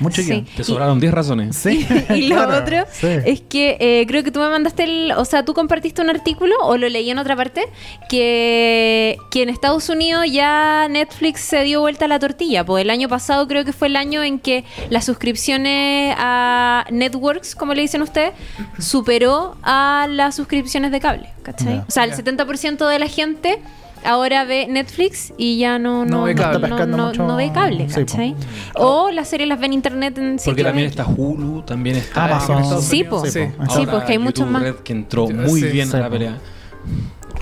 mucho 0.00 0.22
Sí. 0.22 0.44
Te 0.56 0.64
sobraron 0.64 1.00
10 1.00 1.12
razones. 1.14 1.56
Sí. 1.56 1.86
y 2.14 2.28
lo 2.28 2.36
claro, 2.36 2.58
otro 2.62 2.84
sí. 2.90 3.06
es 3.24 3.40
que 3.42 3.76
eh, 3.80 4.04
creo 4.06 4.22
que 4.24 4.30
tú 4.30 4.40
me 4.40 4.48
mandaste 4.48 4.84
el, 4.84 5.12
o 5.12 5.24
sea, 5.24 5.44
tú 5.44 5.54
compartiste 5.54 6.02
un 6.02 6.10
artículo 6.10 6.54
o 6.62 6.76
lo 6.76 6.88
leí 6.88 7.10
en 7.10 7.18
otra 7.18 7.36
parte 7.36 7.62
que, 8.08 9.18
que 9.30 9.42
en 9.42 9.48
Estados 9.48 9.88
Unidos 9.88 10.24
ya 10.30 10.88
Netflix 10.88 11.40
se 11.40 11.62
dio 11.62 11.80
vuelta 11.80 12.06
a 12.06 12.08
la 12.08 12.18
tortilla. 12.18 12.64
Pues 12.64 12.82
el 12.82 12.90
año 12.90 13.08
pasado 13.08 13.46
creo 13.46 13.64
que 13.64 13.72
fue 13.72 13.88
el 13.88 13.96
año 13.96 14.22
en 14.22 14.38
que 14.38 14.64
las 14.90 15.04
suscripciones 15.04 16.14
a 16.18 16.84
networks, 16.90 17.54
como 17.54 17.74
le 17.74 17.82
dicen 17.82 18.02
ustedes, 18.02 18.32
superó 18.78 19.56
a 19.62 20.06
las 20.10 20.34
suscripciones 20.36 20.90
de 20.92 21.00
cable, 21.00 21.28
¿cachai? 21.42 21.78
O 21.86 21.90
sea, 21.90 22.04
el 22.04 22.10
Ya. 22.10 22.16
70% 22.16 22.88
de 22.88 22.98
la 22.98 23.08
gente 23.08 23.58
ahora 24.06 24.44
ve 24.44 24.66
Netflix 24.68 25.32
y 25.36 25.58
ya 25.58 25.78
no, 25.78 26.04
No 26.04 26.18
no, 26.18 26.22
ve 26.24 26.34
cable. 26.34 26.68
no- 26.68 26.86
no- 26.86 27.06
mucho- 27.08 27.26
no 27.26 27.36
ve 27.36 27.50
cable, 27.52 27.88
Sí. 27.88 28.00
¿cachai? 28.00 28.34
O 28.74 29.10
las 29.10 29.28
series 29.28 29.48
las 29.48 29.58
ven 29.58 29.66
en 29.66 29.74
internet 29.74 30.16
en 30.18 30.38
Porque 30.44 30.62
también 30.64 30.88
está 30.88 31.04
Hulu, 31.06 31.62
también 31.62 31.96
está 31.96 32.24
Amazon. 32.26 32.56
en 32.58 32.62
Estados 32.62 32.84
Sí, 32.84 33.04
po. 33.04 33.24
sí. 33.24 33.30
Sí, 33.30 33.40
po. 33.56 33.66
Sí, 33.74 33.86
pues 33.86 34.04
que 34.04 34.12
hay 34.12 34.18
muchos 34.18 34.48
más. 34.48 34.62
Red 34.62 34.74
que 34.76 34.92
entró 34.92 35.28
muy 35.28 35.60
Sí, 35.60 35.66
bien 35.68 35.88
sí, 35.90 35.96
a 35.96 36.00
la 36.00 36.10
pelea. 36.10 36.38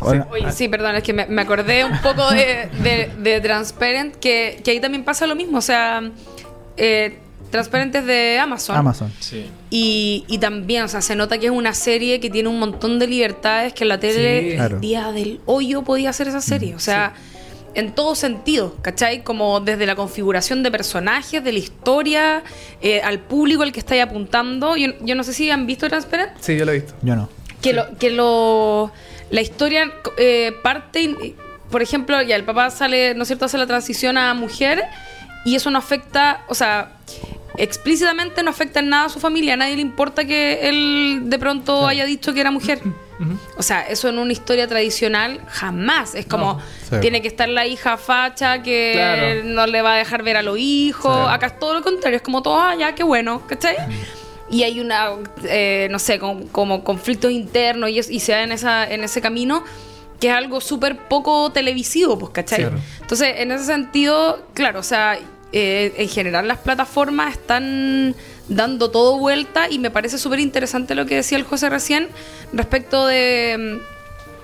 Oye, 0.00 0.52
sí, 0.52 0.68
perdón, 0.68 0.96
es 0.96 1.02
que 1.02 1.12
me, 1.12 1.26
me 1.26 1.42
acordé 1.42 1.84
un 1.84 1.98
poco 2.02 2.28
de, 2.30 2.68
de- 2.82 3.10
de 3.22 3.40
Transparent, 3.40 4.16
que, 4.16 4.60
que 4.64 4.72
ahí 4.72 4.80
también 4.80 5.04
pasa 5.04 5.26
lo 5.26 5.34
mismo. 5.36 5.58
O 5.58 5.62
sea, 5.62 6.02
eh, 6.76 7.18
Transparent 7.54 7.94
es 7.94 8.04
de 8.04 8.38
Amazon. 8.40 8.76
Amazon. 8.76 9.12
Sí. 9.20 9.46
Y, 9.70 10.24
y 10.26 10.38
también, 10.38 10.82
o 10.82 10.88
sea, 10.88 11.00
se 11.02 11.14
nota 11.14 11.38
que 11.38 11.46
es 11.46 11.52
una 11.52 11.72
serie 11.72 12.18
que 12.18 12.28
tiene 12.28 12.48
un 12.48 12.58
montón 12.58 12.98
de 12.98 13.06
libertades 13.06 13.72
que 13.72 13.84
en 13.84 13.88
la 13.90 14.00
tele, 14.00 14.40
Sí. 14.40 14.48
el 14.50 14.56
Claro. 14.56 14.80
día 14.80 15.12
del 15.12 15.40
hoyo 15.46 15.82
podía 15.82 16.10
hacer 16.10 16.26
esa 16.26 16.40
serie. 16.40 16.74
O 16.74 16.80
sea, 16.80 17.12
en 17.76 17.94
todo 17.94 18.16
sentido, 18.16 18.74
¿cachai? 18.82 19.22
Como 19.22 19.60
desde 19.60 19.86
la 19.86 19.94
configuración 19.94 20.64
de 20.64 20.72
personajes, 20.72 21.44
de 21.44 21.52
la 21.52 21.58
historia, 21.60 22.42
eh, 22.82 23.00
al 23.02 23.20
público 23.20 23.62
al 23.62 23.70
que 23.70 23.78
estáis 23.78 24.02
apuntando. 24.02 24.76
Yo, 24.76 24.88
yo 25.02 25.14
no 25.14 25.22
sé 25.22 25.32
si 25.32 25.48
han 25.50 25.64
visto 25.66 25.88
Transparent 25.88 26.32
Sí, 26.40 26.56
yo 26.56 26.64
lo 26.64 26.72
he 26.72 26.80
visto. 26.80 26.94
Yo 27.02 27.14
no. 27.14 27.28
que 27.62 27.72
lo 27.72 27.96
que 27.98 28.10
lo 28.10 28.90
la 29.30 29.40
historia 29.40 29.92
eh, 30.18 30.50
parte 30.64 31.34
por 31.70 31.82
ejemplo 31.82 32.20
ya 32.22 32.34
el 32.36 32.44
papá 32.44 32.70
sale 32.70 33.14
no 33.14 33.22
es 33.22 33.28
cierto 33.28 33.46
hace 33.46 33.58
la 33.58 33.66
transición 33.66 34.16
a 34.18 34.34
mujer 34.34 34.82
y 35.44 35.54
eso 35.56 35.70
no 35.70 35.78
afecta 35.78 36.44
o 36.48 36.54
sea 36.54 36.92
explícitamente 37.56 38.42
no 38.42 38.50
afecta 38.50 38.80
en 38.80 38.88
nada 38.88 39.06
a 39.06 39.08
su 39.08 39.20
familia 39.20 39.54
a 39.54 39.56
nadie 39.56 39.76
le 39.76 39.82
importa 39.82 40.24
que 40.24 40.68
él 40.68 41.22
de 41.26 41.38
pronto 41.38 41.86
haya 41.86 42.04
dicho 42.04 42.32
que 42.34 42.40
era 42.40 42.50
mujer 42.50 42.80
o 43.56 43.62
sea 43.62 43.82
eso 43.82 44.08
en 44.08 44.18
una 44.18 44.32
historia 44.32 44.66
tradicional 44.66 45.40
jamás 45.48 46.14
es 46.16 46.26
como 46.26 46.60
No. 46.90 47.00
Tiene 47.00 47.22
que 47.22 47.28
estar 47.28 47.48
la 47.48 47.64
hija 47.66 47.96
facha 47.96 48.62
que 48.62 48.92
Claro. 48.94 49.44
no 49.44 49.66
le 49.66 49.82
va 49.82 49.94
a 49.94 49.96
dejar 49.98 50.22
ver 50.24 50.36
a 50.36 50.42
los 50.42 50.58
hijos 50.58 51.16
Sí. 51.16 51.32
acá 51.34 51.46
es 51.46 51.58
todo 51.60 51.74
lo 51.74 51.82
contrario 51.82 52.16
es 52.16 52.22
como 52.22 52.42
todo 52.42 52.60
ah 52.60 52.74
ya 52.74 52.94
qué 52.94 53.04
bueno 53.04 53.42
¿cachai? 53.46 53.76
y 54.50 54.62
hay 54.62 54.78
una, 54.78 55.08
eh, 55.44 55.88
no 55.90 55.98
sé, 55.98 56.18
como 56.18 56.84
conflictos 56.84 57.32
internos 57.32 57.88
y, 57.90 57.98
es- 57.98 58.10
y 58.10 58.20
se 58.20 58.32
da 58.32 58.42
en, 58.42 58.52
esa, 58.52 58.88
en 58.88 59.02
ese 59.02 59.20
camino 59.22 59.64
que 60.20 60.28
es 60.28 60.34
algo 60.34 60.60
súper 60.60 60.96
poco 61.08 61.50
televisivo, 61.50 62.18
pues, 62.18 62.30
¿cachai? 62.32 62.60
Claro. 62.60 62.76
Entonces, 63.00 63.34
en 63.38 63.50
ese 63.52 63.64
sentido, 63.64 64.46
claro, 64.52 64.80
o 64.80 64.82
sea, 64.84 65.18
eh, 65.56 65.94
en 65.98 66.08
general 66.08 66.48
las 66.48 66.58
plataformas 66.58 67.32
están 67.32 68.14
dando 68.48 68.90
todo 68.90 69.18
vuelta 69.18 69.70
y 69.70 69.78
me 69.78 69.90
parece 69.90 70.18
súper 70.18 70.40
interesante 70.40 70.94
lo 70.96 71.06
que 71.06 71.14
decía 71.14 71.38
el 71.38 71.44
José 71.44 71.70
recién 71.70 72.08
respecto 72.52 73.06
de, 73.06 73.78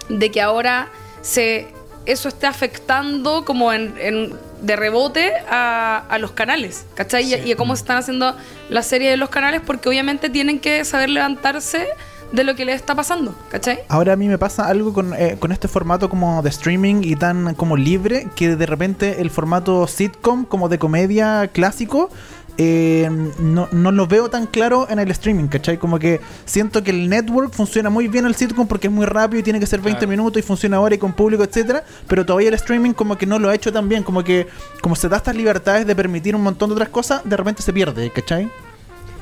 mm, 0.08 0.18
de 0.18 0.30
que 0.30 0.40
ahora 0.40 0.88
se 1.20 1.66
eso 2.06 2.28
esté 2.28 2.46
afectando 2.46 3.44
como 3.44 3.72
en, 3.72 3.94
en- 3.98 4.32
de 4.62 4.76
rebote 4.76 5.32
a, 5.48 6.04
a 6.08 6.18
los 6.18 6.32
canales, 6.32 6.84
¿cachai? 6.94 7.24
Y- 7.34 7.48
Y, 7.48 7.52
a 7.52 7.56
cómo 7.56 7.74
se 7.76 7.80
están 7.82 7.96
haciendo 7.98 8.36
las 8.68 8.86
series 8.86 9.10
de 9.10 9.16
los 9.16 9.30
canales 9.30 9.60
porque 9.66 9.88
obviamente 9.88 10.28
tienen 10.30 10.60
que 10.60 10.84
saber 10.84 11.08
levantarse 11.10 11.86
de 12.32 12.44
lo 12.44 12.54
que 12.54 12.64
les 12.64 12.76
está 12.76 12.94
pasando, 12.94 13.34
¿cachai? 13.50 13.80
Ahora 13.88 14.12
a 14.12 14.16
mí 14.16 14.28
me 14.28 14.38
pasa 14.38 14.66
algo 14.68 14.92
con, 14.92 15.14
eh, 15.14 15.36
con 15.38 15.50
este 15.52 15.66
formato 15.68 16.08
como 16.08 16.42
de 16.42 16.50
streaming 16.50 17.02
y 17.02 17.16
tan 17.16 17.54
como 17.54 17.76
libre 17.76 18.28
que 18.36 18.54
de 18.56 18.66
repente 18.66 19.20
el 19.20 19.30
formato 19.30 19.86
sitcom 19.86 20.44
como 20.44 20.68
de 20.68 20.78
comedia 20.78 21.48
clásico 21.52 22.08
eh, 22.62 23.08
no, 23.38 23.68
no 23.72 23.90
lo 23.90 24.06
veo 24.06 24.28
tan 24.28 24.46
claro 24.46 24.86
en 24.90 24.98
el 24.98 25.10
streaming, 25.12 25.46
¿cachai? 25.46 25.78
Como 25.78 25.98
que 25.98 26.20
siento 26.44 26.82
que 26.84 26.90
el 26.90 27.08
network 27.08 27.52
funciona 27.54 27.88
muy 27.88 28.06
bien 28.06 28.26
el 28.26 28.34
sitcom 28.34 28.66
porque 28.66 28.88
es 28.88 28.92
muy 28.92 29.06
rápido 29.06 29.40
y 29.40 29.42
tiene 29.42 29.58
que 29.60 29.66
ser 29.66 29.80
20 29.80 30.00
Claro. 30.00 30.10
minutos 30.10 30.40
y 30.40 30.42
funciona 30.42 30.76
ahora 30.76 30.94
y 30.94 30.98
con 30.98 31.12
público, 31.14 31.42
etcétera, 31.42 31.84
pero 32.06 32.26
todavía 32.26 32.48
el 32.48 32.54
streaming 32.54 32.92
como 32.92 33.16
que 33.16 33.24
no 33.26 33.38
lo 33.38 33.48
ha 33.48 33.54
hecho 33.54 33.72
tan 33.72 33.88
bien, 33.88 34.02
como 34.02 34.22
que 34.24 34.46
como 34.82 34.94
se 34.94 35.08
da 35.08 35.16
estas 35.16 35.34
libertades 35.36 35.86
de 35.86 35.96
permitir 35.96 36.36
un 36.36 36.42
montón 36.42 36.68
de 36.68 36.74
otras 36.74 36.90
cosas, 36.90 37.22
de 37.24 37.36
repente 37.36 37.62
se 37.62 37.72
pierde, 37.72 38.10
¿cachai? 38.10 38.50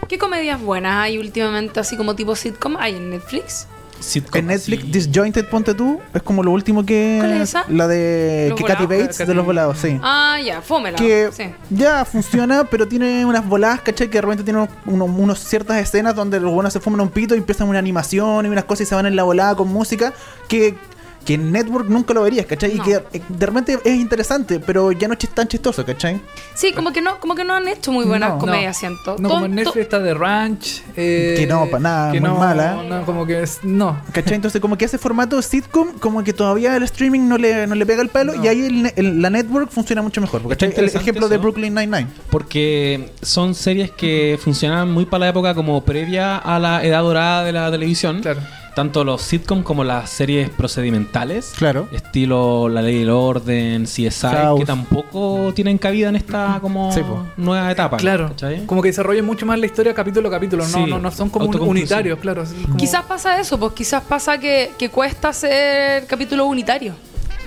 ¿Qué 0.09 0.19
comedias 0.19 0.61
buenas 0.61 0.97
hay 1.05 1.19
últimamente 1.19 1.81
así 1.81 1.97
como 1.97 2.15
tipo 2.17 2.35
sitcom? 2.35 2.77
¿Hay 2.79 2.97
en 2.97 3.11
Netflix? 3.11 3.67
Sitcom 4.01 4.39
En 4.39 4.47
Netflix. 4.47 4.91
Disjointed, 4.93 5.47
ponte 5.49 5.75
tú, 5.75 6.01
es 6.15 6.23
como 6.23 6.43
lo 6.45 6.53
último 6.53 6.87
que. 6.87 7.17
¿Cuál 7.19 7.33
es 7.33 7.41
esa? 7.51 7.65
La 7.69 7.89
de 7.89 8.55
que 8.57 8.63
Katy. 8.65 8.87
Bates, 8.87 9.19
Katy- 9.21 9.27
de 9.27 9.35
los 9.35 9.45
volados, 9.45 9.79
sí. 9.79 9.99
Ah, 10.03 10.39
ya, 10.43 10.63
fómela. 10.63 10.97
que 10.97 11.31
sí. 11.33 11.51
ya 11.71 12.05
funciona, 12.05 12.63
pero 12.71 12.87
tiene 12.87 13.27
unas 13.27 13.47
voladas, 13.47 13.81
¿cachai? 13.81 14.07
Que 14.09 14.19
de 14.19 14.23
repente 14.23 14.45
tiene 14.45 14.69
unos 14.87 15.41
ciertas 15.41 15.79
escenas 15.79 16.15
donde 16.15 16.39
los 16.39 16.53
buenos 16.53 16.73
se 16.73 16.79
fuman 16.81 17.01
un 17.01 17.09
pito 17.11 17.35
y 17.35 17.39
empiezan 17.39 17.69
una 17.69 17.81
animación 17.81 18.47
y 18.47 18.49
unas 18.49 18.65
cosas 18.65 18.83
y 18.83 18.87
se 18.87 18.95
van 18.95 19.07
en 19.07 19.17
la 19.17 19.25
volada 19.25 19.57
con 19.57 19.67
música 19.69 20.13
que, 20.49 20.77
que 21.25 21.35
en 21.35 21.53
Network 21.53 21.89
nunca 21.89 22.15
lo 22.15 22.23
verías, 22.23 22.47
¿cachai? 22.47 22.75
No. 22.75 22.83
Y 22.83 22.87
que 22.87 22.95
eh, 23.13 23.23
de 23.29 23.47
repente 23.47 23.79
es 23.85 23.95
interesante, 23.95 24.61
pero 24.61 24.93
ya 24.93 25.09
no 25.09 25.15
es 25.15 25.29
tan 25.29 25.47
chistoso, 25.47 25.85
¿cachai? 25.85 26.21
Sí, 26.55 26.73
como 26.73 26.93
que 26.93 27.03
no, 27.03 27.21
como 27.21 27.35
que 27.35 27.45
no 27.45 27.55
han 27.55 27.69
hecho 27.69 27.93
muy 27.93 28.05
buenas 28.07 28.31
No. 28.31 28.39
comedias, 28.39 28.77
No. 28.77 28.81
siento. 28.81 29.17
No, 29.19 29.29
como 29.29 29.47
en 29.47 29.55
Netflix 29.55 29.77
está 29.85 30.03
The 30.03 30.15
Ranch. 30.15 30.83
eh, 30.97 31.35
Que 31.39 31.47
no, 31.47 31.67
pa' 31.67 31.79
nada, 31.79 32.13
que 32.13 32.21
muy 32.21 32.31
no, 32.31 32.37
mala. 32.39 32.83
No, 32.89 33.05
como 33.05 33.27
que 33.27 33.43
es. 33.43 33.61
No. 33.63 33.99
¿Cachai? 34.13 34.35
Entonces 34.35 34.61
como 34.61 34.79
que 34.79 34.85
ese 34.87 34.99
formato 34.99 35.41
sitcom, 35.43 35.99
como 35.99 36.25
que 36.25 36.33
todavía 36.33 36.77
el 36.77 36.83
streaming 36.85 37.29
no 37.29 37.37
le, 37.39 37.67
no 37.67 37.75
le 37.75 37.85
pega 37.87 38.01
el 38.03 38.09
palo 38.09 38.35
No. 38.35 38.45
y 38.45 38.49
ahí 38.49 38.65
el 38.67 38.83
ne- 38.85 38.93
el- 38.97 39.21
la 39.23 39.31
network 39.31 39.71
funciona 39.71 40.01
mucho 40.03 40.21
mejor. 40.21 40.47
¿cachai? 40.49 40.73
El 40.77 40.85
ejemplo 40.87 41.29
de. 41.29 41.39
Brooklyn 41.39 41.75
Nine-Nine. 41.75 42.09
Porque 42.31 43.13
son 43.23 43.55
series 43.55 43.91
que 43.91 44.39
funcionaban 44.43 44.91
muy 44.91 45.05
para 45.05 45.21
la 45.21 45.29
época 45.29 45.55
como 45.55 45.83
previa 45.85 46.37
a 46.37 46.59
la 46.59 46.85
edad 46.85 47.03
dorada 47.03 47.45
de 47.45 47.53
la 47.53 47.71
televisión. 47.71 48.21
Claro. 48.23 48.41
Tanto 48.79 49.03
los 49.03 49.23
sitcoms 49.23 49.65
como 49.65 49.83
las 49.83 50.09
series 50.09 50.51
procedimentales. 50.51 51.53
Claro. 51.59 51.89
Estilo 51.91 52.69
La 52.69 52.81
Ley 52.81 52.99
y 52.99 53.03
el 53.03 53.11
Orden, 53.11 53.87
CSI, 53.87 54.11
House. 54.29 54.61
que 54.61 54.67
tampoco 54.67 55.53
tienen 55.53 55.79
cabida 55.79 56.11
en 56.11 56.15
esta 56.15 56.59
como 56.61 56.93
Sí, 56.93 57.01
nueva 57.37 57.73
etapa. 57.73 57.97
Claro. 57.97 58.29
¿cachai? 58.29 58.65
Como 58.67 58.81
que 58.81 58.91
desarrollen 58.91 59.25
mucho 59.25 59.47
más 59.47 59.59
la 59.59 59.67
historia 59.67 59.93
capítulo 59.95 60.29
a 60.29 60.31
capítulo. 60.31 60.63
No, 60.63 60.69
Sí, 60.71 60.85
no, 60.89 61.01
no 61.01 61.11
son 61.11 61.29
como 61.29 61.47
unitarios, 61.47 62.21
claro. 62.21 62.45
como- 62.67 62.77
Quizás 62.77 63.03
pasa 63.03 63.41
eso, 63.41 63.59
pues 63.59 63.73
quizás 63.73 64.01
pasa 64.05 64.39
que, 64.39 64.71
que 64.79 64.91
cuesta 64.91 65.31
hacer 65.31 66.07
capítulo 66.07 66.47
unitario. 66.47 66.95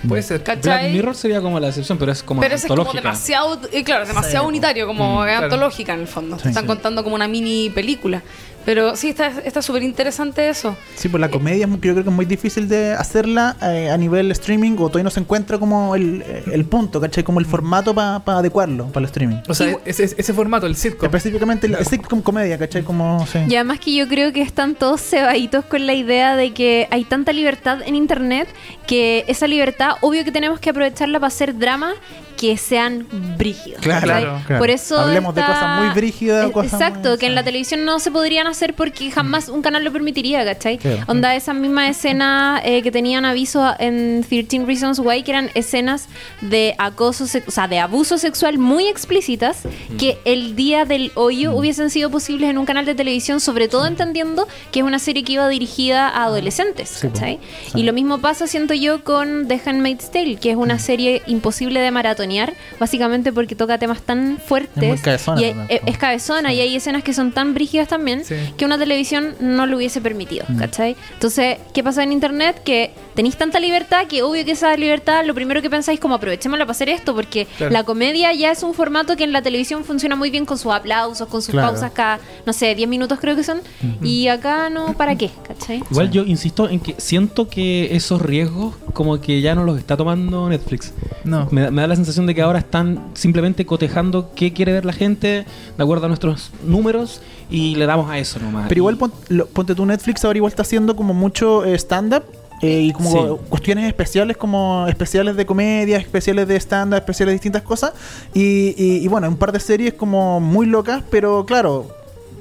Puede 0.05 0.23
ser. 0.23 0.43
¿Cachai? 0.43 0.61
Black 0.82 0.91
Mirror 0.93 1.15
sería 1.15 1.41
como 1.41 1.59
la 1.61 1.67
excepción, 1.69 1.97
pero 1.97 2.11
es 2.11 2.23
como 2.23 2.41
Pero 2.41 2.55
ese 2.55 2.65
es 2.65 2.69
como 2.69 2.82
antológica. 2.82 3.03
demasiado, 3.09 3.59
eh, 3.71 3.84
claro, 3.86 4.05
demasiado 4.05 4.47
unitario, 4.47 4.86
como 4.88 5.19
Mm, 5.21 5.27
es 5.27 5.29
claro. 5.29 5.43
antológica 5.45 5.93
en 5.93 5.99
el 6.01 6.07
fondo. 6.07 6.38
Sí, 6.39 6.49
Están 6.49 6.63
sí. 6.63 6.67
contando 6.67 7.03
como 7.03 7.15
una 7.15 7.27
mini 7.29 7.69
película. 7.69 8.21
Pero 8.66 8.95
sí, 8.95 9.09
está 9.09 9.28
está 9.43 9.62
súper 9.62 9.84
interesante 9.84 10.47
eso. 10.49 10.76
Sí, 10.95 11.09
pues 11.09 11.20
la 11.20 11.30
comedia 11.30 11.66
es 11.66 11.70
muy- 11.70 11.80
yo 11.82 11.93
creo 11.93 12.03
que 12.03 12.09
es 12.09 12.16
muy 12.16 12.26
difícil 12.26 12.68
de 12.70 12.93
hacerla 12.93 13.55
eh, 13.62 13.89
a 13.89 13.97
nivel 13.97 14.32
streaming 14.32 14.74
o 14.74 14.88
todavía 14.88 15.03
no 15.05 15.09
se 15.09 15.20
encuentra 15.20 15.57
como 15.57 15.95
el, 15.95 16.24
el 16.51 16.66
punto, 16.66 17.01
¿cachai? 17.01 17.24
Como 17.24 17.39
el 17.39 17.45
formato 17.45 17.93
para 17.95 18.22
adecuarlo 18.38 18.86
para 18.88 18.99
el 18.99 19.05
streaming. 19.05 19.38
O 19.47 19.53
sea, 19.53 19.76
ese, 19.86 20.03
ese 20.16 20.34
formato, 20.34 20.68
el 20.68 20.76
sitcom. 20.76 21.05
Específicamente 21.07 21.68
el 21.68 21.86
sitcom 21.86 22.22
comedia, 22.22 22.57
¿cachai? 22.57 22.84
Como, 22.84 23.26
sí. 23.28 23.39
Y 23.49 23.55
además 23.55 23.80
que 23.80 23.93
yo 23.95 24.07
creo 24.07 24.32
que 24.32 24.41
están 24.41 24.76
todos 24.76 25.01
cebaditos 25.01 25.66
con 25.66 25.88
la 25.88 25.93
idea 25.93 26.36
de 26.36 26.53
que 26.53 26.88
hay 26.91 27.03
tanta 27.05 27.34
libertad 27.34 27.80
en 27.86 27.95
internet 27.95 28.47
que 28.88 29.26
esa 29.28 29.47
libertad, 29.47 29.93
obvio 30.01 30.24
que 30.24 30.32
tenemos 30.32 30.59
que 30.59 30.70
aprovecharla 30.70 31.20
para 31.20 31.28
hacer 31.30 31.57
drama 31.57 31.93
que 32.38 32.57
sean 32.57 33.07
brígidos. 33.38 33.82
Claro, 33.82 34.05
claro, 34.07 34.41
claro. 34.45 34.59
Por 34.59 34.69
eso 34.69 34.99
Hablemos 34.99 35.36
de 35.36 35.41
cosas 35.41 35.79
muy 35.84 35.93
brígidas 35.93 36.45
o 36.45 36.51
cosas 36.51 36.73
Exacto, 36.73 37.09
muy- 37.09 37.17
que 37.17 37.25
en 37.27 37.36
la 37.36 37.43
televisión 37.43 37.86
no 37.86 37.99
se 37.99 38.11
podrían 38.11 38.47
hacer 38.47 38.73
porque 38.75 39.11
jamás 39.11 39.49
un 39.49 39.61
canal 39.61 39.84
lo 39.84 39.91
permitiría, 39.91 40.43
¿cachai? 40.45 40.77
Claro. 40.77 41.03
Onda, 41.07 41.36
esa 41.36 41.53
misma 41.53 41.88
escena 41.89 42.61
eh, 42.63 42.82
que 42.82 42.91
tenían 42.91 43.25
aviso 43.25 43.73
en 43.79 44.23
13 44.27 44.65
Reasons 44.65 44.99
Why, 44.99 45.23
que 45.23 45.32
eran 45.32 45.49
escenas 45.55 46.07
de 46.41 46.75
acoso, 46.77 47.25
o 47.25 47.51
sea, 47.51 47.67
de 47.67 47.79
abuso 47.79 48.17
sexual 48.17 48.57
muy 48.57 48.88
explícitas, 48.88 49.63
que 49.99 50.17
el 50.25 50.55
día 50.55 50.86
del 50.86 51.11
hoyo 51.15 51.53
hubiesen 51.55 51.89
sido 51.89 52.09
posibles 52.09 52.49
en 52.49 52.57
un 52.57 52.65
canal 52.65 52.86
de 52.86 52.95
televisión, 52.95 53.39
sobre 53.39 53.67
todo 53.67 53.86
entendiendo 53.88 54.47
que 54.71 54.79
es 54.79 54.86
una 54.86 54.99
serie 54.99 55.23
que 55.23 55.34
iba 55.34 55.47
dirigida 55.49 56.07
a 56.09 56.23
adolescentes, 56.25 56.89
Sí. 56.89 57.07
¿cachai? 57.07 57.39
Sí. 57.73 57.79
Y 57.79 57.84
lo 57.84 57.93
mismo 57.93 58.19
pasa, 58.19 58.47
siento 58.47 58.73
yo, 58.73 59.03
con 59.03 59.47
The 59.47 59.61
Handmaid's 59.65 60.11
Tale, 60.11 60.36
que 60.38 60.51
es 60.51 60.55
una 60.57 60.79
serie 60.79 61.21
imposible 61.27 61.79
de 61.79 61.91
maratonear, 62.22 62.53
básicamente 62.80 63.34
porque 63.34 63.55
toca 63.55 63.78
temas 63.78 64.01
tan 64.01 64.38
fuertes. 64.38 64.84
Es 64.84 64.89
muy 64.89 64.97
cabezona 64.99 65.41
y 65.41 65.43
hay- 65.45 65.53
también, 65.53 65.67
es, 65.69 65.82
es 65.93 65.97
cabezona 65.97 66.53
y 66.53 66.59
hay 66.61 66.76
escenas 66.76 67.03
que 67.03 67.13
son 67.13 67.32
tan 67.32 67.53
brígidas 67.53 67.88
también 67.88 68.24
Sí. 68.26 68.36
que 68.57 68.65
una 68.65 68.78
televisión 68.78 69.36
no 69.39 69.65
lo 69.65 69.78
hubiese 69.78 70.01
permitido, 70.01 70.45
Mm. 70.47 70.57
¿cachai? 70.57 70.95
Entonces, 71.13 71.57
¿qué 71.74 71.84
pasa 71.84 72.03
en 72.03 72.11
internet? 72.11 72.61
Que 72.63 72.91
tenéis 73.15 73.36
tanta 73.38 73.59
libertad 73.59 74.07
que 74.07 74.22
obvio 74.24 74.45
que 74.45 74.51
esa 74.51 74.76
libertad 74.78 75.26
lo 75.26 75.34
primero 75.34 75.61
que 75.61 75.69
pensáis 75.69 75.99
como 75.99 76.15
aprovechémosla 76.15 76.65
para 76.65 76.72
hacer 76.72 76.89
esto, 76.89 77.13
porque 77.15 77.45
Claro. 77.57 77.72
la 77.74 77.84
comedia 77.84 78.34
ya 78.34 78.51
es 78.51 78.63
un 78.63 78.74
formato 78.74 79.15
que 79.15 79.24
en 79.24 79.32
la 79.32 79.41
televisión 79.41 79.84
funciona 79.84 80.15
muy 80.15 80.30
bien 80.30 80.45
con 80.45 80.57
sus 80.57 80.72
aplausos, 80.72 81.28
con 81.28 81.41
sus 81.41 81.51
Claro. 81.51 81.69
pausas 81.69 81.91
cada, 81.91 82.19
no 82.45 82.53
sé, 82.53 82.76
10 82.76 82.88
minutos 82.88 83.19
creo 83.19 83.36
que 83.36 83.43
son, 83.43 83.61
y 84.01 84.28
acá 84.28 84.69
no, 84.69 84.93
¿para 84.93 85.15
qué? 85.15 85.30
¿cachai? 85.47 85.84
Igual 85.91 86.11
yo 86.11 86.24
insisto 86.24 86.69
en 86.69 86.80
que 86.80 86.95
siento 86.97 87.47
que 87.49 87.95
esos 87.95 88.22
riesgos 88.22 88.76
como 88.93 89.19
que 89.22 89.41
ya 89.41 89.55
no 89.55 89.63
los 89.63 89.78
está 89.80 89.97
tomando 89.97 90.49
Netflix. 90.49 90.93
No. 91.24 91.47
Me, 91.51 91.61
da- 91.61 91.72
me 91.72 91.82
da 91.82 91.88
la 91.88 91.95
sensación 91.95 92.11
de 92.16 92.36
que 92.36 92.41
ahora 92.41 92.59
están 92.59 92.99
simplemente 93.14 93.66
cotejando 93.66 94.32
qué 94.36 94.53
quiere 94.53 94.72
ver 94.74 94.86
la 94.86 94.93
gente 94.93 95.45
de 95.78 95.84
acuerdo 95.84 96.05
a 96.05 96.07
nuestros 96.09 96.51
números 96.66 97.22
y 97.49 97.76
le 97.76 97.86
damos 97.86 98.09
a 98.09 98.18
eso 98.20 98.39
nomás. 98.39 98.68
Pero 98.70 98.80
igual 98.80 98.95
Y- 98.95 98.97
pon- 98.97 99.14
lo- 99.30 99.47
ponte 99.47 99.74
tu 99.76 99.86
Netflix 99.86 100.24
ahora 100.26 100.38
igual 100.38 100.51
está 100.51 100.62
haciendo 100.64 100.95
como 100.95 101.14
mucho 101.14 101.64
eh, 101.66 101.76
stand-up. 101.76 102.24
eh, 102.64 102.82
y 102.82 102.91
como 102.93 103.09
Sí. 103.09 103.41
cuestiones 103.49 103.88
especiales 103.88 104.38
como 104.38 104.86
especiales 104.88 105.36
de 105.36 105.47
comedia, 105.47 105.97
especiales 105.97 106.47
de 106.47 106.55
stand-up, 106.57 106.97
especiales 106.99 107.32
de 107.32 107.34
distintas 107.34 107.64
cosas. 107.64 107.91
Y, 108.36 108.76
y- 108.78 108.97
y 109.03 109.07
bueno, 109.07 109.28
un 109.28 109.36
par 109.38 109.51
de 109.51 109.59
series 109.59 109.95
como 109.95 110.39
muy 110.39 110.68
locas, 110.68 111.01
pero 111.09 111.43
claro, 111.47 111.88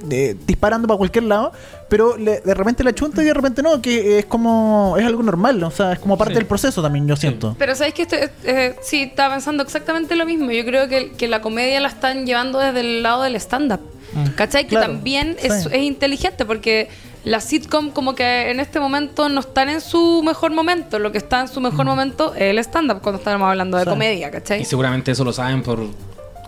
de- 0.05 0.36
disparando 0.46 0.86
para 0.88 0.98
cualquier 0.98 1.24
lado. 1.24 1.53
Pero 1.88 2.16
le- 2.16 2.40
de 2.40 2.55
repente 2.55 2.84
la 2.84 2.94
chunta 2.94 3.20
y 3.22 3.24
de 3.26 3.34
repente 3.34 3.62
no, 3.62 3.80
que 3.82 4.18
es 4.20 4.26
como, 4.26 4.96
es 4.98 5.05
algo 5.05 5.22
normal, 5.22 5.59
¿no? 5.59 5.68
o 5.68 5.70
sea, 5.72 5.92
es 5.92 5.98
como 5.98 6.16
parte 6.16 6.34
Sí. 6.34 6.38
del 6.38 6.46
proceso 6.46 6.80
también, 6.82 7.07
yo 7.09 7.16
siento. 7.16 7.57
Pero 7.59 7.74
sabéis 7.74 7.94
que 7.94 8.03
estoy- 8.03 8.28
eh, 8.44 8.76
sí, 8.82 9.03
estaba 9.03 9.34
pensando 9.34 9.62
exactamente 9.62 10.14
lo 10.16 10.24
mismo. 10.26 10.51
Yo 10.53 10.64
creo 10.64 10.88
que, 10.88 11.12
que 11.12 11.26
la 11.28 11.40
comedia 11.40 11.80
la 11.80 11.88
están 11.88 12.26
llevando 12.26 12.59
desde 12.61 12.80
el 12.80 13.03
lado 13.03 13.22
del 13.22 13.34
stand-up. 13.36 13.80
¿Cachai? 14.34 14.64
Que 14.64 14.70
Claro, 14.70 14.86
también 14.92 15.36
es, 15.40 15.62
sí. 15.64 15.68
es 15.72 15.82
inteligente 15.82 16.44
porque 16.44 16.88
las 17.22 17.44
sitcom 17.44 17.90
como 17.90 18.16
que 18.16 18.51
en 18.51 18.59
este 18.59 18.80
momento 18.80 19.28
no 19.28 19.38
están 19.40 19.68
en 19.68 19.80
su 19.80 20.22
mejor 20.24 20.51
momento. 20.53 20.98
Lo 20.98 21.12
que 21.12 21.18
está 21.18 21.40
en 21.42 21.48
su 21.48 21.61
mejor 21.61 21.84
momento 21.86 22.34
es 22.34 22.42
el 22.42 22.59
stand-up 22.59 23.03
cuando 23.03 23.18
estamos 23.18 23.48
hablando 23.48 23.76
de 23.78 23.84
Sí. 23.84 23.90
comedia, 23.90 24.30
¿cachai? 24.32 24.62
Y 24.62 24.64
seguramente 24.64 25.12
eso 25.12 25.22
lo 25.22 25.32
saben 25.32 25.62
por 25.62 25.80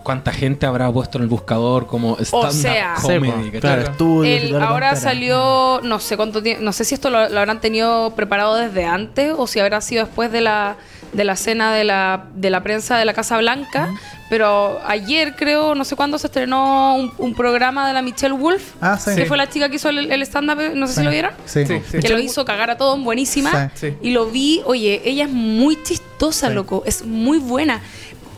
cuánta 0.03 0.31
gente 0.31 0.65
habrá 0.65 0.91
puesto 0.91 1.17
en 1.17 1.23
el 1.23 1.29
buscador 1.29 1.87
como 1.87 2.17
stand-up 2.19 2.51
sea. 2.51 2.95
comedy. 3.01 3.31
Sí, 3.31 3.45
¿cachai? 3.45 3.59
claro, 3.61 3.81
estudios 3.83 4.43
El- 4.43 4.61
ahora 4.61 4.95
salió, 4.95 5.79
no 5.83 5.99
sé 5.99 6.17
cuánto 6.17 6.43
tiempo, 6.43 6.63
no 6.63 6.71
sé 6.73 6.85
si 6.85 6.93
esto 6.95 7.09
lo, 7.09 7.29
lo 7.29 7.39
habrán 7.39 7.59
tenido 7.61 8.11
preparado 8.15 8.55
desde 8.55 8.85
antes 8.85 9.33
o 9.37 9.47
si 9.47 9.59
habrá 9.59 9.81
sido 9.81 10.05
después 10.05 10.31
de 10.31 10.41
la, 10.41 10.75
de 11.13 11.23
la 11.23 11.35
cena 11.35 11.73
de 11.73 11.83
la, 11.83 12.25
de 12.35 12.49
la 12.49 12.61
prensa 12.63 12.97
de 12.97 13.05
la 13.05 13.13
Casa 13.13 13.37
Blanca, 13.37 13.89
pero 14.29 14.79
ayer 14.87 15.35
creo, 15.35 15.75
no 15.75 15.85
sé 15.85 15.95
cuándo 15.95 16.17
se 16.17 16.25
estrenó 16.27 16.95
un, 16.95 17.11
un 17.19 17.35
programa 17.35 17.87
de 17.87 17.93
la 17.93 18.01
Michelle 18.01 18.33
Wolf, 18.33 18.73
Ah, 18.81 18.97
sí. 18.97 19.15
que 19.15 19.25
fue 19.25 19.37
la 19.37 19.47
chica 19.47 19.69
que 19.69 19.75
hizo 19.75 19.89
el, 19.89 20.11
el 20.11 20.21
stand-up, 20.23 20.57
no 20.75 20.87
sé 20.87 20.95
si 20.95 21.03
lo 21.03 21.11
vieron. 21.11 21.31
Sí. 21.45 21.65
Sí, 21.67 21.81
sí. 21.91 21.99
Que 21.99 22.09
lo 22.09 22.17
hizo 22.19 22.43
cagar 22.45 22.71
a 22.71 22.77
todos, 22.77 22.99
buenísima. 23.03 23.69
Sí. 23.75 23.89
Sí. 23.91 23.97
Y 24.01 24.11
lo 24.11 24.25
vi, 24.27 24.61
oye, 24.65 25.01
ella 25.05 25.25
es 25.25 25.29
muy 25.31 25.77
chistosa, 25.83 26.47
Sí. 26.47 26.53
loco, 26.53 26.83
es 26.85 27.05
muy 27.05 27.37
buena. 27.37 27.81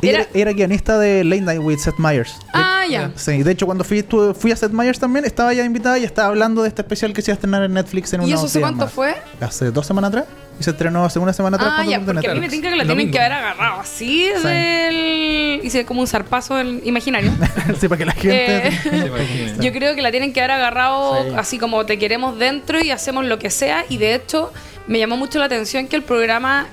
Era- 0.02 0.20
era, 0.22 0.30
era 0.34 0.54
guionista 0.54 0.98
de 1.00 1.24
Late 1.24 1.42
Night 1.42 1.62
with 1.62 1.78
Seth 1.80 1.98
Meyers. 1.98 2.38
ah, 2.54 2.84
ya. 2.90 3.12
Sí, 3.16 3.42
de 3.44 3.52
hecho 3.52 3.66
cuando 3.66 3.84
fui, 3.84 4.00
estuve- 4.00 4.34
fui 4.34 4.52
a 4.52 4.56
Seth 4.56 4.72
Meyers 4.72 5.00
también, 5.00 5.26
estaba 5.26 5.54
ya 5.54 5.64
invitada 5.64 5.98
y 5.98 6.04
estaba 6.04 6.28
hablando 6.30 6.62
de 6.64 6.70
este 6.70 6.82
especial 6.84 7.14
que 7.14 7.22
se 7.22 7.32
iba 7.32 7.34
a 7.34 7.38
estrenar 7.38 7.64
en 7.64 7.74
Netflix 7.74 8.14
en 8.14 8.22
¿Y 8.22 8.26
unos 8.26 8.40
eso 8.40 8.46
hace 8.46 8.60
cuánto 8.62 8.86
más. 8.86 8.94
fue? 8.94 9.16
Hace 9.42 9.72
dos 9.72 9.86
semanas 9.88 10.10
atrás. 10.10 10.26
Y 10.58 10.64
se 10.64 10.70
estrenó 10.72 11.04
hace 11.04 11.20
una 11.20 11.34
semana 11.34 11.58
atrás. 11.58 11.72
Ah, 11.74 11.76
cuando 11.84 11.92
ya, 11.92 12.00
porque 12.00 12.28
a 12.28 12.34
mí 12.34 12.40
me 12.40 12.48
Netflix. 12.48 12.52
tinca 12.54 12.70
que 12.70 12.76
la 12.78 12.84
tienen 12.84 12.98
Domingo. 12.98 13.12
que 13.12 13.20
haber 13.20 13.32
agarrado 13.34 13.82
así 13.82 14.30
Sí. 14.42 14.48
del... 14.48 15.60
Hice 15.66 15.86
como 15.86 16.00
un 16.02 16.08
zarpazo 16.08 16.58
el 16.60 16.82
imaginario. 16.86 17.32
sí, 17.80 17.88
para 17.90 17.98
que 18.00 18.06
la 18.06 18.12
gente... 18.14 18.68
Eh, 18.68 19.56
Yo 19.60 19.74
creo 19.74 19.96
que 19.96 20.02
la 20.02 20.12
tienen 20.12 20.32
que 20.32 20.40
haber 20.40 20.52
agarrado 20.52 21.24
Sí. 21.24 21.30
así 21.38 21.58
como 21.58 21.86
te 21.86 21.98
queremos 22.00 22.38
dentro 22.40 22.80
y 22.80 22.92
hacemos 22.92 23.26
lo 23.26 23.38
que 23.38 23.50
sea. 23.50 23.84
Y 23.90 23.98
de 23.98 24.16
hecho, 24.16 24.54
me 24.88 24.98
llamó 25.00 25.18
mucho 25.18 25.40
la 25.40 25.46
atención 25.46 25.88
que 25.88 25.98
el 25.98 26.04
programa 26.04 26.68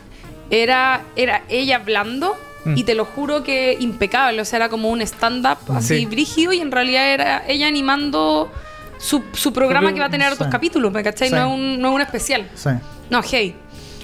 era, 0.50 1.02
era 1.16 1.42
ella 1.48 1.76
hablando. 1.76 2.36
Mm. 2.64 2.76
Y 2.76 2.84
te 2.84 2.94
lo 2.94 3.04
juro 3.04 3.42
que 3.42 3.76
impecable. 3.80 4.40
O 4.40 4.44
sea, 4.44 4.58
era 4.58 4.68
como 4.68 4.88
un 4.90 5.02
stand-up 5.02 5.58
así 5.74 5.98
Sí. 5.98 6.06
brígido. 6.06 6.52
Y 6.52 6.60
en 6.60 6.70
realidad 6.70 7.12
era 7.12 7.44
ella 7.46 7.66
animando 7.66 8.50
su, 8.98 9.22
su 9.32 9.52
programa 9.52 9.92
que 9.92 10.00
va 10.00 10.06
a 10.06 10.10
tener 10.10 10.28
sí. 10.28 10.34
otros 10.34 10.48
capítulos. 10.48 10.92
¿Me 10.92 11.02
cachai? 11.02 11.28
Sí. 11.28 11.34
No, 11.34 11.40
es 11.48 11.52
un, 11.58 11.80
no 11.80 11.88
es 11.88 11.94
un 11.96 12.00
especial. 12.02 12.48
Sí. 12.54 12.70
No, 13.10 13.20
hey. 13.22 13.56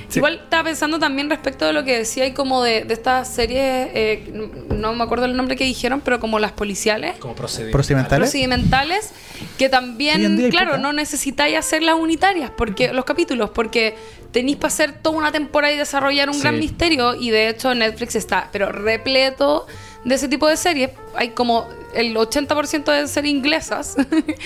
Sí. 0.08 0.18
Igual 0.20 0.40
estaba 0.44 0.64
pensando 0.64 0.98
también 0.98 1.28
respecto 1.28 1.66
de 1.66 1.72
lo 1.74 1.84
que 1.84 1.98
decía 1.98 2.24
y 2.26 2.32
como 2.32 2.62
de, 2.62 2.84
de 2.84 2.94
estas 2.94 3.28
series, 3.28 3.90
eh, 3.94 4.32
no 4.74 4.94
me 4.94 5.04
acuerdo 5.04 5.26
el 5.26 5.36
nombre 5.36 5.54
que 5.54 5.64
dijeron, 5.64 6.00
pero 6.02 6.18
como 6.18 6.38
las 6.38 6.52
policiales 6.52 7.16
Como. 7.18 7.34
Procedimentales. 7.34 8.30
procedimentales 8.30 9.10
que 9.58 9.68
también, 9.68 10.48
claro, 10.50 10.78
no 10.78 10.92
necesitáis 10.94 11.56
hacerlas 11.58 11.96
unitarias, 11.96 12.50
porque 12.56 12.92
los 12.92 13.04
capítulos, 13.04 13.50
porque 13.50 13.96
tenéis 14.32 14.56
para 14.56 14.68
hacer 14.68 14.92
toda 15.02 15.16
una 15.18 15.30
temporada 15.32 15.72
y 15.74 15.76
desarrollar 15.76 16.28
un 16.28 16.34
Sí. 16.34 16.40
gran 16.42 16.58
misterio, 16.58 17.14
y 17.14 17.30
de 17.30 17.48
hecho 17.48 17.74
Netflix 17.74 18.14
está, 18.16 18.48
pero 18.50 18.72
repleto 18.72 19.66
de 20.04 20.14
ese 20.14 20.28
tipo 20.28 20.46
de 20.48 20.56
series. 20.56 20.90
Hay 21.16 21.30
como 21.30 21.66
el 21.94 22.14
80% 22.16 22.84
de 22.92 23.08
ser 23.08 23.26
inglesas. 23.26 23.96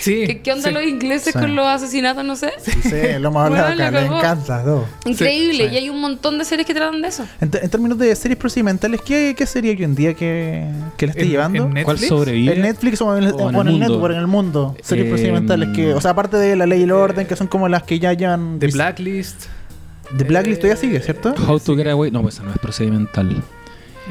Sí, 0.01 0.23
¿Qué, 0.27 0.41
qué 0.43 0.53
onda 0.53 0.69
sí. 0.69 0.75
los 0.75 0.83
ingleses 0.85 1.33
Sí. 1.33 1.39
con 1.39 1.55
los 1.55 1.67
asesinatos? 1.67 2.25
No 2.25 2.37
sé. 2.37 2.53
Sí, 2.83 2.91
lo 3.21 3.29
hemos 3.29 3.45
hablado 3.47 3.67
Bueno, 3.69 3.75
la 3.83 3.89
acá, 3.89 4.01
le 4.01 4.07
encanta. 4.07 4.63
todo. 4.65 4.87
Increíble, 5.05 5.69
Sí. 5.69 5.75
y 5.75 5.77
hay 5.79 5.91
un 5.91 6.01
montón 6.01 6.39
de 6.39 6.45
series 6.45 6.67
que 6.67 6.73
tratan 6.75 7.03
de 7.03 7.09
eso. 7.09 7.27
En, 7.41 7.51
en 7.61 7.71
términos 7.71 7.99
de 7.99 8.15
series 8.17 8.39
procedimentales, 8.39 9.01
¿qué, 9.03 9.35
qué 9.37 9.47
serie 9.47 9.73
hoy 9.77 9.83
en 9.85 9.95
día 9.95 10.15
que, 10.15 10.67
que 10.97 11.07
le 11.07 11.11
esté 11.11 11.23
¿En- 11.25 11.29
llevando? 11.31 11.65
en 11.65 11.75
Netflix? 11.75 11.85
¿Cuál 11.85 11.99
sobrevive? 11.99 12.55
¿En 12.55 12.63
Netflix 12.63 13.01
o 13.03 13.17
en 13.17 13.25
el, 13.25 13.33
O 13.33 13.51
en 13.51 13.57
o 13.57 13.61
el 13.63 13.67
en 13.67 13.67
el 13.67 13.73
mundo? 13.73 13.89
network, 13.89 14.15
en 14.15 14.21
el 14.21 14.27
mundo? 14.27 14.77
Series 14.83 15.07
Eh, 15.07 15.11
procedimentales 15.11 15.69
que, 15.75 15.93
o 15.95 16.01
sea, 16.01 16.13
aparte 16.13 16.37
de 16.39 16.57
La 16.57 16.67
Ley 16.67 16.81
y 16.81 16.85
el 16.85 16.93
Orden, 16.93 17.27
que 17.27 17.37
son 17.37 17.47
como 17.49 17.69
las 17.69 17.83
que 17.83 17.99
ya 17.99 18.13
llevan... 18.15 18.59
The 18.59 18.69
Blacklist. 18.69 19.47
The 20.17 20.25
Blacklist 20.25 20.61
todavía 20.61 20.81
sigue, 20.81 21.01
¿cierto? 21.01 21.35
How 21.49 21.59
to 21.61 21.75
Get 21.77 21.89
Away. 21.89 22.11
No, 22.11 22.23
pues 22.23 22.35
esa 22.35 22.43
no 22.45 22.51
es 22.53 22.59
procedimental. 22.59 23.43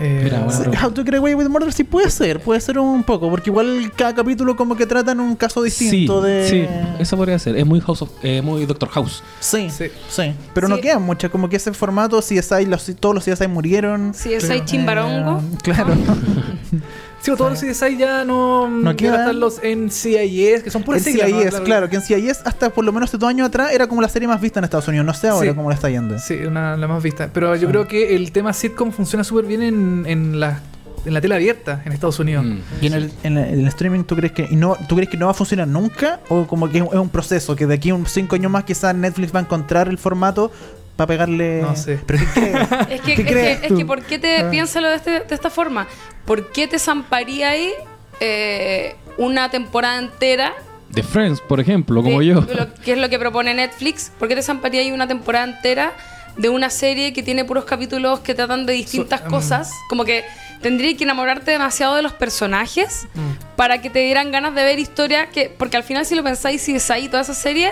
Eh, 0.01 0.21
Mira, 0.23 0.47
pero- 0.47 0.71
How 0.87 0.91
to 0.91 1.03
Get 1.03 1.15
Away 1.15 1.35
with 1.35 1.47
Murder 1.47 1.71
sí 1.71 1.83
puede 1.83 2.09
ser, 2.09 2.39
puede 2.41 2.59
ser 2.59 2.79
un 2.79 3.03
poco, 3.03 3.29
porque 3.29 3.49
igual 3.49 3.91
cada 3.95 4.15
capítulo 4.15 4.55
como 4.55 4.75
que 4.75 4.85
tratan 4.85 5.19
un 5.19 5.35
caso 5.35 5.61
distinto 5.61 6.21
sí, 6.23 6.27
de... 6.27 6.49
sí, 6.49 6.67
eso 6.99 7.15
podría 7.17 7.37
ser. 7.39 7.55
Es 7.55 7.65
muy 7.65 7.79
House 7.81 8.01
of, 8.01 8.09
eh, 8.23 8.41
muy 8.41 8.65
Doctor 8.65 8.89
House. 8.89 9.23
Sí, 9.39 9.69
Sí. 9.69 9.85
sí, 10.09 10.33
Pero 10.53 10.67
no 10.67 10.77
quedan 10.79 11.03
muchas, 11.03 11.29
como 11.31 11.47
que 11.49 11.57
ese 11.57 11.71
formato, 11.73 12.19
CSI, 12.19 12.65
los, 12.65 12.91
todos 12.99 13.13
los 13.15 13.23
CSI 13.25 13.47
murieron. 13.47 14.13
Si 14.13 14.33
es 14.33 14.49
hay 14.49 14.65
chimbarongo. 14.65 15.39
Eh, 15.39 15.57
claro. 15.63 15.93
Sí, 17.21 17.29
o 17.31 17.37
todos 17.37 17.51
los 17.51 17.61
CSI 17.77 17.97
ya 17.97 18.23
no. 18.25 18.67
No 18.67 18.95
quedan. 18.95 19.39
los 19.39 19.59
NCIS, 19.63 20.63
que 20.63 20.69
son 20.71 20.83
puras 20.83 21.05
en. 21.05 21.13
CIS, 21.19 21.59
claro, 21.61 21.89
que 21.89 21.97
en 21.97 22.01
CIS 22.01 22.39
hasta 22.45 22.69
por 22.71 22.83
lo 22.83 22.91
menos 22.91 23.07
estos 23.07 23.19
dos 23.19 23.29
años 23.29 23.47
atrás 23.47 23.71
era 23.71 23.87
como 23.87 24.01
la 24.01 24.09
serie 24.09 24.27
más 24.27 24.41
vista 24.41 24.59
en 24.59 24.63
Estados 24.63 24.87
Unidos. 24.87 25.05
No 25.05 25.13
sé 25.13 25.27
ahora 25.27 25.49
Sí. 25.51 25.55
cómo 25.55 25.69
le 25.69 25.75
está 25.75 25.89
yendo. 25.89 26.17
Sí, 26.19 26.33
una, 26.45 26.75
la 26.77 26.87
más 26.87 27.03
vista. 27.03 27.29
Pero 27.31 27.55
yo 27.55 27.67
creo 27.67 27.87
que 27.87 28.15
el 28.15 28.31
tema 28.31 28.53
sitcom 28.53 28.91
funciona 28.91 29.23
súper 29.23 29.45
bien 29.45 29.61
en, 29.61 30.03
en, 30.07 30.39
la, 30.39 30.59
en 31.05 31.13
la 31.13 31.21
tela 31.21 31.35
abierta 31.35 31.81
en 31.85 31.91
Estados 31.91 32.17
Unidos. 32.19 32.43
Mm. 32.45 32.57
¿Y 32.81 32.87
en 32.87 32.93
el, 32.93 33.11
en 33.23 33.37
el- 33.37 33.53
en 33.53 33.59
el 33.61 33.67
streaming 33.67 34.03
tú 34.03 34.15
crees 34.15 34.31
que 34.33 34.47
y 34.49 34.55
no 34.55 34.75
tú 34.89 34.95
crees 34.95 35.09
que 35.09 35.17
no 35.17 35.25
va 35.27 35.31
a 35.31 35.35
funcionar 35.35 35.67
nunca? 35.67 36.21
¿O 36.29 36.47
como 36.47 36.69
que 36.69 36.79
es 36.79 36.83
un 36.83 37.09
proceso? 37.09 37.55
Que 37.55 37.67
de 37.67 37.75
aquí 37.75 37.91
a 37.91 37.95
un 37.95 38.05
cinco 38.07 38.35
años 38.35 38.51
más 38.51 38.63
quizás 38.63 38.95
Netflix 38.95 39.33
va 39.33 39.39
a 39.39 39.43
encontrar 39.43 39.87
el 39.89 39.97
formato 39.99 40.51
para 40.95 41.07
pegarle... 41.07 41.61
No 41.61 41.75
sé. 41.75 41.99
¿Pero 42.05 42.19
qué 42.19 42.41
crees? 42.41 42.67
Es 42.89 43.01
que, 43.01 43.15
¿Qué 43.15 43.21
es, 43.21 43.27
crees 43.27 43.59
que, 43.59 43.67
es 43.67 43.73
que 43.73 43.85
¿por 43.85 44.01
qué 44.03 44.19
te 44.19 44.37
Ah. 44.39 44.49
piénsalo 44.51 44.89
de, 44.89 44.95
este- 44.97 45.19
de 45.21 45.35
esta 45.35 45.49
forma? 45.49 45.87
¿Por 46.25 46.51
qué 46.51 46.67
te 46.67 46.77
zamparía 46.79 47.49
ahí 47.49 47.71
eh, 48.19 48.95
una 49.17 49.49
temporada 49.49 49.97
entera? 49.99 50.53
The 50.93 51.03
Friends, 51.03 51.39
por 51.41 51.59
ejemplo, 51.59 52.03
como 52.03 52.19
de 52.19 52.25
yo. 52.27 52.35
lo- 52.41 52.73
que 52.75 52.93
es 52.93 52.97
lo 52.97 53.09
que 53.09 53.17
propone 53.17 53.53
Netflix? 53.53 54.11
¿Por 54.19 54.27
qué 54.27 54.35
te 54.35 54.43
zamparía 54.43 54.81
ahí 54.81 54.91
una 54.91 55.07
temporada 55.07 55.45
entera 55.45 55.93
de 56.37 56.49
una 56.49 56.69
serie 56.69 57.13
que 57.13 57.23
tiene 57.23 57.43
puros 57.45 57.65
capítulos 57.65 58.19
que 58.21 58.33
tratan 58.35 58.65
de 58.65 58.73
distintas 58.73 59.21
So- 59.21 59.25
um, 59.27 59.31
cosas? 59.31 59.71
Como 59.89 60.05
que 60.05 60.23
tendría 60.61 60.95
que 60.95 61.03
enamorarte 61.05 61.51
demasiado 61.51 61.95
de 61.95 62.01
los 62.03 62.13
personajes 62.13 63.07
Mm. 63.15 63.55
para 63.55 63.81
que 63.81 63.89
te 63.89 63.99
dieran 63.99 64.31
ganas 64.31 64.53
de 64.53 64.63
ver 64.63 64.77
historias 64.79 65.27
que... 65.33 65.49
Porque 65.57 65.77
al 65.77 65.83
final 65.83 66.05
si 66.05 66.13
lo 66.15 66.23
pensáis, 66.23 66.61
si 66.61 66.75
es 66.75 66.91
ahí 66.91 67.07
toda 67.07 67.21
esa 67.23 67.33
serie... 67.33 67.71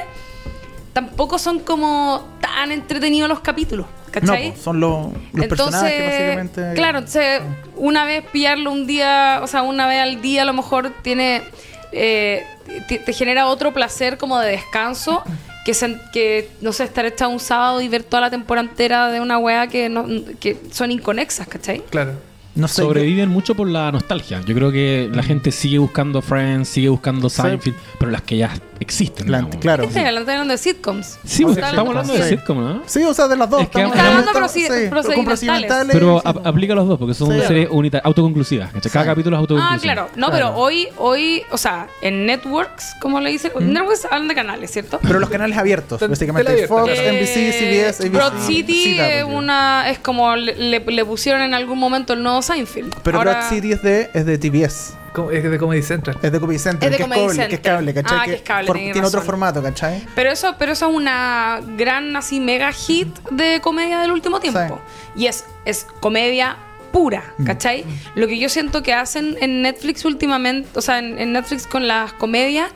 Tampoco 0.93 1.37
son 1.39 1.59
como 1.59 2.27
tan 2.41 2.71
entretenidos 2.71 3.29
los 3.29 3.39
capítulos. 3.41 3.85
No, 3.85 4.11
¿cachai? 4.11 4.51
po, 4.53 4.57
son 4.59 4.79
los, 4.79 5.07
los 5.33 5.47
personajes 5.47 6.05
básicamente. 6.05 6.73
Claro, 6.75 6.97
entonces 6.99 7.41
una 7.75 8.05
vez 8.05 8.23
pillarlo 8.31 8.71
un 8.71 8.87
día, 8.87 9.39
o 9.43 9.47
sea, 9.47 9.61
una 9.61 9.87
vez 9.87 9.99
al 10.01 10.21
día 10.21 10.41
a 10.41 10.45
lo 10.45 10.53
mejor 10.53 10.91
tiene. 11.03 11.43
eh, 11.91 12.43
te, 12.87 12.99
te 12.99 13.13
genera 13.13 13.47
otro 13.47 13.73
placer 13.73 14.17
como 14.17 14.39
de 14.39 14.51
descanso. 14.51 15.23
Que, 15.65 15.73
se- 15.75 15.99
que, 16.13 16.49
no 16.61 16.71
sé, 16.71 16.85
estar 16.85 17.05
echado 17.05 17.29
un 17.29 17.39
sábado 17.39 17.79
y 17.81 17.87
ver 17.89 18.01
toda 18.01 18.21
la 18.21 18.29
temporada 18.31 18.67
entera 18.67 19.09
de 19.11 19.21
una 19.21 19.37
wea 19.37 19.67
que, 19.67 19.87
no, 19.87 20.07
que 20.39 20.57
son 20.71 20.89
inconexas, 20.89 21.47
¿cachai? 21.47 21.83
Claro. 21.91 22.13
No 22.55 22.67
sé, 22.67 22.81
yo- 22.81 22.87
Sobreviven 22.87 23.29
mucho 23.29 23.53
por 23.53 23.67
la 23.67 23.91
nostalgia. 23.91 24.41
Yo 24.47 24.55
creo 24.55 24.71
que 24.71 25.09
la 25.13 25.21
gente 25.21 25.51
sigue 25.51 25.77
buscando 25.77 26.23
Friends, 26.23 26.69
sigue 26.69 26.89
buscando 26.89 27.29
Seinfeld, 27.29 27.75
pero 27.99 28.09
las 28.09 28.21
que 28.23 28.37
ya 28.37 28.51
existen. 28.79 29.31
la- 29.31 29.39
digamos. 29.39 29.57
claro. 29.61 29.83
¿Qué 29.83 29.87
estoy 29.87 30.03
hablando? 30.03 30.29
de 30.53 30.57
sitcoms. 30.57 31.17
Sí, 31.25 31.43
estamos 31.43 31.87
hablando 31.89 32.13
de 32.13 32.23
sí. 32.23 32.29
sitcom, 32.29 32.59
¿no? 32.59 32.81
Sí, 32.85 33.03
o 33.03 33.13
sea, 33.13 33.27
de 33.27 33.35
las 33.37 33.49
dos. 33.49 33.61
Es 33.61 33.69
que 33.69 33.81
estamos 33.81 33.97
hablando 33.97 34.21
sí, 34.21 34.31
con 34.33 34.41
procedimentales. 34.41 35.25
procedimentales. 35.25 35.93
Pero 35.93 36.19
sí, 36.19 36.29
ap- 36.29 36.47
aplica 36.47 36.73
a 36.73 36.75
los 36.75 36.87
dos, 36.87 36.99
porque 36.99 37.13
son 37.13 37.31
Sí. 37.33 37.41
series 37.47 37.69
unita- 37.69 38.01
autoconclusivas. 38.03 38.71
¿cachai? 38.71 38.91
Cada 38.91 39.05
Sí. 39.05 39.09
capítulo 39.09 39.35
es 39.35 39.39
Ah, 39.39 39.41
autoconclusivo. 39.41 39.81
claro. 39.81 40.09
No, 40.15 40.27
Claro. 40.29 40.31
pero 40.31 40.57
hoy, 40.61 40.87
hoy, 40.97 41.43
o 41.51 41.57
sea, 41.57 41.87
en 42.01 42.25
networks, 42.25 42.85
como 43.01 43.19
le 43.19 43.29
dicen, 43.31 43.51
networks 43.59 44.05
hablan 44.05 44.27
de 44.27 44.35
canales, 44.35 44.71
¿cierto? 44.71 44.99
Pero 45.01 45.19
los 45.19 45.29
canales 45.29 45.57
abiertos, 45.57 45.99
básicamente 46.07 46.67
Fox. 46.67 46.91
NBC, 46.91 47.51
CBS, 47.51 48.03
ABC. 48.03 48.09
Broad 48.15 48.33
City 48.45 48.99
es 48.99 49.23
una 49.23 49.89
es 49.89 49.99
como 49.99 50.35
le, 50.35 50.55
le- 50.55 50.79
le 50.79 51.05
pusieron 51.05 51.41
en 51.41 51.53
algún 51.53 51.79
momento 51.79 52.13
el 52.13 52.23
nuevo 52.23 52.41
Seinfeld. 52.41 52.93
Pero 53.03 53.17
Ahora- 53.17 53.31
Broad 53.33 53.49
City 53.49 53.71
es 53.73 53.81
de, 53.81 54.09
es 54.13 54.25
de 54.25 54.37
TBS. 54.37 54.93
Es 55.31 55.43
de 55.43 55.57
Comedy 55.57 55.81
Central. 55.81 56.17
Es 56.21 56.31
de 56.31 56.39
Comedy 56.39 56.59
Central, 56.59 56.85
Es 56.85 56.91
de 56.91 56.97
que, 56.97 57.03
Comedy 57.03 57.21
es 57.21 57.27
cable, 57.27 57.37
que 57.37 57.43
es 57.43 57.49
Central. 57.61 57.75
cable, 57.75 57.93
¿cachai? 57.93 58.17
Ah, 58.19 58.25
que 58.25 58.33
es 58.33 58.41
cable, 58.41 58.67
for- 58.67 58.77
tiene 58.77 59.07
otro 59.07 59.21
formato, 59.21 59.61
¿cachai? 59.63 60.05
Pero 60.15 60.31
eso, 60.31 60.55
pero 60.57 60.71
eso 60.73 60.89
es 60.89 60.95
una 60.95 61.59
gran 61.77 62.15
así 62.15 62.39
mega 62.39 62.71
hit 62.71 63.07
de 63.31 63.59
comedia 63.61 63.99
del 63.99 64.11
último 64.11 64.39
tiempo. 64.39 64.79
Y 65.15 65.27
es, 65.27 65.45
es 65.65 65.85
comedia 65.99 66.57
pura, 66.91 67.23
Mm. 67.37 67.45
¿cachai? 67.45 67.85
Lo 68.15 68.27
que 68.27 68.39
yo 68.39 68.49
siento 68.49 68.81
que 68.81 68.93
hacen 68.93 69.37
en 69.41 69.61
Netflix 69.61 70.05
últimamente, 70.05 70.67
o 70.73 70.81
sea, 70.81 70.97
en, 70.99 71.19
en 71.19 71.33
Netflix 71.33 71.67
con 71.67 71.87
las 71.87 72.13
comedias, 72.13 72.71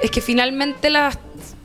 es 0.00 0.10
que 0.12 0.20
finalmente 0.20 0.88
las 0.88 1.18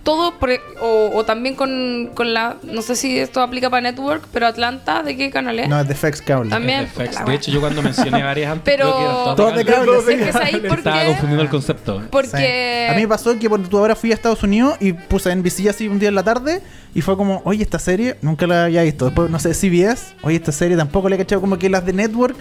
todo 0.04 0.39
por- 0.39 0.49
o, 0.82 1.12
o 1.14 1.24
también 1.26 1.56
con, 1.56 2.10
con 2.16 2.34
la 2.34 2.58
no 2.64 2.82
sé 2.82 2.95
si 2.95 3.20
esto 3.20 3.39
aplica 3.41 3.70
para 3.70 3.82
Network 3.82 4.24
pero 4.34 4.47
Atlanta 4.47 5.04
de 5.04 5.16
qué 5.16 5.30
canal 5.30 5.60
es 5.60 5.70
No, 5.70 5.80
es 5.80 5.88
de 5.88 5.93
FX 5.95 6.22
Cable. 6.24 6.49
También. 6.49 6.89
De 6.97 7.08
FX. 7.08 7.24
De 7.26 7.34
hecho, 7.36 7.52
yo 7.52 7.60
cuando 7.60 7.82
mencioné 7.84 8.24
varias 8.24 8.52
antes, 8.52 8.64
Pero- 8.76 8.91
creo 8.95 9.26
que 9.30 9.36
todas 9.36 9.56
de 9.58 9.66
cable. 9.66 9.91
cable, 9.91 10.02
sí. 10.06 10.20
es 10.22 10.26
que 10.28 10.32
¿sabéis 10.34 10.58
por 10.68 10.78
Estaba 10.80 11.06
confundiendo 11.06 11.43
el 11.43 11.49
concepto. 11.49 12.02
porque 12.10 12.86
Sí. 12.88 12.91
A 12.91 12.95
mí 12.95 13.02
me 13.04 13.08
pasó 13.08 13.38
que 13.38 13.47
cuando 13.47 13.70
tú 13.70 13.78
ahora 13.78 13.95
fui 13.95 14.12
a 14.12 14.16
Estados 14.16 14.41
Unidos 14.43 14.76
y 14.80 14.93
puse 14.93 15.34
NBC 15.36 15.68
así 15.70 15.88
un 15.88 15.99
día 15.99 16.10
en 16.10 16.16
la 16.16 16.24
tarde 16.24 16.62
y 16.94 17.02
fue 17.02 17.16
como, 17.18 17.42
oye, 17.46 17.64
esta 17.64 17.80
serie 17.80 18.18
nunca 18.22 18.46
la 18.48 18.66
había 18.66 18.84
visto. 18.84 19.06
Después, 19.06 19.30
no 19.30 19.39
sé, 19.39 19.54
CBS, 19.54 20.14
oye, 20.24 20.36
esta 20.36 20.52
serie 20.52 20.76
tampoco 20.76 21.08
la 21.10 21.16
he 21.16 21.18
cachado. 21.18 21.39
Como 21.42 21.58
que 21.58 21.70
las 21.70 21.86
de 21.86 21.94
Network, 21.94 22.36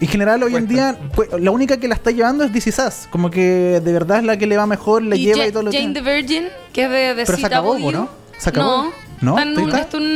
en 0.00 0.08
general 0.08 0.42
hoy 0.42 0.54
en 0.56 0.68
día, 0.68 0.96
pues, 1.14 1.28
la 1.38 1.50
única 1.50 1.76
que 1.78 1.88
la 1.88 1.94
está 1.96 2.10
llevando 2.10 2.44
es 2.44 2.52
DC 2.52 2.70
Sass. 2.72 3.08
Como 3.10 3.30
que 3.30 3.80
de 3.82 3.92
verdad 3.92 4.18
es 4.18 4.24
la 4.24 4.36
que 4.36 4.46
le 4.46 4.56
va 4.56 4.66
mejor, 4.66 5.02
la 5.02 5.16
y 5.16 5.24
lleva 5.24 5.46
y 5.46 5.50
todo 5.50 5.64
lo 5.64 5.72
Jane 5.72 5.92
que. 5.92 6.00
the 6.00 6.14
Virgin 6.16 6.44
que 6.72 6.84
es 6.84 6.90
de, 6.90 7.14
de 7.14 7.24
Pero 7.26 7.38
se 7.38 7.46
acabó, 7.46 7.70
¿o 7.72 7.92
no? 7.92 8.08
¿Se 8.38 8.50
acabó? 8.50 8.92
no 9.22 9.34
¿No? 9.34 9.38
está 9.38 9.96
en, 9.96 10.14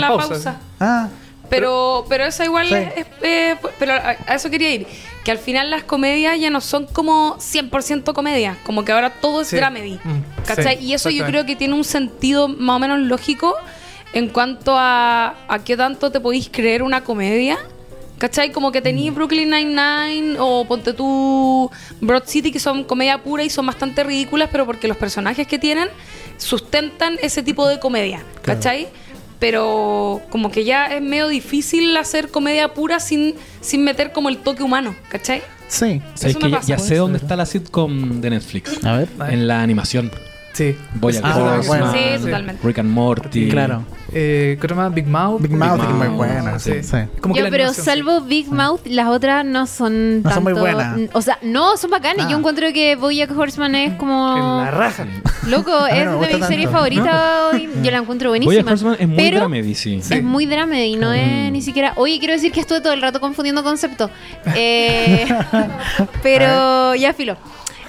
la 0.00 0.08
pausa. 0.08 0.28
pausa. 0.28 0.60
Ah, 0.80 1.08
Pero, 1.50 2.06
pero 2.08 2.24
esa 2.24 2.44
igual 2.46 2.66
Sí. 2.68 2.74
es, 2.74 3.06
eh, 3.22 3.56
pero 3.78 3.92
a, 3.92 4.16
a 4.26 4.34
eso 4.34 4.48
quería 4.50 4.72
ir. 4.74 4.86
Que 5.22 5.30
al 5.30 5.38
final 5.38 5.70
las 5.70 5.84
comedias 5.84 6.40
ya 6.40 6.48
no 6.50 6.60
son 6.62 6.86
como 6.86 7.36
100% 7.38 8.12
comedia. 8.14 8.56
Como 8.64 8.84
que 8.84 8.90
ahora 8.92 9.10
todo 9.20 9.42
es 9.42 9.48
Sí. 9.48 9.56
dramedy. 9.56 10.00
Mm, 10.02 10.31
¿Cachai? 10.46 10.78
sí, 10.78 10.84
y 10.84 10.94
eso 10.94 11.10
yo 11.10 11.24
creo 11.26 11.46
que 11.46 11.56
tiene 11.56 11.74
un 11.74 11.84
sentido 11.84 12.48
más 12.48 12.76
o 12.76 12.78
menos 12.78 13.00
lógico 13.00 13.54
en 14.12 14.28
cuanto 14.28 14.74
a, 14.76 15.34
a 15.48 15.64
qué 15.64 15.76
tanto 15.76 16.10
te 16.10 16.20
podéis 16.20 16.48
creer 16.50 16.82
una 16.82 17.02
comedia. 17.02 17.58
¿Cachai? 18.18 18.52
Como 18.52 18.70
que 18.70 18.80
tenéis 18.80 19.12
Brooklyn 19.12 19.50
Nine-Nine 19.50 20.36
o 20.38 20.64
ponte 20.64 20.92
tú 20.92 21.68
Broad 22.00 22.22
City, 22.26 22.52
que 22.52 22.60
son 22.60 22.84
comedia 22.84 23.18
pura 23.20 23.42
y 23.42 23.50
son 23.50 23.66
bastante 23.66 24.04
ridículas, 24.04 24.48
pero 24.52 24.64
porque 24.64 24.86
los 24.86 24.96
personajes 24.96 25.44
que 25.48 25.58
tienen 25.58 25.88
sustentan 26.38 27.16
ese 27.20 27.42
tipo 27.42 27.66
de 27.66 27.80
comedia. 27.80 28.22
¿Cachai? 28.42 28.86
Pero 29.40 30.22
como 30.30 30.52
que 30.52 30.62
ya 30.62 30.86
es 30.86 31.02
medio 31.02 31.26
difícil 31.26 31.96
hacer 31.96 32.28
comedia 32.28 32.74
pura 32.74 33.00
sin, 33.00 33.34
sin 33.60 33.82
meter 33.82 34.12
como 34.12 34.28
el 34.28 34.38
toque 34.38 34.62
humano. 34.62 34.94
¿Cachai? 35.08 35.42
sí. 35.66 36.00
¿Sabes 36.14 36.36
Eso 36.36 36.38
que 36.38 36.50
ya, 36.50 36.60
ya 36.60 36.78
sé 36.78 36.94
dónde 36.94 37.18
está 37.18 37.34
la 37.34 37.44
sitcom 37.44 38.20
de 38.20 38.30
Netflix? 38.30 38.84
A 38.84 38.98
ver. 38.98 39.08
En 39.30 39.48
la 39.48 39.62
animación. 39.62 40.12
Sí. 40.52 40.76
Bojack 40.94 41.22
Ah, 41.24 41.36
Horseman, 41.38 41.66
bueno. 41.66 41.92
Sí, 41.92 42.24
totalmente. 42.24 42.66
Rick 42.66 42.78
and 42.78 42.90
Morty. 42.90 43.48
Claro. 43.48 43.84
Eh, 44.14 44.58
¿Qué 44.60 44.74
más? 44.74 44.92
Big 44.92 45.06
Mouth. 45.06 45.40
Big 45.40 45.52
Mouth, 45.52 45.78
Big 45.78 45.80
que 45.80 45.92
es 45.92 45.96
muy 45.98 46.08
Mouth, 46.08 46.16
buena. 46.16 46.58
sí. 46.58 46.82
Sí. 46.82 46.96
Como 47.22 47.34
que 47.34 47.40
Yo, 47.40 47.48
pero 47.48 47.72
salvo 47.72 48.20
Big 48.20 48.50
Mouth, 48.52 48.80
las 48.84 49.08
otras 49.08 49.42
no 49.46 49.66
son 49.66 50.18
No 50.18 50.22
tanto... 50.28 50.34
son 50.34 50.44
muy 50.44 50.52
buenas. 50.52 50.98
O 51.14 51.22
sea, 51.22 51.38
no, 51.40 51.78
son 51.78 51.90
bacanas. 51.90 52.26
Ah. 52.26 52.30
Yo 52.30 52.36
encuentro 52.36 52.70
que 52.74 52.96
Bojack 52.96 53.30
Horseman 53.36 53.74
es 53.74 53.92
sí. 53.92 53.96
como... 53.98 54.36
En 54.36 54.64
la 54.66 54.70
raja. 54.70 55.06
Loco, 55.48 55.86
es 55.90 56.04
no 56.04 56.20
de 56.20 56.34
mi 56.36 56.42
serie 56.42 56.68
favorita. 56.68 57.48
hoy. 57.52 57.70
Yo 57.82 57.90
la 57.90 57.98
encuentro 57.98 58.28
Bojack 58.28 58.44
buenísima. 58.44 58.72
Horseman 58.72 58.96
es 59.00 59.08
muy 59.08 59.16
pero 59.16 59.38
dramedy, 59.38 59.74
sí. 59.74 59.94
Es 60.10 60.22
muy 60.22 60.44
dramedy, 60.44 60.96
no 60.96 61.14
es 61.14 61.50
ni 61.50 61.62
siquiera. 61.62 61.94
Oye, 61.96 62.18
quiero 62.18 62.34
decir 62.34 62.52
que 62.52 62.60
estuve 62.60 62.82
todo 62.82 62.92
el 62.92 63.00
rato 63.00 63.18
confundiendo 63.18 63.62
conceptos. 63.64 64.10
Eh, 64.54 65.26
pero 66.22 66.94
ya 66.94 67.14
filo. 67.14 67.36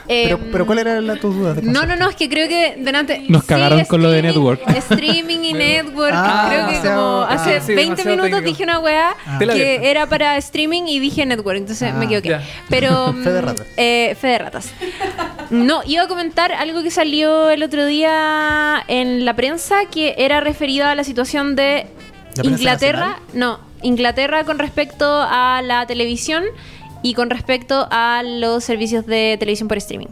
Eh, 0.07 0.23
Pero, 0.25 0.39
pero 0.51 0.65
¿cuál 0.65 0.79
era 0.79 0.99
la, 0.99 1.15
tu 1.15 1.31
duda? 1.31 1.53
de 1.53 1.61
no, 1.61 1.85
no, 1.85 1.95
no, 1.95 2.09
es 2.09 2.15
que 2.15 2.27
creo 2.29 2.47
que 2.49 2.75
delante. 2.77 3.23
Nos 3.29 3.43
cagaron 3.45 3.85
con 3.85 4.01
lo 4.01 4.11
de 4.11 4.19
streaming- 4.19 4.33
network. 4.35 4.69
Streaming 4.77 5.39
y 5.39 5.53
network. 5.53 6.13
Ah, 6.13 6.45
creo 6.49 6.67
que 6.69 6.87
como 6.89 7.21
hace 7.21 7.55
ah, 7.55 7.61
sí, 7.61 7.73
20 7.73 7.81
demasiado 8.03 8.09
minutos 8.09 8.29
técnico. 8.31 8.45
dije 8.49 8.63
una 8.63 8.79
weá 8.79 9.15
abierta. 9.25 9.55
que 9.55 9.89
era 9.91 10.05
para 10.07 10.37
streaming 10.37 10.83
y 10.87 10.99
dije 10.99 11.25
network. 11.25 11.57
Entonces 11.57 11.91
Ah, 11.93 11.97
me 11.97 12.05
equivoqué. 12.05 12.29
ya. 12.29 12.43
Pero. 12.69 13.13
Fe 13.23 13.31
de 13.31 13.41
mm, 13.41 13.45
ratas. 13.45 13.67
eh, 13.77 14.17
fe 14.19 14.27
de 14.27 14.37
ratas. 14.39 14.69
No, 15.49 15.81
iba 15.85 16.03
a 16.03 16.07
comentar 16.07 16.51
algo 16.51 16.83
que 16.83 16.91
salió 16.91 17.49
el 17.49 17.63
otro 17.63 17.85
día 17.85 18.83
en 18.87 19.23
la 19.25 19.35
prensa 19.35 19.85
que 19.91 20.15
era 20.17 20.39
referido 20.41 20.85
a 20.87 20.95
la 20.95 21.03
situación 21.03 21.55
de 21.55 21.85
¿La 22.35 22.43
prensa 22.43 22.49
Inglaterra. 22.59 22.99
nacional? 22.99 23.21
No, 23.33 23.59
Inglaterra 23.83 24.43
con 24.45 24.59
respecto 24.59 25.05
a 25.21 25.61
la 25.63 25.85
televisión 25.85 26.43
y 27.03 27.13
con 27.13 27.29
respecto 27.29 27.87
a 27.91 28.23
los 28.23 28.63
servicios 28.63 29.05
de 29.05 29.35
televisión 29.37 29.67
por 29.67 29.77
streaming. 29.77 30.07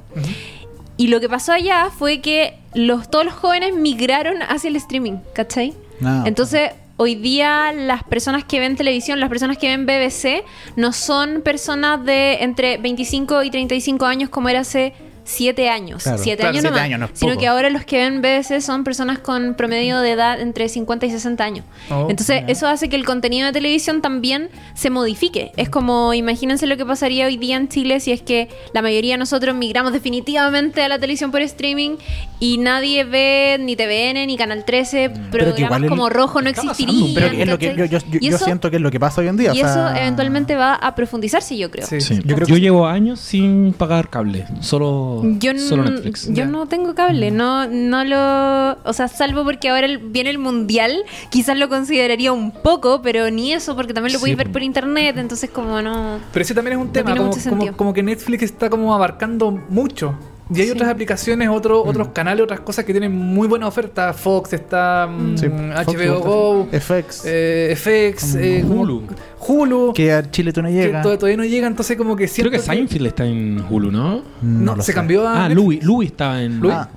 Y 0.98 1.08
lo 1.08 1.20
que 1.20 1.28
pasó 1.30 1.54
allá 1.54 1.90
fue 1.90 2.22
que 2.22 2.60
los, 2.76 3.10
todos 3.10 3.26
los 3.26 3.34
jóvenes 3.34 3.74
migraron 3.74 4.44
hacia 4.44 4.68
el 4.68 4.76
streaming, 4.76 5.18
¿cachai? 5.34 5.74
Ah, 6.04 6.24
Entonces, 6.28 6.72
hoy 6.98 7.16
día 7.16 7.72
las 7.72 8.04
personas 8.04 8.44
que 8.44 8.60
ven 8.60 8.76
televisión, 8.76 9.20
las 9.20 9.30
personas 9.30 9.58
que 9.58 9.76
ven 9.76 9.88
BBC, 9.88 10.44
no 10.76 10.92
son 10.94 11.42
personas 11.42 12.06
de 12.06 12.44
entre 12.44 12.78
25 12.78 13.42
y 13.44 13.50
35 13.50 14.06
años 14.06 14.30
como 14.30 14.50
era 14.50 14.60
hace 14.60 14.94
7 15.32 15.70
años. 15.70 16.04
Claro. 16.04 16.18
7 16.22 16.38
Claro, 16.38 16.50
años 16.50 16.62
siete 16.62 16.70
nomás. 16.72 16.84
años 16.86 17.00
no 17.00 17.06
es 17.08 17.12
sino 17.14 17.32
poco. 17.32 17.42
que 17.42 17.48
ahora 17.48 17.70
los 17.70 17.86
que 17.86 17.98
ven 17.98 18.22
BBC 18.22 18.62
son 18.62 18.84
personas 18.84 19.20
con 19.20 19.56
promedio 19.56 20.00
de 20.00 20.12
edad 20.12 20.40
entre 20.40 20.68
50 20.70 21.06
y 21.06 21.12
60 21.12 21.44
años. 21.44 21.66
Oh, 21.90 22.08
Entonces, 22.10 22.44
eso 22.48 22.68
hace 22.68 22.90
que 22.90 22.96
el 22.96 23.06
contenido 23.06 23.48
de 23.48 23.54
televisión 23.54 24.02
también 24.02 24.50
se 24.74 24.90
modifique. 24.90 25.52
Es 25.58 25.70
como, 25.70 26.14
imagínense 26.14 26.68
lo 26.68 26.78
que 26.78 26.86
pasaría 26.86 27.26
hoy 27.28 27.38
día 27.38 27.58
en 27.58 27.68
Chile 27.70 28.00
si 28.00 28.12
es 28.12 28.22
que 28.22 28.50
la 28.74 28.82
mayoría 28.82 29.14
de 29.14 29.18
nosotros 29.20 29.56
migramos 29.56 29.94
definitivamente 29.94 30.84
a 30.84 30.90
la 30.90 31.00
televisión 31.00 31.32
por 31.32 31.42
streaming 31.42 31.98
y 32.40 32.58
nadie 32.58 33.04
ve 33.04 33.58
ni 33.60 33.76
TVN 33.76 34.26
ni 34.28 34.38
Canal 34.38 34.66
13, 34.66 35.12
que 35.14 35.20
programas 35.32 35.82
como 35.88 36.10
Rojo 36.10 36.42
no 36.42 36.50
existirían. 36.50 37.14
Pero 37.14 37.28
es 37.28 37.48
lo 37.48 37.58
que 37.58 37.66
yo, 37.68 37.72
¿cachai? 37.76 37.90
yo, 37.90 38.00
yo, 38.00 38.18
Y 38.20 38.30
yo 38.30 38.36
eso- 38.36 38.46
siento 38.46 38.70
que 38.70 38.76
es 38.78 38.82
lo 38.82 38.92
que 38.92 39.00
pasa 39.00 39.22
hoy 39.22 39.28
en 39.28 39.38
día. 39.38 39.54
Y 39.54 39.62
o 39.62 39.66
eso 39.66 39.90
eventualmente 39.96 40.56
va 40.56 40.76
a 40.76 40.96
profundizarse, 40.96 41.58
yo 41.58 41.70
creo. 41.72 41.86
Sí. 41.88 42.02
Sí. 42.02 42.20
Yo 42.26 42.36
creo 42.36 42.48
Yo, 42.48 42.58
llevo 42.58 42.88
años 42.88 43.20
sin 43.20 43.74
pagar 43.74 44.10
cable, 44.10 44.46
solo, 44.60 45.21
Yo, 45.40 45.58
solo 45.58 45.84
n- 45.84 45.92
Netflix. 45.92 46.28
yo 46.34 46.46
no 46.46 46.68
tengo 46.68 46.94
cable, 46.96 47.32
no, 47.32 47.68
no 47.68 48.04
lo. 48.04 48.78
O 48.84 48.94
sea, 48.94 49.08
salvo 49.08 49.44
porque 49.44 49.70
ahora 49.70 49.86
el- 49.86 49.98
viene 50.00 50.30
el 50.30 50.38
mundial, 50.40 51.04
quizás 51.30 51.58
lo 51.58 51.70
consideraría 51.70 52.32
un 52.34 52.52
poco, 52.52 53.02
pero 53.02 53.30
ni 53.32 53.54
eso, 53.54 53.76
porque 53.76 53.94
también 53.94 54.14
lo 54.14 54.20
Sí, 54.20 54.24
podéis 54.24 54.38
ver 54.38 54.48
po. 54.48 54.54
por 54.54 54.64
internet, 54.64 55.18
entonces, 55.18 55.50
como 55.50 55.82
no. 55.82 56.20
Pero 56.34 56.44
ese 56.44 56.54
también 56.54 56.78
es 56.78 56.82
un 56.82 56.88
No 56.88 56.94
tema, 56.94 57.06
tiene 57.08 57.20
como, 57.20 57.30
mucho 57.32 57.44
como, 57.50 57.56
sentido. 57.62 57.78
como 57.78 57.94
que 57.94 58.04
Netflix 58.04 58.44
está 58.44 58.70
como 58.70 58.94
abarcando 58.94 59.52
mucho. 59.52 60.16
Y 60.54 60.60
hay 60.62 60.66
Sí. 60.68 60.72
otras 60.74 60.90
aplicaciones, 60.90 61.50
otro- 61.50 61.84
otros 61.84 62.10
canales, 62.10 62.44
otras 62.44 62.60
cosas 62.60 62.84
que 62.86 62.92
tienen 62.94 63.12
muy 63.16 63.48
buena 63.48 63.68
oferta. 63.68 64.14
Fox 64.14 64.54
está, 64.54 65.08
mm, 65.08 65.38
Sí, 65.38 65.48
Fox, 65.48 65.88
HBO 65.88 66.14
Fox, 66.16 66.26
Go, 66.26 66.68
FX. 66.72 67.24
eh, 67.26 67.72
FX, 67.76 68.32
Como 68.34 68.44
eh, 68.44 68.64
Hulu. 68.66 69.04
Hulu, 69.40 69.94
que, 69.94 70.12
a 70.14 70.30
Chile 70.30 70.54
tú 70.54 70.62
no 70.62 70.70
llega. 70.70 71.02
to- 71.02 71.18
todavía 71.18 71.38
no 71.38 71.46
llega, 71.46 71.68
entonces 71.68 71.98
como 71.98 72.16
que 72.16 72.26
Creo 72.26 72.34
siento 72.36 72.52
que 72.52 72.60
Seinfeld 72.60 73.08
está 73.08 73.26
en 73.26 73.64
Hulu, 73.70 73.92
¿no? 73.92 74.22
No, 74.42 74.76
lo 74.76 74.82
se 74.84 74.88
sé. 74.92 74.94
cambió 74.94 75.28
a 75.28 75.46
Ah. 75.46 75.50
Louis, 75.50 75.84
Louis 75.84 76.12
estaba 76.12 76.42
en... 76.42 76.60
Louis. 76.60 76.76
Ah, 76.78 76.90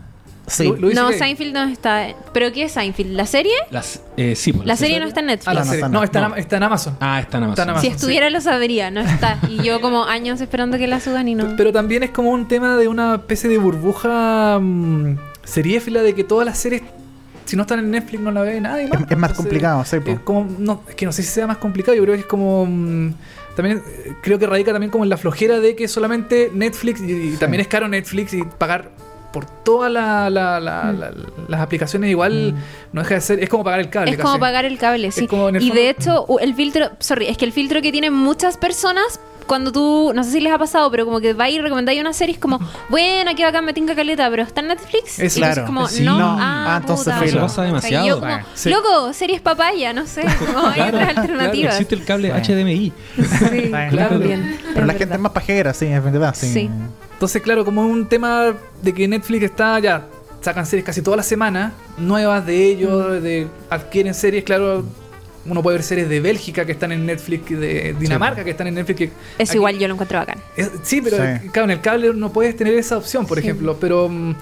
sí. 0.47 0.65
Lu- 0.65 0.77
Louis 0.77 0.95
no, 0.95 1.09
C.K. 1.09 1.19
Seinfeld 1.19 1.53
no 1.55 1.65
está. 1.65 2.09
¿Pero 2.33 2.53
qué 2.53 2.65
es 2.65 2.73
Seinfeld? 2.73 3.13
¿La 3.13 3.27
serie? 3.27 3.53
Las, 3.71 4.01
eh, 4.17 4.35
sí, 4.37 4.53
pues, 4.53 4.67
La 4.67 4.77
serie 4.77 5.01
no 5.01 5.07
está 5.07 5.21
en 5.21 5.27
Netflix. 5.27 5.49
Ah, 5.49 5.55
la 5.55 5.61
No, 5.61 5.67
serie. 5.67 5.77
está, 5.79 5.89
No, 5.89 5.99
no. 5.99 6.05
está, 6.05 6.19
en 6.19 6.23
No. 6.23 6.33
Am- 6.35 6.39
está 6.41 6.57
en 6.57 6.63
Amazon. 6.63 6.97
Ah, 7.01 7.21
está 7.21 7.39
en 7.39 7.45
Amazon. 7.45 7.53
Está 7.53 7.63
en 7.63 7.69
Amazon. 7.71 7.83
si 7.83 7.89
sí. 7.91 7.95
estuviera 7.97 8.31
lo 8.31 8.41
sabría, 8.41 8.91
no 8.91 9.01
está. 9.01 9.39
Y 9.49 9.63
yo 9.63 9.81
como 9.81 10.05
años 10.05 10.41
esperando 10.41 10.79
que 10.79 10.87
la 10.87 11.01
suban 11.01 11.29
y 11.29 11.35
no. 11.35 11.55
Pero 11.57 11.73
también 11.73 12.03
es 12.03 12.11
como 12.11 12.31
un 12.31 12.47
tema 12.49 12.77
de 12.77 12.89
una 12.89 13.15
especie 13.17 13.49
de 13.51 13.59
burbuja 13.59 14.59
mm, 14.61 15.17
seriéfila 15.45 16.03
de 16.03 16.15
que 16.15 16.25
todas 16.25 16.45
las 16.47 16.59
series 16.59 16.83
si 17.45 17.57
no 17.57 17.63
están 17.63 17.79
en 17.81 17.91
Netflix 17.91 18.23
no 18.23 18.31
la 18.31 18.41
ve 18.41 18.59
nadie 18.61 18.87
más. 18.89 19.03
Es- 19.03 19.11
es 19.11 19.19
más 19.19 19.33
complicado, 19.35 19.85
sí, 19.85 20.01
po. 20.01 20.13
es 20.13 20.21
como, 20.21 20.49
no, 20.59 20.83
es 20.89 20.95
que 20.95 21.05
no 21.05 21.13
sé 21.13 21.23
si 21.23 21.29
sea 21.29 21.47
más 21.47 21.59
complicado, 21.59 21.95
yo 21.95 22.03
creo 22.03 22.15
que 22.15 22.21
es 22.23 22.27
como... 22.27 22.65
mm, 22.67 23.13
también 23.55 23.83
eh, 23.87 24.15
creo 24.23 24.39
que 24.39 24.47
radica 24.47 24.73
también 24.73 24.91
como 24.91 25.05
en 25.05 25.11
la 25.11 25.19
flojera 25.19 25.61
de 25.61 25.77
que 25.77 25.87
solamente 25.87 26.51
Netflix, 26.55 27.03
y, 27.03 27.35
y 27.35 27.37
también 27.37 27.61
es 27.61 27.69
caro 27.69 27.87
Netflix, 27.87 28.33
y 28.33 28.43
pagar 28.45 28.91
por 29.35 29.45
todas 29.47 29.91
la- 29.91 30.31
la- 30.31 30.61
la- 30.61 30.85
Mm. 30.93 30.99
la- 31.01 31.13
las 31.49 31.61
aplicaciones 31.61 32.09
igual 32.09 32.55
no 32.93 33.03
deja 33.03 33.17
de 33.17 33.21
ser, 33.21 33.43
es 33.43 33.49
como 33.49 33.65
pagar 33.65 33.81
el 33.81 33.91
cable. 33.91 34.13
Es 34.13 34.19
como 34.19 34.39
pagar 34.39 34.65
el 34.65 34.79
cable, 34.79 35.11
sí. 35.11 35.21
el 35.21 35.25
y 35.27 35.29
fondo- 35.29 35.75
de 35.75 35.91
hecho, 35.91 36.27
el 36.39 36.55
filtro, 36.55 36.91
sorry, 37.01 37.27
es 37.27 37.37
que 37.37 37.45
el 37.45 37.53
filtro 37.53 37.83
que 37.83 37.91
tienen 37.91 38.13
muchas 38.15 38.57
personas, 38.57 39.19
cuando 39.47 39.71
tú, 39.73 40.13
no 40.15 40.25
sé 40.25 40.31
si 40.33 40.41
les 40.41 40.53
ha 40.53 40.59
pasado, 40.59 40.91
pero 40.91 41.05
como 41.05 41.21
que 41.21 41.35
va 41.35 41.49
y 41.51 41.59
recomendáis 41.61 42.01
una 42.01 42.13
serie, 42.13 42.35
es 42.35 42.41
como, 42.41 42.59
bueno, 42.89 43.31
aquí 43.31 43.43
bacán, 43.43 43.65
me 43.65 43.73
tinca 43.73 43.95
caleta, 43.95 44.29
pero 44.31 44.43
está 44.43 44.61
en 44.61 44.69
Netflix. 44.69 45.19
Es 45.19 45.37
y 45.37 45.41
claro. 45.41 45.63
entonces 45.63 45.67
como, 45.67 45.89
Sí. 45.89 46.03
no, 46.05 46.19
No. 46.19 46.37
ah, 46.41 46.75
Ah, 46.75 46.79
entonces 46.81 47.13
puta. 47.13 47.19
filo. 47.27 47.39
Eso 47.39 47.47
pasa 47.47 47.63
Y 47.63 47.67
demasiado. 47.67 48.07
yo 48.07 48.21
como, 48.21 48.39
Sí. 48.55 48.71
loco, 48.71 49.13
series 49.13 49.41
papaya, 49.41 49.93
no 49.93 50.07
sé, 50.07 50.23
como 50.39 50.67
hay 50.69 50.81
otras 50.81 50.91
Claro, 51.13 51.21
alternativas. 51.21 51.75
existe 51.75 51.95
el 51.95 52.05
cable 52.05 52.29
Sí. 52.43 52.53
HDMI. 52.53 52.93
Sí, 53.17 53.71
Claro. 53.91 54.09
también. 54.11 54.59
Pero 54.69 54.81
es 54.81 54.87
la 54.87 54.95
gente 54.95 55.15
es 55.15 55.21
más 55.21 55.33
pajera, 55.33 55.75
sí, 55.75 55.87
es 55.87 56.03
verdad. 56.05 56.35
Sí. 56.37 56.53
Sí. 56.53 56.71
Entonces, 57.13 57.43
claro, 57.43 57.65
como 57.65 57.85
es 57.85 57.91
un 57.93 58.07
tema 58.09 58.53
de 58.83 58.93
que 58.93 59.07
Netflix 59.07 59.45
está 59.45 59.79
ya, 59.79 60.07
sacan 60.41 60.67
series 60.67 60.85
casi 60.85 61.01
toda 61.01 61.17
la 61.17 61.23
semana, 61.23 61.73
nuevas 61.97 62.45
de 62.45 62.65
ellos, 62.71 63.23
de 63.23 63.47
adquieren 63.71 64.15
series, 64.15 64.45
claro. 64.45 64.85
Uno 65.47 65.63
puede 65.63 65.77
ver 65.77 65.85
series 65.85 66.09
de 66.09 66.21
Bélgica 66.21 66.65
que 66.65 66.73
están 66.73 66.93
en 66.93 67.05
Netflix, 67.05 67.51
de 67.51 67.95
Dinamarca 67.99 68.43
que 68.45 68.51
están 68.51 68.67
en 68.67 68.75
Netflix. 68.77 68.97
que 68.99 69.05
Eso 69.39 69.51
aquí- 69.53 69.57
igual 69.57 69.79
yo 69.79 69.89
lo 69.89 69.95
encuentro 69.95 70.19
bacán. 70.19 70.39
Es- 70.57 70.71
sí, 70.83 71.03
pero 71.03 71.17
Sí. 71.17 71.49
claro, 71.51 71.65
en 71.65 71.71
el 71.73 71.81
cable 71.81 72.13
no 72.15 72.31
puedes 72.33 72.57
tener 72.57 72.75
esa 72.75 72.97
opción, 72.97 73.27
por 73.27 73.39
Sí. 73.39 73.45
ejemplo. 73.45 73.77
Pero 73.81 74.09
mm, 74.09 74.35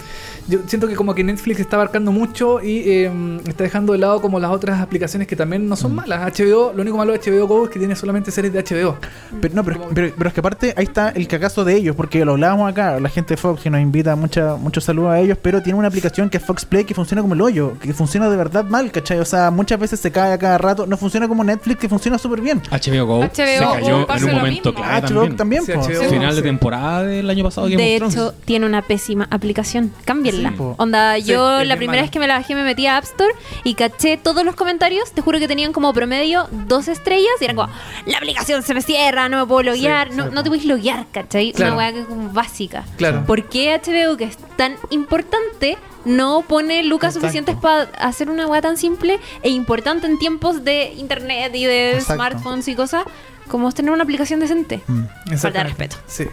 yo 0.49 0.61
siento 0.66 0.87
que 0.89 0.95
como 0.95 1.15
que 1.15 1.24
Netflix 1.24 1.61
está 1.61 1.77
abarcando 1.77 2.12
mucho 2.12 2.62
y 2.62 2.83
eh, 2.87 3.11
está 3.49 3.65
dejando 3.65 3.93
de 3.95 3.99
lado 3.99 4.20
como 4.20 4.39
las 4.39 4.51
otras 4.51 4.81
aplicaciones 4.81 5.27
que 5.27 5.35
también 5.37 5.69
no 5.69 5.74
Mm. 5.74 5.79
son 5.79 5.95
malas. 5.95 6.20
HBO, 6.23 6.73
lo 6.74 6.83
único 6.83 6.97
malo 6.97 7.12
de 7.12 7.19
HBO 7.19 7.47
Go 7.47 7.65
es 7.65 7.70
que 7.70 7.79
tiene 7.79 7.97
solamente 7.97 8.31
series 8.31 8.53
de 8.53 8.61
HBO. 8.61 8.97
Pero, 9.41 9.55
no, 9.55 9.65
pero, 9.65 9.89
pero, 9.95 10.12
pero 10.16 10.29
es 10.29 10.35
que 10.35 10.41
aparte 10.41 10.74
ahí 10.77 10.85
está 10.85 11.09
el 11.11 11.27
cagazo 11.27 11.65
de 11.65 11.74
ellos, 11.74 11.97
porque 11.97 12.24
lo 12.24 12.33
hablábamos 12.33 12.70
acá, 12.70 13.01
la 13.01 13.09
gente 13.09 13.35
de 13.35 13.39
Fox 13.39 13.62
que 13.62 13.70
nos 13.70 13.81
invita 13.81 14.15
mucha, 14.16 14.55
muchos 14.57 14.85
saludos 14.85 15.11
a 15.12 15.19
ellos, 15.20 15.37
pero 15.41 15.62
tiene 15.62 15.79
una 15.79 15.89
aplicación 15.89 16.31
que 16.31 16.37
es 16.39 16.45
Fox 16.45 16.65
Play 16.65 16.85
que 16.85 16.95
funciona 16.95 17.23
como 17.23 17.35
el 17.35 17.41
hoyo, 17.41 17.79
que 17.81 17.93
funciona 17.93 18.29
de 18.31 18.37
verdad 18.37 18.65
mal, 18.65 18.91
¿cachai? 18.93 19.19
O 19.19 19.24
sea, 19.24 19.51
muchas 19.51 19.79
veces 19.81 19.99
se 20.01 20.11
cae 20.12 20.33
a 20.33 20.39
cada 20.39 20.59
rato, 20.59 20.87
no 20.93 20.98
funciona 20.98 21.27
como 21.27 21.43
Netflix 21.43 21.81
que 21.81 21.89
funciona 21.89 22.19
súper 22.19 22.43
bien. 22.43 22.62
HBO 22.70 23.06
Go 23.06 23.20
HBO 23.20 23.35
se 23.35 23.44
cayó 23.44 24.06
Go 24.06 24.14
en 24.14 24.24
un 24.24 24.32
momento 24.32 24.74
clave 24.74 25.01
HBO 25.01 25.09
también. 25.09 25.36
también, 25.36 25.64
Sí, 25.64 25.73
po. 25.73 25.81
HBO. 25.81 26.10
Final 26.10 26.36
de 26.36 26.43
temporada 26.43 27.02
del 27.05 27.31
año 27.31 27.44
pasado 27.44 27.66
Game 27.66 27.82
De 27.82 27.97
hecho, 27.97 28.35
tiene 28.44 28.66
una 28.66 28.82
pésima 28.82 29.27
aplicación. 29.31 29.93
Cámbienla. 30.05 30.51
Sí. 30.51 30.56
Onda, 30.77 31.16
yo 31.16 31.64
la 31.64 31.77
primera 31.77 31.93
mala. 31.93 32.02
vez 32.02 32.10
que 32.10 32.19
me 32.19 32.27
la 32.27 32.35
bajé 32.35 32.55
me 32.55 32.62
metí 32.62 32.86
a 32.86 32.98
App 32.98 33.05
Store 33.05 33.32
y 33.64 33.73
caché 33.74 34.19
todos 34.19 34.44
los 34.44 34.55
comentarios. 34.55 35.12
Te 35.12 35.23
juro 35.23 35.39
que 35.39 35.48
tenían 35.48 35.73
como 35.73 35.93
promedio 35.94 36.47
dos 36.66 36.89
estrellas 36.89 37.32
y 37.40 37.44
eran 37.44 37.56
como, 37.56 37.73
la 38.05 38.19
aplicación 38.19 38.62
se 38.62 38.74
me 38.74 38.82
cierra, 38.82 39.31
no 39.31 39.39
me 39.39 39.47
puedo 39.47 39.62
loguear. 39.62 40.10
Sí, 40.10 40.16
no, 40.16 40.31
no 40.31 40.43
te 40.43 40.51
puedes 40.51 40.66
loguear, 40.66 41.06
¿cachai? 41.10 41.52
Claro. 41.52 41.73
Una 41.73 41.78
weá 41.78 41.93
que 41.93 42.01
es 42.01 42.06
como 42.06 42.28
básica. 42.31 42.85
Claro. 42.98 43.24
¿Por 43.27 43.48
qué 43.48 43.81
HBO, 43.82 44.16
que 44.19 44.24
es 44.24 44.36
tan 44.56 44.77
importante, 44.90 45.78
no 46.05 46.43
pone 46.49 46.83
lucas 46.85 47.11
Exacto. 47.16 47.27
suficientes 47.29 47.57
para 47.57 47.83
hacer 47.99 48.31
una 48.31 48.47
weá 48.47 48.61
tan 48.61 48.77
simple 48.77 49.19
e 49.43 49.51
importante 49.51 50.07
en 50.07 50.19
tiempos 50.19 50.65
de 50.65 50.93
internet 50.95 51.53
y 51.55 51.65
de 51.65 51.93
Exacto. 51.95 52.15
smartphones 52.15 52.69
y 52.69 52.74
cosas? 52.74 53.05
Como 53.49 53.69
es 53.69 53.74
tener 53.74 53.91
una 53.93 54.05
aplicación 54.05 54.41
decente. 54.41 54.81
Mm. 54.87 55.35
Falta 55.37 55.59
de 55.59 55.65
respeto. 55.65 55.97
Sí. 56.07 56.24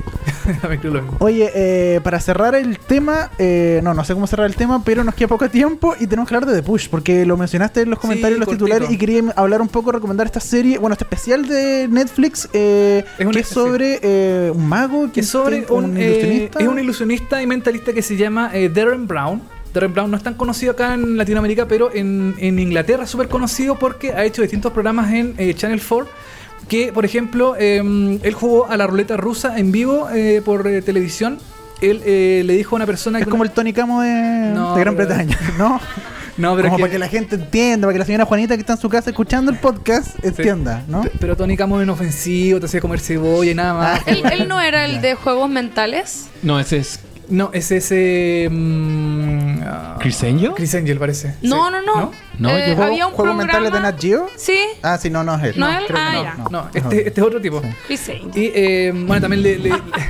Oye, 1.19 1.51
eh, 1.53 1.99
para 2.03 2.19
cerrar 2.19 2.55
el 2.55 2.79
tema, 2.79 3.31
eh, 3.37 3.81
no, 3.83 3.93
no 3.93 4.03
sé 4.05 4.13
cómo 4.13 4.27
cerrar 4.27 4.45
el 4.47 4.55
tema, 4.55 4.83
pero 4.83 5.03
nos 5.03 5.15
queda 5.15 5.27
poco 5.27 5.49
tiempo 5.49 5.95
y 5.99 6.07
tenemos 6.07 6.29
que 6.29 6.35
hablar 6.35 6.49
de 6.49 6.55
The 6.61 6.63
Push, 6.65 6.87
porque 6.89 7.25
lo 7.25 7.35
mencionaste 7.35 7.81
en 7.81 7.89
los 7.89 7.97
Sí, 7.97 8.01
comentarios, 8.01 8.39
los 8.39 8.45
cortito. 8.47 8.65
titulares, 8.65 8.91
y 8.91 8.97
quería 8.97 9.23
hablar 9.35 9.61
un 9.61 9.67
poco, 9.67 9.91
recomendar 9.91 10.27
esta 10.27 10.39
serie, 10.39 10.77
bueno, 10.77 10.93
este 10.93 11.03
especial 11.03 11.47
de 11.47 11.87
Netflix, 11.89 12.47
eh, 12.53 13.03
Es 13.17 13.25
una- 13.25 13.33
que 13.33 13.39
es 13.39 13.47
sobre 13.47 13.99
eh, 14.01 14.51
un 14.53 14.67
mago, 14.67 15.11
que 15.11 15.19
es 15.21 15.27
sobre 15.27 15.61
tiene- 15.63 15.71
un, 15.73 15.97
eh, 15.97 16.01
ilusionista. 16.11 16.59
es 16.59 16.67
un 16.67 16.79
ilusionista 16.79 17.41
y 17.41 17.47
mentalista 17.47 17.91
que 17.91 18.01
se 18.01 18.15
llama 18.15 18.51
eh, 18.53 18.69
Darren 18.69 19.07
Brown. 19.07 19.41
Darren 19.79 19.93
Brown 19.93 20.11
no 20.11 20.17
es 20.17 20.23
tan 20.23 20.33
conocido 20.33 20.73
acá 20.73 20.93
en 20.93 21.15
Latinoamérica, 21.15 21.65
pero 21.65 21.89
en, 21.93 22.35
en 22.37 22.59
Inglaterra 22.59 23.05
es 23.05 23.09
súper 23.09 23.29
conocido 23.29 23.79
porque 23.79 24.11
ha 24.13 24.25
hecho 24.25 24.41
distintos 24.41 24.73
programas 24.73 25.13
en 25.13 25.35
eh, 25.37 25.53
Channel 25.53 25.81
4. 25.81 26.05
Que, 26.67 26.91
por 26.91 27.05
ejemplo, 27.05 27.55
eh, 27.57 27.77
él 28.21 28.33
jugó 28.33 28.67
a 28.69 28.75
la 28.75 28.85
ruleta 28.87 29.15
rusa 29.15 29.57
en 29.57 29.71
vivo 29.71 30.09
eh, 30.13 30.41
por 30.43 30.67
eh, 30.67 30.81
televisión. 30.81 31.37
Él 31.81 32.01
eh, 32.05 32.43
le 32.45 32.53
dijo 32.57 32.75
a 32.75 32.77
una 32.77 32.85
persona 32.85 33.19
es 33.19 33.25
que. 33.25 33.31
como 33.31 33.43
el 33.45 33.51
Tony 33.51 33.71
Camo 33.71 34.01
de, 34.01 34.51
No, 34.53 34.75
de 34.75 34.81
Gran 34.81 34.95
pero- 34.97 35.07
Bretaña, 35.07 35.39
¿no? 35.57 35.79
No, 36.37 36.55
pero 36.57 36.67
como 36.67 36.75
que- 36.77 36.81
para 36.83 36.91
que 36.91 36.99
la 36.99 37.07
gente 37.07 37.35
entienda, 37.35 37.87
para 37.87 37.93
que 37.93 37.99
la 37.99 38.05
señora 38.05 38.25
Juanita 38.25 38.55
que 38.55 38.61
está 38.61 38.73
en 38.73 38.79
su 38.79 38.89
casa 38.89 39.09
escuchando 39.09 39.49
el 39.49 39.57
podcast 39.59 40.23
entienda, 40.23 40.83
¿no? 40.89 41.03
P- 41.03 41.11
Pero 41.19 41.35
Tony 41.37 41.55
Camo 41.55 41.79
es 41.79 41.85
inofensivo, 41.85 42.59
te 42.59 42.65
hacía 42.65 42.81
comer 42.81 42.99
cebolla 42.99 43.51
y 43.51 43.55
nada 43.55 43.73
más. 43.73 43.99
Ah, 44.01 44.03
¿Él, 44.07 44.23
él 44.31 44.47
no 44.49 44.59
era 44.59 44.83
el 44.85 45.01
de 45.01 45.15
juegos 45.15 45.49
mentales? 45.49 46.27
No, 46.43 46.59
ese 46.59 46.77
es 46.77 46.99
No, 47.29 47.49
es 47.53 47.71
ese. 47.71 48.47
mm, 48.51 49.38
ah, 49.63 49.97
Chris 49.99 50.23
Angel. 50.23 50.51
Chris 50.55 50.73
Angel 50.75 50.97
parece. 50.97 51.35
No, 51.41 51.67
Sí. 51.67 51.71
no, 51.73 51.81
no. 51.81 52.11
No, 52.39 52.49
Eh, 52.49 52.65
yo 52.69 52.75
¿Juego- 52.75 52.83
había 52.83 53.07
un 53.07 53.13
¿Juegos 53.13 53.35
mentales 53.35 53.63
de 53.65 53.69
programa- 53.71 53.91
Nat 53.91 54.01
Geo? 54.01 54.29
Sí, 54.37 54.59
Ah, 54.81 54.97
sí, 54.97 55.09
no, 55.09 55.23
no 55.23 55.35
es 55.35 55.43
él. 55.43 55.59
¿No 55.59 55.67
él? 55.69 55.83
creo 55.87 55.87
que 55.87 56.01
Ah, 56.01 56.35
no, 56.37 56.43
no. 56.45 56.49
No, 56.63 56.69
este, 56.73 57.07
este 57.07 57.21
es 57.21 57.27
otro 57.27 57.41
tipo. 57.41 57.61
Sí. 57.61 57.67
Chris 57.87 58.09
Angel. 58.09 58.31
Y 58.35 58.51
eh, 58.55 58.91
bueno, 58.95 59.21
también 59.21 59.43
le, 59.43 59.57
le- 59.59 59.69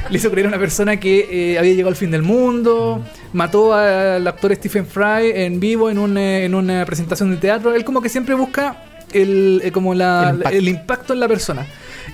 le 0.09 0.17
hizo 0.17 0.29
creer 0.31 0.45
a 0.45 0.49
una 0.49 0.59
persona 0.59 0.99
que 0.99 1.27
eh, 1.53 1.57
había 1.59 1.71
llegado 1.71 1.89
al 1.89 1.95
fin 1.95 2.11
del 2.11 2.21
mundo, 2.21 3.03
mató 3.33 3.73
al 3.73 4.25
actor 4.27 4.55
Stephen 4.55 4.85
Fry 4.85 5.31
en 5.33 5.59
vivo 5.59 5.89
en, 5.89 5.97
un, 5.97 6.17
eh, 6.17 6.45
en 6.45 6.53
una 6.55 6.85
presentación 6.85 7.31
de 7.31 7.37
teatro. 7.37 7.73
Él 7.73 7.83
como 7.83 8.01
que 8.01 8.09
siempre 8.09 8.35
busca 8.35 8.83
el, 9.11 9.61
eh, 9.63 9.71
como 9.71 9.95
la, 9.95 10.29
El 10.29 10.35
impacto. 10.35 10.57
el 10.57 10.67
impacto 10.69 11.13
en 11.13 11.19
la 11.19 11.27
persona. 11.27 11.65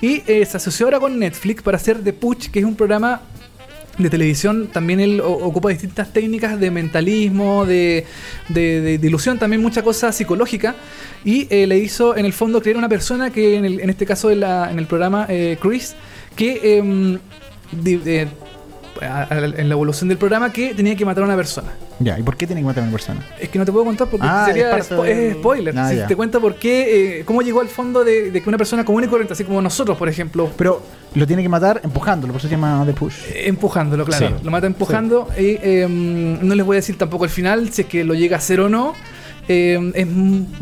Y 0.01 0.23
eh, 0.27 0.45
se 0.45 0.57
asoció 0.57 0.85
ahora 0.87 0.99
con 0.99 1.17
Netflix 1.19 1.61
para 1.61 1.77
hacer 1.77 2.01
The 2.03 2.13
Push, 2.13 2.49
que 2.51 2.59
es 2.59 2.65
un 2.65 2.75
programa 2.75 3.21
de 3.97 4.09
televisión. 4.09 4.67
También 4.71 4.99
él 4.99 5.21
ocupa 5.21 5.69
distintas 5.69 6.11
técnicas 6.11 6.59
de 6.59 6.71
mentalismo, 6.71 7.65
de, 7.65 8.05
de, 8.49 8.81
de- 8.81 8.97
de 8.97 9.07
ilusión, 9.07 9.39
también 9.39 9.61
mucha 9.61 9.81
cosa 9.83 10.11
psicológica. 10.11 10.75
Y 11.23 11.47
eh, 11.49 11.65
le 11.67 11.77
hizo 11.77 12.15
en 12.17 12.25
el 12.25 12.33
fondo 12.33 12.61
creer 12.61 12.75
a 12.75 12.79
una 12.79 12.89
persona 12.89 13.29
que 13.31 13.55
en, 13.55 13.65
el- 13.65 13.79
en 13.79 13.89
este 13.89 14.05
caso 14.05 14.31
en, 14.31 14.41
la- 14.41 14.69
en 14.71 14.79
el 14.79 14.85
programa 14.87 15.25
eh, 15.29 15.57
Chris, 15.61 15.95
que 16.35 16.77
em, 16.77 17.19
eh, 17.85 18.27
a- 19.01 19.23
a- 19.33 19.37
en 19.45 19.69
la 19.69 19.73
evolución 19.73 20.07
del 20.09 20.17
programa 20.17 20.51
que 20.51 20.73
tenía 20.73 20.95
que 20.95 21.05
matar 21.05 21.23
a 21.23 21.25
una 21.27 21.35
persona. 21.35 21.69
Ya, 21.99 22.19
¿y 22.19 22.23
por 22.23 22.35
qué 22.35 22.45
tiene 22.45 22.61
que 22.61 22.65
matar 22.65 22.81
a 22.83 22.87
una 22.87 22.91
persona? 22.91 23.25
Es 23.39 23.49
que 23.49 23.57
no 23.59 23.65
te 23.65 23.71
puedo 23.71 23.85
contar 23.85 24.07
porque 24.09 24.25
Ah, 24.29 24.45
sería 24.47 24.77
es 24.77 24.89
spo- 24.91 25.05
es 25.05 25.33
spoiler. 25.35 25.77
Ah, 25.77 25.89
si 25.89 25.95
ya. 25.97 26.07
te 26.07 26.15
cuento 26.15 26.41
por 26.41 26.55
qué, 26.55 27.19
eh, 27.19 27.25
cómo 27.25 27.41
llegó 27.41 27.61
al 27.61 27.67
fondo 27.69 28.03
de, 28.03 28.31
de 28.31 28.41
que 28.43 28.49
una 28.49 28.57
persona 28.57 28.83
común 28.85 29.03
y 29.03 29.07
corriente, 29.07 29.33
así 29.33 29.43
como 29.43 29.61
nosotros, 29.61 29.97
por 29.97 30.09
ejemplo, 30.09 30.49
Pero 30.57 30.81
lo 31.13 31.25
tiene 31.25 31.41
que 31.43 31.49
matar 31.49 31.79
empujándolo, 31.83 32.33
por 32.33 32.39
eso 32.39 32.47
se 32.47 32.55
llama 32.55 32.83
The 32.85 32.93
Push. 32.93 33.15
eh, 33.29 33.47
empujándolo, 33.47 34.03
claro. 34.05 34.27
Sí. 34.27 34.33
Lo 34.43 34.51
mata 34.51 34.67
empujando. 34.67 35.27
Y 35.37 35.57
em, 35.61 36.45
no 36.45 36.55
les 36.55 36.65
voy 36.65 36.75
a 36.75 36.79
decir 36.79 36.97
tampoco 36.97 37.23
el 37.25 37.31
final, 37.31 37.69
si 37.71 37.83
es 37.83 37.87
que 37.87 38.03
lo 38.03 38.13
llega 38.13 38.35
a 38.35 38.39
hacer 38.39 38.59
o 38.59 38.69
no. 38.69 38.93
Em, 39.47 39.91
es 39.93 40.07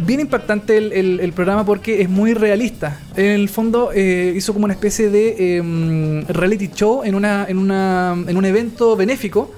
bien 0.05 0.19
impactante 0.19 0.76
el, 0.77 0.91
el- 0.91 1.19
el 1.22 1.31
programa 1.31 1.65
porque 1.65 2.01
es 2.01 2.10
muy 2.10 2.34
realista. 2.34 2.99
En 3.15 3.27
el 3.27 3.47
fondo 3.47 3.91
eh, 3.93 4.34
hizo 4.35 4.51
como 4.53 4.65
una 4.65 4.73
especie 4.73 5.10
de 5.10 5.55
em, 5.57 6.26
reality 6.27 6.69
show 6.73 7.01
en, 7.03 7.15
una, 7.15 7.45
en, 7.47 7.57
una, 7.60 8.14
en 8.27 8.35
un 8.35 8.43
evento 8.45 8.95
benéfico 8.97 9.51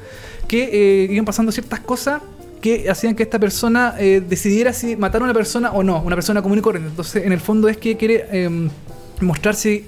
que 0.48 0.70
eh, 1.06 1.08
iban 1.12 1.26
pasando 1.26 1.52
ciertas 1.52 1.80
cosas 1.80 2.22
que 2.62 2.88
hacían 2.90 3.16
que 3.16 3.24
esta 3.24 3.40
persona 3.40 3.96
eh, 3.98 4.22
decidiera 4.28 4.74
si 4.74 4.96
matar 4.96 5.22
a 5.22 5.24
una 5.26 5.34
persona 5.34 5.72
o 5.72 5.82
no, 5.82 6.02
una 6.02 6.16
persona 6.16 6.42
común 6.44 6.60
y 6.60 6.62
corriente. 6.62 6.90
Entonces, 6.90 7.26
en 7.26 7.32
el 7.32 7.40
fondo 7.40 7.68
es 7.68 7.78
que 7.78 7.98
quiere 7.98 8.26
em, 8.32 8.70
mostrar 9.22 9.56
si 9.56 9.86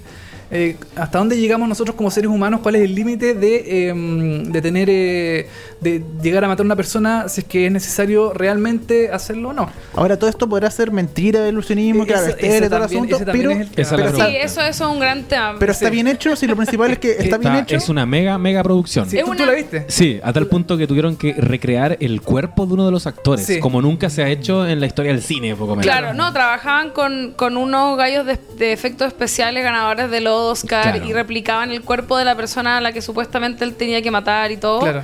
eh, 0.52 0.76
hasta 0.96 1.18
dónde 1.20 1.38
llegamos 1.38 1.68
nosotros 1.68 1.96
como 1.96 2.10
seres 2.12 2.30
humanos, 2.30 2.62
cuál 2.62 2.76
es 2.76 2.84
el 2.84 2.96
límite 2.96 3.34
de, 3.34 3.90
em, 3.90 4.44
de 4.46 4.62
tener, 4.62 4.88
eh, 4.90 5.48
de 5.82 6.02
llegar 6.22 6.44
a 6.46 6.48
matar 6.48 6.64
a 6.64 6.68
una 6.68 6.76
persona 6.76 7.28
si 7.30 7.42
es 7.42 7.48
que 7.48 7.66
es 7.68 7.72
necesario 7.72 8.34
realmente 8.34 9.12
hacerlo 9.12 9.50
o 9.50 9.54
no. 9.54 9.70
Ahora, 9.96 10.18
todo 10.18 10.30
esto 10.30 10.48
podrá 10.48 10.72
ser 10.72 10.92
mentira, 10.92 11.48
ilusionismo, 11.48 12.04
Ese- 12.04 12.14
claro, 12.14 12.28
ese 12.28 12.48
este 12.56 12.68
todo 12.70 12.78
el 12.78 12.84
asunto, 12.86 13.18
pero, 13.26 13.52
es 13.52 13.60
el 13.60 13.68
pero, 13.76 13.90
pregunta. 13.90 14.26
Sí, 14.28 14.36
está, 14.36 14.46
eso, 14.46 14.62
eso 14.62 14.86
es 14.86 14.92
un 14.92 15.00
gran 15.00 15.24
tema. 15.24 15.56
pero 15.60 15.72
está 15.72 15.86
Sí. 15.88 15.92
bien 15.92 16.08
hecho, 16.08 16.36
si 16.36 16.48
lo 16.48 16.56
principal 16.56 16.92
es 16.92 17.00
que 17.00 17.12
está 17.12 17.38
bien 17.38 17.56
hecho. 17.56 17.76
Es 17.76 17.90
una 17.90 18.06
mega, 18.06 18.38
mega 18.38 18.64
producción. 18.64 19.10
Sí, 19.10 19.18
¿tú, 19.20 19.32
una- 19.32 19.38
tú 19.38 19.46
la 19.46 19.54
viste? 19.54 19.86
Sí, 19.90 20.20
a 20.24 20.34
tal 20.34 20.48
punto 20.48 20.78
que 20.78 20.88
tuvieron 20.88 21.16
que 21.18 21.34
recrear 21.34 21.98
el 22.00 22.22
cuerpo 22.22 22.66
de 22.66 22.74
uno 22.74 22.86
de 22.86 22.92
los 22.92 23.06
actores, 23.08 23.46
Sí. 23.46 23.60
como 23.60 23.82
nunca 23.82 24.10
se 24.10 24.24
ha 24.24 24.30
hecho 24.30 24.66
en 24.68 24.80
la 24.80 24.86
historia 24.88 25.12
del 25.12 25.22
cine, 25.22 25.56
poco 25.56 25.76
menos. 25.76 25.86
Claro, 25.86 26.14
no, 26.14 26.32
trabajaban 26.34 26.92
con, 26.92 27.34
con 27.36 27.58
unos 27.58 27.98
gallos 27.98 28.26
de, 28.26 28.40
de 28.58 28.72
efectos 28.74 29.08
especiales 29.08 29.64
ganadores 29.64 30.10
del 30.10 30.28
Oscar 30.46 30.94
Claro. 30.94 31.06
y 31.06 31.14
replicaban 31.14 31.72
el 31.72 31.82
cuerpo 31.82 32.18
de 32.18 32.26
la 32.26 32.36
persona 32.36 32.78
a 32.78 32.82
la 32.82 32.92
que 32.94 33.02
supuestamente 33.02 33.64
él 33.64 33.76
tenía 33.76 34.02
que 34.02 34.12
matar 34.12 34.52
y 34.52 34.58
todo. 34.58 34.80
Claro. 34.80 35.04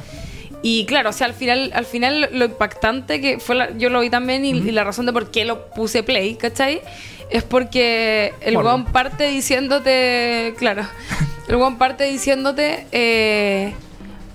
Y 0.61 0.85
claro, 0.85 1.09
o 1.09 1.13
sea, 1.13 1.27
al 1.27 1.33
final, 1.33 1.71
al 1.75 1.85
final 1.85 2.29
lo 2.31 2.45
impactante 2.45 3.19
que 3.19 3.39
fue, 3.39 3.55
la- 3.55 3.71
yo 3.77 3.89
lo 3.89 3.99
vi 3.99 4.09
también 4.09 4.45
y, 4.45 4.51
y 4.51 4.71
la 4.71 4.83
razón 4.85 5.05
de 5.05 5.11
por 5.13 5.29
qué 5.29 5.43
lo 5.43 5.69
puse 5.71 6.03
play, 6.03 6.35
¿cachai? 6.35 6.81
Es 7.29 7.43
porque 7.43 8.33
el 8.41 8.55
weón 8.57 8.85
parte 8.85 9.27
diciéndote, 9.27 10.53
claro, 10.57 10.87
el 11.49 11.55
weón 11.57 11.77
parte 11.77 12.05
diciéndote, 12.05 12.87
eh, 12.93 13.73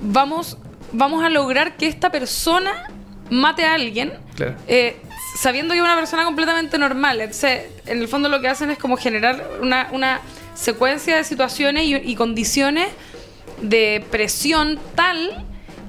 vamos, 0.01 0.59
vamos 0.93 1.25
a 1.25 1.31
lograr 1.31 1.77
que 1.77 1.87
esta 1.87 2.11
persona 2.11 2.73
mate 3.31 3.65
a 3.65 3.75
alguien 3.75 4.13
Claro. 4.37 4.55
eh, 4.67 4.97
sabiendo 5.39 5.73
que 5.73 5.79
es 5.79 5.85
una 5.85 5.97
persona 5.97 6.25
completamente 6.25 6.79
normal. 6.79 7.21
Entonces, 7.21 7.67
en 7.87 7.99
el 8.01 8.09
fondo 8.09 8.29
lo 8.29 8.41
que 8.41 8.49
hacen 8.49 8.71
es 8.71 8.79
como 8.79 8.97
generar 8.97 9.45
una, 9.63 9.89
una 9.93 10.21
secuencia 10.59 11.17
de 11.17 11.25
situaciones 11.25 11.85
y, 11.85 11.95
y 11.97 12.15
condiciones 12.17 12.89
de 13.63 14.05
presión 14.11 14.79
tal 14.95 15.45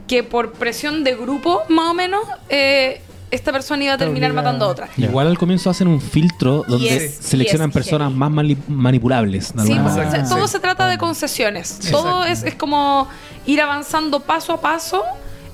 que 0.07 0.23
por 0.23 0.53
presión 0.53 1.03
de 1.03 1.15
grupo, 1.15 1.61
más 1.69 1.85
o 1.87 1.93
menos, 1.93 2.21
eh, 2.49 3.01
esta 3.31 3.51
persona 3.51 3.83
iba 3.83 3.93
a 3.93 3.97
Te 3.97 4.05
terminar 4.05 4.31
obliga- 4.31 4.41
matando 4.43 4.65
a 4.65 4.67
otra. 4.69 4.89
Igual 4.97 5.27
al 5.27 5.37
comienzo 5.37 5.69
hacen 5.69 5.87
un 5.87 6.01
filtro 6.01 6.65
donde 6.67 7.09
seleccionan 7.09 7.71
personas 7.71 8.11
más 8.11 8.31
mani- 8.31 8.57
manipulables. 8.67 9.53
Sí, 9.63 9.71
Exacto. 9.73 10.29
todo 10.35 10.47
Sí. 10.47 10.53
se 10.53 10.59
trata 10.59 10.87
de 10.87 10.97
concesiones. 10.97 11.79
Todo 11.91 12.25
es, 12.25 12.41
es 12.43 12.55
como 12.55 13.07
ir 13.45 13.61
avanzando 13.61 14.21
paso 14.21 14.53
a 14.53 14.61
paso, 14.61 15.03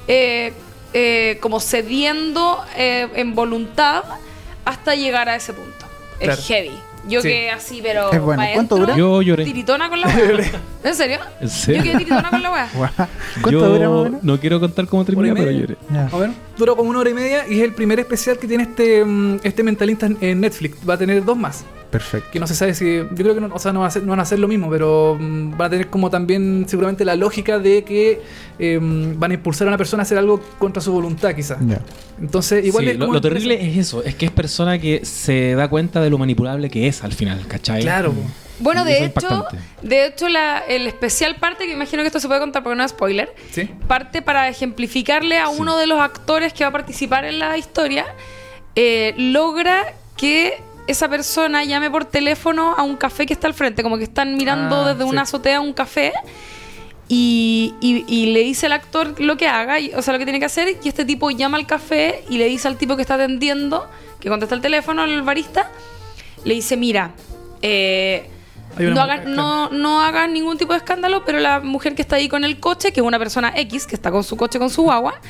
eh, 0.08 0.54
eh, 0.94 1.38
como 1.42 1.60
cediendo 1.60 2.64
eh, 2.78 3.10
en 3.16 3.36
voluntad 3.36 4.04
hasta 4.64 4.96
llegar 4.96 5.28
a 5.28 5.36
ese 5.36 5.52
punto. 5.52 5.86
Claro. 6.20 6.40
Es 6.40 6.48
heavy. 6.48 6.72
Yo 7.08 7.22
Sí. 7.22 7.28
quedé 7.28 7.52
así, 7.52 7.80
pero. 7.84 8.12
Es 8.12 8.20
bueno. 8.22 8.44
¿Cuánto 8.54 8.78
dura? 8.78 8.98
Yo 8.98 9.22
lloré. 9.22 9.46
Tiritona 9.46 9.90
con 9.90 10.02
la 10.02 10.08
wea. 10.16 10.52
¿En 10.84 10.96
serio? 10.96 11.20
¿En 11.40 11.50
serio? 11.50 11.78
Yo 11.78 11.84
quedé 11.84 11.98
tiritona 12.00 12.30
con 12.30 12.42
la 12.44 12.52
wea. 12.52 12.70
Guau. 12.76 12.90
¿Cuánto 13.42 13.52
Yo 13.52 13.60
dura 13.70 13.90
más 13.90 13.98
o 14.00 14.04
menos? 14.06 14.24
no 14.24 14.40
quiero 14.40 14.60
contar 14.60 14.88
cómo 14.88 15.06
termina, 15.06 15.32
¿Hora 15.34 15.42
y 15.42 15.46
pero 15.46 15.58
lloré. 15.60 15.78
Más 15.90 16.14
o 16.14 16.18
menos. 16.20 16.36
Duró 16.58 16.76
como 16.76 16.90
una 16.90 17.00
hora 17.00 17.10
y 17.10 17.14
media 17.14 17.48
y 17.48 17.58
es 17.60 17.64
el 17.64 17.74
primer 17.74 18.00
especial 18.00 18.38
que 18.40 18.48
tiene 18.48 18.64
este, 18.64 19.04
mm, 19.06 19.40
este 19.44 19.62
mentalista 19.64 20.06
en- 20.08 20.18
en 20.22 20.40
Netflix. 20.42 20.78
Va 20.88 20.96
a 20.96 20.98
tener 20.98 21.24
dos 21.24 21.38
más. 21.38 21.64
Perfecto. 21.90 22.30
Que 22.32 22.40
no 22.40 22.48
se 22.48 22.56
sabe 22.56 22.74
si. 22.74 22.98
Yo 22.98 23.16
creo 23.16 23.36
que 23.36 23.42
no, 23.42 23.54
o 23.54 23.60
sea, 23.60 23.72
no, 23.72 23.80
van 23.80 23.86
a 23.86 23.88
hacer, 23.88 24.04
no 24.04 24.10
van 24.10 24.20
a 24.20 24.24
hacer 24.24 24.40
lo 24.40 24.48
mismo, 24.48 24.70
pero 24.70 25.18
mm, 25.20 25.52
van 25.52 25.68
a 25.68 25.70
tener 25.70 25.88
como 25.88 26.10
también 26.10 26.66
seguramente 26.68 27.06
la 27.06 27.16
lógica 27.16 27.60
de 27.60 27.84
que 27.84 28.22
eh, 28.60 28.80
van 28.82 29.32
a 29.32 29.34
impulsar 29.34 29.68
a 29.68 29.70
una 29.70 29.78
persona 29.78 30.02
a 30.02 30.06
hacer 30.06 30.18
algo 30.18 30.42
contra 30.60 30.82
su 30.82 30.92
voluntad, 30.92 31.34
quizás. 31.36 31.58
Entonces, 32.20 32.66
igual 32.66 32.86
Sí, 32.86 32.92
es 32.92 32.98
lo, 32.98 33.22
terrible 33.22 33.66
es 33.66 33.78
eso, 33.78 34.04
es 34.04 34.16
que 34.16 34.26
es 34.26 34.32
persona 34.32 34.80
que 34.80 35.06
se 35.06 35.56
da 35.56 35.68
cuenta 35.68 36.02
de 36.02 36.10
lo 36.10 36.18
manipulable 36.18 36.70
que 36.70 36.88
es 36.88 37.04
al 37.04 37.14
final, 37.14 37.46
¿cachai? 37.48 37.82
Claro. 37.82 38.12
po. 38.12 38.22
Bueno, 38.60 38.86
de 38.86 39.06
hecho, 39.06 39.46
de 39.82 40.06
hecho 40.06 40.30
la, 40.30 40.60
el 40.60 40.88
especial 40.88 41.36
parte, 41.36 41.66
que 41.66 41.74
imagino 41.74 42.04
que 42.04 42.08
esto 42.08 42.20
se 42.20 42.28
puede 42.28 42.40
contar 42.40 42.64
porque 42.64 42.78
no 42.78 42.84
es 42.84 42.92
spoiler, 42.92 43.34
¿Sí? 43.52 43.70
parte 43.88 44.22
para 44.22 44.48
ejemplificarle 44.48 45.40
a 45.40 45.50
uno 45.50 45.78
de 45.78 45.88
los 45.88 46.00
actores 46.00 46.54
que 46.54 46.64
va 46.64 46.70
a 46.70 46.74
participar 46.74 47.26
en 47.26 47.40
la 47.40 47.58
historia, 47.58 48.06
eh, 48.76 49.14
logra 49.18 49.94
que 50.16 50.62
esa 50.88 51.08
persona 51.10 51.64
llame 51.64 51.90
por 51.90 52.06
teléfono 52.06 52.76
a 52.78 52.84
un 52.84 52.96
café 52.98 53.26
que 53.26 53.34
está 53.34 53.48
al 53.48 53.54
frente, 53.54 53.82
como 53.84 53.98
que 53.98 54.04
están 54.04 54.36
mirando 54.38 54.76
Ah, 54.82 54.90
desde 54.94 55.04
sí. 55.04 55.10
una 55.10 55.22
azotea 55.24 55.60
un 55.62 55.74
café. 55.74 56.14
Y, 57.08 57.76
y- 57.82 58.04
y 58.08 58.34
le 58.34 58.40
dice 58.40 58.66
al 58.66 58.72
actor 58.74 59.20
lo 59.22 59.38
que 59.38 59.48
haga, 59.48 59.80
y- 59.80 59.94
o 59.94 60.02
sea, 60.02 60.12
lo 60.14 60.18
que 60.20 60.26
tiene 60.26 60.40
que 60.40 60.46
hacer, 60.46 60.78
y 60.84 60.88
este 60.88 61.06
tipo 61.06 61.30
llama 61.30 61.58
al 61.58 61.68
café 61.68 62.24
y 62.30 62.38
le 62.40 62.46
dice 62.46 62.68
al 62.68 62.78
tipo 62.78 62.96
que 62.96 63.04
está 63.04 63.14
atendiendo, 63.14 63.88
que 64.20 64.28
contesta 64.30 64.56
el 64.56 64.62
teléfono, 64.62 65.04
al 65.04 65.22
barista, 65.22 65.70
le 66.44 66.56
dice, 66.56 66.78
mira, 66.78 67.12
eh, 67.62 68.28
no, 68.80 69.00
hagas, 69.02 69.26
no, 69.26 69.70
no 69.70 70.02
hagas 70.02 70.28
ningún 70.30 70.58
tipo 70.58 70.74
de 70.74 70.78
escándalo, 70.80 71.24
pero 71.26 71.40
la 71.40 71.60
mujer 71.60 71.94
que 71.94 72.02
está 72.02 72.16
ahí 72.16 72.28
con 72.28 72.44
el 72.44 72.60
coche, 72.60 72.92
que 72.92 73.02
es 73.02 73.06
una 73.06 73.20
persona 73.20 73.54
X, 73.56 73.86
que 73.86 73.96
está 73.96 74.10
con 74.10 74.24
su 74.24 74.36
coche, 74.36 74.58
con 74.58 74.72
su 74.72 74.82
guagua, 74.82 75.22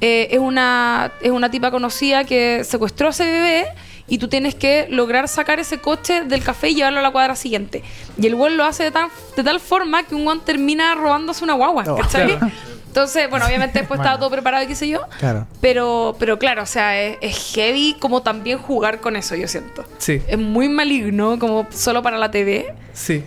eh, 0.00 0.28
es, 0.30 0.38
una, 0.38 1.12
es 1.20 1.30
una 1.30 1.50
tipa 1.50 1.70
conocida 1.70 2.24
que 2.24 2.64
secuestró 2.64 3.08
a 3.08 3.10
ese 3.10 3.24
bebé 3.30 3.66
y 4.08 4.18
tú 4.18 4.28
tienes 4.28 4.54
que 4.54 4.86
lograr 4.90 5.28
sacar 5.28 5.60
ese 5.60 5.78
coche 5.78 6.22
del 6.22 6.42
café 6.42 6.70
y 6.70 6.74
llevarlo 6.76 7.00
a 7.00 7.02
la 7.02 7.10
cuadra 7.10 7.36
siguiente. 7.36 7.82
Y 8.20 8.26
el 8.26 8.34
güey 8.34 8.54
lo 8.54 8.64
hace 8.64 8.84
de, 8.84 8.90
tan- 8.90 9.10
de 9.36 9.44
tal 9.44 9.60
forma 9.60 10.02
que 10.04 10.14
un 10.14 10.24
guan 10.24 10.40
termina 10.40 10.94
robándose 10.94 11.44
una 11.44 11.52
guagua, 11.54 11.84
Oh, 11.88 11.96
¿cachai? 11.96 12.26
claro. 12.38 12.50
Entonces, 12.86 13.28
bueno, 13.28 13.44
obviamente 13.46 13.78
después 13.80 13.98
estaba 14.00 14.16
Bueno. 14.16 14.20
todo 14.26 14.30
preparado 14.30 14.64
y 14.64 14.66
qué 14.66 14.74
sé 14.74 14.88
yo. 14.88 15.02
Claro. 15.18 15.46
Pero, 15.60 16.16
pero 16.18 16.38
claro, 16.38 16.62
o 16.62 16.66
sea, 16.66 17.00
es, 17.00 17.18
es 17.20 17.52
heavy 17.54 17.94
como 18.00 18.22
también 18.22 18.58
jugar 18.58 19.00
con 19.00 19.14
eso, 19.14 19.36
yo 19.36 19.46
siento. 19.46 19.84
Sí, 19.98 20.20
Es 20.26 20.38
muy 20.38 20.68
maligno, 20.70 21.38
como 21.38 21.66
solo 21.70 22.02
para 22.02 22.16
la 22.18 22.30
TV. 22.30 22.74
Sí. 22.98 23.22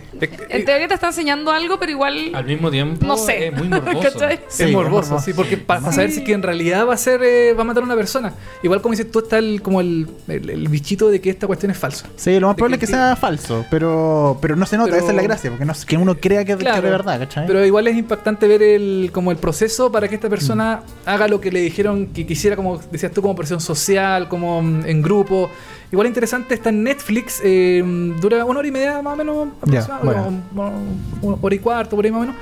En 0.50 0.64
teoría 0.64 0.86
te 0.88 0.94
está 0.94 1.08
enseñando 1.08 1.50
algo, 1.50 1.78
pero 1.78 1.90
igual. 1.92 2.30
Al 2.34 2.44
mismo 2.44 2.70
tiempo 2.70 3.04
No 3.06 3.16
sé. 3.16 3.48
es 3.48 3.54
muy 3.56 3.68
morboso. 3.68 4.18
Es 4.58 4.70
morboso, 4.72 4.80
morboso. 5.10 5.18
sí, 5.20 5.32
porque 5.32 5.56
para 5.56 5.90
saber 5.92 6.10
si 6.12 6.22
que 6.24 6.32
en 6.34 6.42
realidad 6.42 6.86
va 6.86 6.94
a 6.94 6.96
ser, 6.96 7.22
eh, 7.22 7.54
va 7.54 7.62
a 7.62 7.64
matar 7.64 7.82
a 7.82 7.86
una 7.86 7.96
persona. 7.96 8.34
Igual 8.62 8.82
como 8.82 8.92
dices 8.92 9.10
tú, 9.10 9.20
está 9.20 9.38
el, 9.38 9.62
como 9.62 9.80
el, 9.80 10.06
el, 10.28 10.50
el 10.50 10.68
bichito 10.68 11.08
de 11.08 11.20
que 11.20 11.30
esta 11.30 11.46
cuestión 11.46 11.70
es 11.72 11.78
falso. 11.78 12.06
Sí, 12.16 12.38
lo 12.38 12.48
más 12.48 12.56
De 12.56 12.58
probable 12.58 12.76
es 12.76 12.80
que 12.80 12.86
sea 12.86 13.16
falso, 13.16 13.64
pero, 13.70 14.38
pero 14.40 14.56
no 14.56 14.66
se 14.66 14.76
nota, 14.76 14.90
Pero- 14.90 15.02
esa 15.02 15.10
es 15.10 15.16
la 15.16 15.22
gracia, 15.22 15.50
porque 15.50 15.64
no, 15.64 15.72
que 15.86 15.96
uno 15.96 16.16
crea 16.16 16.44
que, 16.44 16.52
es 16.52 16.58
de 16.58 16.80
verdad, 16.80 17.18
¿cachai? 17.18 17.46
Pero 17.46 17.64
igual 17.64 17.88
es 17.88 17.96
impactante 17.96 18.46
ver 18.46 18.62
el, 18.62 19.10
como 19.12 19.30
el 19.30 19.38
proceso 19.38 19.90
para 19.90 20.06
que 20.08 20.14
esta 20.16 20.28
persona 20.28 20.82
Mm. 20.82 21.08
haga 21.08 21.28
lo 21.28 21.40
que 21.40 21.50
le 21.50 21.60
dijeron 21.60 22.06
que 22.08 22.26
quisiera, 22.26 22.56
como 22.56 22.78
decías 22.78 23.10
tú, 23.12 23.22
como 23.22 23.34
presión 23.34 23.60
social, 23.60 24.28
como 24.28 24.62
mm, 24.62 24.86
en 24.86 25.02
grupo. 25.02 25.50
Igual 25.92 26.06
interesante, 26.08 26.54
está 26.54 26.70
en 26.70 26.82
Netflix, 26.82 27.40
eh, 27.44 27.82
dura 28.20 28.44
una 28.46 28.58
hora 28.60 28.68
y 28.68 28.72
media 28.72 29.02
más 29.02 29.12
o 29.12 29.16
menos, 29.16 29.48
aproximadamente, 29.60 30.42
bueno. 30.52 30.72
una 31.20 31.36
hora 31.40 31.54
y 31.54 31.58
cuarto, 31.58 31.94
por 31.96 32.04
ahí 32.04 32.10
más 32.10 32.18
o 32.18 32.22
menos. 32.22 32.36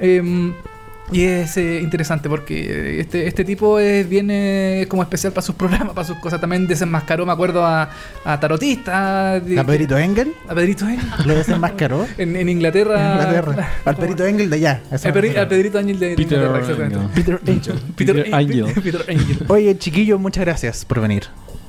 Eh, 0.00 0.52
y 1.12 1.22
es 1.22 1.56
eh, 1.56 1.78
interesante 1.82 2.28
porque 2.28 2.98
este, 2.98 3.28
este 3.28 3.44
tipo 3.44 3.78
es, 3.78 4.08
viene 4.08 4.86
como 4.88 5.04
especial 5.04 5.32
para 5.32 5.42
sus 5.46 5.54
programas, 5.54 5.94
para 5.94 6.04
sus 6.04 6.16
cosas. 6.18 6.40
También 6.40 6.66
desenmascaró, 6.66 7.24
me 7.24 7.30
acuerdo, 7.30 7.64
a, 7.64 7.88
a 8.24 8.40
tarotistas. 8.40 9.46
de- 9.46 9.56
¿A 9.60 9.62
Pedrito 9.62 9.96
Engel? 9.96 10.34
A 10.48 10.54
Pedrito 10.56 10.84
Engel. 10.88 11.06
¿Lo 11.24 11.34
desenmascaró? 11.36 12.04
En, 12.18 12.34
en 12.34 12.48
Inglaterra. 12.48 13.12
Inglaterra. 13.12 13.68
Al 13.84 13.94
Pedrito 13.96 14.26
Engel 14.26 14.50
de 14.50 14.56
allá. 14.56 14.82
Al, 14.90 14.98
Pedri- 14.98 15.48
Pedrito 15.48 15.78
Ángel 15.78 15.98
de 16.00 16.08
de 16.08 16.16
Peter 16.16 16.38
Inglaterra, 16.38 16.58
exactamente. 16.58 16.96
Angel. 16.96 17.14
Peter 17.14 17.40
Angel. 17.54 17.82
Peter 17.94 18.34
Angel. 18.34 18.74
Peter 18.82 19.04
Angel. 19.08 19.38
Oye, 19.46 19.78
chiquillos, 19.78 20.18
muchas 20.18 20.44
gracias 20.44 20.84
por 20.84 21.00
venir. 21.00 21.22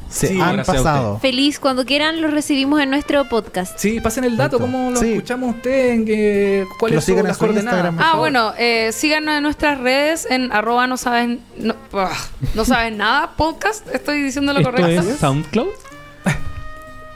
Se 0.09 0.27
Sí, 0.27 0.39
han 0.41 0.57
pasado. 0.63 1.19
Feliz 1.19 1.59
cuando 1.59 1.85
quieran 1.85 2.21
los 2.21 2.31
recibimos 2.31 2.81
en 2.81 2.89
nuestro 2.89 3.27
podcast. 3.29 3.77
Sí, 3.77 3.99
pasen 3.99 4.23
el 4.23 4.37
dato. 4.37 4.59
¿cómo 4.59 4.91
lo 4.91 4.99
Sí. 4.99 5.13
escuchamos 5.13 5.55
ustedes? 5.55 5.93
¿En 5.95 6.05
qué- 6.05 6.15
Que 6.17 6.65
¿Cuáles 6.79 7.03
son 7.03 7.23
las 7.23 7.37
su 7.37 7.45
coordenadas? 7.45 7.93
Ah, 7.99 8.15
bueno, 8.17 8.53
eh, 8.57 8.91
síganos 8.93 9.35
en 9.35 9.43
nuestras 9.43 9.79
redes 9.79 10.27
en 10.29 10.51
arroba 10.51 10.87
no 10.87 10.97
sabes, 10.97 11.39
no, 11.57 11.75
ah, 11.93 12.11
no 12.55 12.65
sabes 12.65 12.95
nada 12.95 13.33
podcast. 13.35 13.87
Estoy 13.93 14.21
diciendo 14.21 14.53
lo 14.53 14.59
¿Esto 14.59 14.71
correcto. 14.71 15.01
es 15.09 15.17
SoundCloud? 15.19 15.67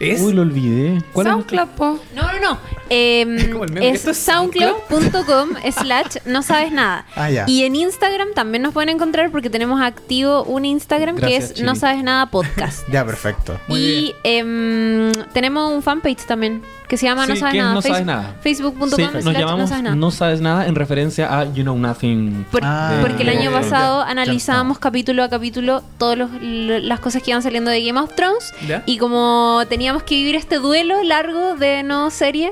¿Es? 0.02 0.22
Uy, 0.22 0.34
lo 0.34 0.42
olvidé. 0.42 1.02
¿Cuál 1.14 1.28
es 1.28 1.34
SoundCloud, 1.34 1.68
po. 1.70 2.00
No, 2.16 2.24
no, 2.34 2.40
no. 2.40 2.58
Meme. 2.92 3.90
es 3.90 3.98
¿Esto 3.98 4.12
es 4.12 4.18
soundcloud.com 4.18 5.50
slash 5.72 6.18
no 6.26 6.42
sabes 6.42 6.72
nada. 6.72 7.06
Ah, 7.16 7.30
ya. 7.30 7.46
Y 7.48 7.64
en 7.64 7.76
Instagram 7.76 8.34
también 8.34 8.64
nos 8.64 8.74
pueden 8.74 8.90
encontrar 8.90 9.32
porque 9.32 9.50
tenemos 9.50 9.80
activo 9.82 10.44
un 10.44 10.66
Instagram 10.66 11.16
Gracias, 11.16 11.54
que 11.54 11.60
es 11.60 11.62
no 11.62 11.76
sabes 11.76 12.04
nada 12.04 12.26
podcast. 12.32 12.88
Ya, 12.92 13.06
perfecto. 13.06 13.58
Muy 13.68 13.80
y 13.80 14.16
em, 14.24 15.12
tenemos 15.34 15.72
un 15.72 15.82
fanpage 15.82 16.26
también 16.26 16.62
que 16.92 16.98
se 16.98 17.06
llama 17.06 17.24
Sí, 17.26 17.32
No 17.32 17.38
sabes 17.38 17.56
nada. 17.56 17.74
No 17.74 17.82
Sabes 17.82 18.06
Nada. 18.06 18.36
Facebook.com 18.42 18.90
Sí, 18.90 18.96
slash 18.96 19.24
nos 19.24 19.34
llamamos 19.34 19.60
no 19.62 19.68
sabes 19.68 19.84
nada. 19.84 19.96
No 19.96 20.12
sabes 20.12 20.42
nada 20.42 20.68
en 20.68 20.76
referencia 20.76 21.40
a 21.40 21.46
You 21.54 21.64
Know 21.64 21.78
Nothing. 21.78 22.46
Por- 22.52 22.60
Ah, 22.66 22.98
porque 23.02 23.24
el 23.24 23.30
año 23.30 23.50
pasado 23.50 24.04
ya. 24.04 24.12
analizábamos 24.12 24.78
capítulo 24.78 25.24
a 25.24 25.30
capítulo 25.30 25.84
todas 25.98 26.20
las 26.42 27.00
cosas 27.00 27.24
que 27.24 27.32
iban 27.32 27.42
saliendo 27.42 27.72
de 27.72 27.82
Game 27.82 27.98
of 27.98 28.14
Thrones 28.14 28.54
¿Ya? 28.68 28.84
y 28.86 28.98
como 28.98 29.62
teníamos 29.70 30.04
que 30.04 30.16
vivir 30.16 30.36
este 30.36 30.58
duelo 30.60 31.02
largo 31.04 31.56
de 31.56 31.84
no 31.84 32.10
serie, 32.12 32.52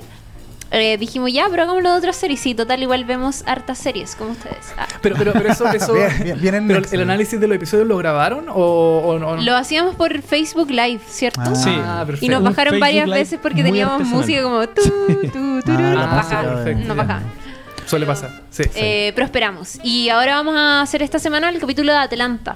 eh, 0.71 0.97
dijimos 0.97 1.31
ya, 1.33 1.47
pero 1.49 1.63
hagámoslo 1.63 1.91
de 1.91 1.97
otras 1.97 2.15
series. 2.15 2.39
Sí, 2.39 2.53
total, 2.55 2.81
igual 2.81 3.05
vemos 3.05 3.43
hartas 3.47 3.77
series 3.79 4.15
como 4.15 4.31
ustedes. 4.31 4.73
Ah. 4.77 4.87
Pero, 5.01 5.15
pero, 5.17 5.33
pero 5.33 5.51
eso, 5.51 5.67
eso 5.73 5.93
Bien, 5.93 6.09
bien, 6.23 6.39
bien 6.41 6.55
en 6.55 6.67
pero 6.67 6.79
Netflix. 6.81 6.93
el 6.93 7.01
análisis 7.01 7.39
de 7.39 7.47
los 7.47 7.55
episodios 7.55 7.87
lo 7.87 7.97
grabaron 7.97 8.45
o, 8.49 8.53
o 9.05 9.19
no? 9.19 9.37
Lo 9.37 9.55
hacíamos 9.55 9.95
por 9.95 10.21
Facebook 10.21 10.69
Live, 10.69 11.01
¿cierto? 11.07 11.41
Ah. 11.43 11.55
Sí. 11.55 11.69
Ah, 11.75 12.03
perfecto. 12.05 12.25
Y 12.25 12.29
nos 12.29 12.43
bajaron 12.43 12.71
Facebook 12.73 12.81
varias 12.81 13.05
Live 13.07 13.17
veces 13.19 13.39
porque 13.41 13.63
teníamos 13.63 13.93
artesanal. 13.95 14.19
música 14.21 14.43
como 14.43 14.67
tu, 14.69 14.81
tu, 15.31 15.61
tu, 15.61 15.71
Ah, 15.71 16.65
nos 16.75 16.95
bajaban. 16.97 17.23
Suele 17.85 18.05
pasar. 18.05 18.29
Sí. 18.51 18.63
sí. 18.65 18.69
Eh, 18.75 19.11
pero 19.15 19.25
esperamos. 19.25 19.79
Y 19.83 20.09
ahora 20.09 20.35
vamos 20.35 20.55
a 20.55 20.81
hacer 20.81 21.01
esta 21.01 21.17
semana 21.17 21.49
el 21.49 21.59
capítulo 21.59 21.91
de 21.91 21.97
Atlanta. 21.97 22.55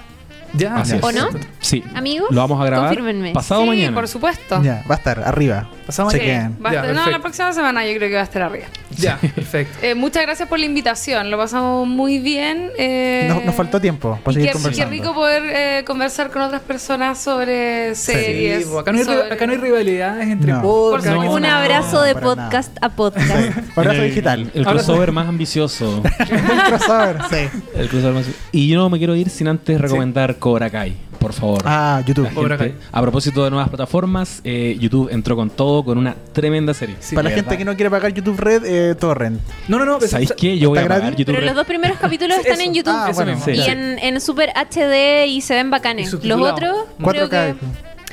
ya, 0.54 0.76
¿O 1.02 1.10
es. 1.10 1.16
no? 1.16 1.30
Sí. 1.60 1.84
Amigos, 1.96 2.28
Lo 2.30 2.42
vamos 2.42 2.62
a 2.62 2.66
grabar 2.66 2.90
confírmenme. 2.90 3.32
pasado 3.34 3.62
sí, 3.64 3.68
mañana. 3.70 3.96
por 3.96 4.08
supuesto. 4.08 4.62
Ya, 4.62 4.84
va 4.88 4.94
a 4.94 4.98
estar 5.00 5.20
arriba. 5.24 5.68
Pasamos 5.86 6.14
Sí, 6.14 6.20
Chequen. 6.20 6.58
va 6.66 6.70
a 6.70 6.74
Ya, 6.74 6.80
estar- 6.82 6.96
no, 6.96 7.10
la 7.12 7.20
próxima 7.20 7.52
semana 7.54 7.86
yo 7.86 7.96
creo 7.98 8.08
que 8.10 8.16
va 8.16 8.22
a 8.22 8.24
estar 8.26 8.42
arriba. 8.42 8.66
Ya, 8.98 9.18
perfecto. 9.36 9.80
Eh, 9.82 9.96
muchas 9.96 10.24
gracias 10.24 10.48
por 10.48 10.60
la 10.60 10.66
invitación, 10.66 11.30
lo 11.32 11.38
pasamos 11.38 11.88
muy 11.88 12.20
bien. 12.20 12.70
eh, 12.78 13.26
Nos, 13.28 13.44
nos 13.44 13.56
faltó 13.56 13.82
tiempo 13.82 14.18
para 14.24 14.32
y 14.40 14.46
seguir 14.46 14.62
qué, 14.64 14.76
qué 14.76 14.86
rico 14.86 15.14
poder 15.14 15.44
eh, 15.46 15.84
conversar 15.86 16.30
con 16.32 16.42
otras 16.44 16.62
personas 16.62 17.18
sobre 17.20 17.96
series. 17.96 18.66
Sí, 18.68 18.78
acá, 18.78 18.92
no 18.92 19.00
hay, 19.00 19.04
sobre- 19.04 19.34
acá 19.34 19.46
no 19.48 19.54
hay 19.54 19.58
rivalidades 19.60 20.28
entre 20.28 20.52
No. 20.54 20.62
podcasts. 20.62 21.10
Un 21.30 21.46
abrazo 21.46 21.98
no, 21.98 22.02
de 22.04 22.16
podcast 22.16 22.78
a 22.82 22.90
podcast. 22.90 23.58
Abrazo 23.76 24.02
El- 24.02 24.10
digital. 24.10 24.52
El 24.54 24.66
crossover 24.66 25.12
más 25.12 25.28
ambicioso. 25.28 26.02
Un 26.20 26.60
crossover, 26.68 27.18
sí. 27.30 27.60
El 27.76 27.90
crossover 27.90 28.14
más- 28.14 28.26
Y 28.52 28.68
yo 28.70 28.78
no 28.78 28.90
me 28.90 28.98
quiero 29.00 29.16
ir 29.16 29.30
sin 29.30 29.48
antes 29.48 29.82
recomendar 29.82 30.38
Cobra 30.38 30.70
Kai. 30.70 30.96
Por 31.20 31.34
favor. 31.34 31.62
Ah, 31.66 32.02
YouTube. 32.06 32.28
Gente- 32.30 32.76
a 32.92 33.02
propósito 33.02 33.44
de 33.44 33.50
nuevas 33.52 33.70
plataformas, 33.70 34.42
eh, 34.44 34.78
YouTube 34.80 35.10
entró 35.12 35.36
con 35.36 35.50
todo, 35.50 35.84
con 35.84 35.98
una 35.98 36.16
tremenda 36.34 36.74
serie. 36.74 36.96
Sí, 37.00 37.16
Para 37.16 37.30
la 37.30 37.36
gente 37.36 37.50
verdad. 37.50 37.58
que 37.60 37.66
no 37.66 37.76
quiere 37.76 37.90
pagar 37.90 38.14
YouTube 38.14 38.38
Red, 38.40 38.64
eh, 38.66 38.96
Torrent. 38.96 39.40
No, 39.68 39.80
no, 39.80 39.86
no. 39.86 40.00
pero- 40.00 40.12
¿Sabéis 40.12 40.34
qué? 40.38 40.58
Yo 40.58 40.70
voy 40.70 40.78
a 40.78 40.82
¿Está 40.82 40.90
pagar 40.90 41.02
gratis? 41.08 41.20
YouTube 41.20 41.34
Pero 41.36 41.40
Red. 41.42 41.48
los 41.48 41.56
dos 41.56 41.66
primeros 41.68 41.98
capítulos 42.00 42.38
están 42.46 42.62
en 42.62 42.74
YouTube. 42.74 42.94
Ah, 42.96 43.12
bueno. 43.14 43.40
Sí. 43.44 43.52
Y 43.52 43.62
en, 43.62 44.00
en 44.00 44.22
Super 44.22 44.50
HD 44.56 45.26
y 45.28 45.42
se 45.42 45.56
ven 45.56 45.70
bacanes. 45.70 46.06
Los 46.06 46.22
subtitulado. 46.22 46.54
otros, 46.54 46.78
4K. 47.00 47.10
creo 47.12 47.30
que... 47.30 47.56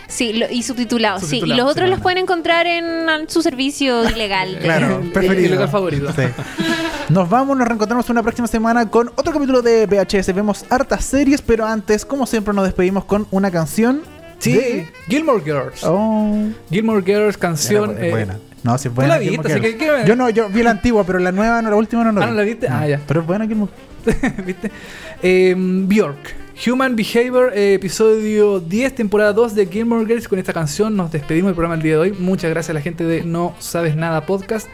Sí, 0.09 0.32
lo- 0.32 0.51
y 0.51 0.64
subtitulados, 0.64 1.20
sí. 1.22 1.36
Y 1.36 1.40
Subtitulado, 1.40 1.62
los 1.62 1.68
sí, 1.68 1.78
otros 1.78 1.89
los 1.90 1.98
bueno. 1.98 2.02
pueden 2.02 2.18
encontrar 2.18 2.66
en 2.66 3.31
su 3.31 3.43
servicio 3.43 4.09
ilegal. 4.10 4.55
de- 4.55 4.59
Claro, 4.60 5.02
preferido. 5.12 5.55
lugar 5.55 5.70
favorito. 5.70 6.12
Sí. 6.12 6.22
Nos 7.09 7.28
vamos, 7.28 7.56
nos 7.56 7.66
reencontramos 7.66 8.09
una 8.09 8.22
próxima 8.22 8.47
semana 8.47 8.89
con 8.89 9.09
otro 9.16 9.32
capítulo 9.32 9.62
de 9.62 9.86
VHS. 9.86 10.32
Vemos 10.32 10.64
hartas 10.70 11.05
series, 11.05 11.43
pero 11.43 11.66
antes, 11.66 12.05
como 12.05 12.24
siempre, 12.27 12.55
nos 12.55 12.64
despedimos 12.64 13.05
con 13.05 13.27
una 13.32 13.51
canción. 13.51 14.02
Sí, 14.39 14.52
de- 14.52 14.89
Gilmore 15.09 15.40
Girls. 15.43 15.82
Oh, 15.85 16.35
Gilmore 16.70 17.02
Girls, 17.05 17.36
canción. 17.36 17.90
era 17.90 18.01
bu- 18.01 18.05
eh, 18.05 18.10
buena. 18.10 18.39
No, 18.62 18.78
sí 18.78 18.89
es 18.89 18.94
buena. 18.94 19.14
la 19.14 19.18
viste, 19.18 19.52
así 19.52 19.60
que- 19.60 19.77
que- 19.77 20.05
Yo 20.06 20.14
no, 20.16 20.31
yo 20.31 20.48
vi 20.48 20.62
la 20.62 20.70
antigua, 20.70 21.02
pero 21.05 21.18
la 21.18 21.32
nueva, 21.32 21.60
no, 21.62 21.70
la 21.70 21.77
última 21.77 22.05
no, 22.05 22.12
no 22.12 22.22
Ah. 22.22 22.27
¿no 22.27 22.32
la 22.32 22.43
viste? 22.43 22.68
Ah, 22.68 22.86
ya. 22.86 23.01
Pero 23.06 23.20
es 23.22 23.27
buena 23.27 23.47
Gilmore. 23.47 23.72
¿Viste? 24.47 24.70
Eh, 25.22 25.55
Bjork. 25.56 26.36
Human 26.66 26.94
Behavior, 26.94 27.52
eh, 27.55 27.74
episodio 27.74 28.60
10, 28.60 28.94
temporada 28.94 29.32
2 29.32 29.55
de 29.55 29.66
Gilmore 29.66 30.05
Girls. 30.06 30.28
Con 30.28 30.39
esta 30.39 30.52
canción 30.52 30.94
nos 30.97 31.10
despedimos 31.10 31.48
del 31.48 31.55
programa 31.55 31.74
el 31.74 31.82
día 31.82 31.93
de 31.94 31.98
hoy. 31.98 32.12
Muchas 32.12 32.51
gracias 32.51 32.70
a 32.70 32.74
la 32.74 32.82
gente 32.82 33.05
de 33.05 33.24
No 33.24 33.55
Sabes 33.59 33.97
Nada 33.97 34.27
Podcast. 34.27 34.68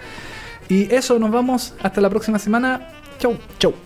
Y 0.69 0.93
eso, 0.95 1.19
nos 1.19 1.31
vamos. 1.31 1.75
Hasta 1.83 2.01
la 2.01 2.11
próxima 2.11 2.39
semana. 2.39 2.89
Chau. 3.19 3.37
Chau. 3.59 3.86